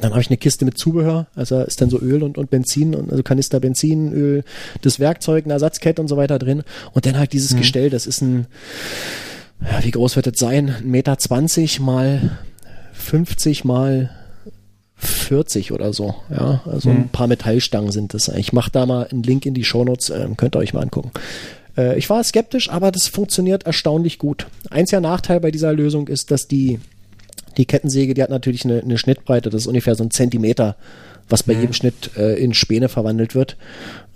Dann 0.00 0.12
habe 0.12 0.20
ich 0.20 0.28
eine 0.28 0.36
Kiste 0.36 0.64
mit 0.64 0.78
Zubehör, 0.78 1.26
also 1.34 1.60
ist 1.60 1.80
dann 1.80 1.90
so 1.90 1.98
Öl 2.00 2.22
und, 2.22 2.38
und 2.38 2.50
Benzin, 2.50 2.94
und 2.94 3.10
also 3.10 3.22
Kanister 3.22 3.60
Benzin, 3.60 4.12
Öl, 4.12 4.44
das 4.82 5.00
Werkzeug, 5.00 5.44
eine 5.44 5.54
Ersatzkette 5.54 6.00
und 6.00 6.08
so 6.08 6.16
weiter 6.16 6.38
drin. 6.38 6.62
Und 6.92 7.06
dann 7.06 7.18
halt 7.18 7.32
dieses 7.32 7.56
Gestell, 7.56 7.90
das 7.90 8.06
ist 8.06 8.20
ein, 8.20 8.46
ja, 9.62 9.82
wie 9.84 9.90
groß 9.90 10.16
wird 10.16 10.26
das 10.26 10.38
sein? 10.38 10.74
Ein 10.78 10.90
Meter 10.90 11.18
zwanzig 11.18 11.80
mal 11.80 12.38
50 12.92 13.64
mal 13.64 14.10
40 14.96 15.72
oder 15.72 15.92
so. 15.92 16.14
Ja, 16.30 16.62
also 16.66 16.90
ein 16.90 17.08
paar 17.08 17.28
Metallstangen 17.28 17.92
sind 17.92 18.14
das. 18.14 18.28
Ich 18.28 18.52
mache 18.52 18.70
da 18.70 18.84
mal 18.84 19.06
einen 19.06 19.22
Link 19.22 19.46
in 19.46 19.54
die 19.54 19.64
Shownotes, 19.64 20.10
ähm, 20.10 20.36
könnt 20.36 20.56
ihr 20.56 20.58
euch 20.58 20.74
mal 20.74 20.82
angucken. 20.82 21.12
Äh, 21.76 21.96
ich 21.98 22.10
war 22.10 22.22
skeptisch, 22.24 22.68
aber 22.68 22.90
das 22.90 23.06
funktioniert 23.06 23.64
erstaunlich 23.64 24.18
gut. 24.18 24.46
Einziger 24.70 25.00
Nachteil 25.00 25.40
bei 25.40 25.50
dieser 25.50 25.72
Lösung 25.72 26.08
ist, 26.08 26.30
dass 26.30 26.48
die, 26.48 26.80
die 27.56 27.66
Kettensäge, 27.66 28.14
die 28.14 28.22
hat 28.22 28.30
natürlich 28.30 28.64
eine, 28.64 28.80
eine 28.80 28.98
Schnittbreite, 28.98 29.50
das 29.50 29.62
ist 29.62 29.66
ungefähr 29.66 29.94
so 29.94 30.04
ein 30.04 30.10
Zentimeter, 30.10 30.76
was 31.28 31.42
bei 31.42 31.52
jedem 31.52 31.72
Schnitt 31.72 32.10
äh, 32.16 32.42
in 32.42 32.54
Späne 32.54 32.88
verwandelt 32.88 33.34
wird, 33.34 33.56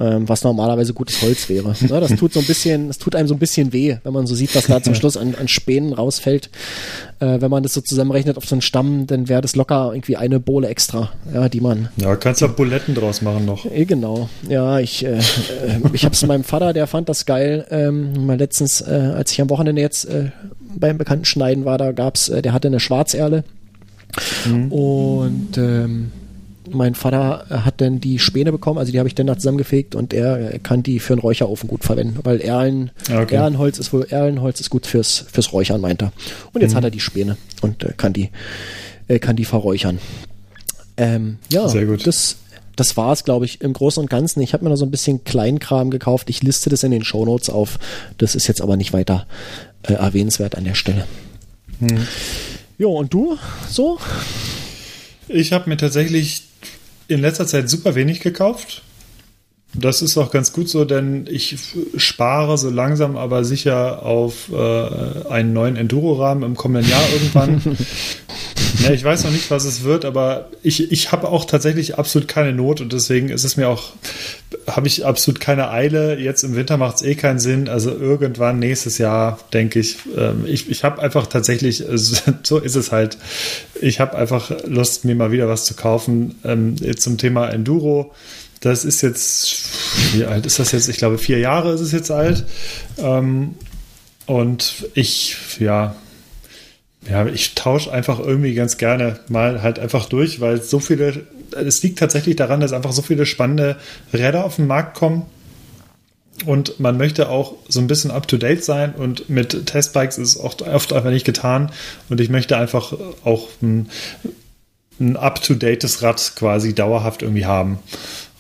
ähm, 0.01 0.29
was 0.29 0.45
normalerweise 0.45 0.95
gutes 0.95 1.21
Holz 1.23 1.49
wäre. 1.49 1.75
Ne, 1.83 2.01
das 2.01 2.17
tut 2.17 2.33
so 2.33 2.41
ein 2.41 2.47
bisschen, 2.47 2.89
das 2.89 2.99
tut 2.99 3.15
einem 3.15 3.29
so 3.29 3.35
ein 3.35 3.39
bisschen 3.39 3.73
weh, 3.73 3.97
wenn 4.03 4.13
man 4.13 4.27
so 4.27 4.35
sieht, 4.35 4.55
was 4.55 4.67
da 4.67 4.83
zum 4.83 4.95
Schluss 4.97 5.17
an, 5.17 5.35
an 5.35 5.49
Spänen 5.49 5.93
rausfällt. 5.93 6.49
Äh, 7.21 7.41
wenn 7.41 7.51
man 7.51 7.63
das 7.63 7.75
so 7.75 7.81
zusammenrechnet 7.81 8.37
auf 8.37 8.47
so 8.47 8.55
einen 8.55 8.63
Stamm, 8.63 9.07
dann 9.07 9.29
wäre 9.29 9.43
das 9.43 9.57
locker 9.57 9.91
irgendwie 9.93 10.17
eine 10.17 10.41
Bohle 10.41 10.69
extra, 10.69 11.13
ja, 11.35 11.49
die 11.49 11.61
man 11.61 11.89
Ja, 11.97 12.17
kannst 12.17 12.41
du 12.41 12.47
auch 12.47 12.53
Buletten 12.53 12.95
draus 12.95 13.21
machen 13.21 13.45
noch. 13.45 13.65
Eh, 13.67 13.85
Genau, 13.85 14.31
ja, 14.49 14.79
ich, 14.79 15.05
äh, 15.05 15.19
äh, 15.19 15.21
ich 15.93 16.05
habe 16.05 16.15
es 16.15 16.23
meinem 16.27 16.45
Vater, 16.45 16.73
der 16.73 16.87
fand 16.87 17.09
das 17.09 17.27
geil. 17.27 17.67
Ähm, 17.71 18.25
mal 18.27 18.39
letztens, 18.39 18.81
äh, 18.81 19.13
als 19.15 19.33
ich 19.33 19.41
am 19.41 19.51
Wochenende 19.51 19.83
jetzt 19.83 20.05
äh, 20.07 20.31
beim 20.75 20.97
Bekannten 20.97 21.25
schneiden 21.27 21.65
war, 21.65 21.77
da 21.77 21.93
gab's, 21.93 22.29
äh, 22.29 22.41
der 22.41 22.53
hatte 22.53 22.69
eine 22.69 22.81
Schwarzerle 22.81 23.45
und 24.71 25.57
ähm, 25.57 26.11
mein 26.75 26.95
Vater 26.95 27.47
hat 27.65 27.81
dann 27.81 28.01
die 28.01 28.19
Späne 28.19 28.53
bekommen, 28.53 28.79
also 28.79 28.93
die 28.93 28.99
habe 28.99 29.09
ich 29.09 29.15
dann 29.15 29.27
da 29.27 29.37
zusammengefegt 29.37 29.95
und 29.95 30.13
er 30.13 30.59
kann 30.61 30.83
die 30.83 30.99
für 30.99 31.13
einen 31.15 31.21
Räucherofen 31.21 31.69
gut 31.69 31.85
verwenden, 31.85 32.19
weil 32.25 32.41
Erlen, 32.41 32.91
Ah, 33.11 33.23
okay. 33.23 33.37
Erlenholz 33.37 33.79
ist 33.79 33.93
wohl 33.93 34.07
Erlenholz 34.09 34.61
ist 34.61 34.71
gut 34.71 34.87
fürs 34.87 35.25
fürs 35.31 35.53
Räuchern, 35.53 35.81
meint 35.81 36.03
er. 36.03 36.13
Und 36.53 36.61
jetzt 36.61 36.75
hat 36.75 36.85
er 36.85 36.91
die 36.91 37.01
Späne 37.01 37.37
und 37.61 37.83
äh, 37.85 37.93
kann 37.97 38.13
die 38.13 38.31
äh, 39.09 39.19
kann 39.19 39.37
die 39.37 39.45
verräuchern. 39.45 39.99
Ähm, 40.97 41.39
ja, 41.51 41.69
Sehr 41.69 41.87
gut. 41.87 42.07
das 42.07 42.37
das 42.77 42.97
war 42.97 43.13
es, 43.13 43.25
glaube 43.25 43.45
ich, 43.45 43.61
im 43.61 43.75
Großen 43.75 44.01
und 44.03 44.09
Ganzen. 44.09 44.41
Ich 44.41 44.55
habe 44.55 44.65
mir 44.65 44.71
noch 44.71 44.77
so 44.77 44.87
ein 44.87 44.91
bisschen 44.91 45.25
Kleinkram 45.25 45.91
gekauft. 45.91 46.31
Ich 46.31 46.43
liste 46.43 46.71
das 46.71 46.83
in 46.83 46.91
den 46.91 47.05
Shownotes 47.05 47.51
auf. 47.51 47.79
Das 48.19 48.35
ist 48.35 48.47
jetzt 48.47 48.63
aber 48.63 48.77
nicht 48.79 48.93
weiter 48.95 49.27
äh, 49.83 49.93
erwähnenswert 49.93 50.57
an 50.57 50.65
der 50.65 50.75
Stelle. 50.75 51.07
Hm. 51.81 52.07
Jo, 52.79 52.97
und 52.99 53.13
du 53.13 53.37
so? 53.69 53.99
Ich 55.35 55.55
habe 55.55 55.71
mir 55.71 55.79
tatsächlich 55.79 56.43
in 57.09 57.23
letzter 57.23 57.47
Zeit 57.47 57.71
super 57.71 57.95
wenig 57.95 58.21
gekauft. 58.21 58.83
Das 59.75 60.03
ist 60.03 60.19
auch 60.19 60.31
ganz 60.31 60.53
gut 60.53 60.69
so, 60.69 60.85
denn 60.85 61.27
ich 61.31 61.57
spare 61.97 62.59
so 62.59 62.69
langsam 62.69 63.17
aber 63.17 63.43
sicher 63.43 64.03
auf 64.03 64.51
äh, 64.53 65.29
einen 65.31 65.55
neuen 65.55 65.77
Enduro-Rahmen 65.77 66.43
im 66.43 66.57
kommenden 66.57 66.91
Jahr 66.91 67.03
irgendwann. 67.11 67.63
ja, 68.83 68.91
ich 68.91 69.03
weiß 69.03 69.25
noch 69.25 69.31
nicht, 69.31 69.51
was 69.51 69.65
es 69.65 69.83
wird, 69.83 70.05
aber 70.05 70.51
ich, 70.63 70.93
ich 70.93 71.11
habe 71.11 71.29
auch 71.29 71.47
tatsächlich 71.47 71.99
absolut 71.99 72.29
keine 72.29 72.53
Not 72.53 72.83
und 72.83 72.93
deswegen 72.93 73.31
ist 73.31 73.45
es 73.45 73.57
mir 73.57 73.71
auch, 73.71 73.93
habe 74.67 74.89
ich 74.89 75.07
absolut 75.07 75.41
keine 75.41 75.71
Eile. 75.71 76.19
Jetzt 76.19 76.43
im 76.43 76.55
Winter 76.55 76.77
macht 76.77 76.97
es 76.97 77.03
eh 77.03 77.15
keinen 77.15 77.39
Sinn. 77.39 77.69
Also 77.69 77.91
irgendwann 77.93 78.59
nächstes 78.59 78.99
Jahr, 78.99 79.39
denke 79.55 79.81
ich, 79.81 79.97
ähm, 80.19 80.45
ich, 80.47 80.71
ich 80.71 80.85
habe 80.85 81.01
einfach 81.01 81.27
tatsächlich, 81.29 81.83
so 82.43 82.59
ist 82.59 82.77
es 82.77 82.93
halt, 82.93 83.17
ich 83.81 84.01
habe 84.01 84.19
einfach 84.19 84.51
Lust, 84.67 85.07
mir 85.07 85.15
mal 85.15 85.33
wieder 85.33 85.49
was 85.49 85.65
zu 85.65 85.73
kaufen. 85.73 86.35
Ähm, 86.45 86.77
zum 86.99 87.17
Thema 87.17 87.49
Enduro. 87.49 88.13
Das 88.63 88.85
ist 88.85 89.03
jetzt, 89.03 90.15
wie 90.15 90.25
alt 90.25 90.47
ist 90.47 90.61
das 90.61 90.71
jetzt? 90.71 90.89
Ich 90.89 90.97
glaube, 90.97 91.19
vier 91.19 91.39
Jahre 91.39 91.73
ist 91.73 91.81
es 91.81 91.91
jetzt 91.91 92.13
alt. 92.13 92.45
Ähm, 92.97 93.57
und 94.27 94.87
ich, 94.95 95.37
ja, 95.59 95.97
ja, 97.09 97.27
ich 97.27 97.57
tausche 97.57 97.93
einfach 97.93 98.21
irgendwie 98.21 98.55
ganz 98.55 98.77
gerne 98.77 99.19
mal 99.29 99.63
halt 99.63 99.81
einfach 99.81 100.07
durch, 100.07 100.41
weil 100.41 100.63
so 100.63 100.79
viele, 100.79 101.27
es 101.51 101.83
liegt 101.83 101.99
tatsächlich 101.99 102.37
daran, 102.37 102.61
dass 102.61 102.73
einfach 102.73 102.93
so 102.93 103.03
viele 103.03 103.27
spannende 103.27 103.77
Räder 104.13 104.45
auf 104.45 104.57
den 104.57 104.69
Markt 104.69 104.97
kommen. 104.97 105.27
Und 106.47 106.79
man 106.79 106.97
möchte 106.97 107.29
auch 107.29 107.57
so 107.69 107.81
ein 107.81 107.89
bisschen 107.89 108.13
up 108.13 108.29
to 108.29 108.37
date 108.37 108.65
sein 108.65 108.95
und 108.95 109.29
mit 109.29 109.67
Testbikes 109.67 110.19
ist 110.19 110.29
es 110.29 110.41
oft, 110.41 110.63
oft 110.63 110.93
einfach 110.93 111.11
nicht 111.11 111.27
getan. 111.27 111.73
Und 112.09 112.21
ich 112.21 112.31
möchte 112.31 112.57
einfach 112.57 112.93
auch 113.25 113.49
ein, 113.61 113.91
ein 115.01 115.17
up 115.17 115.43
to 115.43 115.55
dates 115.55 116.03
Rad 116.03 116.33
quasi 116.37 116.75
dauerhaft 116.75 117.23
irgendwie 117.23 117.47
haben. 117.47 117.81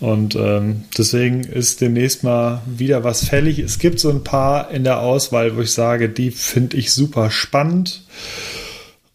Und 0.02 0.34
ähm, 0.34 0.82
deswegen 0.98 1.44
ist 1.44 1.80
demnächst 1.80 2.24
mal 2.24 2.62
wieder 2.66 3.04
was 3.04 3.24
fällig. 3.24 3.60
Es 3.60 3.78
gibt 3.78 4.00
so 4.00 4.10
ein 4.10 4.24
paar 4.24 4.72
in 4.72 4.82
der 4.82 4.98
Auswahl, 4.98 5.56
wo 5.56 5.60
ich 5.60 5.70
sage, 5.70 6.08
die 6.08 6.32
finde 6.32 6.76
ich 6.76 6.90
super 6.90 7.30
spannend. 7.30 8.02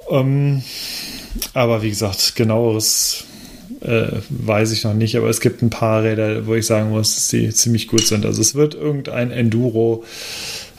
Ähm, 0.10 0.64
aber 1.54 1.84
wie 1.84 1.90
gesagt, 1.90 2.38
genaueres 2.38 3.26
äh, 3.82 4.22
weiß 4.30 4.72
ich 4.72 4.86
noch 4.86 4.94
nicht. 4.94 5.18
Aber 5.18 5.28
es 5.28 5.42
gibt 5.42 5.62
ein 5.62 5.70
paar 5.70 6.04
Räder, 6.04 6.48
wo 6.48 6.56
ich 6.56 6.66
sagen 6.66 6.92
muss, 6.92 7.16
dass 7.16 7.28
die 7.28 7.50
ziemlich 7.50 7.90
gut 7.90 8.08
sind. 8.08 8.26
Also 8.26 8.40
es 8.40 8.56
wird 8.56 8.74
irgendein 8.74 9.32
Enduro 9.32 10.06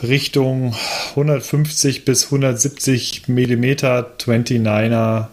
Richtung 0.03 0.75
150 1.11 2.07
bis 2.07 2.25
170 2.25 3.29
Millimeter 3.29 4.15
29er 4.19 5.27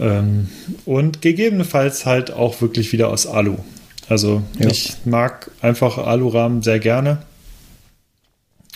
ähm, 0.00 0.48
und 0.84 1.22
gegebenenfalls 1.22 2.06
halt 2.06 2.30
auch 2.32 2.60
wirklich 2.60 2.92
wieder 2.92 3.08
aus 3.08 3.26
Alu. 3.26 3.56
Also 4.08 4.42
Ja. 4.58 4.68
ich 4.68 4.94
mag 5.04 5.50
einfach 5.60 5.98
Alurahmen 5.98 6.62
sehr 6.62 6.78
gerne 6.78 7.18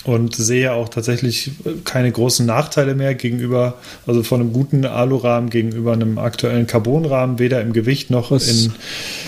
und 0.05 0.35
sehe 0.35 0.73
auch 0.73 0.89
tatsächlich 0.89 1.53
keine 1.85 2.11
großen 2.11 2.45
Nachteile 2.45 2.95
mehr 2.95 3.15
gegenüber, 3.15 3.75
also 4.07 4.23
von 4.25 4.41
einem 4.41 4.53
guten 4.53 4.85
Alurahmen 4.85 5.49
gegenüber 5.49 5.93
einem 5.93 6.19
aktuellen 6.19 6.67
Carbonrahmen, 6.67 7.39
weder 7.39 7.61
im 7.63 7.73
Gewicht 7.73 8.11
noch 8.11 8.31
Was, 8.33 8.49
in. 8.49 8.73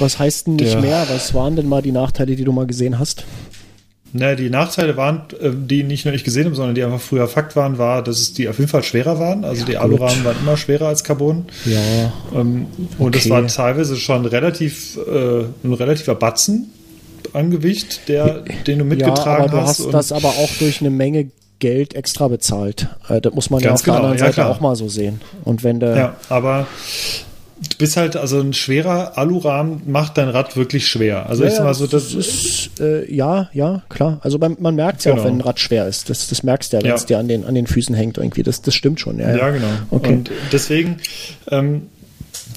was 0.00 0.18
heißt 0.18 0.48
denn 0.48 0.56
nicht 0.56 0.80
mehr? 0.80 1.06
Was 1.08 1.32
waren 1.32 1.54
denn 1.56 1.68
mal 1.68 1.80
die 1.80 1.92
Nachteile, 1.92 2.34
die 2.34 2.44
du 2.44 2.52
mal 2.52 2.66
gesehen 2.66 2.98
hast? 2.98 3.24
Ne, 4.16 4.36
die 4.36 4.48
Nachteile 4.48 4.96
waren, 4.96 5.22
äh, 5.40 5.50
die 5.52 5.82
nicht 5.82 6.04
nur 6.04 6.14
ich 6.14 6.22
gesehen 6.22 6.44
habe, 6.44 6.54
sondern 6.54 6.76
die 6.76 6.84
einfach 6.84 7.00
früher 7.00 7.26
Fakt 7.26 7.56
waren, 7.56 7.78
war, 7.78 8.00
dass 8.00 8.20
es 8.20 8.32
die 8.32 8.48
auf 8.48 8.58
jeden 8.60 8.70
Fall 8.70 8.84
schwerer 8.84 9.18
waren. 9.18 9.44
Also 9.44 9.64
die 9.64 9.72
gut. 9.72 9.80
Alurahmen 9.80 10.24
waren 10.24 10.36
immer 10.40 10.56
schwerer 10.56 10.86
als 10.86 11.02
Carbon. 11.02 11.46
Ja. 11.64 12.12
Ähm, 12.32 12.66
Und 12.98 13.16
es 13.16 13.22
Okay. 13.26 13.30
war 13.30 13.44
teilweise 13.48 13.96
schon 13.96 14.24
relativ 14.24 14.96
äh, 14.98 15.40
ein 15.64 15.72
relativer 15.72 16.14
Batzen 16.14 16.70
an 17.32 17.50
Gewicht, 17.50 18.08
der, 18.08 18.44
den 18.68 18.78
du 18.78 18.84
Ja, 18.84 18.88
mitgetragen 18.90 19.44
aber 19.44 19.48
du 19.48 19.56
hast. 19.66 19.80
hast 19.80 19.92
das 19.92 20.12
aber 20.12 20.28
auch 20.28 20.50
durch 20.60 20.80
eine 20.80 20.90
Menge 20.90 21.30
Geld 21.58 21.94
extra 21.94 22.28
bezahlt. 22.28 22.86
Äh, 23.08 23.20
das 23.20 23.34
muss 23.34 23.50
man 23.50 23.60
ja 23.62 23.70
Ganz 23.70 23.80
auf 23.80 23.84
der 23.84 23.94
genau, 23.94 24.04
anderen 24.04 24.18
ja, 24.20 24.24
Seite 24.26 24.34
klar. 24.34 24.50
auch 24.50 24.60
mal 24.60 24.76
so 24.76 24.86
sehen. 24.88 25.20
Und 25.42 25.64
wenn 25.64 25.80
du 25.80 25.86
ja, 25.96 26.14
aber 26.28 26.68
du 27.74 27.78
bist 27.78 27.96
halt, 27.96 28.16
also 28.16 28.40
ein 28.40 28.52
schwerer 28.52 29.18
Alurahmen 29.18 29.82
macht 29.86 30.16
dein 30.18 30.28
Rad 30.28 30.56
wirklich 30.56 30.86
schwer. 30.86 31.28
Also 31.28 31.42
Ja, 31.44 31.50
ich 31.50 31.56
sag 31.56 31.64
mal 31.64 31.74
so, 31.74 31.86
das 31.86 32.14
ist, 32.14 32.70
äh, 32.80 33.12
ja, 33.12 33.50
ja, 33.52 33.82
klar. 33.88 34.18
Also 34.22 34.38
beim, 34.38 34.56
man 34.60 34.74
merkt 34.74 35.00
es 35.00 35.04
ja 35.04 35.12
auch, 35.12 35.16
Genau. 35.16 35.28
wenn 35.28 35.36
ein 35.38 35.40
Rad 35.40 35.60
schwer 35.60 35.86
ist. 35.86 36.08
Das, 36.10 36.28
das 36.28 36.42
merkst 36.42 36.72
du 36.72 36.76
ja, 36.78 36.82
wenn 36.82 36.92
es 36.92 37.06
dir 37.06 37.18
an 37.18 37.28
den, 37.28 37.44
an 37.44 37.54
den 37.54 37.66
Füßen 37.66 37.94
hängt 37.94 38.18
irgendwie. 38.18 38.42
Das, 38.42 38.62
das 38.62 38.74
stimmt 38.74 39.00
schon. 39.00 39.18
Ja, 39.18 39.36
Ja, 39.36 39.50
genau. 39.50 39.66
Okay. 39.90 40.12
Und 40.12 40.30
deswegen 40.52 40.98
ähm, 41.50 41.88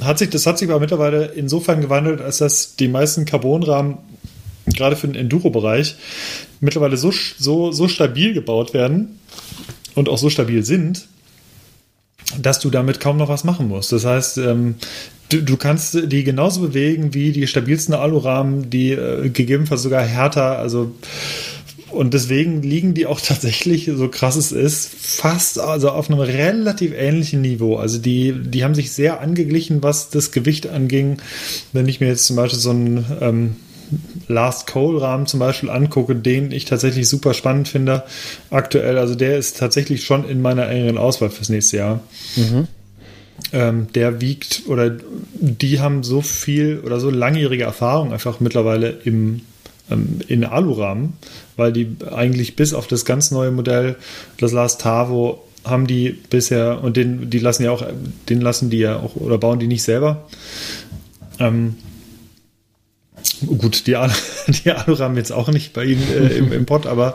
hat 0.03 0.20
sich, 0.20 0.30
das 0.30 0.45
hat 0.45 0.57
sich 0.59 0.70
aber 0.70 0.80
mittlerweile 0.80 1.26
insofern 1.26 1.82
gewandelt, 1.82 2.22
als 2.22 2.38
dass 2.38 2.76
die 2.76 2.88
meisten 2.88 3.26
Carbonrahmen, 3.26 3.97
gerade 4.68 4.95
für 4.95 5.07
den 5.07 5.15
Enduro-Bereich, 5.15 5.95
mittlerweile 6.59 6.97
so, 6.97 7.11
so, 7.39 7.72
so 7.72 7.88
stabil 7.88 8.34
gebaut 8.34 8.74
werden 8.74 9.20
und 9.95 10.09
auch 10.09 10.18
so 10.18 10.30
stabil 10.30 10.63
sind, 10.63 11.07
dass 12.41 12.59
du 12.59 12.69
damit 12.69 12.99
kaum 12.99 13.17
noch 13.17 13.30
was 13.30 13.43
machen 13.43 13.67
musst. 13.67 13.91
Das 13.91 14.05
heißt, 14.05 14.38
ähm, 14.39 14.75
du, 15.30 15.41
du 15.41 15.57
kannst 15.57 16.11
die 16.11 16.23
genauso 16.23 16.61
bewegen 16.61 17.13
wie 17.13 17.32
die 17.32 17.47
stabilsten 17.47 17.93
Alurahmen, 17.93 18.69
die 18.69 18.91
äh, 18.91 19.30
gegebenenfalls 19.30 19.84
sogar 19.84 20.03
härter, 20.03 20.59
also 20.59 20.93
und 21.89 22.13
deswegen 22.13 22.61
liegen 22.61 22.93
die 22.93 23.05
auch 23.05 23.21
tatsächlich, 23.25 23.89
so 23.95 24.09
krass 24.09 24.36
es 24.36 24.51
ist, 24.51 24.89
fast 24.89 25.59
also 25.59 25.89
auf 25.89 26.09
einem 26.09 26.19
relativ 26.19 26.93
ähnlichen 26.93 27.41
Niveau. 27.41 27.78
Also 27.78 27.97
die, 27.97 28.34
die 28.34 28.63
haben 28.63 28.75
sich 28.75 28.91
sehr 28.91 29.21
angeglichen, 29.21 29.82
was 29.84 30.09
das 30.09 30.32
Gewicht 30.32 30.67
anging. 30.67 31.17
Wenn 31.73 31.88
ich 31.88 31.99
mir 31.99 32.07
jetzt 32.07 32.25
zum 32.25 32.36
Beispiel 32.36 32.59
so 32.59 32.71
einen 32.71 33.05
ähm, 33.21 33.55
Last 34.27 34.67
Cole 34.67 35.01
Rahmen 35.01 35.27
zum 35.27 35.39
Beispiel 35.39 35.69
angucke, 35.69 36.15
den 36.15 36.51
ich 36.51 36.65
tatsächlich 36.65 37.07
super 37.07 37.33
spannend 37.33 37.67
finde 37.67 38.03
aktuell. 38.49 38.97
Also 38.97 39.15
der 39.15 39.38
ist 39.38 39.57
tatsächlich 39.57 40.03
schon 40.03 40.27
in 40.27 40.41
meiner 40.41 40.67
engeren 40.69 40.97
Auswahl 40.97 41.29
fürs 41.29 41.49
nächste 41.49 41.77
Jahr. 41.77 41.99
Ähm, 43.53 43.88
der 43.93 44.19
wiegt 44.19 44.63
oder 44.67 44.97
die 45.39 45.79
haben 45.79 46.03
so 46.03 46.21
viel 46.21 46.81
oder 46.83 46.99
so 46.99 47.09
langjährige 47.09 47.63
Erfahrung 47.63 48.11
einfach 48.11 48.39
mittlerweile 48.39 48.89
im 48.89 49.41
ähm, 49.89 50.19
in 50.27 50.43
Alurahmen, 50.43 51.13
weil 51.55 51.71
die 51.71 51.95
eigentlich 52.11 52.55
bis 52.55 52.73
auf 52.73 52.88
das 52.88 53.05
ganz 53.05 53.31
neue 53.31 53.51
Modell, 53.51 53.95
das 54.39 54.51
Last 54.51 54.81
Tavo, 54.81 55.43
haben 55.63 55.88
die 55.88 56.09
bisher 56.29 56.83
und 56.83 56.97
den, 56.97 57.29
die 57.29 57.39
lassen 57.39 57.63
ja 57.63 57.71
auch, 57.71 57.85
den 58.29 58.41
lassen 58.41 58.69
die 58.69 58.79
ja 58.79 58.97
auch 58.97 59.15
oder 59.15 59.38
bauen 59.38 59.59
die 59.59 59.67
nicht 59.67 59.83
selber. 59.83 60.25
Ähm, 61.39 61.75
Gut, 63.45 63.86
die, 63.88 63.95
die 64.63 64.71
Alurahmen 64.71 65.17
jetzt 65.17 65.31
auch 65.31 65.49
nicht 65.49 65.73
bei 65.73 65.85
Ihnen 65.85 66.03
äh, 66.13 66.37
im, 66.37 66.51
im 66.51 66.65
Pod, 66.65 66.87
aber 66.87 67.13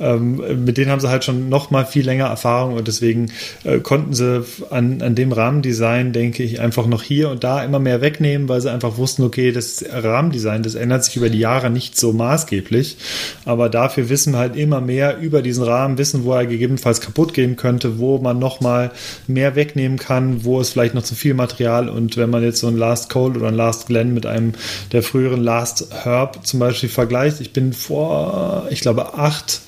ähm, 0.00 0.64
mit 0.64 0.76
denen 0.76 0.90
haben 0.90 1.00
sie 1.00 1.08
halt 1.08 1.24
schon 1.24 1.48
noch 1.48 1.70
mal 1.70 1.84
viel 1.84 2.04
länger 2.04 2.26
Erfahrung 2.26 2.74
und 2.74 2.88
deswegen 2.88 3.30
äh, 3.64 3.78
konnten 3.78 4.14
sie 4.14 4.44
an, 4.70 5.00
an 5.02 5.14
dem 5.14 5.32
Rahmendesign, 5.32 6.12
denke 6.12 6.42
ich, 6.42 6.60
einfach 6.60 6.86
noch 6.86 7.02
hier 7.02 7.30
und 7.30 7.44
da 7.44 7.62
immer 7.62 7.78
mehr 7.78 8.00
wegnehmen, 8.00 8.48
weil 8.48 8.60
sie 8.60 8.70
einfach 8.70 8.96
wussten, 8.96 9.22
okay, 9.22 9.52
das 9.52 9.84
Rahmendesign, 9.90 10.62
das 10.62 10.74
ändert 10.74 11.04
sich 11.04 11.16
über 11.16 11.30
die 11.30 11.38
Jahre 11.38 11.70
nicht 11.70 11.98
so 11.98 12.12
maßgeblich, 12.12 12.96
aber 13.44 13.68
dafür 13.68 14.08
wissen 14.08 14.32
wir 14.32 14.38
halt 14.38 14.56
immer 14.56 14.80
mehr 14.80 15.18
über 15.18 15.42
diesen 15.42 15.64
Rahmen, 15.64 15.98
wissen, 15.98 16.24
wo 16.24 16.32
er 16.32 16.46
gegebenenfalls 16.46 17.00
kaputt 17.00 17.34
gehen 17.34 17.56
könnte, 17.56 17.98
wo 17.98 18.18
man 18.18 18.38
noch 18.38 18.60
mal 18.60 18.90
mehr 19.26 19.54
wegnehmen 19.54 19.98
kann, 19.98 20.44
wo 20.44 20.60
es 20.60 20.70
vielleicht 20.70 20.94
noch 20.94 21.02
zu 21.02 21.14
viel 21.14 21.34
Material 21.34 21.88
und 21.88 22.16
wenn 22.16 22.30
man 22.30 22.42
jetzt 22.42 22.60
so 22.60 22.66
ein 22.66 22.76
Last 22.76 23.10
Cold 23.10 23.36
oder 23.36 23.48
ein 23.48 23.54
Last 23.54 23.86
Glen 23.86 24.14
mit 24.14 24.26
einem 24.26 24.52
der 24.92 25.02
früheren 25.02 25.42
Last 25.42 25.88
Herb 26.04 26.44
zum 26.46 26.60
Beispiel 26.60 26.71
vergleicht. 26.72 27.40
Ich 27.40 27.52
bin 27.52 27.72
vor, 27.72 28.66
ich 28.70 28.80
glaube, 28.80 29.14
acht, 29.14 29.60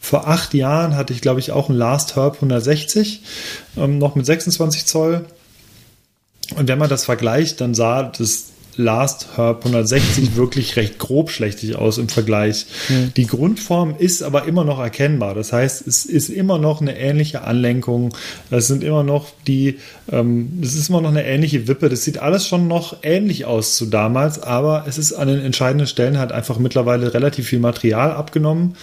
vor 0.00 0.28
acht 0.28 0.54
Jahren 0.54 0.96
hatte 0.96 1.12
ich, 1.12 1.20
glaube 1.20 1.40
ich, 1.40 1.52
auch 1.52 1.68
ein 1.68 1.74
Last 1.74 2.16
Herb 2.16 2.36
160, 2.36 3.22
ähm, 3.76 3.98
noch 3.98 4.14
mit 4.14 4.26
26 4.26 4.86
Zoll. 4.86 5.24
Und 6.56 6.68
wenn 6.68 6.78
man 6.78 6.88
das 6.88 7.04
vergleicht, 7.04 7.60
dann 7.60 7.74
sah 7.74 8.02
das 8.02 8.51
Last 8.76 9.36
Herb 9.36 9.64
160 9.64 10.36
wirklich 10.36 10.76
recht 10.76 10.98
grobschlächtig 10.98 11.76
aus 11.76 11.98
im 11.98 12.08
Vergleich. 12.08 12.66
Die 13.16 13.26
Grundform 13.26 13.94
ist 13.98 14.22
aber 14.22 14.46
immer 14.46 14.64
noch 14.64 14.78
erkennbar. 14.78 15.34
Das 15.34 15.52
heißt, 15.52 15.86
es 15.86 16.06
ist 16.06 16.28
immer 16.28 16.58
noch 16.58 16.80
eine 16.80 16.98
ähnliche 16.98 17.42
Anlenkung. 17.42 18.14
Es 18.50 18.68
sind 18.68 18.82
immer 18.82 19.02
noch 19.02 19.28
die, 19.46 19.78
ähm, 20.10 20.60
es 20.62 20.74
ist 20.74 20.88
immer 20.88 21.00
noch 21.00 21.10
eine 21.10 21.24
ähnliche 21.24 21.68
Wippe. 21.68 21.88
Das 21.88 22.04
sieht 22.04 22.18
alles 22.18 22.46
schon 22.46 22.68
noch 22.68 22.98
ähnlich 23.02 23.44
aus 23.44 23.76
zu 23.76 23.86
damals, 23.86 24.42
aber 24.42 24.84
es 24.86 24.98
ist 24.98 25.12
an 25.12 25.28
den 25.28 25.40
entscheidenden 25.40 25.86
Stellen 25.86 26.18
halt 26.18 26.32
einfach 26.32 26.58
mittlerweile 26.58 27.14
relativ 27.14 27.48
viel 27.48 27.60
Material 27.60 28.12
abgenommen. 28.12 28.76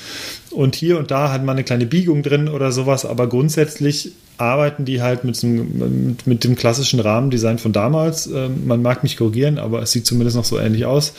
Und 0.52 0.76
hier 0.76 0.98
und 0.98 1.12
da 1.12 1.32
hat 1.32 1.44
man 1.44 1.56
eine 1.56 1.64
kleine 1.64 1.86
Biegung 1.86 2.24
drin 2.24 2.48
oder 2.48 2.72
sowas, 2.72 3.06
aber 3.06 3.28
grundsätzlich 3.28 4.14
arbeiten 4.40 4.86
die 4.86 5.02
halt 5.02 5.26
mit, 5.26 5.44
einem, 5.44 6.08
mit, 6.08 6.28
mit 6.28 6.44
dem 6.46 6.56
klassischen 6.56 7.00
Rahmendesign 7.02 7.58
von 7.58 7.74
damals. 7.74 8.28
Ähm, 8.28 8.66
man 8.66 8.82
mag 8.82 9.04
mich 9.04 9.18
korrigieren, 9.18 9.58
aber 9.58 9.82
es 9.82 9.92
sieht 9.92 10.06
zumindest 10.06 10.38
noch 10.38 10.46
so 10.46 10.58
ähnlich 10.58 10.86
aus. 10.86 11.14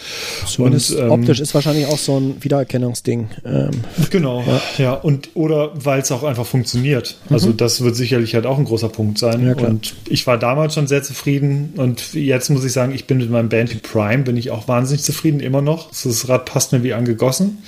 Zumindest 0.46 0.92
Und, 0.92 1.02
ähm, 1.02 1.10
optisch 1.10 1.40
ist 1.40 1.54
wahrscheinlich 1.54 1.86
auch 1.86 1.98
so 1.98 2.18
ein 2.18 2.42
Wiedererkennungsding. 2.42 3.28
Ähm, 3.44 3.70
Genau, 4.08 4.42
ja. 4.78 4.94
und 4.94 5.30
oder 5.34 5.70
weil 5.74 6.00
es 6.00 6.10
auch 6.10 6.22
einfach 6.22 6.46
funktioniert. 6.46 7.16
Also 7.28 7.52
das 7.52 7.82
wird 7.82 7.94
sicherlich 7.94 8.34
halt 8.34 8.46
auch 8.46 8.58
ein 8.58 8.64
großer 8.64 8.88
Punkt 8.88 9.18
sein. 9.18 9.42
Mhm. 9.42 9.48
Ja, 9.48 9.54
und 9.66 9.94
ich 10.08 10.26
war 10.26 10.38
damals 10.38 10.74
schon 10.74 10.86
sehr 10.86 11.02
zufrieden 11.02 11.74
und 11.76 12.14
jetzt 12.14 12.48
muss 12.48 12.64
ich 12.64 12.72
sagen, 12.72 12.92
ich 12.94 13.06
bin 13.06 13.18
mit 13.18 13.30
meinem 13.30 13.50
Bandy 13.50 13.76
Prime 13.76 14.24
bin 14.24 14.36
ich 14.38 14.50
auch 14.50 14.66
wahnsinnig 14.66 15.02
zufrieden 15.02 15.40
immer 15.40 15.60
noch. 15.60 15.90
Das 15.90 16.28
Rad 16.28 16.46
passt 16.46 16.72
mir 16.72 16.82
wie 16.82 16.94
angegossen. 16.94 17.58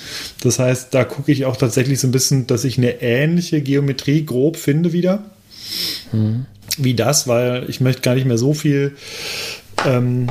Das 0.42 0.58
heißt, 0.58 0.94
da 0.94 1.04
gucke 1.04 1.30
ich 1.30 1.44
auch 1.44 1.51
tatsächlich 1.56 2.00
so 2.00 2.08
ein 2.08 2.12
bisschen, 2.12 2.46
dass 2.46 2.64
ich 2.64 2.78
eine 2.78 3.02
ähnliche 3.02 3.60
Geometrie 3.60 4.24
grob 4.24 4.56
finde 4.56 4.92
wieder. 4.92 5.24
Mhm. 6.12 6.46
Wie 6.78 6.94
das, 6.94 7.28
weil 7.28 7.68
ich 7.68 7.80
möchte 7.80 8.02
gar 8.02 8.14
nicht 8.14 8.26
mehr 8.26 8.38
so 8.38 8.54
viel 8.54 8.96
ähm, 9.86 10.28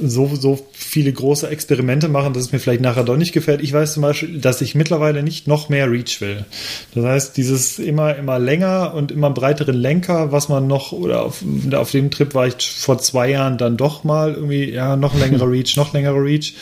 so, 0.00 0.34
so 0.34 0.66
viele 0.94 1.12
große 1.12 1.48
Experimente 1.48 2.06
machen, 2.08 2.34
dass 2.34 2.44
es 2.44 2.52
mir 2.52 2.60
vielleicht 2.60 2.80
nachher 2.80 3.02
doch 3.02 3.16
nicht 3.16 3.32
gefällt. 3.32 3.60
Ich 3.60 3.72
weiß 3.72 3.94
zum 3.94 4.02
Beispiel, 4.02 4.38
dass 4.38 4.60
ich 4.60 4.76
mittlerweile 4.76 5.24
nicht 5.24 5.48
noch 5.48 5.68
mehr 5.68 5.90
Reach 5.90 6.20
will. 6.20 6.44
Das 6.94 7.04
heißt, 7.04 7.36
dieses 7.36 7.80
immer, 7.80 8.14
immer 8.14 8.38
länger 8.38 8.94
und 8.94 9.10
immer 9.10 9.30
breiteren 9.30 9.74
Lenker, 9.74 10.30
was 10.30 10.48
man 10.48 10.68
noch, 10.68 10.92
oder 10.92 11.24
auf, 11.24 11.42
auf 11.72 11.90
dem 11.90 12.12
Trip 12.12 12.32
war 12.36 12.46
ich 12.46 12.70
vor 12.70 12.98
zwei 12.98 13.30
Jahren 13.30 13.58
dann 13.58 13.76
doch 13.76 14.04
mal 14.04 14.34
irgendwie, 14.34 14.70
ja, 14.70 14.94
noch 14.94 15.18
längere 15.18 15.46
Reach, 15.50 15.76
noch 15.76 15.92
längere 15.94 16.22
Reach. 16.22 16.54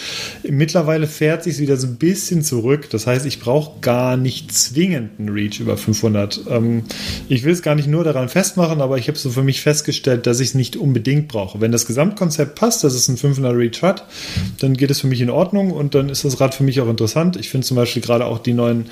Mittlerweile 0.48 1.06
fährt 1.06 1.44
sich 1.44 1.58
wieder 1.58 1.76
so 1.76 1.86
ein 1.86 1.96
bisschen 1.96 2.42
zurück. 2.42 2.88
Das 2.88 3.06
heißt, 3.06 3.26
ich 3.26 3.38
brauche 3.38 3.80
gar 3.82 4.16
nicht 4.16 4.50
zwingend 4.50 5.10
einen 5.18 5.28
Reach 5.28 5.60
über 5.60 5.76
500. 5.76 6.40
Ähm, 6.48 6.84
ich 7.28 7.44
will 7.44 7.52
es 7.52 7.60
gar 7.60 7.74
nicht 7.74 7.86
nur 7.86 8.02
daran 8.02 8.30
festmachen, 8.30 8.80
aber 8.80 8.96
ich 8.96 9.08
habe 9.08 9.18
so 9.18 9.28
für 9.28 9.42
mich 9.42 9.60
festgestellt, 9.60 10.26
dass 10.26 10.40
ich 10.40 10.48
es 10.48 10.54
nicht 10.54 10.76
unbedingt 10.76 11.28
brauche. 11.28 11.60
Wenn 11.60 11.70
das 11.70 11.84
Gesamtkonzept 11.84 12.54
passt, 12.54 12.82
dass 12.82 12.94
es 12.94 13.08
ein 13.08 13.18
500 13.18 13.54
Reach 13.54 13.82
hat, 13.82 14.06
dann 14.58 14.76
geht 14.76 14.90
es 14.90 15.00
für 15.00 15.06
mich 15.06 15.20
in 15.20 15.30
Ordnung 15.30 15.70
und 15.70 15.94
dann 15.94 16.08
ist 16.08 16.24
das 16.24 16.40
Rad 16.40 16.54
für 16.54 16.64
mich 16.64 16.80
auch 16.80 16.88
interessant. 16.88 17.36
Ich 17.36 17.50
finde 17.50 17.66
zum 17.66 17.76
Beispiel 17.76 18.02
gerade 18.02 18.26
auch 18.26 18.38
die 18.38 18.54
neuen 18.54 18.86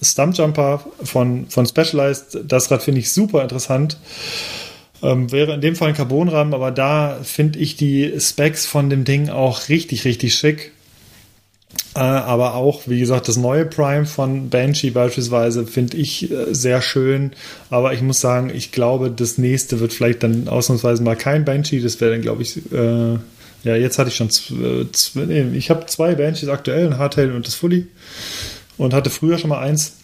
Stumpjumper 0.00 0.84
von, 1.02 1.46
von 1.48 1.66
Specialized, 1.66 2.38
das 2.46 2.70
Rad 2.70 2.82
finde 2.82 3.00
ich 3.00 3.12
super 3.12 3.42
interessant. 3.42 3.98
Ähm, 5.02 5.30
wäre 5.30 5.54
in 5.54 5.60
dem 5.60 5.76
Fall 5.76 5.88
ein 5.88 5.94
Carbonrahmen, 5.94 6.54
aber 6.54 6.70
da 6.70 7.18
finde 7.22 7.58
ich 7.58 7.76
die 7.76 8.14
Specs 8.18 8.66
von 8.66 8.90
dem 8.90 9.04
Ding 9.04 9.28
auch 9.28 9.68
richtig, 9.68 10.04
richtig 10.04 10.34
schick. 10.34 10.72
Äh, 11.94 12.00
aber 12.00 12.54
auch, 12.54 12.82
wie 12.86 13.00
gesagt, 13.00 13.28
das 13.28 13.36
neue 13.36 13.64
Prime 13.64 14.06
von 14.06 14.50
Banshee 14.50 14.90
beispielsweise 14.90 15.66
finde 15.66 15.96
ich 15.96 16.30
äh, 16.30 16.54
sehr 16.54 16.82
schön. 16.82 17.32
Aber 17.70 17.92
ich 17.92 18.02
muss 18.02 18.20
sagen, 18.20 18.50
ich 18.54 18.72
glaube, 18.72 19.10
das 19.10 19.38
nächste 19.38 19.80
wird 19.80 19.92
vielleicht 19.92 20.22
dann 20.22 20.48
ausnahmsweise 20.48 21.02
mal 21.02 21.16
kein 21.16 21.44
Banshee. 21.44 21.80
Das 21.80 22.00
wäre 22.00 22.12
dann, 22.12 22.22
glaube 22.22 22.42
ich, 22.42 22.56
äh, 22.72 23.18
ja, 23.64 23.76
jetzt 23.76 23.98
hatte 23.98 24.08
ich 24.08 24.16
schon, 24.16 24.30
zwei, 24.30 24.86
zwei, 24.92 25.20
nee, 25.26 25.56
ich 25.56 25.70
habe 25.70 25.86
zwei 25.86 26.14
Banshees 26.14 26.48
aktuell, 26.48 26.86
ein 26.86 26.98
Hardtail 26.98 27.32
und 27.32 27.46
das 27.46 27.54
Fully. 27.54 27.86
Und 28.76 28.94
hatte 28.94 29.10
früher 29.10 29.38
schon 29.38 29.50
mal 29.50 29.58
eins. 29.58 29.94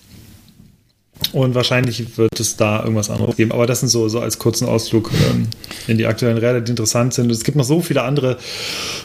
Und 1.32 1.54
wahrscheinlich 1.54 2.18
wird 2.18 2.40
es 2.40 2.56
da 2.56 2.80
irgendwas 2.80 3.08
anderes 3.08 3.36
geben. 3.36 3.52
Aber 3.52 3.66
das 3.66 3.80
sind 3.80 3.88
so, 3.88 4.08
so 4.08 4.20
als 4.20 4.38
kurzen 4.38 4.66
Ausflug 4.68 5.10
ähm, 5.30 5.48
in 5.86 5.96
die 5.96 6.06
aktuellen 6.06 6.38
Räder, 6.38 6.60
die 6.60 6.70
interessant 6.70 7.14
sind. 7.14 7.26
Und 7.26 7.30
es 7.30 7.44
gibt 7.44 7.56
noch 7.56 7.64
so 7.64 7.80
viele 7.80 8.02
andere 8.02 8.36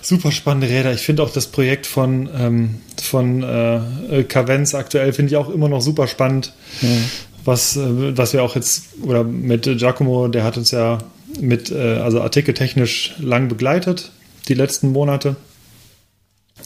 super 0.02 0.32
spannende 0.32 0.68
Räder. 0.68 0.92
Ich 0.92 1.02
finde 1.02 1.22
auch 1.22 1.30
das 1.32 1.48
Projekt 1.48 1.86
von, 1.86 2.28
ähm, 2.36 2.76
von 3.02 3.44
äh, 3.44 4.24
Cavenz 4.24 4.74
aktuell 4.74 5.14
finde 5.14 5.32
ich 5.32 5.38
auch 5.38 5.50
immer 5.50 5.70
noch 5.70 5.82
super 5.82 6.08
spannend. 6.08 6.54
Mhm. 6.82 7.06
Was, 7.46 7.78
äh, 7.78 8.18
was 8.18 8.34
wir 8.34 8.44
auch 8.44 8.56
jetzt, 8.56 8.86
oder 9.04 9.24
mit 9.24 9.64
Giacomo, 9.64 10.28
der 10.28 10.44
hat 10.44 10.58
uns 10.58 10.72
ja 10.72 10.98
mit, 11.40 11.72
äh, 11.72 11.98
also 11.98 12.22
artikeltechnisch 12.22 13.16
lang 13.20 13.48
begleitet, 13.48 14.12
die 14.50 14.56
letzten 14.56 14.92
Monate. 14.92 15.36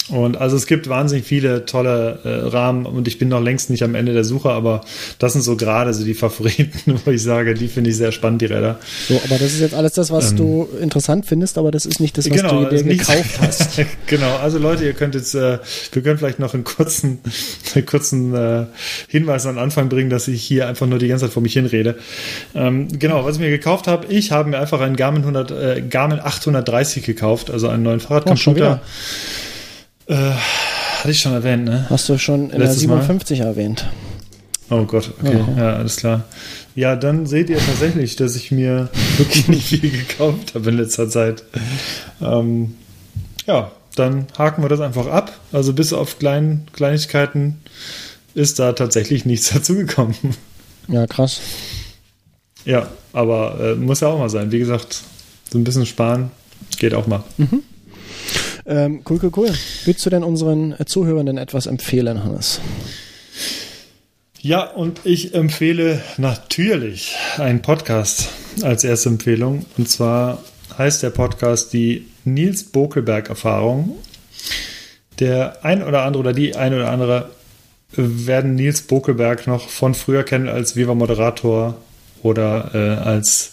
Und 0.09 0.37
also 0.37 0.57
es 0.57 0.67
gibt 0.67 0.89
wahnsinnig 0.89 1.25
viele 1.25 1.65
tolle 1.65 2.19
äh, 2.25 2.47
Rahmen 2.49 2.85
und 2.85 3.07
ich 3.07 3.19
bin 3.19 3.29
noch 3.29 3.41
längst 3.41 3.69
nicht 3.69 3.83
am 3.83 3.95
Ende 3.95 4.13
der 4.13 4.25
Suche, 4.25 4.49
aber 4.49 4.81
das 5.17 5.33
sind 5.33 5.43
so 5.43 5.55
gerade 5.55 5.93
so 5.93 6.03
die 6.03 6.13
Favoriten, 6.13 6.99
wo 7.05 7.11
ich 7.11 7.23
sage, 7.23 7.53
die 7.53 7.69
finde 7.69 7.89
ich 7.89 7.95
sehr 7.95 8.11
spannend, 8.11 8.41
die 8.41 8.47
Räder. 8.47 8.79
So, 9.07 9.15
aber 9.23 9.37
das 9.37 9.53
ist 9.53 9.61
jetzt 9.61 9.73
alles 9.73 9.93
das, 9.93 10.11
was 10.11 10.31
ähm, 10.31 10.37
du 10.37 10.69
interessant 10.81 11.25
findest, 11.25 11.57
aber 11.57 11.71
das 11.71 11.85
ist 11.85 12.01
nicht 12.01 12.17
das, 12.17 12.29
was 12.29 12.35
genau, 12.35 12.65
du 12.65 12.69
dir 12.69 12.83
gekauft 12.83 13.39
hast. 13.39 13.81
genau, 14.07 14.35
also 14.37 14.57
Leute, 14.57 14.83
ihr 14.83 14.93
könnt 14.93 15.15
jetzt, 15.15 15.35
äh, 15.35 15.59
wir 15.93 16.01
können 16.01 16.17
vielleicht 16.17 16.39
noch 16.39 16.53
einen 16.53 16.65
kurzen, 16.65 17.19
einen 17.75 17.85
kurzen 17.85 18.35
äh, 18.35 18.65
Hinweis 19.07 19.45
an 19.45 19.57
Anfang 19.57 19.87
bringen, 19.87 20.09
dass 20.09 20.27
ich 20.27 20.43
hier 20.43 20.67
einfach 20.67 20.85
nur 20.85 20.99
die 20.99 21.07
ganze 21.07 21.25
Zeit 21.25 21.33
vor 21.33 21.41
mich 21.41 21.53
hinrede. 21.53 21.95
Ähm, 22.53 22.87
genau, 22.99 23.23
was 23.23 23.35
ich 23.35 23.41
mir 23.41 23.49
gekauft 23.49 23.87
habe, 23.87 24.07
ich 24.07 24.33
habe 24.33 24.49
mir 24.49 24.59
einfach 24.59 24.81
einen 24.81 24.97
Garmin, 24.97 25.21
100, 25.21 25.51
äh, 25.51 25.81
Garmin 25.89 26.19
830 26.19 27.05
gekauft, 27.05 27.49
also 27.49 27.69
einen 27.69 27.83
neuen 27.83 28.01
Fahrradcomputer. 28.01 28.81
Oh, 28.83 29.52
äh, 30.07 30.31
hatte 30.99 31.11
ich 31.11 31.19
schon 31.19 31.33
erwähnt, 31.33 31.65
ne? 31.65 31.85
Hast 31.89 32.07
du 32.09 32.17
schon 32.17 32.49
in 32.49 32.59
Letztes 32.59 32.79
der 32.79 32.89
57 32.89 33.39
Mal? 33.39 33.45
erwähnt. 33.45 33.85
Oh 34.69 34.83
Gott, 34.85 35.11
okay, 35.21 35.43
oh. 35.47 35.59
ja, 35.59 35.75
alles 35.75 35.97
klar. 35.97 36.23
Ja, 36.75 36.95
dann 36.95 37.27
seht 37.27 37.49
ihr 37.49 37.59
tatsächlich, 37.59 38.15
dass 38.15 38.35
ich 38.35 38.51
mir 38.51 38.89
wirklich 39.17 39.47
nicht 39.47 39.67
viel 39.67 39.91
gekauft 39.91 40.55
habe 40.55 40.69
in 40.69 40.77
letzter 40.77 41.09
Zeit. 41.09 41.43
Ähm, 42.21 42.75
ja, 43.45 43.71
dann 43.95 44.27
haken 44.37 44.63
wir 44.63 44.69
das 44.69 44.79
einfach 44.79 45.07
ab. 45.07 45.39
Also 45.51 45.73
bis 45.73 45.93
auf 45.93 46.17
kleinen 46.17 46.65
Kleinigkeiten 46.73 47.61
ist 48.33 48.59
da 48.59 48.73
tatsächlich 48.73 49.25
nichts 49.25 49.49
dazugekommen. 49.53 50.15
Ja, 50.87 51.05
krass. 51.07 51.39
Ja, 52.65 52.87
aber 53.11 53.59
äh, 53.59 53.75
muss 53.75 53.99
ja 53.99 54.07
auch 54.07 54.19
mal 54.19 54.29
sein. 54.29 54.51
Wie 54.51 54.59
gesagt, 54.59 55.01
so 55.51 55.57
ein 55.57 55.63
bisschen 55.63 55.85
sparen 55.85 56.31
geht 56.79 56.93
auch 56.93 57.07
mal. 57.07 57.23
Mhm. 57.37 57.63
Ähm, 58.65 59.01
cool, 59.09 59.19
cool, 59.23 59.31
cool. 59.35 59.53
Willst 59.85 60.05
du 60.05 60.09
denn 60.09 60.23
unseren 60.23 60.75
Zuhörenden 60.85 61.37
etwas 61.37 61.65
empfehlen, 61.65 62.23
Hannes? 62.23 62.61
Ja, 64.39 64.63
und 64.63 65.01
ich 65.05 65.33
empfehle 65.33 66.01
natürlich 66.17 67.15
einen 67.37 67.61
Podcast 67.61 68.29
als 68.61 68.83
erste 68.83 69.09
Empfehlung. 69.09 69.65
Und 69.77 69.89
zwar 69.89 70.43
heißt 70.77 71.03
der 71.03 71.11
Podcast 71.11 71.73
die 71.73 72.07
Nils 72.25 72.65
Bokelberg-Erfahrung. 72.65 73.97
Der 75.19 75.63
ein 75.63 75.83
oder 75.83 76.03
andere 76.03 76.21
oder 76.21 76.33
die 76.33 76.55
ein 76.55 76.73
oder 76.73 76.89
andere 76.91 77.29
werden 77.95 78.55
Nils 78.55 78.81
Bokelberg 78.81 79.47
noch 79.47 79.69
von 79.69 79.93
früher 79.93 80.23
kennen 80.23 80.49
als 80.49 80.75
Viva-Moderator 80.75 81.75
oder 82.21 82.71
äh, 82.73 83.01
als 83.01 83.51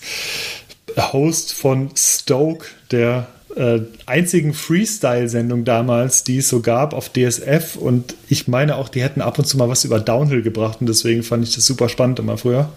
Host 0.96 1.52
von 1.52 1.90
Stoke, 1.94 2.66
der 2.90 3.28
äh, 3.56 3.80
einzigen 4.06 4.54
Freestyle-Sendung 4.54 5.64
damals, 5.64 6.24
die 6.24 6.38
es 6.38 6.48
so 6.48 6.60
gab 6.60 6.94
auf 6.94 7.10
DSF. 7.10 7.76
Und 7.76 8.14
ich 8.28 8.48
meine 8.48 8.76
auch, 8.76 8.88
die 8.88 9.02
hätten 9.02 9.20
ab 9.20 9.38
und 9.38 9.44
zu 9.44 9.56
mal 9.56 9.68
was 9.68 9.84
über 9.84 10.00
Downhill 10.00 10.42
gebracht. 10.42 10.78
Und 10.80 10.88
deswegen 10.88 11.22
fand 11.22 11.44
ich 11.44 11.54
das 11.54 11.66
super 11.66 11.88
spannend 11.88 12.18
immer 12.18 12.38
früher. 12.38 12.70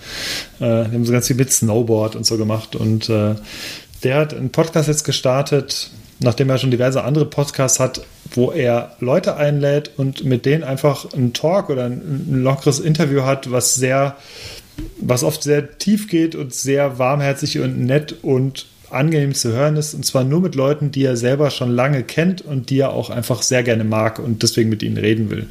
Äh, 0.59 0.85
die 0.85 0.95
haben 0.95 1.05
so 1.05 1.13
ganz 1.13 1.27
viel 1.27 1.35
mit 1.35 1.51
Snowboard 1.51 2.15
und 2.15 2.25
so 2.25 2.37
gemacht. 2.37 2.75
Und 2.75 3.09
äh, 3.09 3.35
der 4.03 4.15
hat 4.15 4.33
einen 4.33 4.49
Podcast 4.49 4.87
jetzt 4.87 5.03
gestartet, 5.03 5.91
nachdem 6.19 6.49
er 6.49 6.57
schon 6.57 6.71
diverse 6.71 7.03
andere 7.03 7.25
Podcasts 7.25 7.79
hat, 7.79 8.01
wo 8.33 8.51
er 8.51 8.95
Leute 8.99 9.37
einlädt 9.37 9.91
und 9.97 10.23
mit 10.23 10.45
denen 10.45 10.63
einfach 10.63 11.13
einen 11.13 11.33
Talk 11.33 11.69
oder 11.69 11.85
ein, 11.85 12.01
ein 12.29 12.43
lockeres 12.43 12.79
Interview 12.79 13.23
hat, 13.23 13.51
was 13.51 13.75
sehr 13.75 14.17
was 14.97 15.23
oft 15.23 15.43
sehr 15.43 15.77
tief 15.77 16.07
geht 16.07 16.35
und 16.35 16.53
sehr 16.53 16.97
warmherzig 16.97 17.59
und 17.59 17.85
nett 17.85 18.15
und 18.23 18.65
angenehm 18.93 19.33
zu 19.33 19.51
hören 19.51 19.75
ist. 19.75 19.93
Und 19.93 20.05
zwar 20.05 20.23
nur 20.23 20.41
mit 20.41 20.55
Leuten, 20.55 20.91
die 20.91 21.03
er 21.03 21.17
selber 21.17 21.49
schon 21.49 21.71
lange 21.71 22.03
kennt 22.03 22.41
und 22.41 22.69
die 22.69 22.79
er 22.79 22.91
auch 22.91 23.09
einfach 23.09 23.41
sehr 23.41 23.63
gerne 23.63 23.83
mag 23.83 24.19
und 24.19 24.43
deswegen 24.43 24.69
mit 24.69 24.83
ihnen 24.83 24.97
reden 24.97 25.29
will. 25.29 25.47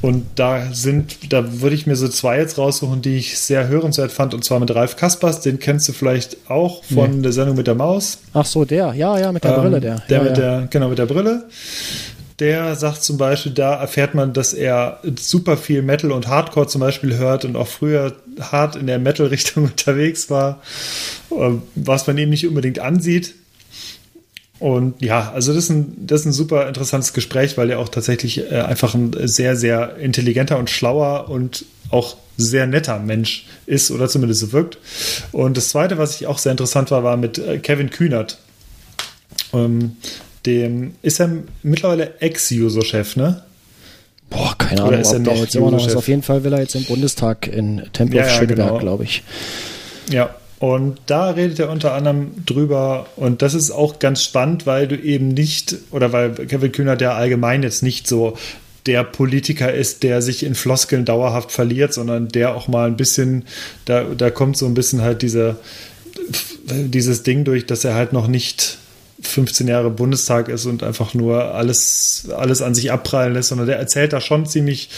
Und 0.00 0.26
da 0.36 0.72
sind, 0.72 1.32
da 1.32 1.60
würde 1.60 1.74
ich 1.74 1.86
mir 1.86 1.96
so 1.96 2.06
zwei 2.06 2.38
jetzt 2.38 2.56
raussuchen, 2.56 3.02
die 3.02 3.16
ich 3.16 3.36
sehr 3.36 3.66
hörenswert 3.66 4.12
fand, 4.12 4.32
und 4.32 4.44
zwar 4.44 4.60
mit 4.60 4.72
Ralf 4.72 4.96
Kaspers, 4.96 5.40
den 5.40 5.58
kennst 5.58 5.88
du 5.88 5.92
vielleicht 5.92 6.36
auch 6.48 6.84
von 6.84 7.16
nee. 7.16 7.22
der 7.22 7.32
Sendung 7.32 7.56
mit 7.56 7.66
der 7.66 7.74
Maus. 7.74 8.18
Ach 8.32 8.46
so, 8.46 8.64
der, 8.64 8.94
ja, 8.94 9.18
ja, 9.18 9.32
mit 9.32 9.42
der 9.42 9.56
ähm, 9.56 9.60
Brille, 9.60 9.80
der. 9.80 9.96
Der 10.08 10.18
ja, 10.18 10.22
mit 10.22 10.38
ja. 10.38 10.58
der, 10.60 10.68
genau, 10.70 10.88
mit 10.88 10.98
der 10.98 11.06
Brille 11.06 11.44
der 12.38 12.76
sagt 12.76 13.02
zum 13.02 13.18
Beispiel, 13.18 13.52
da 13.52 13.74
erfährt 13.74 14.14
man, 14.14 14.32
dass 14.32 14.52
er 14.52 15.00
super 15.16 15.56
viel 15.56 15.82
Metal 15.82 16.12
und 16.12 16.28
Hardcore 16.28 16.68
zum 16.68 16.80
Beispiel 16.80 17.16
hört 17.16 17.44
und 17.44 17.56
auch 17.56 17.66
früher 17.66 18.14
hart 18.40 18.76
in 18.76 18.86
der 18.86 18.98
Metal-Richtung 18.98 19.64
unterwegs 19.70 20.30
war, 20.30 20.62
äh, 21.30 21.50
was 21.74 22.06
man 22.06 22.18
ihm 22.18 22.30
nicht 22.30 22.46
unbedingt 22.46 22.78
ansieht. 22.78 23.34
Und 24.60 25.00
ja, 25.02 25.30
also 25.32 25.52
das 25.52 25.64
ist 25.64 25.70
ein, 25.70 26.06
das 26.06 26.20
ist 26.20 26.26
ein 26.26 26.32
super 26.32 26.66
interessantes 26.66 27.12
Gespräch, 27.12 27.56
weil 27.56 27.70
er 27.70 27.78
auch 27.78 27.88
tatsächlich 27.88 28.50
äh, 28.50 28.60
einfach 28.60 28.94
ein 28.94 29.14
sehr, 29.28 29.54
sehr 29.54 29.96
intelligenter 29.96 30.58
und 30.58 30.68
schlauer 30.68 31.28
und 31.28 31.64
auch 31.90 32.16
sehr 32.36 32.66
netter 32.66 32.98
Mensch 32.98 33.46
ist 33.66 33.90
oder 33.90 34.08
zumindest 34.08 34.40
so 34.40 34.52
wirkt. 34.52 34.78
Und 35.32 35.56
das 35.56 35.68
Zweite, 35.70 35.98
was 35.98 36.20
ich 36.20 36.26
auch 36.26 36.38
sehr 36.38 36.52
interessant 36.52 36.90
war, 36.90 37.04
war 37.04 37.16
mit 37.16 37.38
äh, 37.38 37.58
Kevin 37.58 37.90
Kühnert. 37.90 38.38
Ähm, 39.52 39.96
dem, 40.46 40.94
ist 41.02 41.20
er 41.20 41.30
mittlerweile 41.62 42.20
Ex-User-Chef, 42.20 43.16
ne? 43.16 43.42
Boah, 44.30 44.54
keine 44.58 44.82
Ahnung, 44.82 45.00
ist 45.00 45.12
er 45.12 45.20
noch 45.20 45.36
jetzt 45.36 45.56
immer 45.56 45.70
noch 45.70 45.86
ist. 45.86 45.96
Auf 45.96 46.08
jeden 46.08 46.22
Fall 46.22 46.44
will 46.44 46.52
er 46.52 46.60
jetzt 46.60 46.74
im 46.74 46.84
Bundestag 46.84 47.46
in 47.46 47.82
Tempelhof 47.92 48.26
ja, 48.26 48.32
ja, 48.32 48.38
Schöneberg, 48.38 48.68
genau. 48.68 48.78
glaube 48.78 49.04
ich. 49.04 49.22
Ja, 50.10 50.34
und 50.58 51.00
da 51.06 51.30
redet 51.30 51.58
er 51.60 51.70
unter 51.70 51.94
anderem 51.94 52.32
drüber, 52.44 53.06
und 53.16 53.42
das 53.42 53.54
ist 53.54 53.70
auch 53.70 53.98
ganz 53.98 54.22
spannend, 54.22 54.66
weil 54.66 54.88
du 54.88 54.96
eben 54.96 55.28
nicht, 55.28 55.76
oder 55.92 56.12
weil 56.12 56.32
Kevin 56.32 56.72
Kühner 56.72 56.96
der 56.96 57.14
allgemein 57.14 57.62
jetzt 57.62 57.82
nicht 57.82 58.06
so 58.06 58.36
der 58.86 59.04
Politiker 59.04 59.72
ist, 59.72 60.02
der 60.02 60.22
sich 60.22 60.42
in 60.44 60.54
Floskeln 60.54 61.04
dauerhaft 61.04 61.52
verliert, 61.52 61.92
sondern 61.92 62.28
der 62.28 62.56
auch 62.56 62.68
mal 62.68 62.88
ein 62.88 62.96
bisschen, 62.96 63.44
da, 63.84 64.04
da 64.04 64.30
kommt 64.30 64.56
so 64.56 64.66
ein 64.66 64.74
bisschen 64.74 65.02
halt 65.02 65.22
diese, 65.22 65.56
dieses 66.64 67.22
Ding 67.22 67.44
durch, 67.44 67.66
dass 67.66 67.84
er 67.84 67.94
halt 67.94 68.12
noch 68.12 68.28
nicht 68.28 68.78
15 69.20 69.66
Jahre 69.66 69.90
Bundestag 69.90 70.48
ist 70.48 70.66
und 70.66 70.84
einfach 70.84 71.12
nur 71.12 71.54
alles, 71.54 72.28
alles 72.36 72.62
an 72.62 72.74
sich 72.74 72.92
abprallen 72.92 73.34
lässt, 73.34 73.48
sondern 73.48 73.66
der 73.66 73.76
erzählt 73.76 74.12
da 74.12 74.20
schon 74.20 74.46
ziemlich 74.46 74.90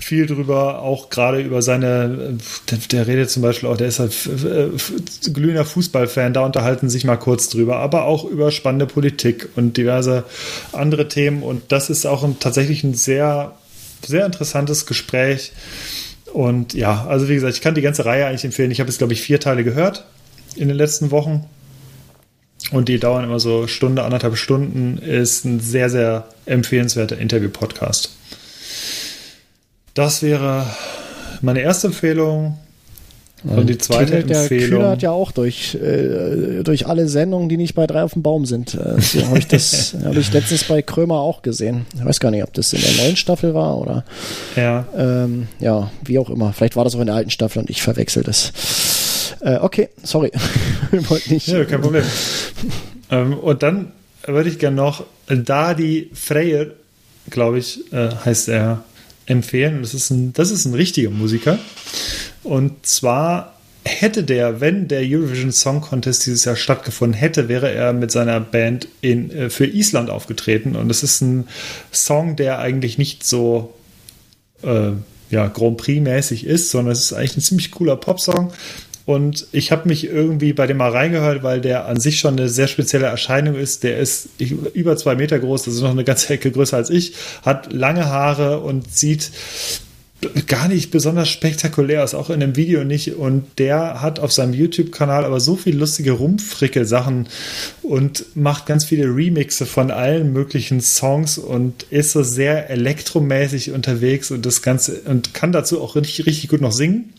viel 0.00 0.26
drüber, 0.26 0.82
auch 0.82 1.10
gerade 1.10 1.40
über 1.40 1.62
seine, 1.62 2.38
der, 2.70 2.78
der 2.90 3.06
redet 3.06 3.30
zum 3.30 3.42
Beispiel 3.42 3.68
auch, 3.68 3.76
der 3.76 3.86
ist 3.86 4.00
halt 4.00 4.14
glühender 5.32 5.64
Fußballfan, 5.64 6.32
da 6.32 6.44
unterhalten 6.44 6.88
sich 6.88 7.04
mal 7.04 7.16
kurz 7.16 7.48
drüber, 7.48 7.76
aber 7.76 8.04
auch 8.04 8.24
über 8.24 8.50
spannende 8.50 8.86
Politik 8.86 9.48
und 9.54 9.76
diverse 9.76 10.24
andere 10.72 11.06
Themen 11.06 11.44
und 11.44 11.62
das 11.68 11.88
ist 11.88 12.04
auch 12.04 12.24
ein, 12.24 12.40
tatsächlich 12.40 12.82
ein 12.82 12.94
sehr, 12.94 13.52
sehr 14.04 14.26
interessantes 14.26 14.86
Gespräch 14.86 15.52
und 16.32 16.74
ja, 16.74 17.06
also 17.06 17.28
wie 17.28 17.34
gesagt, 17.34 17.54
ich 17.54 17.60
kann 17.60 17.74
die 17.74 17.80
ganze 17.80 18.04
Reihe 18.04 18.26
eigentlich 18.26 18.44
empfehlen. 18.44 18.70
Ich 18.70 18.80
habe 18.80 18.90
jetzt, 18.90 18.98
glaube 18.98 19.12
ich, 19.12 19.20
vier 19.22 19.40
Teile 19.40 19.64
gehört 19.64 20.04
in 20.56 20.68
den 20.68 20.76
letzten 20.76 21.10
Wochen 21.10 21.46
und 22.70 22.88
die 22.88 22.98
dauern 22.98 23.24
immer 23.24 23.40
so 23.40 23.66
Stunde, 23.66 24.02
anderthalb 24.02 24.36
Stunden. 24.36 24.98
Ist 24.98 25.44
ein 25.44 25.60
sehr, 25.60 25.88
sehr 25.90 26.26
empfehlenswerter 26.46 27.18
Interview-Podcast. 27.18 28.10
Das 29.94 30.22
wäre 30.22 30.66
meine 31.40 31.60
erste 31.60 31.88
Empfehlung. 31.88 32.58
Und 33.44 33.68
die 33.68 33.78
zweite 33.78 34.22
Klingelt, 34.22 34.30
Empfehlung. 34.32 34.80
Der 34.80 34.90
hat 34.90 35.02
ja 35.02 35.12
auch 35.12 35.30
durch, 35.30 35.76
äh, 35.76 36.64
durch 36.64 36.86
alle 36.88 37.08
Sendungen, 37.08 37.48
die 37.48 37.56
nicht 37.56 37.74
bei 37.74 37.86
drei 37.86 38.02
auf 38.02 38.14
dem 38.14 38.22
Baum 38.22 38.46
sind. 38.46 38.74
Äh, 38.74 39.00
so 39.00 39.24
habe 39.26 39.38
ich 39.38 39.46
das 39.46 39.94
hab 40.04 40.16
ich 40.16 40.32
letztens 40.32 40.64
bei 40.64 40.82
Krömer 40.82 41.20
auch 41.20 41.42
gesehen. 41.42 41.86
Ich 41.96 42.04
weiß 42.04 42.18
gar 42.18 42.32
nicht, 42.32 42.42
ob 42.42 42.52
das 42.54 42.72
in 42.72 42.80
der 42.80 43.04
neuen 43.04 43.16
Staffel 43.16 43.54
war 43.54 43.78
oder. 43.78 44.04
Ja. 44.56 44.86
Ähm, 44.96 45.46
ja, 45.60 45.90
wie 46.04 46.18
auch 46.18 46.30
immer. 46.30 46.52
Vielleicht 46.52 46.74
war 46.74 46.82
das 46.82 46.96
auch 46.96 47.00
in 47.00 47.06
der 47.06 47.14
alten 47.14 47.30
Staffel 47.30 47.60
und 47.60 47.70
ich 47.70 47.80
verwechsel 47.80 48.24
das. 48.24 48.52
Äh, 49.40 49.58
okay, 49.58 49.88
sorry. 50.02 50.32
Wollte 50.90 51.32
nicht. 51.32 51.46
Ja, 51.46 51.64
kein 51.64 51.80
Problem. 51.80 52.02
ähm, 53.10 53.34
und 53.34 53.62
dann 53.62 53.92
würde 54.26 54.48
ich 54.48 54.58
gerne 54.58 54.76
noch 54.76 55.04
Dadi 55.26 56.10
Freyr, 56.12 56.72
glaube 57.30 57.58
ich, 57.58 57.92
äh, 57.92 58.10
heißt 58.24 58.48
er, 58.48 58.84
empfehlen. 59.26 59.82
Das 59.82 59.94
ist, 59.94 60.10
ein, 60.10 60.32
das 60.32 60.50
ist 60.50 60.64
ein 60.64 60.74
richtiger 60.74 61.10
Musiker. 61.10 61.58
Und 62.42 62.86
zwar 62.86 63.54
hätte 63.84 64.24
der, 64.24 64.60
wenn 64.60 64.88
der 64.88 65.00
Eurovision 65.02 65.52
Song 65.52 65.80
Contest 65.80 66.26
dieses 66.26 66.44
Jahr 66.44 66.56
stattgefunden 66.56 67.18
hätte, 67.18 67.48
wäre 67.48 67.70
er 67.70 67.92
mit 67.92 68.10
seiner 68.10 68.40
Band 68.40 68.88
in, 69.00 69.30
äh, 69.30 69.50
für 69.50 69.66
Island 69.66 70.10
aufgetreten. 70.10 70.76
Und 70.76 70.90
es 70.90 71.02
ist 71.02 71.20
ein 71.20 71.48
Song, 71.92 72.36
der 72.36 72.58
eigentlich 72.58 72.98
nicht 72.98 73.24
so 73.24 73.74
äh, 74.62 74.92
ja, 75.30 75.48
Grand 75.48 75.76
Prix-mäßig 75.76 76.46
ist, 76.46 76.70
sondern 76.70 76.92
es 76.92 77.00
ist 77.00 77.12
eigentlich 77.12 77.36
ein 77.36 77.42
ziemlich 77.42 77.70
cooler 77.70 77.96
Popsong. 77.96 78.52
Und 79.08 79.46
ich 79.52 79.72
habe 79.72 79.88
mich 79.88 80.04
irgendwie 80.04 80.52
bei 80.52 80.66
dem 80.66 80.76
mal 80.76 80.90
reingehört, 80.90 81.42
weil 81.42 81.62
der 81.62 81.86
an 81.86 81.98
sich 81.98 82.18
schon 82.18 82.34
eine 82.34 82.50
sehr 82.50 82.68
spezielle 82.68 83.06
Erscheinung 83.06 83.54
ist. 83.54 83.82
Der 83.82 83.96
ist 83.96 84.28
über 84.74 84.98
zwei 84.98 85.14
Meter 85.14 85.38
groß, 85.38 85.62
das 85.62 85.76
ist 85.76 85.80
noch 85.80 85.92
eine 85.92 86.04
ganze 86.04 86.28
Ecke 86.34 86.50
größer 86.50 86.76
als 86.76 86.90
ich, 86.90 87.14
hat 87.40 87.72
lange 87.72 88.04
Haare 88.04 88.60
und 88.60 88.92
sieht 88.92 89.30
gar 90.46 90.68
nicht 90.68 90.90
besonders 90.90 91.30
spektakulär 91.30 92.04
ist, 92.04 92.12
auch 92.12 92.28
in 92.28 92.40
dem 92.40 92.54
Video 92.54 92.84
nicht. 92.84 93.14
Und 93.14 93.46
der 93.56 94.02
hat 94.02 94.20
auf 94.20 94.30
seinem 94.30 94.52
YouTube-Kanal 94.52 95.24
aber 95.24 95.40
so 95.40 95.56
viel 95.56 95.78
lustige 95.78 96.12
Rumfrickel-Sachen 96.12 97.28
und 97.80 98.26
macht 98.36 98.66
ganz 98.66 98.84
viele 98.84 99.06
Remixe 99.06 99.64
von 99.64 99.90
allen 99.90 100.34
möglichen 100.34 100.82
Songs 100.82 101.38
und 101.38 101.84
ist 101.84 102.12
so 102.12 102.22
sehr 102.22 102.68
elektromäßig 102.68 103.70
unterwegs 103.70 104.30
und 104.30 104.44
das 104.44 104.60
Ganze 104.60 105.00
und 105.06 105.32
kann 105.32 105.52
dazu 105.52 105.80
auch 105.80 105.96
richtig, 105.96 106.26
richtig 106.26 106.50
gut 106.50 106.60
noch 106.60 106.72
singen. 106.72 107.14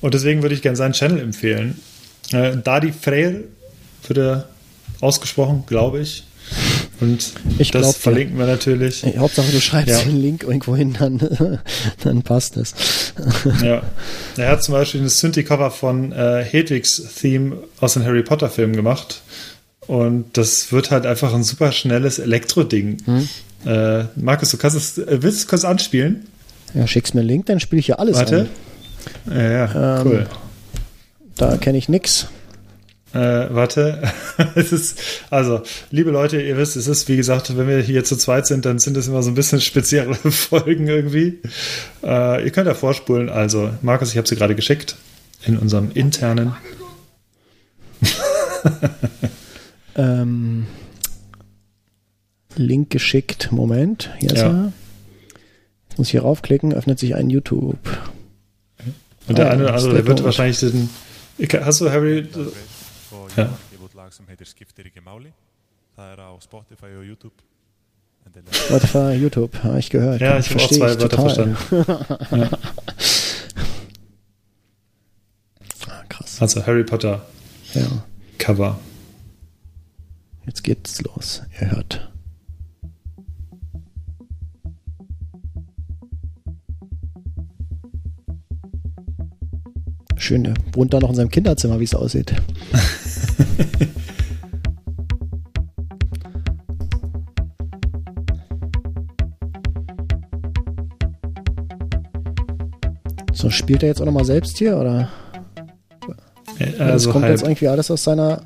Und 0.00 0.14
deswegen 0.14 0.42
würde 0.42 0.54
ich 0.54 0.62
gerne 0.62 0.76
seinen 0.76 0.92
Channel 0.92 1.20
empfehlen. 1.20 1.80
Äh, 2.32 2.56
Dadi 2.62 2.92
Freire 2.92 3.44
würde 4.06 4.46
ausgesprochen, 5.00 5.64
glaube 5.66 6.00
ich. 6.00 6.24
Und 7.00 7.32
Ich 7.58 7.70
das 7.72 7.82
glaub, 7.82 7.96
verlinken 7.96 8.38
wir 8.38 8.46
natürlich. 8.46 9.04
Ey, 9.04 9.14
Hauptsache, 9.18 9.50
du 9.52 9.60
schreibst 9.60 9.88
Ja. 9.90 10.02
den 10.02 10.20
Link 10.22 10.44
irgendwo 10.44 10.74
hin, 10.76 10.96
dann, 10.98 11.18
dann 12.04 12.22
passt 12.22 12.56
es. 12.56 12.74
Ja. 13.62 13.82
Er 14.36 14.48
hat 14.50 14.62
zum 14.62 14.72
Beispiel 14.72 15.02
ein 15.02 15.08
Synthi-Cover 15.08 15.70
von 15.70 16.12
äh, 16.12 16.44
Hedwigs 16.44 17.02
Theme 17.20 17.58
aus 17.80 17.94
den 17.94 18.04
Harry 18.04 18.22
Potter-Filmen 18.22 18.74
gemacht. 18.76 19.22
Und 19.86 20.36
das 20.36 20.72
wird 20.72 20.90
halt 20.90 21.04
einfach 21.06 21.34
ein 21.34 21.44
super 21.44 21.70
schnelles 21.72 22.18
Elektro-Ding. 22.18 22.98
Hm. 23.04 23.28
Äh, 23.66 24.04
Markus, 24.16 24.50
du 24.50 24.56
kannst 24.56 24.76
es, 24.76 24.96
willst 24.96 25.22
du 25.22 25.28
es 25.42 25.48
kurz 25.48 25.64
anspielen? 25.64 26.26
Ja, 26.74 26.86
schickst 26.86 27.14
mir 27.14 27.20
einen 27.20 27.28
Link, 27.28 27.46
dann 27.46 27.60
spiele 27.60 27.80
ich 27.80 27.86
hier 27.86 27.98
alles 28.00 28.16
Warte. 28.16 28.40
an. 28.40 28.48
Ja, 29.28 29.50
ja, 29.50 30.00
Ähm, 30.00 30.06
cool. 30.06 30.26
Da 31.36 31.56
kenne 31.56 31.78
ich 31.78 31.88
nix. 31.88 32.28
Äh, 33.12 33.46
warte. 33.50 34.02
es 34.54 34.72
ist, 34.72 34.98
also, 35.30 35.62
liebe 35.90 36.10
Leute, 36.10 36.40
ihr 36.40 36.56
wisst, 36.56 36.76
es 36.76 36.86
ist, 36.86 37.08
wie 37.08 37.16
gesagt, 37.16 37.56
wenn 37.56 37.68
wir 37.68 37.80
hier 37.80 38.04
zu 38.04 38.16
zweit 38.16 38.46
sind, 38.46 38.64
dann 38.64 38.78
sind 38.78 38.96
es 38.96 39.08
immer 39.08 39.22
so 39.22 39.30
ein 39.30 39.34
bisschen 39.34 39.60
spezielle 39.62 40.14
Folgen 40.14 40.86
irgendwie. 40.86 41.40
Äh, 42.02 42.44
ihr 42.44 42.50
könnt 42.50 42.66
ja 42.66 42.74
vorspulen. 42.74 43.28
Also, 43.28 43.70
Markus, 43.82 44.10
ich 44.10 44.16
habe 44.18 44.28
sie 44.28 44.36
gerade 44.36 44.54
geschickt 44.54 44.96
in 45.44 45.56
unserem 45.56 45.90
internen. 45.92 46.54
Ähm, 49.96 50.66
Link 52.54 52.90
geschickt. 52.90 53.50
Moment. 53.50 54.10
Ist 54.20 54.36
Ja. 54.36 54.72
Jetzt 55.88 55.98
muss 55.98 56.08
ich 56.08 56.12
hier 56.12 56.22
raufklicken, 56.22 56.74
öffnet 56.74 56.98
sich 56.98 57.14
ein 57.14 57.30
YouTube. 57.30 57.78
Und 59.28 59.38
der 59.38 59.48
Ah, 59.48 59.50
eine 59.52 59.64
oder 59.64 59.74
andere, 59.74 59.94
der 59.94 60.06
wird 60.06 60.22
wahrscheinlich 60.24 60.58
den. 60.60 60.88
Hast 61.64 61.80
du 61.80 61.90
Harry. 61.90 62.28
Ja. 63.36 63.58
Spotify 66.40 66.86
YouTube 67.04 67.32
Endilega. 68.24 68.52
Spotify, 68.52 69.12
YouTube, 69.12 69.62
habe 69.62 69.78
ich 69.78 69.88
gehört. 69.90 70.20
Ja, 70.20 70.38
ich 70.38 70.50
habe 70.50 70.56
auch 70.56 70.68
Verstehe 70.68 70.78
zwei 70.78 70.88
Wörter 70.88 71.08
total. 71.08 71.54
verstanden. 71.56 72.56
Ah, 75.88 76.02
krass. 76.08 76.40
Also 76.42 76.66
Harry 76.66 76.84
Potter 76.84 77.24
Ja, 77.74 78.04
Cover. 78.38 78.78
jetzt 80.46 80.62
geht's 80.64 81.00
los. 81.02 81.42
Ihr 81.60 81.70
hört. 81.70 82.10
Schön, 90.18 90.44
der 90.44 90.54
wohnt 90.72 90.92
da 90.94 90.98
noch 91.00 91.10
in 91.10 91.14
seinem 91.16 91.30
Kinderzimmer, 91.30 91.78
wie 91.80 91.84
es 91.84 91.94
aussieht. 91.94 92.32
So, 103.32 103.50
spielt 103.50 103.82
er 103.82 103.90
jetzt 103.90 104.00
auch 104.00 104.06
nochmal 104.06 104.24
selbst 104.24 104.56
hier, 104.58 104.76
oder? 104.78 105.08
Äh, 106.58 106.72
das 106.78 106.80
Also 106.80 107.12
kommt 107.12 107.24
halb. 107.24 107.32
jetzt 107.36 107.42
irgendwie 107.42 107.68
alles 107.68 107.90
aus 107.90 108.02
seiner. 108.02 108.42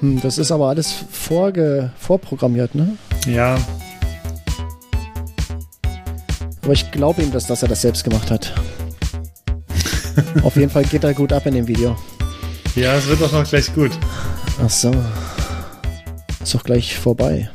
Hm, 0.00 0.20
das 0.22 0.38
ist 0.38 0.52
aber 0.52 0.68
alles 0.68 0.92
vorge 1.10 1.90
vorprogrammiert, 1.98 2.74
ne? 2.74 2.96
Ja, 3.26 3.58
Aber 6.68 6.74
ich 6.74 6.90
glaube 6.90 7.22
ihm, 7.22 7.32
dass, 7.32 7.46
dass 7.46 7.62
er 7.62 7.68
das 7.68 7.80
selbst 7.80 8.04
gemacht 8.04 8.30
hat. 8.30 8.52
Auf 10.42 10.54
jeden 10.56 10.68
Fall 10.68 10.84
geht 10.84 11.02
er 11.02 11.14
gut 11.14 11.32
ab 11.32 11.46
in 11.46 11.54
dem 11.54 11.66
Video. 11.66 11.96
ja, 12.74 12.94
es 12.94 13.08
wird 13.08 13.22
auch 13.22 13.32
noch 13.32 13.48
gleich 13.48 13.74
gut. 13.74 13.92
Ach 14.62 14.68
so. 14.68 14.92
Ist 16.42 16.54
doch 16.54 16.62
gleich 16.62 16.98
vorbei. 16.98 17.48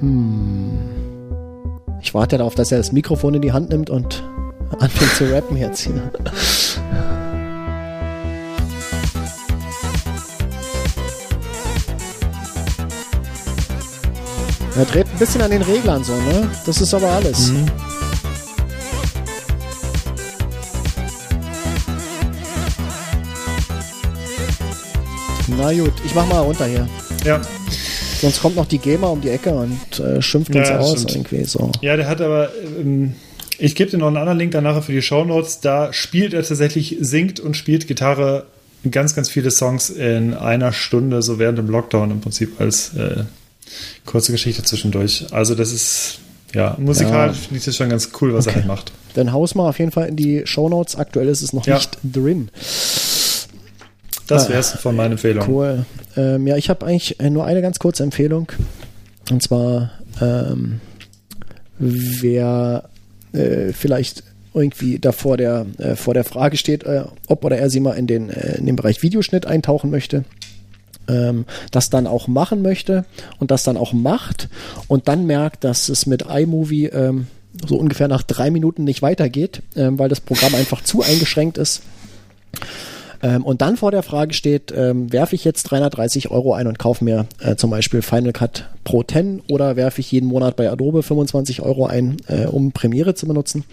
Hm. 0.00 0.78
Ich 2.02 2.12
warte 2.12 2.38
darauf, 2.38 2.56
dass 2.56 2.72
er 2.72 2.78
das 2.78 2.90
Mikrofon 2.90 3.34
in 3.34 3.42
die 3.42 3.52
Hand 3.52 3.68
nimmt 3.68 3.88
und 3.88 4.24
anfängt 4.80 5.12
zu 5.12 5.32
rappen 5.32 5.56
jetzt 5.56 5.78
hier. 5.78 6.10
Er 14.76 14.84
dreht 14.84 15.06
ein 15.06 15.18
bisschen 15.18 15.40
an 15.42 15.50
den 15.50 15.62
Reglern 15.62 16.04
so, 16.04 16.14
ne? 16.14 16.50
Das 16.66 16.80
ist 16.80 16.92
aber 16.92 17.08
alles. 17.10 17.52
Na 25.48 25.72
gut, 25.72 25.92
ich 26.04 26.14
mach 26.14 26.26
mal 26.26 26.40
runter 26.40 26.66
hier. 26.66 26.88
Ja. 27.24 27.40
Sonst 28.20 28.40
kommt 28.40 28.56
noch 28.56 28.66
die 28.66 28.78
GEMA 28.78 29.06
um 29.08 29.20
die 29.20 29.28
Ecke 29.30 29.50
und 29.50 30.00
äh, 30.00 30.20
schimpft 30.22 30.54
uns 30.54 30.68
Ja, 30.68 30.78
aus 30.78 31.02
stimmt. 31.02 31.14
irgendwie 31.30 31.44
so. 31.44 31.70
Ja, 31.82 31.96
der 31.96 32.08
hat 32.08 32.20
aber. 32.20 32.50
Ähm, 32.78 33.14
ich 33.58 33.74
gebe 33.74 33.90
dir 33.90 33.96
noch 33.98 34.08
einen 34.08 34.18
anderen 34.18 34.38
Link 34.38 34.52
dann 34.52 34.64
nachher 34.64 34.82
für 34.82 34.92
die 34.92 35.00
Shownotes. 35.00 35.60
Da 35.60 35.92
spielt 35.92 36.34
er 36.34 36.42
tatsächlich, 36.42 36.96
singt 37.00 37.40
und 37.40 37.56
spielt 37.56 37.86
Gitarre 37.88 38.44
ganz, 38.90 39.14
ganz 39.14 39.30
viele 39.30 39.50
Songs 39.50 39.88
in 39.88 40.34
einer 40.34 40.72
Stunde, 40.72 41.22
so 41.22 41.38
während 41.38 41.56
dem 41.58 41.68
Lockdown 41.68 42.10
im 42.10 42.20
Prinzip 42.20 42.60
als 42.60 42.94
äh, 42.94 43.24
kurze 44.04 44.32
Geschichte 44.32 44.62
zwischendurch. 44.62 45.26
Also, 45.32 45.54
das 45.54 45.72
ist. 45.72 46.18
Ja, 46.54 46.76
musikalisch 46.78 47.38
finde 47.38 47.58
ich 47.58 47.64
das 47.64 47.76
schon 47.76 47.90
ganz 47.90 48.10
cool, 48.20 48.32
was 48.32 48.46
er 48.46 48.50
Okay. 48.52 48.60
halt 48.60 48.68
macht. 48.68 48.92
Dann 49.14 49.32
haus 49.32 49.54
mal 49.54 49.68
auf 49.68 49.78
jeden 49.78 49.90
Fall 49.90 50.08
in 50.08 50.16
die 50.16 50.42
Shownotes. 50.46 50.96
Aktuell 50.96 51.28
ist 51.28 51.42
es 51.42 51.52
noch 51.52 51.66
Ja. 51.66 51.74
nicht 51.74 51.98
drin. 52.04 52.50
Das 54.26 54.46
Ah, 54.46 54.48
wäre 54.48 54.58
es 54.60 54.70
von 54.72 54.96
meiner 54.96 55.12
Empfehlung. 55.12 55.46
Cool. 55.48 55.84
Ähm, 56.16 56.46
ja, 56.46 56.56
ich 56.56 56.70
habe 56.70 56.86
eigentlich 56.86 57.18
äh, 57.20 57.30
nur 57.30 57.44
eine 57.44 57.62
ganz 57.62 57.78
kurze 57.78 58.02
Empfehlung. 58.04 58.50
Und 59.30 59.42
zwar, 59.42 59.90
ähm, 60.20 60.80
wer 61.78 62.88
äh, 63.32 63.72
vielleicht 63.72 64.22
irgendwie 64.54 64.98
da 64.98 65.12
vor 65.12 65.36
der, 65.36 65.66
äh, 65.78 65.96
vor 65.96 66.14
der 66.14 66.24
Frage 66.24 66.56
steht, 66.56 66.84
äh, 66.84 67.04
ob 67.26 67.44
oder 67.44 67.58
er 67.58 67.68
sie 67.70 67.80
mal 67.80 67.92
in 67.92 68.06
den, 68.06 68.30
äh, 68.30 68.56
in 68.56 68.66
den 68.66 68.76
Bereich 68.76 69.02
Videoschnitt 69.02 69.46
eintauchen 69.46 69.90
möchte. 69.90 70.24
Ähm, 71.08 71.44
das 71.70 71.90
dann 71.90 72.06
auch 72.06 72.28
machen 72.28 72.62
möchte 72.62 73.04
und 73.38 73.50
das 73.50 73.62
dann 73.62 73.76
auch 73.76 73.92
macht 73.92 74.48
und 74.88 75.08
dann 75.08 75.26
merkt, 75.26 75.64
dass 75.64 75.88
es 75.88 76.06
mit 76.06 76.22
iMovie 76.22 76.86
ähm, 76.86 77.28
so 77.66 77.76
ungefähr 77.76 78.08
nach 78.08 78.22
drei 78.22 78.50
Minuten 78.50 78.84
nicht 78.84 79.02
weitergeht, 79.02 79.62
ähm, 79.76 79.98
weil 79.98 80.08
das 80.08 80.20
Programm 80.20 80.54
einfach 80.54 80.82
zu 80.82 81.02
eingeschränkt 81.02 81.58
ist. 81.58 81.82
Ähm, 83.22 83.44
und 83.44 83.62
dann 83.62 83.76
vor 83.76 83.90
der 83.90 84.02
Frage 84.02 84.34
steht, 84.34 84.72
ähm, 84.76 85.12
werfe 85.12 85.34
ich 85.34 85.44
jetzt 85.44 85.64
330 85.64 86.30
Euro 86.30 86.54
ein 86.54 86.66
und 86.66 86.78
kaufe 86.78 87.04
mir 87.04 87.26
äh, 87.40 87.56
zum 87.56 87.70
Beispiel 87.70 88.02
Final 88.02 88.32
Cut 88.32 88.68
Pro 88.84 89.02
10 89.02 89.42
oder 89.48 89.76
werfe 89.76 90.00
ich 90.00 90.12
jeden 90.12 90.26
Monat 90.26 90.56
bei 90.56 90.70
Adobe 90.70 91.02
25 91.02 91.62
Euro 91.62 91.86
ein, 91.86 92.18
äh, 92.28 92.46
um 92.46 92.72
Premiere 92.72 93.14
zu 93.14 93.26
benutzen. 93.26 93.64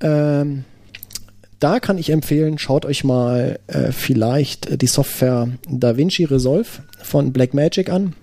Ähm, 0.00 0.64
da 1.58 1.80
kann 1.80 1.98
ich 1.98 2.10
empfehlen, 2.10 2.58
schaut 2.58 2.84
euch 2.84 3.04
mal 3.04 3.58
äh, 3.66 3.92
vielleicht 3.92 4.66
äh, 4.66 4.78
die 4.78 4.86
Software 4.86 5.48
DaVinci 5.68 6.24
Resolve 6.24 6.68
von 7.02 7.32
Blackmagic 7.32 7.88
an. 7.88 8.14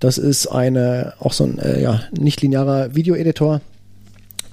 Das 0.00 0.18
ist 0.18 0.46
eine 0.46 1.14
auch 1.20 1.32
so 1.32 1.44
ein 1.44 1.58
äh, 1.58 1.80
ja, 1.82 2.02
nicht 2.12 2.40
linearer 2.40 2.94
Videoeditor 2.94 3.60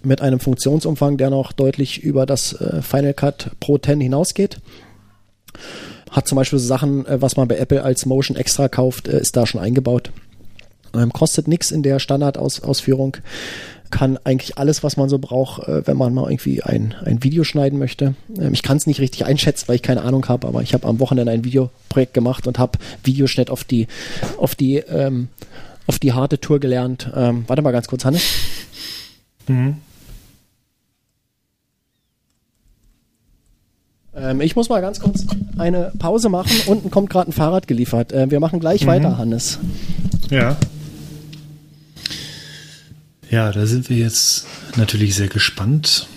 mit 0.04 0.22
einem 0.22 0.40
Funktionsumfang, 0.40 1.18
der 1.18 1.30
noch 1.30 1.52
deutlich 1.52 2.04
über 2.04 2.26
das 2.26 2.54
äh, 2.54 2.82
Final 2.82 3.14
Cut 3.14 3.52
Pro 3.60 3.78
10 3.78 4.02
hinausgeht. 4.02 4.60
Hat 6.12 6.28
zum 6.28 6.36
Beispiel 6.36 6.60
Sachen, 6.60 7.06
äh, 7.06 7.22
was 7.22 7.38
man 7.38 7.48
bei 7.48 7.58
Apple 7.58 7.84
als 7.84 8.06
Motion 8.06 8.38
Extra 8.38 8.68
kauft, 8.68 9.08
äh, 9.08 9.20
ist 9.20 9.36
da 9.36 9.46
schon 9.46 9.62
eingebaut. 9.62 10.12
Ähm, 10.94 11.14
kostet 11.14 11.48
nichts 11.48 11.72
in 11.72 11.84
der 11.84 12.00
Standardausführung. 12.00 13.18
Kann 13.92 14.18
eigentlich 14.24 14.58
alles, 14.58 14.84
was 14.84 14.98
man 14.98 15.10
so 15.10 15.18
braucht, 15.18 15.68
äh, 15.68 15.86
wenn 15.88 15.98
man 15.98 16.14
mal 16.14 16.30
irgendwie 16.30 16.62
ein, 16.62 16.94
ein 17.04 17.24
Video 17.24 17.44
schneiden 17.44 17.80
möchte. 17.80 18.16
Ähm, 18.40 18.54
ich 18.54 18.62
kann 18.62 18.78
es 18.78 18.88
nicht 18.88 19.00
richtig 19.00 19.26
einschätzen, 19.26 19.68
weil 19.68 19.76
ich 19.76 19.82
keine 19.82 20.04
Ahnung 20.04 20.28
habe, 20.28 20.48
aber 20.48 20.62
ich 20.62 20.74
habe 20.74 20.88
am 20.88 21.00
Wochenende 21.00 21.32
ein 21.32 21.44
Videoprojekt 21.44 22.14
gemacht 22.14 22.48
und 22.48 22.60
habe 22.60 22.78
Videoschnitt 23.04 23.50
auf 23.50 23.64
die, 23.64 23.88
auf 24.38 24.56
die, 24.56 24.78
ähm, 24.78 25.30
auf 25.88 25.98
die 26.00 26.14
harte 26.14 26.40
Tour 26.40 26.60
gelernt. 26.60 27.10
Ähm, 27.16 27.46
warte 27.48 27.62
mal 27.62 27.72
ganz 27.72 27.88
kurz, 27.88 28.06
Hannes. 28.06 28.24
Ähm, 34.16 34.42
ich 34.42 34.56
muss 34.56 34.70
mal 34.70 34.82
ganz 34.82 35.00
kurz 35.00 35.26
eine 35.58 35.92
Pause 35.98 36.30
machen. 36.30 36.52
Unten 36.68 36.92
kommt 36.92 37.10
gerade 37.10 37.32
ein 37.32 37.34
Fahrrad 37.34 37.68
geliefert. 37.68 38.12
Äh, 38.12 38.30
wir 38.32 38.40
machen 38.40 38.60
gleich 38.60 38.86
weiter, 38.86 39.18
Hannes. 39.18 39.60
Ja. 40.30 40.58
Ja, 43.30 43.52
da 43.52 43.68
sind 43.68 43.90
wir 43.90 43.98
jetzt 43.98 44.48
natürlich 44.76 45.14
sehr 45.14 45.28
gespannt, 45.28 46.08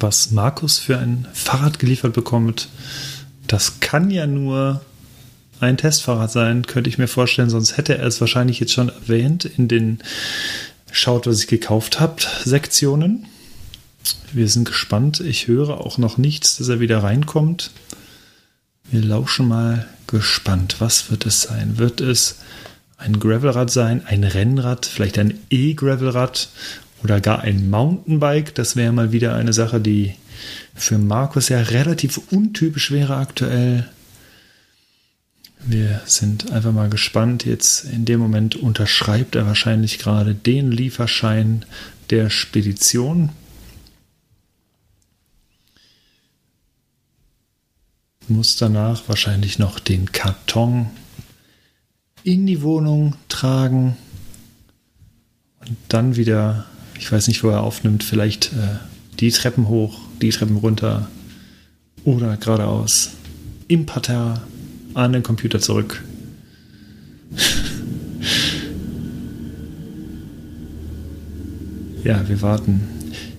was 0.00 0.30
Markus 0.30 0.78
für 0.78 0.98
ein 0.98 1.28
Fahrrad 1.34 1.78
geliefert 1.78 2.14
bekommt. 2.14 2.68
Das 3.46 3.80
kann 3.80 4.10
ja 4.10 4.26
nur 4.26 4.80
ein 5.60 5.76
Testfahrrad 5.76 6.32
sein, 6.32 6.66
könnte 6.66 6.88
ich 6.88 6.96
mir 6.96 7.06
vorstellen, 7.06 7.50
sonst 7.50 7.76
hätte 7.76 7.98
er 7.98 8.06
es 8.06 8.20
wahrscheinlich 8.20 8.60
jetzt 8.60 8.72
schon 8.72 8.88
erwähnt 8.88 9.44
in 9.44 9.68
den 9.68 9.98
Schaut, 10.90 11.26
was 11.26 11.40
ich 11.40 11.46
gekauft 11.48 12.00
habt 12.00 12.28
Sektionen. 12.44 13.26
Wir 14.32 14.48
sind 14.48 14.64
gespannt. 14.64 15.20
Ich 15.20 15.48
höre 15.48 15.80
auch 15.80 15.96
noch 15.98 16.18
nichts, 16.18 16.56
dass 16.56 16.68
er 16.68 16.80
wieder 16.80 17.02
reinkommt. 17.02 17.70
Wir 18.90 19.02
lauschen 19.02 19.48
mal 19.48 19.86
gespannt. 20.06 20.76
Was 20.80 21.10
wird 21.10 21.24
es 21.24 21.42
sein? 21.42 21.78
Wird 21.78 22.00
es 22.00 22.36
ein 23.02 23.20
Gravelrad 23.20 23.70
sein, 23.70 24.04
ein 24.06 24.24
Rennrad, 24.24 24.86
vielleicht 24.86 25.18
ein 25.18 25.38
E-Gravelrad 25.50 26.48
oder 27.02 27.20
gar 27.20 27.40
ein 27.40 27.68
Mountainbike? 27.70 28.54
Das 28.54 28.76
wäre 28.76 28.92
mal 28.92 29.12
wieder 29.12 29.34
eine 29.34 29.52
Sache, 29.52 29.80
die 29.80 30.14
für 30.74 30.98
Markus 30.98 31.48
ja 31.48 31.60
relativ 31.60 32.20
untypisch 32.30 32.90
wäre 32.90 33.16
aktuell. 33.16 33.88
Wir 35.64 36.00
sind 36.06 36.50
einfach 36.50 36.72
mal 36.72 36.88
gespannt. 36.88 37.44
Jetzt 37.44 37.84
in 37.84 38.04
dem 38.04 38.18
Moment 38.18 38.56
unterschreibt 38.56 39.36
er 39.36 39.46
wahrscheinlich 39.46 39.98
gerade 39.98 40.34
den 40.34 40.72
Lieferschein 40.72 41.64
der 42.10 42.30
Spedition. 42.30 43.30
Muss 48.28 48.56
danach 48.56 49.02
wahrscheinlich 49.08 49.58
noch 49.58 49.78
den 49.78 50.10
Karton 50.10 50.90
in 52.24 52.46
die 52.46 52.62
Wohnung 52.62 53.14
tragen 53.28 53.96
und 55.60 55.76
dann 55.88 56.16
wieder, 56.16 56.64
ich 56.98 57.10
weiß 57.10 57.28
nicht, 57.28 57.42
wo 57.44 57.50
er 57.50 57.62
aufnimmt, 57.62 58.04
vielleicht 58.04 58.52
äh, 58.52 58.76
die 59.20 59.30
Treppen 59.30 59.68
hoch, 59.68 60.00
die 60.20 60.30
Treppen 60.30 60.56
runter 60.56 61.08
oder 62.04 62.36
geradeaus 62.36 63.12
im 63.68 63.86
Parterre 63.86 64.42
an 64.94 65.12
den 65.12 65.22
Computer 65.22 65.60
zurück. 65.60 66.02
ja, 72.04 72.28
wir 72.28 72.42
warten. 72.42 72.88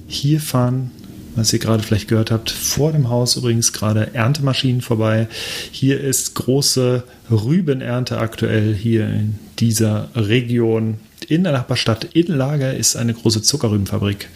Hier 0.08 0.40
fahren, 0.40 0.92
was 1.36 1.54
ihr 1.54 1.60
gerade 1.60 1.84
vielleicht 1.84 2.08
gehört 2.08 2.32
habt, 2.32 2.52
vor 2.52 2.92
dem 2.92 3.10
Haus 3.10 3.36
übrigens 3.36 3.74
gerade 3.74 4.14
Erntemaschinen 4.14 4.82
vorbei. 4.82 5.28
Hier 5.72 6.00
ist 6.00 6.36
große 6.36 7.04
Rübenernte 7.30 8.18
aktuell 8.18 8.74
hier 8.74 9.08
in 9.08 9.40
dieser 9.60 10.10
Region. 10.16 11.00
In 11.28 11.44
der 11.44 11.54
Nachbarstadt 11.54 12.06
in 12.14 12.28
Lager 12.28 12.74
ist 12.74 12.96
eine 12.96 13.14
große 13.14 13.42
Zuckerrübenfabrik 13.42 14.30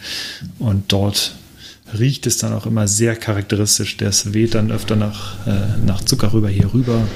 und 0.58 0.84
dort 0.92 1.34
riecht 1.96 2.26
es 2.26 2.38
dann 2.38 2.52
auch 2.52 2.66
immer 2.66 2.86
sehr 2.86 3.16
charakteristisch. 3.16 3.96
Das 3.96 4.34
weht 4.34 4.54
dann 4.54 4.70
öfter 4.70 4.96
nach, 4.96 5.46
äh, 5.46 5.78
nach 5.84 6.02
Zucker 6.04 6.30
hier 6.48 6.72
rüber. 6.74 7.06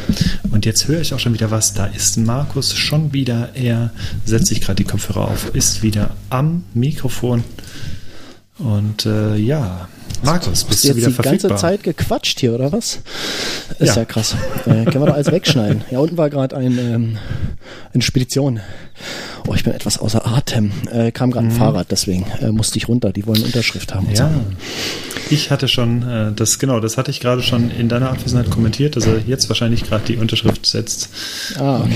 Und 0.51 0.65
jetzt 0.65 0.89
höre 0.89 1.01
ich 1.01 1.13
auch 1.15 1.19
schon 1.19 1.35
wieder 1.35 1.51
was. 1.51 1.75
Da 1.75 1.87
ist 1.87 2.17
Markus 2.17 2.75
schon 2.75 3.13
wieder. 3.13 3.51
Er 3.55 3.91
setzt 4.25 4.47
sich 4.47 4.61
gerade 4.61 4.77
die 4.77 4.91
Kopfhörer 4.91 5.29
auf, 5.29 5.55
ist 5.55 5.83
wieder 5.83 6.17
am 6.31 6.65
Mikrofon. 6.75 7.45
Und 8.63 9.07
äh, 9.07 9.37
ja, 9.37 9.89
Markus, 10.23 10.65
bist 10.65 10.85
du 10.85 10.89
du 10.91 10.97
wieder 10.97 11.11
die 11.11 11.17
ganze 11.17 11.55
Zeit 11.57 11.83
gequatscht 11.83 12.39
hier, 12.41 12.55
oder 12.55 12.71
was? 12.73 13.01
Ist 13.79 13.89
ja, 13.89 13.97
Ja. 13.97 14.05
krass. 14.05 14.37
Äh, 14.67 14.85
können 14.85 15.01
wir 15.01 15.07
doch 15.07 15.15
alles 15.15 15.31
wegschneiden. 15.33 15.83
Ja, 15.91 15.99
unten 15.99 16.17
war 16.17 16.31
gerade 16.31 16.57
ein, 16.57 16.79
ähm, 16.79 17.19
eine 17.93 18.03
Spedition. 18.03 18.61
Oh, 19.47 19.55
ich 19.55 19.65
bin 19.65 19.73
etwas 19.73 19.99
außer 19.99 20.27
Atem. 20.27 20.73
Äh, 20.93 21.11
kam 21.13 21.31
gerade 21.31 21.47
ein 21.47 21.51
Fahrrad, 21.53 21.89
deswegen 21.91 22.25
äh, 22.41 22.51
musste 22.53 22.79
ich 22.79 22.89
runter. 22.89 23.13
Die 23.13 23.27
wollen 23.27 23.43
Unterschrift 23.43 23.95
haben. 23.95 24.07
und 24.07 24.17
Ja, 24.19 24.31
so. 24.33 24.41
ich 25.31 25.51
hatte 25.51 25.69
schon, 25.69 26.03
äh, 26.09 26.33
das 26.35 26.59
genau, 26.59 26.81
das 26.81 26.97
hatte 26.97 27.11
ich 27.11 27.21
gerade 27.21 27.43
schon 27.43 27.71
in 27.71 27.89
deiner 27.89 28.11
Abwesenheit 28.11 28.51
kommentiert, 28.51 28.97
dass 28.97 29.07
er 29.07 29.19
jetzt 29.27 29.49
wahrscheinlich 29.49 29.85
gerade 29.85 30.05
die 30.07 30.17
Unterschrift 30.17 30.67
setzt. 30.67 31.09
Ah, 31.59 31.81
okay. 31.81 31.91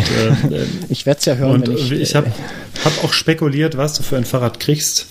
Und, 0.44 0.52
äh, 0.52 0.56
äh, 0.62 0.66
Ich 0.88 1.06
werde 1.06 1.18
es 1.18 1.24
ja 1.26 1.34
hören, 1.36 1.52
und 1.62 1.68
wenn 1.68 1.76
ich. 1.76 1.92
ich, 1.92 2.14
habe 2.14 2.30
hab 2.84 3.04
auch 3.04 3.12
spekuliert, 3.12 3.76
was 3.76 3.94
du 3.94 4.02
für 4.02 4.16
ein 4.16 4.24
Fahrrad 4.24 4.60
kriegst. 4.60 5.06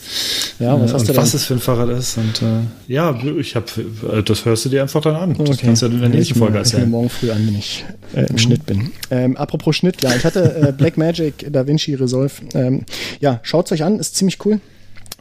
Ja, 0.60 0.80
was 0.80 0.92
äh, 0.92 0.94
hast 0.94 1.02
und 1.02 1.10
du 1.10 1.16
was 1.18 1.34
es 1.34 1.46
für 1.46 1.54
ein 1.56 1.60
Fahrrad 1.60 1.90
ist. 1.90 2.18
Und 2.18 2.42
äh, 2.42 2.92
ja, 2.94 3.18
ich 3.40 3.56
habe, 3.56 3.66
äh, 4.14 4.24
das 4.24 4.46
hörst 4.46 4.66
du 4.66 4.70
dir 4.70 4.82
einfach 4.82 5.02
dann 5.02 5.16
an. 5.16 5.34
Das 5.38 5.50
Okay. 5.50 5.66
kannst 5.68 5.82
du 5.82 5.88
in 5.88 6.00
der 6.00 6.10
nächsten 6.10 6.36
Folge 6.36 6.54
ich 6.54 6.60
erzählen. 6.60 6.90
morgen 6.90 7.10
früh 7.10 7.32
an, 7.32 7.46
wenn 7.48 7.56
ich 7.58 7.86
äh, 8.14 8.22
Mhm. 8.22 8.28
im 8.30 8.38
Schnitt 8.38 8.66
bin. 8.66 8.92
Ähm, 9.12 9.36
apropos 9.38 9.76
Schnitt, 9.76 10.02
ja, 10.04 10.16
ich 10.16 10.24
hatte 10.24 10.56
äh, 10.56 10.72
Blackmagic 10.72 11.52
DaVinci 11.86 11.96
Resolve. 11.96 12.32
Ähm, 12.54 12.86
ja, 13.20 13.40
schaut's 13.44 13.72
euch 13.72 13.84
an, 13.84 14.00
ist 14.00 14.16
ziemlich 14.16 14.44
cool. 14.46 14.60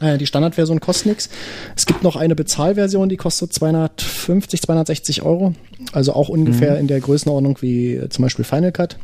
Äh, 0.01 0.17
die 0.17 0.25
Standardversion 0.25 0.79
kostet 0.79 1.07
nichts. 1.07 1.29
Es 1.75 1.85
gibt 1.85 2.03
noch 2.03 2.15
eine 2.15 2.35
Bezahlversion, 2.35 3.09
die 3.09 3.17
kostet 3.17 3.53
250, 3.53 4.61
260 4.61 5.21
Euro. 5.21 5.53
Also 5.93 6.13
auch 6.13 6.29
ungefähr 6.29 6.73
Mhm. 6.73 6.79
in 6.81 6.87
der 6.87 6.99
Größenordnung 6.99 7.57
wie 7.61 7.95
äh, 7.95 8.09
zum 8.09 8.23
Beispiel 8.23 8.45
Final 8.45 8.71
Cut. 8.71 8.97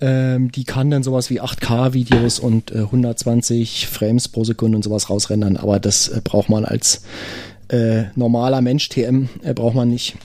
Ähm, 0.00 0.50
die 0.50 0.64
kann 0.64 0.90
dann 0.90 1.02
sowas 1.02 1.30
wie 1.30 1.40
8K-Videos 1.40 2.38
und 2.40 2.72
äh, 2.72 2.78
120 2.78 3.86
Frames 3.86 4.28
pro 4.28 4.44
Sekunde 4.44 4.76
und 4.76 4.82
sowas 4.82 5.08
rausrendern, 5.08 5.56
aber 5.56 5.78
das 5.78 6.08
äh, 6.08 6.20
braucht 6.22 6.48
man 6.48 6.64
als 6.64 7.02
normaler 8.14 8.60
Mensch 8.60 8.90
TM 8.90 9.28
braucht 9.54 9.74
man 9.74 9.88
nicht. 9.88 10.16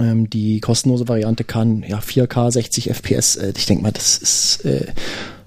Ähm, 0.00 0.28
die 0.28 0.60
kostenlose 0.60 1.08
Variante 1.08 1.44
kann 1.44 1.82
ja 1.88 1.98
4K 2.00 2.50
60 2.52 2.90
FPS. 2.90 3.36
Äh, 3.36 3.52
ich 3.56 3.66
denke 3.66 3.82
mal, 3.82 3.92
das 3.92 4.18
ist 4.18 4.64
äh, 4.64 4.86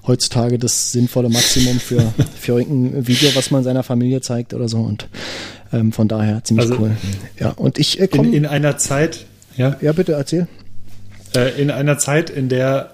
heutzutage 0.07 0.57
das 0.57 0.91
sinnvolle 0.91 1.29
Maximum 1.29 1.79
für, 1.79 2.13
für 2.39 2.59
irgendein 2.59 3.07
Video, 3.07 3.29
was 3.35 3.51
man 3.51 3.63
seiner 3.63 3.83
Familie 3.83 4.21
zeigt 4.21 4.53
oder 4.53 4.67
so. 4.67 4.79
Und 4.79 5.07
ähm, 5.71 5.91
von 5.91 6.07
daher 6.07 6.43
ziemlich 6.43 6.69
Also, 6.69 6.81
cool. 6.81 6.91
Ja, 7.39 7.49
und 7.51 7.77
ich 7.77 7.99
äh, 7.99 8.05
In, 8.05 8.09
komm, 8.11 8.33
in 8.33 8.45
einer 8.47 8.77
Zeit, 8.77 9.25
ja, 9.55 9.77
ja 9.81 9.91
bitte 9.93 10.13
erzähl. 10.13 10.47
äh, 11.35 11.61
in 11.61 11.69
einer 11.69 11.99
Zeit, 11.99 12.29
in 12.31 12.49
der 12.49 12.93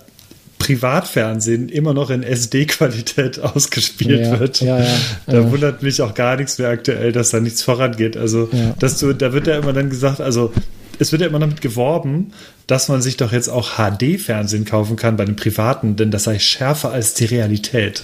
Privatfernsehen 0.60 1.69
immer 1.69 1.94
noch 1.94 2.10
in 2.10 2.23
SD-Qualität 2.23 3.40
ausgespielt 3.41 4.22
Ja, 4.26 4.40
wird. 4.40 4.61
ja, 4.61 4.80
ja, 4.80 4.98
da 5.27 5.52
wundert 5.52 5.84
mich 5.84 6.02
auch 6.02 6.14
gar 6.14 6.36
nichts 6.38 6.57
mehr 6.57 6.69
aktuell, 6.69 7.11
dass 7.11 7.30
da 7.30 7.40
nichts 7.40 7.61
vorangeht. 7.61 8.18
Also, 8.18 8.49
dass 8.80 8.98
du, 8.99 9.14
da 9.14 9.32
wird 9.32 9.48
ja 9.48 9.57
immer 9.57 9.73
dann 9.73 9.90
gesagt, 9.90 10.22
also 10.22 10.52
es 10.99 11.11
wird 11.11 11.22
ja 11.22 11.27
immer 11.27 11.39
damit 11.39 11.61
geworben, 11.61 12.34
dass 12.67 12.89
man 12.89 13.01
sich 13.01 13.17
doch 13.17 13.31
jetzt 13.31 13.49
auch 13.49 13.77
HD-Fernsehen 13.77 14.65
kaufen 14.65 14.95
kann 14.95 15.17
bei 15.17 15.26
den 15.26 15.35
Privaten, 15.35 15.95
denn 15.95 16.11
das 16.11 16.23
sei 16.23 16.39
schärfer 16.39 16.91
als 16.91 17.13
die 17.13 17.26
Realität. 17.26 18.03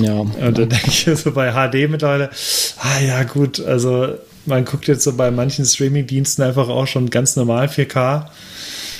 Ja, 0.00 0.14
Und 0.14 0.58
dann 0.58 0.68
denke 0.68 0.88
ich 0.88 1.08
so 1.14 1.32
bei 1.32 1.52
HD 1.52 1.90
mittlerweile, 1.90 2.30
ah 2.78 3.00
ja 3.00 3.22
gut, 3.24 3.60
also 3.60 4.14
man 4.46 4.64
guckt 4.64 4.88
jetzt 4.88 5.04
so 5.04 5.12
bei 5.12 5.30
manchen 5.30 5.64
Streaming-Diensten 5.64 6.42
einfach 6.42 6.68
auch 6.68 6.86
schon 6.86 7.10
ganz 7.10 7.36
normal 7.36 7.66
4K. 7.66 8.26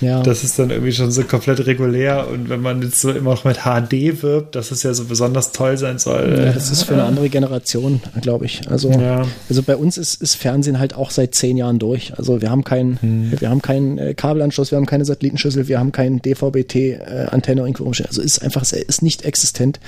Ja. 0.00 0.22
Das 0.22 0.44
ist 0.44 0.58
dann 0.58 0.70
irgendwie 0.70 0.92
schon 0.92 1.10
so 1.10 1.22
komplett 1.24 1.66
regulär. 1.66 2.28
Und 2.28 2.48
wenn 2.48 2.60
man 2.60 2.82
jetzt 2.82 3.00
so 3.00 3.10
immer 3.10 3.30
noch 3.30 3.44
mit 3.44 3.58
HD 3.64 4.22
wirbt, 4.22 4.54
dass 4.54 4.70
es 4.70 4.82
ja 4.82 4.94
so 4.94 5.04
besonders 5.04 5.52
toll 5.52 5.76
sein 5.76 5.98
soll. 5.98 6.34
Ja, 6.46 6.52
das 6.52 6.70
ist 6.70 6.84
für 6.84 6.94
eine 6.94 7.04
andere 7.04 7.28
Generation, 7.28 8.00
glaube 8.20 8.46
ich. 8.46 8.68
Also, 8.70 8.90
Ja. 8.90 9.24
also 9.48 9.62
bei 9.62 9.76
uns 9.76 9.98
ist, 9.98 10.20
ist 10.22 10.34
Fernsehen 10.36 10.78
halt 10.78 10.94
auch 10.94 11.10
seit 11.10 11.34
zehn 11.34 11.56
Jahren 11.56 11.78
durch. 11.78 12.12
Also 12.16 12.40
wir 12.40 12.50
haben 12.50 12.64
keinen, 12.64 13.34
wir 13.38 13.50
haben 13.50 13.62
keinen 13.62 13.98
äh, 13.98 14.14
Kabelanschluss, 14.14 14.70
wir 14.70 14.76
haben 14.76 14.86
keine 14.86 15.04
Satellitenschüssel, 15.04 15.68
wir 15.68 15.78
haben 15.78 15.92
keinen 15.92 16.20
DVB-T-Antenne 16.22 17.60
irgendwo 17.60 17.84
rumstehen. 17.84 18.08
Also 18.08 18.22
ist 18.22 18.42
einfach, 18.42 18.62
ist 18.62 19.02
nicht 19.02 19.24
existent. 19.24 19.80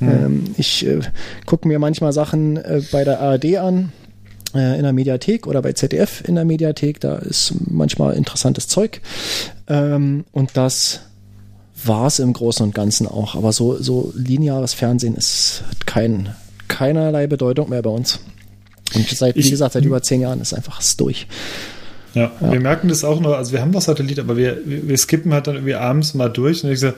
Ähm, 0.00 0.44
ich 0.58 0.86
äh, 0.86 1.00
gucke 1.46 1.66
mir 1.66 1.78
manchmal 1.78 2.12
Sachen 2.12 2.56
äh, 2.58 2.82
bei 2.92 3.04
der 3.04 3.20
ARD 3.20 3.56
an 3.56 3.92
äh, 4.04 4.05
in 4.56 4.82
der 4.82 4.92
Mediathek 4.92 5.46
oder 5.46 5.62
bei 5.62 5.72
ZDF 5.72 6.22
in 6.26 6.34
der 6.34 6.44
Mediathek. 6.44 7.00
Da 7.00 7.16
ist 7.16 7.54
manchmal 7.68 8.14
interessantes 8.14 8.68
Zeug. 8.68 9.00
Ähm, 9.68 10.24
und 10.32 10.56
das 10.56 11.00
war 11.84 12.06
es 12.06 12.18
im 12.18 12.32
Großen 12.32 12.64
und 12.64 12.74
Ganzen 12.74 13.06
auch. 13.06 13.34
Aber 13.34 13.52
so, 13.52 13.80
so 13.80 14.12
lineares 14.16 14.74
Fernsehen 14.74 15.14
ist 15.14 15.62
kein, 15.84 16.34
keinerlei 16.68 17.26
Bedeutung 17.26 17.68
mehr 17.70 17.82
bei 17.82 17.90
uns. 17.90 18.18
Und 18.94 19.08
seit, 19.08 19.34
wie 19.36 19.40
Ich- 19.40 19.50
gesagt, 19.50 19.74
seit 19.74 19.84
über 19.84 20.02
zehn 20.02 20.20
Jahren 20.20 20.40
ist 20.40 20.54
einfach 20.54 20.80
es 20.80 20.96
durch. 20.96 21.26
Ja, 22.14 22.32
wir 22.40 22.60
merken 22.60 22.88
das 22.88 23.04
auch 23.04 23.20
nur, 23.20 23.36
also 23.36 23.52
wir 23.52 23.60
haben 23.60 23.72
noch 23.72 23.82
Satellit, 23.82 24.18
aber 24.18 24.38
wir, 24.38 24.60
wir 24.64 24.88
wir 24.88 24.96
skippen 24.96 25.34
halt 25.34 25.48
dann 25.48 25.56
irgendwie 25.56 25.74
abends 25.74 26.14
mal 26.14 26.30
durch 26.30 26.64
und 26.64 26.70
ich 26.70 26.80
so, 26.80 26.92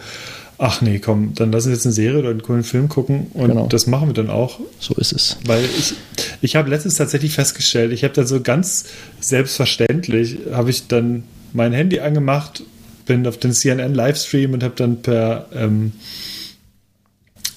ach 0.58 0.80
nee, 0.82 0.98
komm, 0.98 1.34
dann 1.34 1.52
lass 1.52 1.66
uns 1.66 1.74
jetzt 1.76 1.86
eine 1.86 1.92
Serie 1.92 2.18
oder 2.18 2.30
einen 2.30 2.42
coolen 2.42 2.64
Film 2.64 2.88
gucken 2.88 3.28
und 3.34 3.48
Genau. 3.48 3.66
das 3.68 3.86
machen 3.86 4.08
wir 4.08 4.14
dann 4.14 4.28
auch. 4.30 4.58
So 4.80 4.94
ist 4.94 5.12
es. 5.12 5.36
Weil 5.46 5.64
ich, 5.64 5.94
ich 6.42 6.56
habe 6.56 6.68
letztens 6.68 6.96
tatsächlich 6.96 7.32
festgestellt, 7.32 7.92
ich 7.92 8.02
habe 8.04 8.14
dann 8.14 8.26
so 8.26 8.40
ganz 8.40 8.86
selbstverständlich, 9.20 10.38
habe 10.52 10.70
ich 10.70 10.88
dann 10.88 11.22
mein 11.52 11.72
Handy 11.72 12.00
angemacht, 12.00 12.62
bin 13.06 13.26
auf 13.26 13.38
den 13.38 13.52
CNN 13.52 13.94
Livestream 13.94 14.52
und 14.52 14.62
habe 14.62 14.74
dann 14.76 15.00
per 15.00 15.46
ähm, 15.54 15.92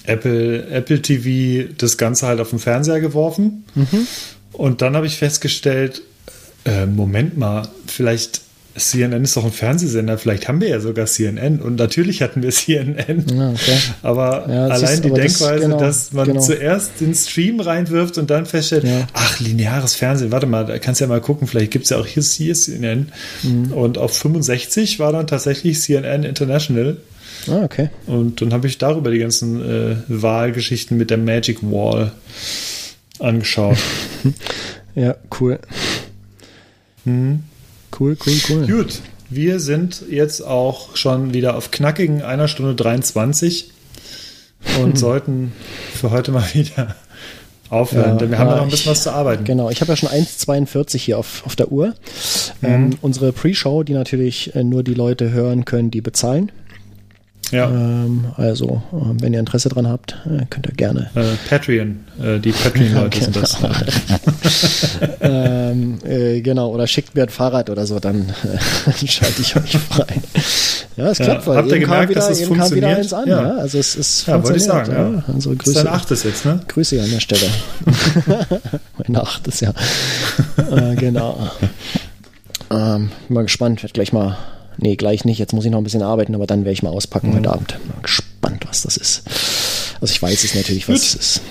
Apple, 0.03 0.65
Apple 0.67 1.01
TV 1.01 1.69
das 1.77 1.97
Ganze 1.97 2.27
halt 2.27 2.39
auf 2.39 2.49
den 2.51 2.59
Fernseher 2.59 2.99
geworfen. 3.01 3.65
Und 4.53 4.81
dann 4.81 4.95
habe 4.95 5.05
ich 5.07 5.17
festgestellt, 5.17 6.01
äh, 6.65 6.85
Moment 6.85 7.37
mal, 7.37 7.67
vielleicht 7.87 8.41
CNN 8.75 9.23
ist 9.23 9.35
doch 9.35 9.43
ein 9.45 9.51
Fernsehsender, 9.51 10.17
vielleicht 10.17 10.47
haben 10.47 10.61
wir 10.61 10.69
ja 10.69 10.79
sogar 10.79 11.05
CNN 11.05 11.59
und 11.59 11.75
natürlich 11.77 12.21
hatten 12.21 12.41
wir 12.41 12.49
CNN. 12.51 13.25
Ja, 13.33 13.49
okay. 13.51 13.77
Aber 14.01 14.45
Ja, 14.49 14.65
allein 14.67 14.79
siehst, 14.87 15.03
die 15.05 15.09
aber 15.11 15.19
das- 15.21 15.37
Denkweise, 15.39 15.63
genau, 15.65 15.79
dass 15.79 16.13
man 16.13 16.27
genau. 16.27 16.41
zuerst 16.41 16.91
den 17.01 17.13
Stream 17.13 17.59
reinwirft 17.59 18.17
und 18.17 18.29
dann 18.29 18.45
feststellt, 18.45 18.83
Ja. 18.85 19.07
ach, 19.13 19.39
lineares 19.39 19.95
Fernsehen, 19.95 20.31
warte 20.31 20.45
mal, 20.47 20.65
da 20.65 20.79
kannst 20.79 21.01
du 21.01 21.05
ja 21.05 21.09
mal 21.09 21.21
gucken, 21.21 21.47
vielleicht 21.47 21.71
gibt 21.71 21.83
es 21.85 21.89
ja 21.89 21.97
auch 21.97 22.05
hier, 22.07 22.23
hier 22.23 22.53
CNN. 22.55 23.11
Mhm. 23.43 23.73
Und 23.73 23.97
auf 23.97 24.17
65 24.17 24.99
war 24.99 25.11
dann 25.11 25.27
tatsächlich 25.27 25.79
CNN 25.81 26.23
International. 26.23 26.97
Ah, 27.47 27.63
okay. 27.63 27.89
Und 28.07 28.41
dann 28.41 28.53
habe 28.53 28.67
ich 28.67 28.77
darüber 28.77 29.09
die 29.11 29.17
ganzen 29.19 29.61
äh, 29.91 29.95
Wahlgeschichten 30.07 30.97
mit 30.97 31.09
der 31.09 31.17
Magic 31.17 31.63
Wall 31.63 32.11
angeschaut. 33.19 33.77
Ja, 34.93 35.15
cool. 35.39 35.57
Cool, 37.99 38.17
cool, 38.25 38.33
cool. 38.49 38.67
Gut, 38.67 39.01
wir 39.29 39.59
sind 39.59 40.03
jetzt 40.09 40.41
auch 40.45 40.95
schon 40.95 41.33
wieder 41.33 41.55
auf 41.55 41.71
knackigen 41.71 42.21
einer 42.21 42.47
Stunde 42.47 42.75
23 42.75 43.71
und 44.81 44.97
sollten 44.97 45.53
für 45.93 46.11
heute 46.11 46.31
mal 46.31 46.45
wieder 46.53 46.95
aufhören, 47.69 48.11
Ja, 48.11 48.15
denn 48.17 48.31
wir 48.31 48.37
haben 48.39 48.49
ja 48.49 48.55
noch 48.57 48.63
ein 48.63 48.69
bisschen 48.69 48.91
ich- 48.91 48.97
was 48.97 49.03
zu 49.03 49.11
arbeiten. 49.13 49.43
Genau, 49.45 49.69
ich 49.69 49.79
habe 49.81 49.91
ja 49.91 49.95
schon 49.95 50.09
1,42 50.09 50.97
hier 50.97 51.17
auf, 51.17 51.43
auf 51.45 51.55
der 51.55 51.71
Uhr. 51.71 51.93
Ähm, 52.61 52.91
unsere 53.01 53.31
Pre-Show, 53.31 53.83
die 53.83 53.93
natürlich 53.93 54.53
äh, 54.55 54.63
nur 54.63 54.83
die 54.83 54.93
Leute 54.93 55.31
hören 55.31 55.63
können, 55.65 55.89
die 55.89 56.01
bezahlen. 56.01 56.51
Ja, 57.51 57.69
Ähm, 57.69 58.25
also, 58.37 58.81
ähm, 58.93 59.21
wenn 59.21 59.33
ihr 59.33 59.39
Interesse 59.39 59.69
dran 59.69 59.87
habt, 59.87 60.15
äh, 60.25 60.45
könnt 60.49 60.67
ihr 60.67 60.73
gerne. 60.73 61.09
äh, 61.15 61.21
Patreon, 61.49 61.99
äh, 62.23 62.39
die 62.39 62.51
Patreon-Leute 62.51 63.21
sind 63.23 63.35
das. 63.35 63.57
ähm, 65.21 65.99
äh, 66.05 66.41
genau, 66.41 66.71
oder 66.71 66.87
schickt 66.87 67.15
mir 67.15 67.23
ein 67.23 67.29
Fahrrad 67.29 67.69
oder 67.69 67.85
so, 67.85 67.99
dann 67.99 68.29
äh, 68.43 69.07
schalte 69.07 69.41
ich 69.41 69.55
euch 69.55 69.77
frei. 69.77 70.05
Ja, 70.97 71.07
es 71.09 71.17
Ja, 71.19 71.25
klappt, 71.25 71.47
weil 71.47 71.57
habt 71.57 71.71
ihr 71.71 71.79
gemerkt, 71.79 72.09
wieder, 72.09 72.21
dass 72.21 72.29
es 72.29 72.39
kam 72.39 72.49
wieder 72.51 72.57
funktioniert? 72.65 72.97
eins 72.99 73.13
an. 73.13 73.27
Ja. 73.27 73.41
Ja. 73.41 73.57
Also 73.57 73.77
es 73.79 73.95
ist 73.95 74.27
Ja, 74.27 74.33
wollte 74.43 74.57
ich 74.57 74.63
funktioniert, 74.65 74.87
sagen, 74.87 75.23
ja. 75.27 75.33
Also 75.33 75.49
Das 75.55 75.59
ist 75.67 75.73
Grüße, 75.73 75.83
dein 75.83 75.93
achtes 75.93 76.23
jetzt, 76.23 76.45
ne? 76.45 76.59
Grüße 76.67 77.01
an 77.01 77.09
der 77.11 77.19
Stelle. 77.19 77.47
Meine 79.05 79.21
achtes, 79.21 79.59
ja. 79.61 79.73
äh, 80.71 80.95
genau. 80.95 81.49
Ähm, 82.69 83.09
bin 83.27 83.35
mal 83.35 83.43
gespannt, 83.43 83.83
werd 83.83 83.93
gleich 83.93 84.13
mal. 84.13 84.37
Nee, 84.77 84.95
gleich 84.95 85.25
nicht. 85.25 85.37
Jetzt 85.39 85.53
muss 85.53 85.65
ich 85.65 85.71
noch 85.71 85.77
ein 85.77 85.83
bisschen 85.83 86.01
arbeiten, 86.01 86.33
aber 86.35 86.47
dann 86.47 86.59
werde 86.65 86.73
ich 86.73 86.83
mal 86.83 86.89
auspacken 86.89 87.29
Mhm. 87.31 87.35
heute 87.37 87.51
Abend. 87.51 87.79
Mal 87.87 88.01
gespannt, 88.01 88.65
was 88.67 88.81
das 88.83 88.97
ist. 88.97 89.23
Also 90.01 90.11
ich 90.13 90.21
weiß 90.21 90.43
es 90.43 90.55
natürlich, 90.55 90.87
was 90.89 90.95
Gut. 90.95 91.03
es 91.03 91.15
ist. 91.15 91.41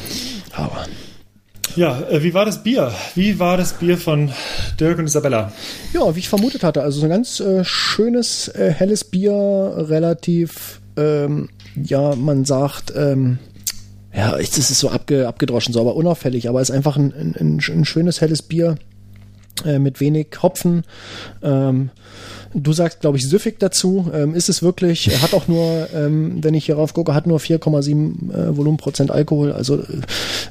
Aber 0.52 0.86
Ja, 1.76 2.00
äh, 2.10 2.22
wie 2.24 2.34
war 2.34 2.44
das 2.44 2.64
Bier? 2.64 2.92
Wie 3.14 3.38
war 3.38 3.56
das 3.56 3.74
Bier 3.74 3.96
von 3.96 4.32
Dirk 4.80 4.98
und 4.98 5.04
Isabella? 5.04 5.52
Ja, 5.92 6.14
wie 6.16 6.18
ich 6.18 6.28
vermutet 6.28 6.64
hatte, 6.64 6.82
also 6.82 6.98
so 6.98 7.06
ein 7.06 7.10
ganz 7.10 7.38
äh, 7.38 7.62
schönes, 7.64 8.48
äh, 8.48 8.72
helles 8.76 9.04
Bier, 9.04 9.32
relativ, 9.76 10.80
ähm, 10.96 11.48
ja, 11.80 12.16
man 12.16 12.44
sagt, 12.44 12.92
ähm, 12.96 13.38
ja, 14.12 14.36
es 14.36 14.58
ist 14.58 14.76
so 14.80 14.90
abge, 14.90 15.28
abgedroschen, 15.28 15.72
so, 15.72 15.80
aber 15.80 15.94
unauffällig, 15.94 16.48
aber 16.48 16.60
es 16.60 16.70
ist 16.70 16.74
einfach 16.74 16.96
ein, 16.96 17.12
ein, 17.12 17.36
ein, 17.38 17.60
ein 17.60 17.84
schönes, 17.84 18.20
helles 18.20 18.42
Bier 18.42 18.74
äh, 19.64 19.78
mit 19.78 20.00
wenig 20.00 20.26
Hopfen. 20.42 20.82
Ähm, 21.44 21.90
du 22.54 22.72
sagst, 22.72 23.00
glaube 23.00 23.18
ich, 23.18 23.28
süffig 23.28 23.58
dazu. 23.58 24.10
Ähm, 24.12 24.34
ist 24.34 24.48
es 24.48 24.62
wirklich, 24.62 25.10
er 25.10 25.22
hat 25.22 25.34
auch 25.34 25.48
nur, 25.48 25.88
ähm, 25.94 26.42
wenn 26.42 26.54
ich 26.54 26.66
hierauf 26.66 26.94
gucke, 26.94 27.14
hat 27.14 27.26
nur 27.26 27.38
4,7 27.38 28.32
äh, 28.32 28.56
Volumenprozent 28.56 29.10
Alkohol. 29.10 29.52
Also 29.52 29.78
äh, 29.78 29.84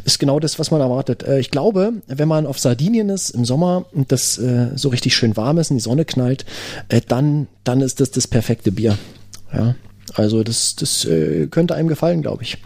ist 0.06 0.20
genau 0.20 0.40
das, 0.40 0.60
was 0.60 0.72
man 0.72 0.82
erwartet. 0.82 1.24
Äh, 1.24 1.40
ich 1.40 1.52
glaube, 1.52 1.94
wenn 2.08 2.28
man 2.28 2.46
auf 2.46 2.60
Sardinien 2.60 3.10
ist 3.10 3.32
im 3.32 3.46
Sommer 3.46 3.86
und 3.92 4.12
das 4.12 4.38
äh, 4.38 4.68
so 4.76 4.90
richtig 4.90 5.16
schön 5.16 5.36
warm 5.36 5.58
ist 5.58 5.72
und 5.72 5.78
die 5.78 5.84
Sonne 5.84 6.06
knallt, 6.06 6.46
äh, 6.90 7.02
dann, 7.06 7.48
dann 7.64 7.82
ist 7.82 8.00
das 8.00 8.12
das 8.12 8.28
perfekte 8.28 8.72
Bier. 8.72 8.98
Ja, 9.54 9.76
also 10.14 10.44
das, 10.44 10.76
das 10.76 11.06
äh, 11.06 11.48
könnte 11.48 11.76
einem 11.76 11.88
gefallen, 11.88 12.22
glaube 12.22 12.44
ich. 12.44 12.58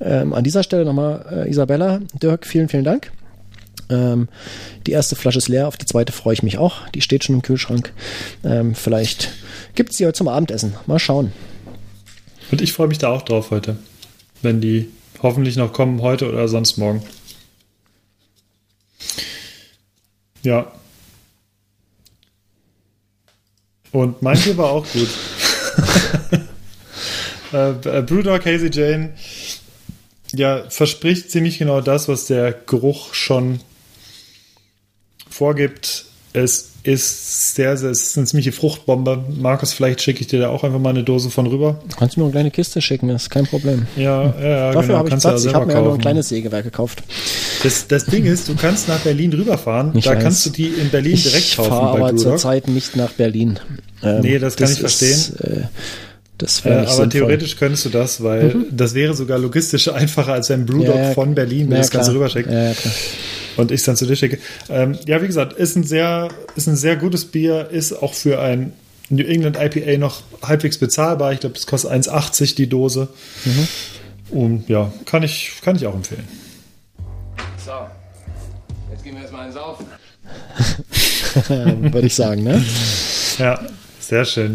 Ähm, 0.00 0.32
an 0.32 0.44
dieser 0.44 0.62
Stelle 0.62 0.84
nochmal, 0.84 1.46
Isabella, 1.48 2.00
Dirk, 2.22 2.46
vielen, 2.46 2.68
vielen 2.68 2.84
Dank. 2.84 3.10
Ähm, 3.90 4.28
die 4.86 4.92
erste 4.92 5.16
Flasche 5.16 5.38
ist 5.38 5.48
leer, 5.48 5.68
auf 5.68 5.76
die 5.76 5.86
zweite 5.86 6.12
freue 6.12 6.34
ich 6.34 6.42
mich 6.42 6.58
auch. 6.58 6.88
Die 6.88 7.00
steht 7.00 7.24
schon 7.24 7.36
im 7.36 7.42
Kühlschrank. 7.42 7.92
Ähm, 8.44 8.74
vielleicht 8.74 9.30
gibt 9.74 9.90
es 9.90 9.96
die 9.96 10.06
heute 10.06 10.18
zum 10.18 10.28
Abendessen. 10.28 10.74
Mal 10.86 10.98
schauen. 10.98 11.32
Und 12.50 12.60
ich 12.60 12.72
freue 12.72 12.88
mich 12.88 12.98
da 12.98 13.08
auch 13.08 13.22
drauf 13.22 13.50
heute, 13.50 13.76
wenn 14.42 14.60
die 14.60 14.88
hoffentlich 15.22 15.56
noch 15.56 15.72
kommen, 15.72 16.02
heute 16.02 16.28
oder 16.28 16.48
sonst 16.48 16.76
morgen. 16.78 17.02
Ja. 20.42 20.72
Und 23.92 24.22
mein 24.22 24.38
Bier 24.38 24.56
war 24.56 24.70
auch 24.70 24.86
gut. 24.92 25.08
äh, 27.52 27.70
äh, 27.70 28.02
Brewdog 28.02 28.44
Hazy 28.44 28.70
Jane, 28.72 29.14
ja, 30.32 30.68
verspricht 30.68 31.30
ziemlich 31.30 31.58
genau 31.58 31.80
das, 31.80 32.08
was 32.08 32.26
der 32.26 32.52
Geruch 32.52 33.14
schon 33.14 33.60
vorgibt. 35.38 36.04
Es 36.34 36.70
ist 36.82 37.54
sehr, 37.54 37.76
sehr, 37.76 37.90
es 37.90 38.02
ist 38.02 38.18
eine 38.18 38.26
ziemliche 38.26 38.52
Fruchtbombe. 38.52 39.24
Markus, 39.40 39.72
vielleicht 39.72 40.00
schicke 40.02 40.20
ich 40.20 40.26
dir 40.26 40.40
da 40.40 40.48
auch 40.50 40.62
einfach 40.62 40.78
mal 40.78 40.90
eine 40.90 41.02
Dose 41.02 41.30
von 41.30 41.46
rüber. 41.46 41.80
Kannst 41.98 42.16
du 42.16 42.20
mir 42.20 42.26
eine 42.26 42.32
kleine 42.32 42.50
Kiste 42.50 42.80
schicken, 42.80 43.08
das 43.08 43.22
ist 43.24 43.30
kein 43.30 43.46
Problem. 43.46 43.86
Ja, 43.96 44.34
ja, 44.40 44.48
ja 44.48 44.72
Dafür 44.72 44.82
genau. 44.82 44.98
habe 44.98 45.08
ich 45.08 45.14
Platz. 45.16 45.44
ja 45.44 45.48
Ich 45.50 45.54
habe 45.54 45.66
mir 45.66 45.72
nur 45.74 45.82
ein 45.82 45.88
kaufen. 45.88 46.00
kleines 46.00 46.28
Sägewerk 46.28 46.64
gekauft. 46.64 47.02
Das, 47.62 47.86
das 47.88 48.04
Ding 48.06 48.24
ist, 48.26 48.48
du 48.48 48.54
kannst 48.54 48.88
nach 48.88 49.00
Berlin 49.00 49.32
rüberfahren. 49.32 49.96
Ich 49.96 50.04
da 50.04 50.14
weiß. 50.14 50.22
kannst 50.22 50.46
du 50.46 50.50
die 50.50 50.66
in 50.66 50.90
Berlin 50.90 51.16
direkt 51.16 51.44
Ich 51.44 51.56
kaufen 51.56 51.68
fahre 51.70 51.98
bei 51.98 52.08
aber 52.08 52.16
zurzeit 52.16 52.68
nicht 52.68 52.94
nach 52.96 53.12
Berlin. 53.12 53.58
Ähm, 54.02 54.20
Nee, 54.20 54.38
das 54.38 54.56
kann 54.56 54.70
ich 54.70 54.80
ist, 54.80 55.30
Äh, 55.40 55.62
das 56.38 56.64
Äh, 56.64 56.68
aber 56.70 56.86
sinnvoll. 56.86 57.08
theoretisch 57.08 57.56
könntest 57.56 57.84
du 57.86 57.88
das, 57.88 58.22
weil 58.22 58.54
das 58.70 58.94
wäre 58.94 59.14
sogar 59.14 59.38
logistisch 59.38 59.88
einfacher, 59.92 60.34
als 60.34 60.50
wenn 60.50 60.66
Brewdog 60.66 60.94
Ja, 60.94 61.02
ja, 61.08 61.12
von 61.14 61.34
Berlin 61.34 61.68
mir 61.68 61.74
ja, 61.76 61.80
das 61.80 61.90
Ganze 61.90 62.12
Ja, 62.12 62.68
ja, 62.68 62.74
klar. 62.74 62.94
Und 63.58 63.70
ich 63.70 63.80
es 63.80 63.84
dann 63.84 63.96
zu 63.96 64.06
dir 64.06 64.16
schicke. 64.16 64.38
Ähm, 64.68 64.96
ja, 65.06 65.20
wie 65.20 65.26
gesagt, 65.26 65.52
ist 65.52 65.76
ein 65.76 65.84
sehr, 65.84 66.28
ist 66.56 66.68
ein 66.68 66.76
sehr 66.76 66.96
gutes 66.96 67.26
Bier, 67.26 67.68
ist 67.70 67.92
auch 67.92 68.14
für 68.14 68.40
ein 68.40 68.72
New 69.10 69.24
England 69.24 69.56
IPA 69.58 69.98
noch 69.98 70.22
halbwegs 70.42 70.78
bezahlbar. 70.78 71.32
Ich 71.32 71.40
glaube, 71.40 71.54
das 71.54 71.66
kostet 71.66 71.90
1,80 71.90 72.54
die 72.54 72.68
Dose. 72.68 73.08
Mhm. 73.44 73.68
Und 74.30 74.68
ja, 74.68 74.92
kann 75.06 75.22
ich, 75.22 75.52
kann 75.62 75.76
ich 75.76 75.86
auch 75.86 75.94
empfehlen. 75.94 76.28
So, 77.64 77.72
jetzt 78.92 79.02
gehen 79.02 79.14
wir 79.14 79.22
erstmal 79.22 79.42
einen 79.42 79.52
Saufen. 79.52 79.86
Würde 81.92 82.06
ich 82.06 82.14
sagen, 82.14 82.42
ne? 82.42 82.62
Ja, 83.38 83.60
sehr 84.00 84.24
schön. 84.24 84.54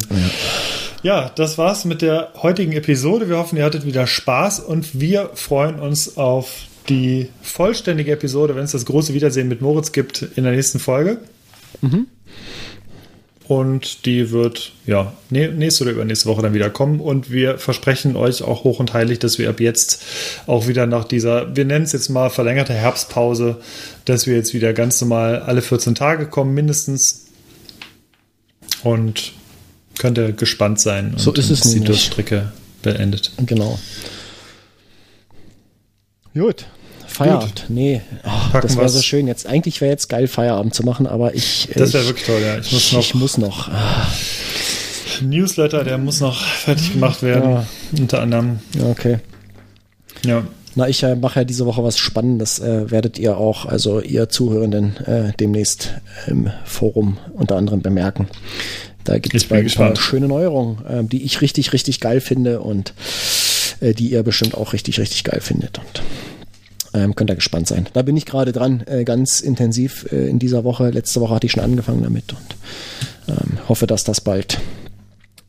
Ja, 1.01 1.31
das 1.35 1.57
war's 1.57 1.85
mit 1.85 2.01
der 2.01 2.31
heutigen 2.41 2.71
Episode. 2.73 3.27
Wir 3.27 3.38
hoffen, 3.38 3.57
ihr 3.57 3.65
hattet 3.65 3.85
wieder 3.85 4.07
Spaß 4.07 4.59
und 4.59 4.99
wir 4.99 5.31
freuen 5.34 5.80
uns 5.80 6.15
auf 6.15 6.67
die 6.89 7.30
vollständige 7.41 8.11
Episode, 8.11 8.55
wenn 8.55 8.64
es 8.64 8.72
das 8.72 8.85
große 8.85 9.14
Wiedersehen 9.14 9.47
mit 9.47 9.61
Moritz 9.61 9.91
gibt 9.91 10.22
in 10.35 10.43
der 10.43 10.53
nächsten 10.53 10.80
Folge. 10.80 11.19
Und 13.45 14.05
die 14.05 14.31
wird 14.31 14.72
ja 14.85 15.14
nä- 15.30 15.51
nächste 15.51 15.84
oder 15.84 15.91
übernächste 15.91 16.27
Woche 16.30 16.41
dann 16.41 16.53
wieder 16.53 16.69
kommen. 16.69 17.01
Und 17.01 17.30
wir 17.30 17.57
versprechen 17.57 18.15
euch 18.15 18.41
auch 18.41 18.64
hoch 18.64 18.80
und 18.80 18.93
heilig, 18.93 19.19
dass 19.19 19.38
wir 19.38 19.49
ab 19.49 19.60
jetzt 19.60 20.01
auch 20.47 20.68
wieder 20.68 20.85
nach 20.88 21.03
dieser, 21.03 21.53
wir 21.55 21.65
nennen 21.65 21.84
es 21.84 21.91
jetzt 21.91 22.07
mal 22.10 22.30
verlängerte 22.30 22.73
Herbstpause, 22.73 23.57
dass 24.05 24.27
wir 24.27 24.35
jetzt 24.35 24.53
wieder 24.53 24.72
ganz 24.73 25.01
normal 25.01 25.41
alle 25.41 25.61
14 25.61 25.93
Tage 25.93 26.26
kommen, 26.27 26.53
mindestens. 26.53 27.26
Und 28.84 29.34
könnt 29.99 30.18
ihr 30.18 30.31
gespannt 30.31 30.80
sein. 30.80 31.14
So 31.18 31.34
ist 31.34 31.49
es 31.49 31.61
die 31.61 31.68
nämlich. 31.69 31.85
Durchstrecke 31.88 32.51
beendet. 32.81 33.31
Genau. 33.45 33.77
Gut. 36.34 36.65
Feierabend. 37.07 37.65
Nee, 37.69 38.01
oh, 38.23 38.30
Packen 38.51 38.68
das 38.68 38.77
wäre 38.77 38.89
so 38.89 39.01
schön. 39.01 39.27
Jetzt, 39.27 39.45
eigentlich 39.45 39.81
wäre 39.81 39.91
jetzt 39.91 40.10
geil, 40.10 40.27
Feierabend 40.27 40.73
zu 40.73 40.84
machen, 40.84 41.05
aber 41.05 41.35
ich. 41.35 41.69
Das 41.76 41.93
wäre 41.93 42.03
ich- 42.03 42.10
wirklich 42.10 42.26
toll, 42.26 42.41
ja. 42.41 42.57
Ich 42.57 42.72
muss 42.72 42.91
noch 42.91 42.99
ich 43.01 43.14
muss 43.15 43.38
noch. 43.38 43.69
Ah, 43.69 44.07
Newsletter, 45.22 45.84
der 45.84 45.97
muss 45.99 46.22
noch 46.22 46.41
fertig 46.43 46.93
gemacht 46.93 47.22
werden. 47.22 47.49
Ja. 47.51 47.65
Unter 47.99 48.22
anderem. 48.22 48.60
okay. 48.89 49.19
Ja. 50.26 50.43
Na, 50.76 50.88
ich 50.89 51.03
äh, 51.03 51.15
mache 51.15 51.41
ja 51.41 51.43
diese 51.43 51.68
Woche 51.68 51.84
was 51.84 51.99
Spannendes. 51.99 52.57
Äh, 52.57 52.89
werdet 52.89 53.19
ihr 53.19 53.38
auch, 53.38 53.68
also 53.68 53.99
ihr 54.01 54.30
Zuhörenden, 54.30 54.97
äh, 55.05 55.34
demnächst 55.39 55.93
im 56.26 56.49
Forum 56.65 57.18
unter 57.34 57.57
anderem 57.57 57.84
bemerken. 57.84 58.27
Da 59.03 59.19
gibt 59.19 59.35
es 59.35 59.51
ein 59.51 59.68
paar 59.68 59.95
schöne 59.97 60.27
Neuerungen, 60.27 60.84
äh, 60.88 61.03
die 61.03 61.23
ich 61.23 61.41
richtig, 61.41 61.73
richtig 61.73 61.99
geil 61.99 62.22
finde 62.22 62.61
und 62.61 62.93
äh, 63.84 63.93
die 63.93 64.11
ihr 64.11 64.23
bestimmt 64.23 64.55
auch 64.55 64.73
richtig, 64.73 64.99
richtig 64.99 65.23
geil 65.23 65.41
findet. 65.41 65.80
Und 65.80 66.01
ähm, 66.93 67.15
könnt 67.15 67.30
ihr 67.30 67.35
gespannt 67.35 67.68
sein. 67.68 67.88
Da 67.93 68.01
bin 68.01 68.15
ich 68.15 68.26
gerade 68.26 68.51
dran, 68.51 68.84
äh, 68.88 69.03
ganz 69.03 69.41
intensiv 69.41 70.07
äh, 70.11 70.27
in 70.30 70.39
dieser 70.39 70.64
Woche. 70.64 70.89
Letzte 70.89 71.22
Woche 71.22 71.35
hatte 71.35 71.47
ich 71.47 71.51
schon 71.51 71.64
angefangen 71.64 72.03
damit 72.03 72.34
und 72.34 73.35
ähm, 73.35 73.57
hoffe, 73.68 73.88
dass 73.88 74.03
das 74.03 74.22
bald 74.22 74.60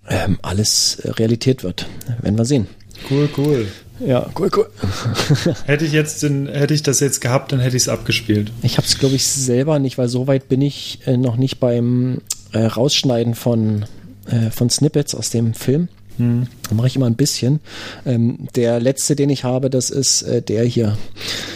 ähm, 0.09 0.39
alles 0.43 0.97
äh, 1.01 1.11
Realität 1.11 1.63
wird. 1.63 1.87
Werden 2.21 2.39
wir 2.39 2.45
sehen. 2.45 2.67
Cool, 3.11 3.29
cool. 3.37 3.67
Ja, 4.01 4.29
cool, 4.39 4.51
cool. 4.57 4.69
Hätte 5.67 5.85
ich 5.85 5.93
jetzt 5.93 6.23
den, 6.25 6.49
hätte 6.49 6.75
ich 6.75 6.83
das 6.83 6.99
jetzt 6.99 7.21
gehabt, 7.21 7.53
dann 7.53 7.61
hätte 7.61 7.77
ich 7.77 7.85
es 7.85 7.89
abgespielt. 7.89 8.51
Ich 8.63 8.77
habe 8.77 8.87
es, 8.87 8.99
glaube 8.99 9.15
ich, 9.15 9.25
selber 9.25 9.79
nicht, 9.79 9.99
weil 9.99 10.09
so 10.09 10.27
weit 10.27 10.49
bin 10.49 10.63
ich 10.63 10.99
äh, 11.07 11.17
noch 11.17 11.37
nicht 11.37 11.61
beim 11.61 12.21
äh, 12.53 12.65
Rausschneiden 12.65 13.37
von, 13.37 13.85
äh, 14.27 14.51
von 14.51 14.69
Snippets 14.69 15.15
aus 15.15 15.31
dem 15.31 15.55
Film. 15.55 15.89
Hm. 16.19 16.47
Da 16.69 16.75
mache 16.75 16.87
ich 16.87 16.97
immer 16.97 17.07
ein 17.07 17.17
bisschen. 17.17 17.61
Ähm, 18.07 18.49
der 18.55 18.81
letzte, 18.81 19.17
den 19.17 19.31
ich 19.31 19.45
habe, 19.45 19.71
das 19.71 19.91
ist 19.91 20.23
äh, 20.23 20.43
der 20.43 20.65
hier. 20.65 20.97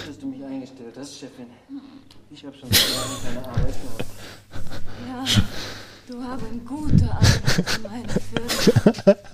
Hast 0.09 0.23
du 0.23 0.29
mich 0.29 0.45
eingestellt 0.45 0.95
hast, 0.99 1.19
Chefin? 1.19 1.47
Ich 2.31 2.45
habe 2.45 2.57
schon 2.57 2.69
so 2.71 2.79
lange 2.97 3.17
keine 3.25 3.47
Arbeit 3.47 3.75
gehabt. 3.75 4.05
Ja, 5.07 5.43
du 6.09 6.23
haben 6.23 6.61
gute 6.67 7.05
Arbeit 7.11 7.71
für 7.71 7.81
meine 7.83 8.09
Firma. 8.09 9.17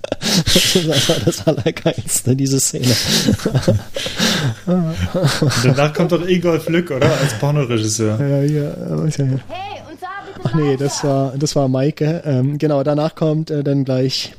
Das 0.75 1.09
war 1.09 1.17
das 1.25 1.47
Allergeilste, 1.47 2.35
diese 2.35 2.59
Szene. 2.59 2.95
Danach 5.63 5.93
kommt 5.93 6.13
doch 6.13 6.27
Ingolf 6.27 6.69
Lück, 6.69 6.91
oder? 6.91 7.11
Als 7.21 7.35
Pornoregisseur. 7.39 8.19
Ja, 8.21 8.43
ja, 8.43 9.05
ist 9.05 9.19
ja, 9.19 9.27
ja. 9.27 9.39
Hey, 9.49 9.83
und 9.91 10.03
da 10.03 10.09
bitte 10.27 10.41
Ach 10.43 10.55
nee, 10.55 10.77
das 10.77 11.05
war, 11.05 11.35
das 11.37 11.55
war 11.55 11.69
Maike. 11.69 12.23
Ähm, 12.25 12.59
genau, 12.59 12.83
danach 12.83 13.15
kommt 13.15 13.51
äh, 13.51 13.63
dann 13.63 13.85
gleich 13.85 14.35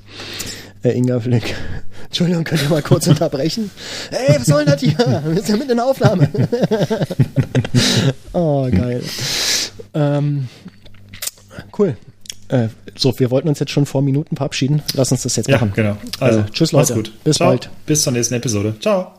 äh, 0.86 0.98
Inga 0.98 1.20
Flick. 1.20 1.56
Entschuldigung, 2.06 2.44
könnt 2.44 2.62
ihr 2.64 2.70
mal 2.70 2.82
kurz 2.82 3.08
unterbrechen? 3.08 3.72
Hey, 4.12 4.36
was 4.38 4.46
soll 4.46 4.64
denn 4.64 4.74
das 4.74 4.82
hier? 4.82 4.98
Wir 5.26 5.36
sind 5.42 5.50
ja 5.50 5.58
mit 5.58 5.70
in 5.70 5.78
der 5.78 5.86
Aufnahme. 5.86 6.30
oh, 8.34 8.70
geil. 8.72 9.04
Ähm, 9.94 10.48
cool. 11.78 11.98
Äh, 12.48 12.68
so, 12.96 13.18
wir 13.20 13.32
wollten 13.32 13.50
uns 13.50 13.60
jetzt 13.60 13.72
schon 13.72 13.86
vor 13.86 14.02
Minuten 14.02 14.38
verabschieden. 14.38 14.82
Lass 14.94 15.12
uns 15.12 15.24
das 15.24 15.36
jetzt 15.36 15.50
Ja, 15.50 15.58
machen. 15.58 15.74
genau. 15.76 15.98
Also, 16.20 16.40
Äh, 16.40 16.44
tschüss, 16.52 16.72
Leute. 16.72 16.94
gut. 16.94 17.12
Bis 17.24 17.38
Ciao. 17.38 17.50
bald. 17.50 17.70
Bis 17.86 18.04
zur 18.04 18.14
nächsten 18.14 18.36
Episode. 18.36 18.76
Ciao. 18.80 19.15